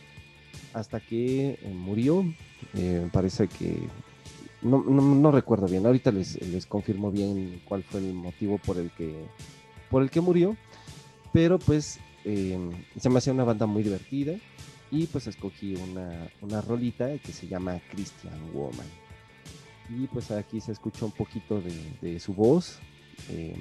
hasta 0.73 0.99
que 0.99 1.59
eh, 1.61 1.73
murió. 1.73 2.25
Parece 3.11 3.47
que 3.47 3.87
no, 4.61 4.83
no, 4.83 5.31
recuerdo 5.31 5.67
bien, 5.67 5.85
ahorita 5.85 6.11
les, 6.11 6.41
les 6.47 6.65
confirmo 6.65 7.11
bien 7.11 7.61
cuál 7.65 7.83
fue 7.83 7.99
el 7.99 8.13
motivo 8.13 8.57
por 8.59 8.77
el 8.77 8.91
que, 8.91 9.13
por 9.89 10.03
el 10.03 10.09
que 10.09 10.21
murió, 10.21 10.55
pero 11.33 11.57
pues 11.57 11.99
se 12.23 13.09
me 13.09 13.17
hacía 13.17 13.33
una 13.33 13.43
banda 13.43 13.65
muy 13.65 13.81
divertida 13.81 14.35
y 14.91 15.07
pues 15.07 15.27
escogí 15.27 15.75
una, 15.75 16.29
una 16.41 16.61
rolita 16.61 17.17
que 17.19 17.31
se 17.31 17.47
llama 17.47 17.79
Christian 17.91 18.51
Woman. 18.53 18.87
Y 19.89 20.07
pues 20.07 20.31
aquí 20.31 20.59
se 20.61 20.71
escucha 20.73 21.05
un 21.05 21.11
poquito 21.11 21.61
de, 21.61 21.73
de 22.01 22.19
su 22.19 22.33
voz. 22.33 22.79
eh, 23.29 23.55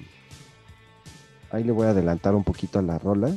ahí 1.50 1.64
le 1.64 1.72
voy 1.72 1.86
a 1.86 1.90
adelantar 1.90 2.34
un 2.34 2.44
poquito 2.44 2.78
a 2.78 2.82
la 2.82 2.98
rola 2.98 3.34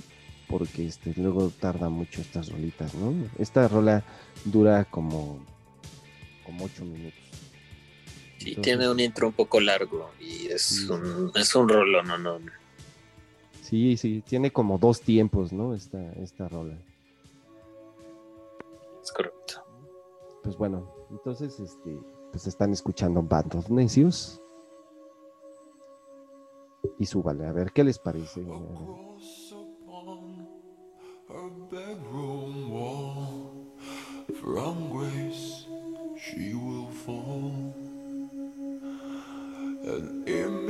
porque 0.48 0.86
este, 0.86 1.14
luego 1.18 1.50
tarda 1.50 1.90
mucho 1.90 2.22
estas 2.22 2.50
rolitas, 2.52 2.94
¿no? 2.96 3.14
Esta 3.40 3.68
rola 3.68 4.04
dura 4.46 4.86
como, 4.86 5.40
como 6.46 6.66
8 6.66 6.86
minutos. 6.86 7.20
Sí, 8.38 8.50
Entonces- 8.50 8.62
tiene 8.64 8.90
un 8.90 9.00
intro 9.00 9.28
un 9.28 9.34
poco 9.34 9.60
largo 9.60 10.12
y 10.20 10.48
es 10.48 10.62
Sí. 10.62 10.88
un, 10.92 11.32
es 11.36 11.56
un 11.56 11.70
rollo, 11.70 12.04
no, 12.04 12.18
no. 12.18 12.40
Sí, 13.62 13.98
sí, 13.98 14.22
tiene 14.28 14.52
como 14.52 14.78
dos 14.78 15.02
tiempos, 15.02 15.52
¿no? 15.54 15.74
Esta, 15.74 16.12
esta 16.14 16.48
rola. 16.50 16.78
Es 19.04 19.12
correcto. 19.12 19.56
Pues 20.44 20.58
bueno, 20.58 20.90
entonces, 21.10 21.60
este, 21.60 22.00
pues 22.32 22.48
están 22.48 22.72
escuchando 22.72 23.22
Band 23.22 23.56
of 23.56 23.70
Necios. 23.70 24.42
Y 27.00 27.06
súbale, 27.06 27.46
a 27.46 27.52
ver 27.52 27.74
qué 27.74 27.84
les 27.84 28.00
parece. 28.00 28.42
Across 28.42 29.54
upon 29.54 30.48
her 31.28 31.52
bedroom 31.70 32.72
wall, 32.72 33.74
from 34.42 34.90
grace 34.90 35.68
she 36.18 36.54
will 36.54 36.88
fall. 37.06 37.74
An 39.86 40.24
image 40.28 40.63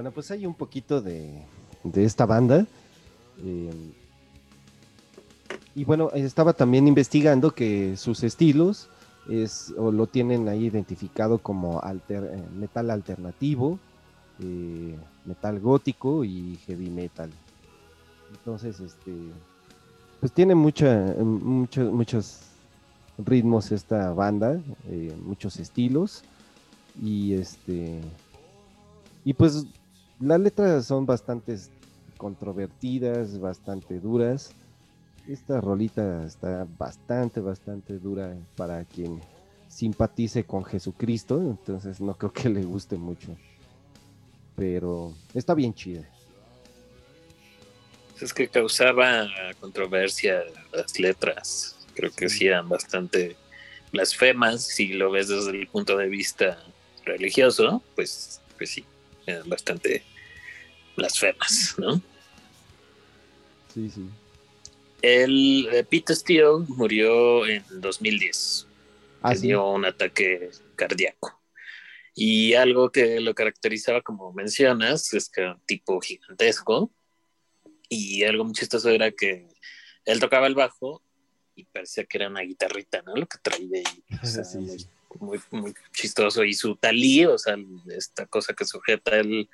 Bueno, 0.00 0.12
pues 0.12 0.30
hay 0.30 0.46
un 0.46 0.54
poquito 0.54 1.02
de, 1.02 1.42
de 1.84 2.04
esta 2.06 2.24
banda. 2.24 2.64
Eh, 3.44 3.92
y 5.74 5.84
bueno, 5.84 6.10
estaba 6.14 6.54
también 6.54 6.88
investigando 6.88 7.50
que 7.50 7.98
sus 7.98 8.22
estilos 8.22 8.88
es, 9.28 9.74
o 9.76 9.92
lo 9.92 10.06
tienen 10.06 10.48
ahí 10.48 10.64
identificado 10.64 11.36
como 11.36 11.82
eh, 12.08 12.42
metal 12.58 12.90
alternativo, 12.90 13.78
eh, 14.42 14.96
metal 15.26 15.60
gótico 15.60 16.24
y 16.24 16.58
heavy 16.64 16.88
metal. 16.88 17.28
Entonces, 18.30 18.80
este, 18.80 19.12
pues 20.18 20.32
tiene 20.32 20.54
mucha, 20.54 21.14
muchos, 21.18 21.92
muchos 21.92 22.38
ritmos 23.18 23.70
esta 23.70 24.14
banda, 24.14 24.62
muchos 25.26 25.58
estilos 25.58 26.22
y 27.02 27.34
este, 27.34 28.00
y 29.26 29.34
pues 29.34 29.66
las 30.20 30.40
letras 30.40 30.86
son 30.86 31.06
bastante 31.06 31.56
controvertidas, 32.16 33.38
bastante 33.40 33.98
duras. 33.98 34.52
Esta 35.26 35.60
rolita 35.60 36.24
está 36.24 36.66
bastante, 36.78 37.40
bastante 37.40 37.98
dura 37.98 38.36
para 38.56 38.84
quien 38.84 39.20
simpatice 39.68 40.44
con 40.44 40.64
Jesucristo, 40.64 41.38
entonces 41.40 42.00
no 42.00 42.16
creo 42.16 42.32
que 42.32 42.48
le 42.48 42.62
guste 42.62 42.96
mucho. 42.96 43.36
Pero 44.56 45.14
está 45.32 45.54
bien 45.54 45.72
chida. 45.72 46.06
Es 48.20 48.34
que 48.34 48.48
causaba 48.48 49.26
controversia 49.60 50.42
las 50.72 50.98
letras. 50.98 51.78
Creo 51.94 52.10
que 52.10 52.28
sí 52.28 52.46
eran 52.46 52.68
bastante 52.68 53.36
blasfemas. 53.92 54.62
Si 54.62 54.88
lo 54.88 55.10
ves 55.10 55.28
desde 55.28 55.52
el 55.52 55.66
punto 55.68 55.96
de 55.96 56.08
vista 56.08 56.62
religioso, 57.06 57.82
pues, 57.94 58.42
pues 58.58 58.70
sí, 58.70 58.84
bastante 59.46 60.02
blasfemas, 60.96 61.74
¿no? 61.78 62.00
Sí, 63.72 63.90
sí. 63.90 64.04
El 65.02 65.68
eh, 65.72 65.84
Pete 65.84 66.14
Steele 66.14 66.64
murió 66.68 67.46
en 67.46 67.64
2010. 67.80 68.66
Ah, 69.22 69.34
sí. 69.34 69.52
Un 69.54 69.84
ataque 69.84 70.50
cardíaco. 70.76 71.40
Y 72.14 72.54
algo 72.54 72.90
que 72.90 73.20
lo 73.20 73.34
caracterizaba, 73.34 74.02
como 74.02 74.32
mencionas, 74.32 75.12
es 75.14 75.28
que 75.30 75.42
era 75.42 75.54
un 75.54 75.60
tipo 75.60 76.00
gigantesco. 76.00 76.92
Y 77.88 78.24
algo 78.24 78.44
muy 78.44 78.52
chistoso 78.52 78.90
era 78.90 79.10
que 79.10 79.48
él 80.04 80.20
tocaba 80.20 80.46
el 80.46 80.54
bajo 80.54 81.02
y 81.54 81.64
parecía 81.64 82.04
que 82.04 82.18
era 82.18 82.28
una 82.28 82.40
guitarrita, 82.42 83.02
¿no? 83.02 83.14
Lo 83.14 83.26
que 83.26 83.38
traía 83.42 83.78
ahí. 83.78 84.04
O 84.22 84.26
sea, 84.26 84.44
Sí, 84.44 84.58
muy, 84.58 84.78
sí. 84.78 84.86
Muy, 85.18 85.40
chistoso. 85.92 86.44
Y 86.44 86.54
su 86.54 86.76
talí, 86.76 87.24
o 87.26 87.38
sea, 87.38 87.56
esta 87.88 88.26
cosa 88.26 88.54
que 88.54 88.64
sujeta 88.64 89.16
el 89.18 89.48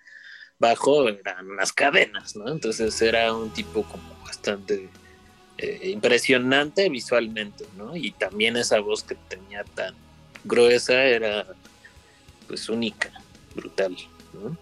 bajo, 0.58 1.08
eran 1.08 1.50
unas 1.50 1.72
cadenas, 1.72 2.36
¿no? 2.36 2.48
Entonces 2.48 3.00
era 3.02 3.34
un 3.34 3.50
tipo 3.50 3.82
como 3.84 4.14
bastante 4.24 4.88
eh, 5.58 5.90
impresionante 5.90 6.88
visualmente, 6.88 7.64
¿no? 7.76 7.96
Y 7.96 8.12
también 8.12 8.56
esa 8.56 8.80
voz 8.80 9.02
que 9.02 9.14
tenía 9.14 9.64
tan 9.64 9.94
gruesa 10.44 11.02
era 11.04 11.46
pues 12.46 12.68
única, 12.68 13.10
brutal, 13.54 13.96
¿no? 14.32 14.56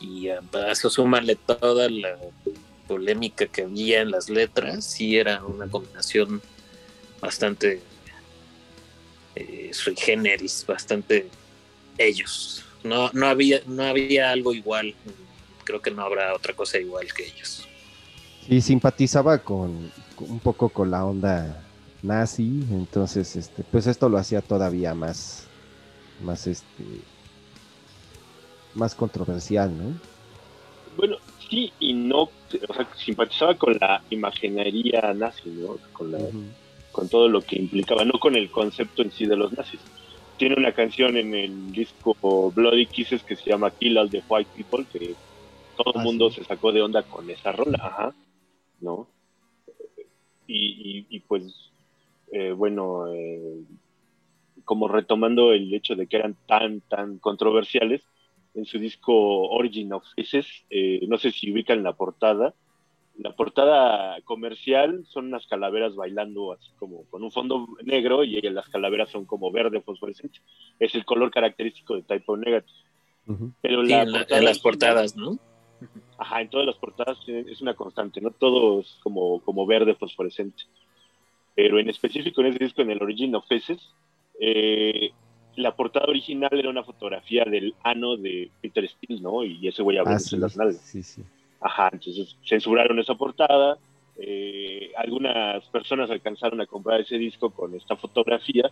Y 0.00 0.28
a 0.28 0.40
eso 0.70 0.88
súmale 0.88 1.36
toda 1.36 1.88
la 1.90 2.16
polémica 2.88 3.46
que 3.46 3.62
había 3.62 4.00
en 4.00 4.10
las 4.10 4.28
letras, 4.28 4.84
sí 4.84 5.16
era 5.16 5.44
una 5.44 5.68
combinación 5.68 6.42
bastante 7.20 7.80
eh, 9.36 9.70
sui 9.72 9.94
generis, 9.96 10.64
bastante 10.66 11.28
ellos. 11.98 12.64
No, 12.82 13.10
no, 13.12 13.26
había, 13.26 13.60
no 13.66 13.82
había 13.84 14.30
algo 14.30 14.54
igual, 14.54 14.94
creo 15.64 15.80
que 15.82 15.90
no 15.90 16.02
habrá 16.02 16.34
otra 16.34 16.54
cosa 16.54 16.78
igual 16.78 17.06
que 17.12 17.26
ellos. 17.26 17.66
Y 18.48 18.60
simpatizaba 18.60 19.38
con, 19.38 19.92
con- 20.16 20.30
un 20.30 20.40
poco 20.40 20.68
con 20.70 20.90
la 20.90 21.04
onda 21.04 21.62
nazi, 22.02 22.64
entonces 22.70 23.36
este, 23.36 23.62
pues 23.64 23.86
esto 23.86 24.08
lo 24.08 24.16
hacía 24.16 24.40
todavía 24.40 24.94
más, 24.94 25.44
más 26.22 26.46
este, 26.46 26.84
más 28.74 28.94
controversial, 28.94 29.70
¿no? 29.76 29.92
Bueno, 30.96 31.16
sí 31.48 31.72
y 31.78 31.92
no, 31.92 32.22
o 32.22 32.74
sea, 32.74 32.88
simpatizaba 32.96 33.54
con 33.56 33.76
la 33.78 34.02
imaginería 34.10 35.12
nazi, 35.14 35.48
¿no? 35.50 35.76
Con, 35.92 36.12
la. 36.12 36.18
Con 36.92 37.08
todo 37.08 37.28
lo 37.28 37.42
que 37.42 37.56
implicaba, 37.56 38.04
no 38.04 38.18
con 38.18 38.36
el 38.36 38.50
concepto 38.50 39.02
en 39.02 39.10
sí 39.12 39.26
de 39.26 39.36
los 39.36 39.52
nazis. 39.52 39.80
Tiene 40.36 40.56
una 40.56 40.72
canción 40.72 41.16
en 41.16 41.34
el 41.34 41.70
disco 41.72 42.16
Bloody 42.54 42.86
Kisses 42.86 43.22
que 43.24 43.36
se 43.36 43.50
llama 43.50 43.70
Kill 43.72 43.98
All 43.98 44.10
the 44.10 44.22
White 44.28 44.50
People, 44.54 44.86
que 44.92 45.14
todo 45.76 45.94
el 45.94 46.00
Ah, 46.00 46.04
mundo 46.04 46.30
sí. 46.30 46.36
se 46.40 46.44
sacó 46.44 46.72
de 46.72 46.82
onda 46.82 47.02
con 47.02 47.28
esa 47.30 47.52
rola, 47.52 47.78
ajá, 47.82 48.14
¿no? 48.80 49.08
Y, 50.46 50.98
y- 51.00 51.06
y, 51.10 51.20
pues, 51.20 51.72
eh, 52.32 52.52
bueno, 52.52 53.12
eh, 53.12 53.62
como 54.64 54.88
retomando 54.88 55.52
el 55.52 55.72
hecho 55.74 55.94
de 55.94 56.06
que 56.06 56.16
eran 56.16 56.36
tan, 56.46 56.80
tan 56.82 57.18
controversiales, 57.18 58.02
en 58.54 58.64
su 58.64 58.78
disco 58.80 59.12
Origin 59.48 59.92
of 59.92 60.04
Faces, 60.16 60.46
eh, 60.70 61.00
no 61.06 61.18
sé 61.18 61.30
si 61.30 61.52
ubican 61.52 61.84
la 61.84 61.92
portada, 61.92 62.54
la 63.22 63.32
portada 63.32 64.18
comercial 64.22 65.04
son 65.06 65.26
unas 65.26 65.46
calaveras 65.46 65.94
bailando 65.94 66.52
así 66.52 66.70
como 66.78 67.04
con 67.10 67.22
un 67.22 67.30
fondo 67.30 67.66
negro 67.84 68.24
y 68.24 68.40
las 68.40 68.68
calaveras 68.70 69.10
son 69.10 69.26
como 69.26 69.50
verde 69.52 69.82
fosforescente. 69.82 70.38
Es 70.78 70.94
el 70.94 71.04
color 71.04 71.30
característico 71.30 71.94
de 71.96 72.02
Typo 72.02 72.36
Negative. 72.36 72.72
Ujú. 73.26 73.52
Pero 73.60 73.82
Sí, 73.84 73.88
la 73.90 74.02
en, 74.02 74.12
la- 74.12 74.18
portada 74.20 74.38
en 74.38 74.44
las 74.46 74.58
portadas, 74.58 75.16
¿no? 75.16 75.38
Ajá, 76.18 76.40
en 76.40 76.48
todas 76.50 76.66
las 76.66 76.76
portadas 76.76 77.18
es 77.28 77.60
una 77.60 77.74
constante, 77.74 78.20
¿no? 78.20 78.30
Todo 78.30 78.80
es 78.80 78.98
como, 79.02 79.40
como 79.42 79.66
verde 79.66 79.94
fosforescente. 79.94 80.62
Pero 81.54 81.78
en 81.78 81.90
específico 81.90 82.40
en 82.40 82.48
ese 82.48 82.64
disco, 82.64 82.80
en 82.82 82.90
el 82.90 83.02
Origin 83.02 83.34
of 83.34 83.46
Faces, 83.46 83.80
eh, 84.40 85.10
la 85.56 85.74
portada 85.76 86.06
original 86.06 86.50
era 86.52 86.70
una 86.70 86.84
fotografía 86.84 87.44
del 87.44 87.74
ano 87.82 88.16
de 88.16 88.50
Peter 88.62 88.88
Steele, 88.88 89.20
¿no? 89.20 89.44
Y 89.44 89.68
ese 89.68 89.82
güey 89.82 89.98
Ah, 89.98 90.02
abriéndose 90.02 90.30
sí, 90.30 90.36
las 90.38 90.56
nalgas. 90.56 90.80
sí, 90.80 91.02
sí. 91.02 91.22
Ajá, 91.60 91.90
entonces 91.92 92.36
censuraron 92.44 92.98
esa 92.98 93.14
portada. 93.14 93.78
eh, 94.22 94.92
algunas 94.96 95.64
personas 95.68 96.10
alcanzaron 96.10 96.60
a 96.60 96.66
comprar 96.66 97.00
ese 97.00 97.16
disco 97.16 97.50
con 97.50 97.74
esta 97.74 97.96
fotografía, 97.96 98.70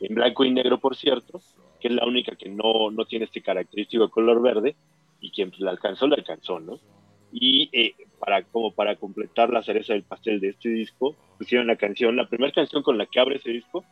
en 0.00 0.14
blanco 0.14 0.44
y 0.44 0.50
negro, 0.50 0.78
por 0.78 0.96
cierto, 0.96 1.40
que 1.80 1.88
es 1.88 1.94
la 1.94 2.06
única 2.06 2.34
que 2.36 2.48
no, 2.48 2.90
no 2.90 3.04
tiene 3.04 3.26
este 3.26 3.42
característico 3.42 4.08
color 4.10 4.42
verde, 4.42 4.74
y 5.20 5.30
quien 5.30 5.52
la 5.58 5.70
alcanzó, 5.72 6.06
la 6.06 6.16
alcanzó, 6.16 6.58
¿no? 6.60 6.78
Y 7.32 7.68
eh, 7.72 7.94
para, 8.18 8.42
como 8.44 8.72
para 8.72 8.96
completar 8.96 9.50
la 9.50 9.62
cereza 9.62 9.92
del 9.92 10.04
pastel 10.04 10.40
de 10.40 10.48
este 10.50 10.68
disco, 10.68 11.16
pusieron 11.38 11.66
la 11.66 11.76
canción, 11.76 12.16
la 12.16 12.28
primera 12.28 12.52
canción 12.52 12.82
con 12.82 12.98
la 12.98 13.06
que 13.06 13.20
abre 13.20 13.36
ese 13.36 13.50
disco, 13.50 13.84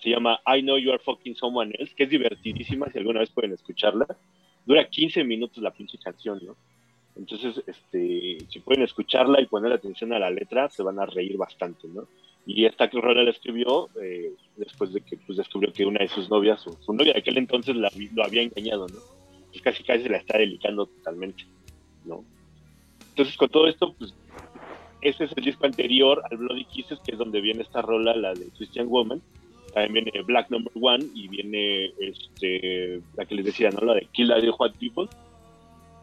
se 0.00 0.10
llama 0.10 0.40
I 0.46 0.62
Know 0.62 0.78
You 0.78 0.90
Are 0.90 1.02
Fucking 1.02 1.36
Someone 1.36 1.74
Else, 1.78 1.94
que 1.94 2.04
es 2.04 2.10
divertidísima, 2.10 2.90
si 2.90 2.98
alguna 2.98 3.20
vez 3.20 3.30
pueden 3.30 3.52
escucharla. 3.52 4.06
Dura 4.66 4.88
15 4.88 5.24
minutos 5.24 5.62
la 5.62 5.72
pinche 5.72 5.98
canción, 5.98 6.40
¿no? 6.44 6.56
Entonces, 7.16 7.62
este, 7.66 8.38
si 8.48 8.60
pueden 8.60 8.82
escucharla 8.82 9.40
y 9.40 9.46
poner 9.46 9.72
atención 9.72 10.12
a 10.12 10.18
la 10.18 10.30
letra, 10.30 10.70
se 10.70 10.82
van 10.82 10.98
a 10.98 11.06
reír 11.06 11.36
bastante, 11.36 11.86
¿no? 11.88 12.06
Y 12.46 12.64
esta 12.64 12.86
rola 12.88 13.22
la 13.22 13.30
escribió 13.30 13.88
eh, 14.02 14.32
después 14.56 14.92
de 14.92 15.00
que 15.02 15.16
pues, 15.16 15.38
descubrió 15.38 15.72
que 15.72 15.84
una 15.84 16.00
de 16.00 16.08
sus 16.08 16.28
novias, 16.28 16.60
su, 16.60 16.76
su 16.80 16.92
novia 16.92 17.12
de 17.12 17.20
aquel 17.20 17.38
entonces, 17.38 17.76
la, 17.76 17.90
lo 18.14 18.24
había 18.24 18.42
engañado, 18.42 18.88
¿no? 18.88 18.98
Pues 19.50 19.62
casi 19.62 19.84
casi 19.84 20.08
la 20.08 20.16
está 20.16 20.38
delicando 20.38 20.86
totalmente, 20.86 21.44
¿no? 22.04 22.24
Entonces, 23.10 23.36
con 23.36 23.50
todo 23.50 23.68
esto, 23.68 23.92
pues, 23.92 24.14
ese 25.02 25.24
es 25.24 25.32
el 25.36 25.44
disco 25.44 25.66
anterior 25.66 26.22
al 26.30 26.38
Bloody 26.38 26.64
Kisses, 26.64 26.98
que 27.00 27.12
es 27.12 27.18
donde 27.18 27.40
viene 27.40 27.62
esta 27.62 27.82
rola, 27.82 28.16
la 28.16 28.32
de 28.32 28.48
Christian 28.56 28.88
Woman. 28.88 29.20
También 29.74 30.04
viene 30.04 30.22
Black 30.22 30.50
Number 30.50 30.72
One 30.80 31.04
y 31.14 31.28
viene 31.28 31.92
este, 31.98 33.00
la 33.16 33.24
que 33.24 33.34
les 33.34 33.44
decía, 33.44 33.70
¿no? 33.70 33.80
La 33.80 33.94
de 33.94 34.06
Kill 34.12 34.28
the 34.28 34.50
White 34.50 34.76
People 34.78 35.08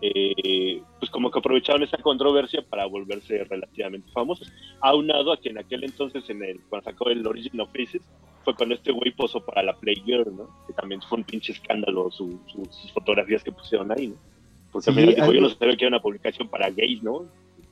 eh, 0.01 0.81
pues 0.99 1.09
como 1.11 1.29
que 1.31 1.39
aprovecharon 1.39 1.83
esa 1.83 1.97
controversia 1.97 2.61
para 2.69 2.85
volverse 2.85 3.43
relativamente 3.45 4.09
famosos. 4.11 4.51
Aunado 4.81 5.31
a 5.33 5.39
que 5.39 5.49
en 5.49 5.57
aquel 5.57 5.83
entonces, 5.83 6.29
en 6.29 6.43
el, 6.43 6.59
cuando 6.69 6.89
sacó 6.89 7.09
el 7.09 7.25
Origin 7.25 7.59
of 7.61 7.69
Faces, 7.71 8.01
fue 8.43 8.55
cuando 8.55 8.75
este 8.75 8.91
güey 8.91 9.11
posó 9.11 9.39
para 9.45 9.61
la 9.63 9.73
Playgirl, 9.77 10.35
¿no? 10.35 10.47
Que 10.67 10.73
también 10.73 11.01
fue 11.01 11.17
un 11.17 11.23
pinche 11.25 11.51
escándalo 11.51 12.09
su- 12.11 12.39
su- 12.47 12.65
sus 12.71 12.91
fotografías 12.93 13.43
que 13.43 13.51
pusieron 13.51 13.91
ahí, 13.91 14.07
¿no? 14.07 14.15
Porque 14.71 14.91
Sí, 14.91 14.95
final 14.97 15.15
dijo, 15.15 15.33
yo 15.33 15.41
no 15.41 15.49
sabía 15.49 15.75
que 15.75 15.85
era 15.85 15.95
una 15.95 16.01
publicación 16.01 16.47
para 16.47 16.69
gays, 16.69 17.01
¿no? 17.03 17.25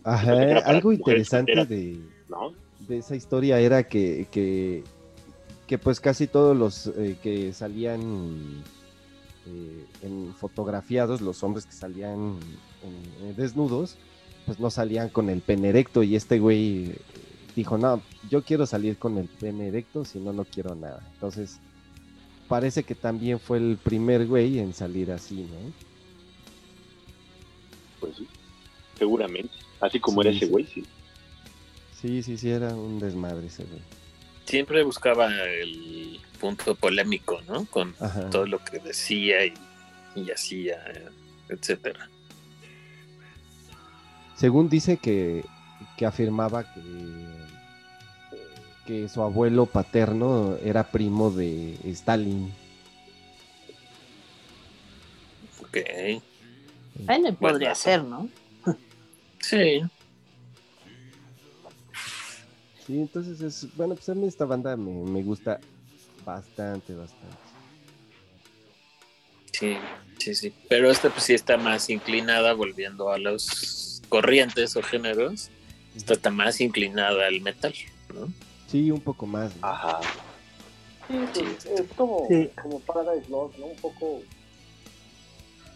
Ajá, 0.03 0.57
algo 0.65 0.91
interesante 0.93 1.53
solteras, 1.55 1.69
de, 1.69 1.99
¿no? 2.29 2.53
de 2.87 2.97
esa 2.97 3.15
historia 3.15 3.59
era 3.59 3.83
que, 3.87 4.27
que, 4.31 4.83
que 5.67 5.77
pues 5.77 5.99
casi 5.99 6.27
todos 6.27 6.55
los 6.55 6.87
eh, 6.97 7.17
que 7.21 7.51
salían 7.53 8.63
eh, 9.47 9.85
en 10.01 10.33
fotografiados, 10.35 11.21
los 11.21 11.41
hombres 11.43 11.65
que 11.65 11.73
salían 11.73 12.37
en- 12.83 13.29
eh, 13.29 13.33
desnudos, 13.37 13.95
pues 14.45 14.59
no 14.59 14.69
salían 14.69 15.09
con 15.09 15.29
el 15.29 15.41
pene 15.41 15.69
erecto 15.69 16.03
y 16.03 16.15
este 16.15 16.39
güey 16.39 16.89
eh, 16.91 16.95
dijo, 17.55 17.77
no, 17.77 18.01
yo 18.29 18.43
quiero 18.43 18.65
salir 18.65 18.97
con 18.97 19.17
el 19.17 19.27
pene 19.27 19.67
erecto, 19.69 20.05
si 20.05 20.19
no, 20.19 20.31
no 20.33 20.45
quiero 20.45 20.75
nada. 20.75 21.01
Entonces, 21.15 21.57
parece 22.47 22.83
que 22.83 22.95
también 22.95 23.39
fue 23.39 23.57
el 23.57 23.77
primer 23.77 24.25
güey 24.27 24.59
en 24.59 24.73
salir 24.73 25.11
así, 25.11 25.35
¿no? 25.35 25.73
Pues 27.99 28.15
sí. 28.17 28.27
seguramente. 28.97 29.49
Así 29.79 29.99
como 29.99 30.21
Sí, 30.21 30.27
era 30.27 30.37
ese 30.37 30.45
sí. 30.45 30.51
güey, 30.51 30.65
sí. 30.65 30.83
Sí, 32.01 32.23
sí, 32.23 32.37
sí, 32.37 32.49
era 32.49 32.75
un 32.75 32.99
desmadre 32.99 33.47
ese 33.47 33.63
güey. 33.63 33.81
Siempre 34.45 34.83
buscaba 34.83 35.27
el 35.33 36.19
punto 36.37 36.75
polémico, 36.75 37.41
¿no? 37.47 37.65
Con 37.65 37.95
Ajá. 37.99 38.29
todo 38.29 38.45
lo 38.45 38.63
que 38.63 38.79
decía 38.79 39.45
y, 39.45 39.53
y 40.15 40.31
hacía, 40.31 40.77
etcétera. 41.49 42.09
Según 44.35 44.69
dice 44.69 44.97
que, 44.97 45.43
que 45.97 46.05
afirmaba 46.05 46.63
que, 46.73 46.81
que 48.85 49.09
su 49.09 49.21
abuelo 49.21 49.65
paterno 49.65 50.57
era 50.63 50.83
primo 50.91 51.31
de 51.31 51.77
Stalin. 51.85 52.53
Ok. 55.61 55.77
Bueno, 57.05 57.33
podría 57.35 57.69
Bueno. 57.69 57.75
ser, 57.75 58.03
¿no? 58.03 58.29
Sí. 59.39 59.81
Sí, 62.85 62.99
entonces 63.01 63.41
es, 63.41 63.75
bueno, 63.75 63.95
pues 63.95 64.07
a 64.09 64.15
mí 64.15 64.27
esta 64.27 64.45
banda 64.45 64.77
me, 64.77 64.91
me 64.91 65.21
gusta 65.23 65.59
bastante, 66.27 66.93
bastante. 66.93 67.37
Sí, 69.53 69.77
sí, 70.19 70.35
sí. 70.35 70.53
Pero 70.69 70.91
esta 70.91 71.09
pues 71.09 71.23
sí 71.23 71.33
está 71.33 71.57
más 71.57 71.89
inclinada, 71.89 72.53
volviendo 72.53 73.09
a 73.11 73.17
los 73.17 74.01
corrientes 74.09 74.75
o 74.75 74.83
géneros. 74.83 75.49
Esta 75.95 76.13
está 76.13 76.29
más 76.29 76.59
inclinada 76.61 77.25
al 77.25 77.41
metal, 77.41 77.73
¿no? 78.13 78.31
Sí, 78.67 78.91
un 78.91 78.99
poco 79.01 79.25
más. 79.25 79.55
¿no? 79.55 79.67
Ajá. 79.67 79.99
Sí, 81.07 81.17
pues, 81.33 81.65
es 81.65 81.93
como, 81.95 82.27
Sí. 82.27 82.49
como 82.61 82.79
Paradise 82.81 83.29
Lost, 83.29 83.57
¿no? 83.57 83.67
Un 83.67 83.75
poco. 83.77 84.21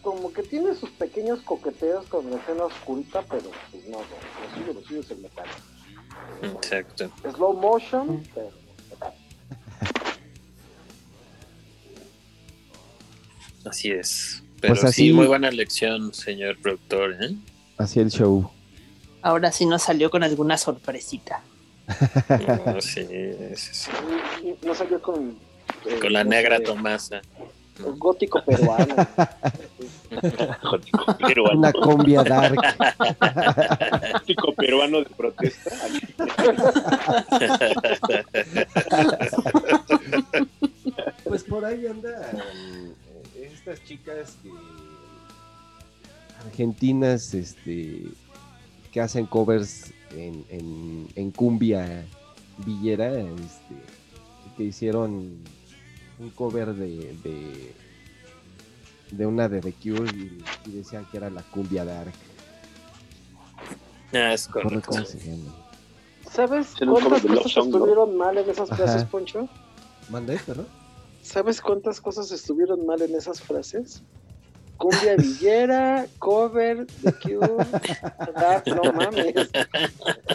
Como 0.02 0.32
que 0.32 0.42
tiene 0.42 0.74
sus 0.74 0.90
pequeños 0.90 1.40
coqueteos 1.42 2.06
con 2.06 2.28
la 2.30 2.36
escena 2.36 2.64
oscurita, 2.64 3.22
pero 3.22 3.50
pues 3.70 3.84
no, 3.86 3.98
no, 3.98 4.04
lo 4.04 4.54
suyo, 4.54 4.72
lo 4.74 4.86
suyo 4.86 5.00
es 5.00 5.10
el 5.12 5.18
metal. 5.18 5.46
Exacto. 6.42 7.10
Slow 7.34 7.54
motion, 7.54 8.22
pero 8.34 8.50
metal. 8.90 9.14
Así 13.64 13.90
es. 13.90 14.42
Pero 14.60 14.74
Pues 14.74 14.84
así- 14.84 15.08
sí, 15.08 15.12
muy 15.12 15.26
buena 15.26 15.50
lección, 15.50 16.12
señor 16.14 16.56
productor, 16.58 17.16
¿eh? 17.20 17.34
Así 17.78 18.00
el 18.00 18.10
show. 18.10 18.50
Ahora 19.22 19.50
sí 19.52 19.66
nos 19.66 19.82
salió 19.82 20.10
con 20.10 20.22
alguna 20.22 20.56
sorpresita. 20.58 21.40
No, 22.66 22.80
sí, 22.80 23.06
sí, 23.56 23.74
sí. 23.74 23.90
No 24.64 24.74
salió 24.74 25.00
con. 25.02 25.36
eh, 25.86 25.98
Con 26.00 26.12
la 26.12 26.22
no 26.24 26.30
negra 26.30 26.58
sé, 26.58 26.62
Tomasa. 26.64 27.22
Gótico 27.96 28.44
peruano. 28.44 28.94
Gótico 30.62 31.16
peruano. 31.26 31.58
Una 31.58 31.72
combia 31.72 32.22
dark. 32.22 32.56
Gótico 34.12 34.52
peruano 34.54 34.98
de 34.98 35.06
protesta. 35.06 35.70
Pues 41.24 41.44
por 41.44 41.64
ahí 41.64 41.86
andan 41.86 42.12
eh, 42.14 42.92
estas 43.64 43.84
chicas 43.84 44.36
que 44.42 44.50
argentinas 46.46 47.32
este 47.34 48.04
que 48.92 49.00
hacen 49.00 49.26
covers 49.26 49.92
en, 50.10 50.44
en, 50.48 51.08
en 51.14 51.30
cumbia 51.30 52.04
villera 52.66 53.08
este, 53.20 53.76
que 54.56 54.64
hicieron 54.64 55.38
un 56.18 56.30
cover 56.34 56.74
de, 56.74 57.16
de 57.22 57.74
de 59.12 59.26
una 59.26 59.48
de 59.48 59.60
The 59.60 59.72
Cure 59.74 60.10
y, 60.10 60.42
y 60.66 60.72
decían 60.72 61.06
que 61.10 61.16
era 61.18 61.30
la 61.30 61.42
cumbia 61.42 61.84
dark 61.84 62.12
Ah, 64.14 64.34
es 64.34 64.46
correcto. 64.46 64.90
cómo 64.90 65.04
se 65.06 65.18
llama. 65.20 65.54
¿Sabes 66.30 66.74
cuántas 66.78 67.22
cosas 67.22 67.46
estuvieron 67.64 68.14
mal 68.18 68.36
en 68.36 68.50
esas 68.50 68.70
Ajá. 68.70 69.08
Poncho? 69.10 69.48
Manda 70.10 70.34
esto, 70.34 70.54
¿no? 70.54 70.81
¿Sabes 71.22 71.60
cuántas 71.60 72.00
cosas 72.00 72.30
estuvieron 72.32 72.84
mal 72.84 73.00
en 73.00 73.14
esas 73.14 73.40
frases? 73.40 74.02
Cumbia 74.76 75.14
villera, 75.16 76.06
cover, 76.18 76.86
The 77.04 77.12
Cure, 77.12 77.64
Dark, 78.34 78.64
no 78.66 78.92
mames. 78.92 79.32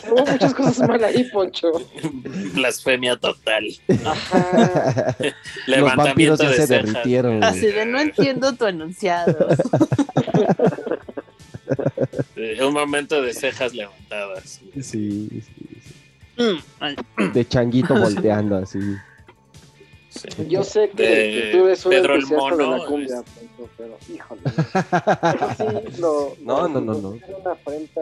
Hubo 0.09 0.25
muchas 0.25 0.53
cosas 0.53 0.87
mal 0.87 1.03
ahí, 1.03 1.25
Poncho. 1.25 1.67
Blasfemia 2.53 3.17
total. 3.17 3.65
Ajá. 4.05 5.15
Los 5.67 5.95
vampiros 5.97 6.39
Levantamiento 6.39 6.43
ya 6.43 6.49
de 6.49 6.55
se 6.55 6.67
cejas. 6.67 6.69
derritieron. 6.69 7.43
Así 7.43 7.65
de 7.65 7.85
no 7.85 7.99
entiendo 7.99 8.53
tu 8.53 8.65
enunciado. 8.67 9.47
Eh, 12.37 12.63
Un 12.63 12.73
momento 12.73 13.21
de 13.21 13.33
cejas 13.33 13.73
levantadas. 13.73 14.61
Sí, 14.75 14.81
sí, 14.81 15.41
sí. 15.41 16.41
Mm, 16.41 17.33
De 17.33 17.45
changuito 17.47 17.93
volteando 17.99 18.55
así. 18.57 18.79
Sí. 20.17 20.47
Yo 20.47 20.63
sé 20.63 20.89
que, 20.89 21.03
De 21.03 21.49
tú 21.51 21.65
eres 21.65 21.85
un 21.85 21.91
Pedro 21.91 22.15
el 22.15 22.27
de 22.27 22.35
Mono, 22.35 22.77
la 22.77 22.85
cumbia, 22.85 23.21
Poncho, 23.23 23.69
pero 23.77 23.97
híjole. 24.09 24.41
Eso 24.45 25.91
sí, 25.93 25.97
lo, 26.01 26.35
No, 26.41 26.67
no, 26.67 26.81
no, 26.81 26.93
no. 26.95 27.09
Una 27.09 27.51
afrenta 27.51 28.01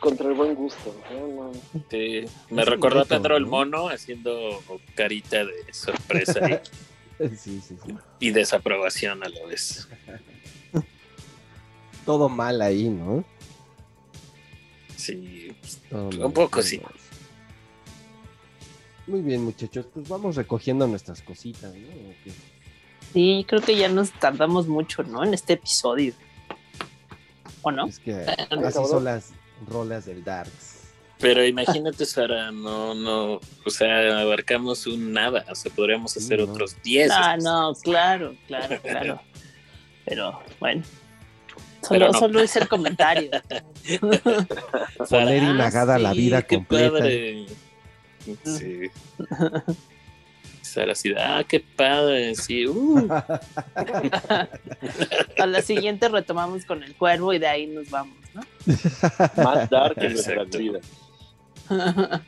contra 0.00 0.28
el 0.28 0.34
buen 0.34 0.54
gusto. 0.54 0.94
¿no? 1.10 1.44
No. 1.44 1.52
Sí, 1.90 2.18
Es 2.18 2.30
me 2.50 2.62
un 2.62 2.66
recordó 2.68 3.00
a 3.00 3.04
Pedro 3.04 3.36
el 3.36 3.44
¿no? 3.44 3.48
Mono 3.50 3.88
haciendo 3.88 4.62
carita 4.94 5.44
de 5.44 5.72
sorpresa 5.72 6.62
Sí, 7.18 7.60
sí, 7.60 7.60
sí. 7.62 7.76
y, 8.20 8.28
y 8.28 8.30
desaprobación 8.30 9.24
a 9.24 9.28
la 9.30 9.46
vez. 9.46 9.88
Todo 12.04 12.28
mal 12.28 12.60
ahí, 12.60 12.88
¿no? 12.90 13.24
Sí, 14.96 15.50
Todo 15.90 16.08
Un 16.08 16.18
mal, 16.18 16.32
poco 16.32 16.62
sí. 16.62 16.78
mal. 16.78 16.92
Muy 19.06 19.20
bien, 19.20 19.44
muchachos, 19.44 19.86
pues 19.92 20.08
vamos 20.08 20.34
recogiendo 20.36 20.86
nuestras 20.86 21.22
cositas, 21.22 21.72
¿no? 21.74 22.32
Sí, 23.12 23.44
creo 23.48 23.60
que 23.62 23.76
ya 23.76 23.88
nos 23.88 24.10
tardamos 24.12 24.66
mucho, 24.66 25.02
¿no? 25.04 25.22
En 25.24 25.32
este 25.32 25.54
episodio. 25.54 26.12
¿O 27.62 27.70
no? 27.70 27.86
Es 27.86 27.98
que 28.00 28.12
así 28.64 28.78
son 28.88 29.04
las 29.04 29.32
rolas 29.68 30.06
del 30.06 30.22
Darks. 30.24 30.74
pero 31.18 31.44
imagínate, 31.46 32.04
Sara, 32.04 32.50
no, 32.50 32.94
no, 32.94 33.40
o 33.64 33.70
sea, 33.70 34.20
abarcamos 34.20 34.86
un 34.86 35.12
nada, 35.12 35.44
o 35.50 35.54
sea, 35.54 35.72
podríamos 35.72 36.12
Sí, 36.12 36.18
hacer 36.18 36.40
no. 36.40 36.52
otros 36.52 36.76
10. 36.82 37.10
Ah, 37.12 37.36
no, 37.36 37.74
claro, 37.82 38.34
claro, 38.48 38.80
claro. 38.82 39.20
Pero 40.04 40.40
bueno. 40.60 40.82
Solo, 41.82 42.00
Pero 42.00 42.12
no. 42.12 42.18
solo 42.18 42.40
es 42.40 42.56
el 42.56 42.68
comentario. 42.68 43.30
Poner 45.08 45.42
ah, 45.42 45.50
inagada 45.50 45.98
la 45.98 46.12
vida 46.12 46.42
qué 46.42 46.56
completa. 46.56 46.90
padre. 46.98 47.46
Sí. 48.44 48.90
Sara 50.62 50.92
así, 50.92 51.10
de, 51.10 51.20
ah, 51.20 51.44
qué 51.46 51.60
padre, 51.60 52.34
sí, 52.34 52.66
uh. 52.66 53.08
A 55.38 55.46
la 55.46 55.62
siguiente 55.62 56.08
retomamos 56.08 56.64
con 56.64 56.82
el 56.82 56.96
cuervo 56.96 57.32
y 57.32 57.38
de 57.38 57.46
ahí 57.46 57.66
nos 57.66 57.88
vamos, 57.90 58.16
¿no? 58.34 58.42
Más 59.42 59.70
dark 59.70 59.96
en 59.98 60.14
vidas. 60.50 60.84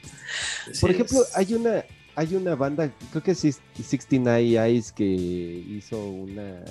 Así 0.71 0.81
Por 0.81 0.91
ejemplo, 0.91 1.21
hay 1.35 1.55
una 1.55 1.85
hay 2.15 2.35
una 2.35 2.57
banda, 2.57 2.91
creo 3.11 3.23
que 3.23 3.31
es 3.31 3.61
69 3.75 4.59
Eyes 4.59 4.91
que 4.93 5.05
hizo 5.05 6.03
una 6.05 6.65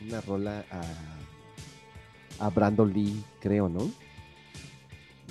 una 0.00 0.20
rola 0.20 0.64
a 0.70 0.82
a 2.38 2.50
Brandon 2.50 2.92
Lee, 2.92 3.22
creo, 3.40 3.68
¿no? 3.68 3.90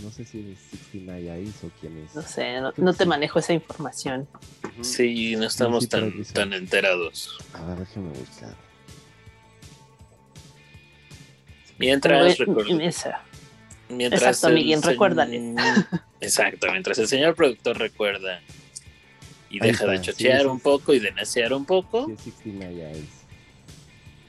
No 0.03 0.11
sé 0.11 0.25
si 0.25 0.39
es 0.51 0.59
69 0.79 1.33
Eyes 1.39 1.63
o 1.63 1.71
quién 1.79 1.97
es. 2.05 2.13
No 2.15 2.21
sé, 2.21 2.59
no, 2.59 2.73
no 2.75 2.93
te 2.93 3.05
manejo 3.05 3.39
esa 3.39 3.53
información. 3.53 4.27
Sí, 4.81 5.35
no 5.35 5.45
estamos 5.45 5.85
sí, 5.85 5.89
tan, 5.89 6.23
tan 6.25 6.53
enterados. 6.53 7.37
A 7.53 7.63
ver, 7.63 7.79
déjame 7.79 8.09
buscar. 8.09 8.55
Mientras, 11.77 12.39
esa. 12.39 13.21
mientras 13.89 14.21
Exacto, 14.21 14.47
el 14.47 14.53
Miguel, 14.55 14.81
se- 14.81 14.89
recuérdale. 14.89 15.55
Exacto, 16.21 16.71
mientras 16.71 16.97
el 16.99 17.07
señor 17.07 17.35
productor 17.35 17.77
recuerda 17.77 18.41
y 19.49 19.61
Ahí 19.61 19.71
deja 19.71 19.85
de 19.85 19.95
está, 19.95 20.11
chochear 20.11 20.41
sí, 20.41 20.47
un 20.47 20.59
poco 20.59 20.93
y 20.93 20.99
de 20.99 21.11
necear 21.11 21.53
un 21.53 21.65
poco. 21.65 22.05
Sí, 22.07 22.13
es 22.13 22.21
69 22.21 22.91
Eyes. 22.91 23.09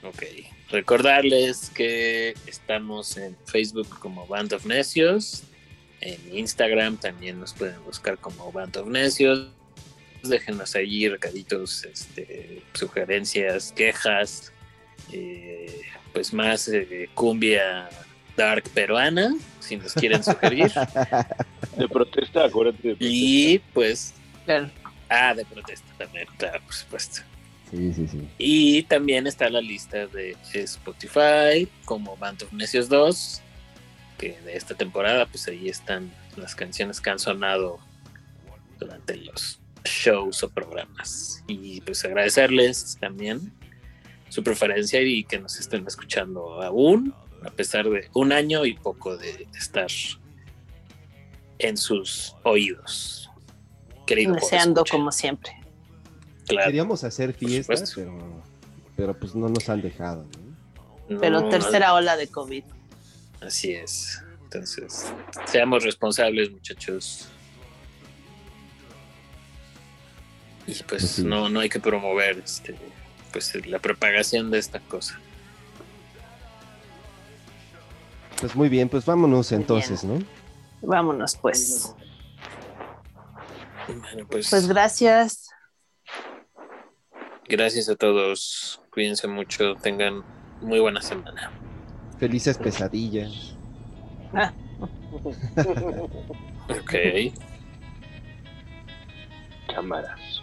Ok. 0.03 0.23
Recordarles 0.71 1.71
que 1.71 2.35
estamos 2.47 3.17
en 3.17 3.37
Facebook 3.47 3.89
como 4.01 4.27
Band 4.27 4.53
of 4.53 4.67
Necios. 4.67 5.45
En 6.01 6.36
Instagram 6.36 6.97
también 6.98 7.40
nos 7.40 7.55
pueden 7.55 7.82
buscar 7.85 8.18
como 8.18 8.52
Band 8.52 8.77
of 8.77 8.89
Necios. 8.89 9.48
Déjenos 10.23 10.74
ahí 10.74 11.09
recaditos, 11.09 11.85
este, 11.85 12.62
sugerencias, 12.74 13.73
quejas, 13.73 14.52
eh, 15.12 15.82
pues 16.12 16.32
más 16.32 16.68
eh, 16.68 17.09
cumbia 17.14 17.89
dark 18.36 18.64
peruana, 18.70 19.35
si 19.60 19.77
nos 19.77 19.93
quieren 19.94 20.23
sugerir. 20.23 20.73
De 21.77 21.89
protesta, 21.89 22.44
acuérdate. 22.47 22.89
de 22.94 22.97
y 23.01 23.59
pues, 23.73 24.14
Claro. 24.47 24.70
ah, 25.10 25.35
de 25.35 25.44
protesta 25.44 25.86
también, 25.98 26.27
claro, 26.39 26.60
por 26.64 26.73
supuesto. 26.74 27.20
Sí, 27.70 27.93
sí, 27.93 28.06
sí. 28.09 28.28
Y 28.39 28.82
también 28.85 29.27
está 29.27 29.51
la 29.51 29.60
lista 29.60 30.06
de 30.06 30.36
Spotify 30.55 31.68
como 31.85 32.16
Band 32.16 32.44
of 32.44 32.52
Necios 32.52 32.89
2. 32.89 33.43
Que 34.17 34.41
de 34.43 34.57
esta 34.57 34.75
temporada, 34.75 35.27
pues 35.27 35.47
ahí 35.49 35.69
están 35.69 36.13
las 36.37 36.55
canciones 36.55 37.01
que 37.01 37.11
han 37.11 37.19
sonado 37.19 37.79
durante 38.79 39.17
los 39.17 39.61
shows 39.85 40.43
o 40.43 40.51
programas. 40.51 41.43
Y 41.47 41.81
pues 41.83 42.05
agradecerles 42.05 42.97
también 43.01 43.53
su 44.29 44.43
preferencia 44.43 45.01
y 45.03 45.25
que 45.25 45.39
nos 45.39 45.59
estén 45.59 45.87
escuchando 45.87 46.63
aún, 46.63 47.15
a 47.45 47.51
pesar 47.51 47.89
de 47.89 48.11
un 48.15 48.33
año 48.33 48.65
y 48.65 48.75
poco 48.75 49.17
de 49.17 49.47
estar 49.57 49.89
en 51.59 51.77
sus 51.77 52.35
oídos. 52.43 53.31
Querido 54.07 54.35
Deseando 54.35 54.85
como 54.91 55.11
siempre. 55.11 55.53
Claro. 56.47 56.67
Queríamos 56.67 57.03
hacer 57.03 57.33
fiesta, 57.35 57.77
supuesto. 57.77 58.01
pero, 58.01 58.43
pero 58.97 59.19
pues 59.19 59.35
no 59.35 59.49
nos 59.49 59.69
han 59.69 59.83
dejado. 59.83 60.27
¿no? 61.09 61.21
Pero 61.21 61.41
No, 61.41 61.49
tercera 61.49 61.95
ola 61.95 62.17
de 62.17 62.29
COVID. 62.29 62.65
Así 63.41 63.73
es. 63.75 64.23
Entonces, 64.45 65.13
seamos 65.47 65.85
responsables, 65.85 66.51
muchachos. 66.51 67.29
Y 70.67 70.83
pues 70.85 71.09
sí. 71.09 71.25
no, 71.25 71.49
no 71.49 71.61
hay 71.61 71.69
que 71.69 71.79
promover 71.79 72.39
este, 72.39 72.75
pues 73.33 73.55
la 73.67 73.79
propagación 73.79 74.51
de 74.51 74.59
esta 74.59 74.81
cosa. 74.81 75.19
Pues 78.41 78.55
muy 78.55 78.69
bien, 78.69 78.89
pues 78.89 79.05
vámonos 79.05 79.51
Muy 79.51 79.61
entonces, 79.61 80.05
¿no? 80.05 80.19
Vámonos 80.83 81.37
pues. 81.37 81.95
Bueno, 83.89 84.27
pues, 84.29 84.51
Pues 84.51 84.67
gracias. 84.67 85.49
gracias 87.49 87.89
a 87.89 87.97
todos. 87.97 88.81
Cuídense 88.91 89.29
mucho. 89.29 89.75
Tengan 89.77 90.25
muy 90.61 90.81
buena 90.81 91.01
semana. 91.01 91.53
Felices 92.19 92.57
pesadillas. 92.59 93.57
Ah, 94.33 94.53
Ok. 96.69 96.95
Cámaras. 99.73 100.43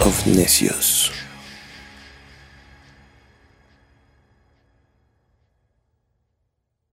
Of 0.00 0.26
Necios. 0.26 1.17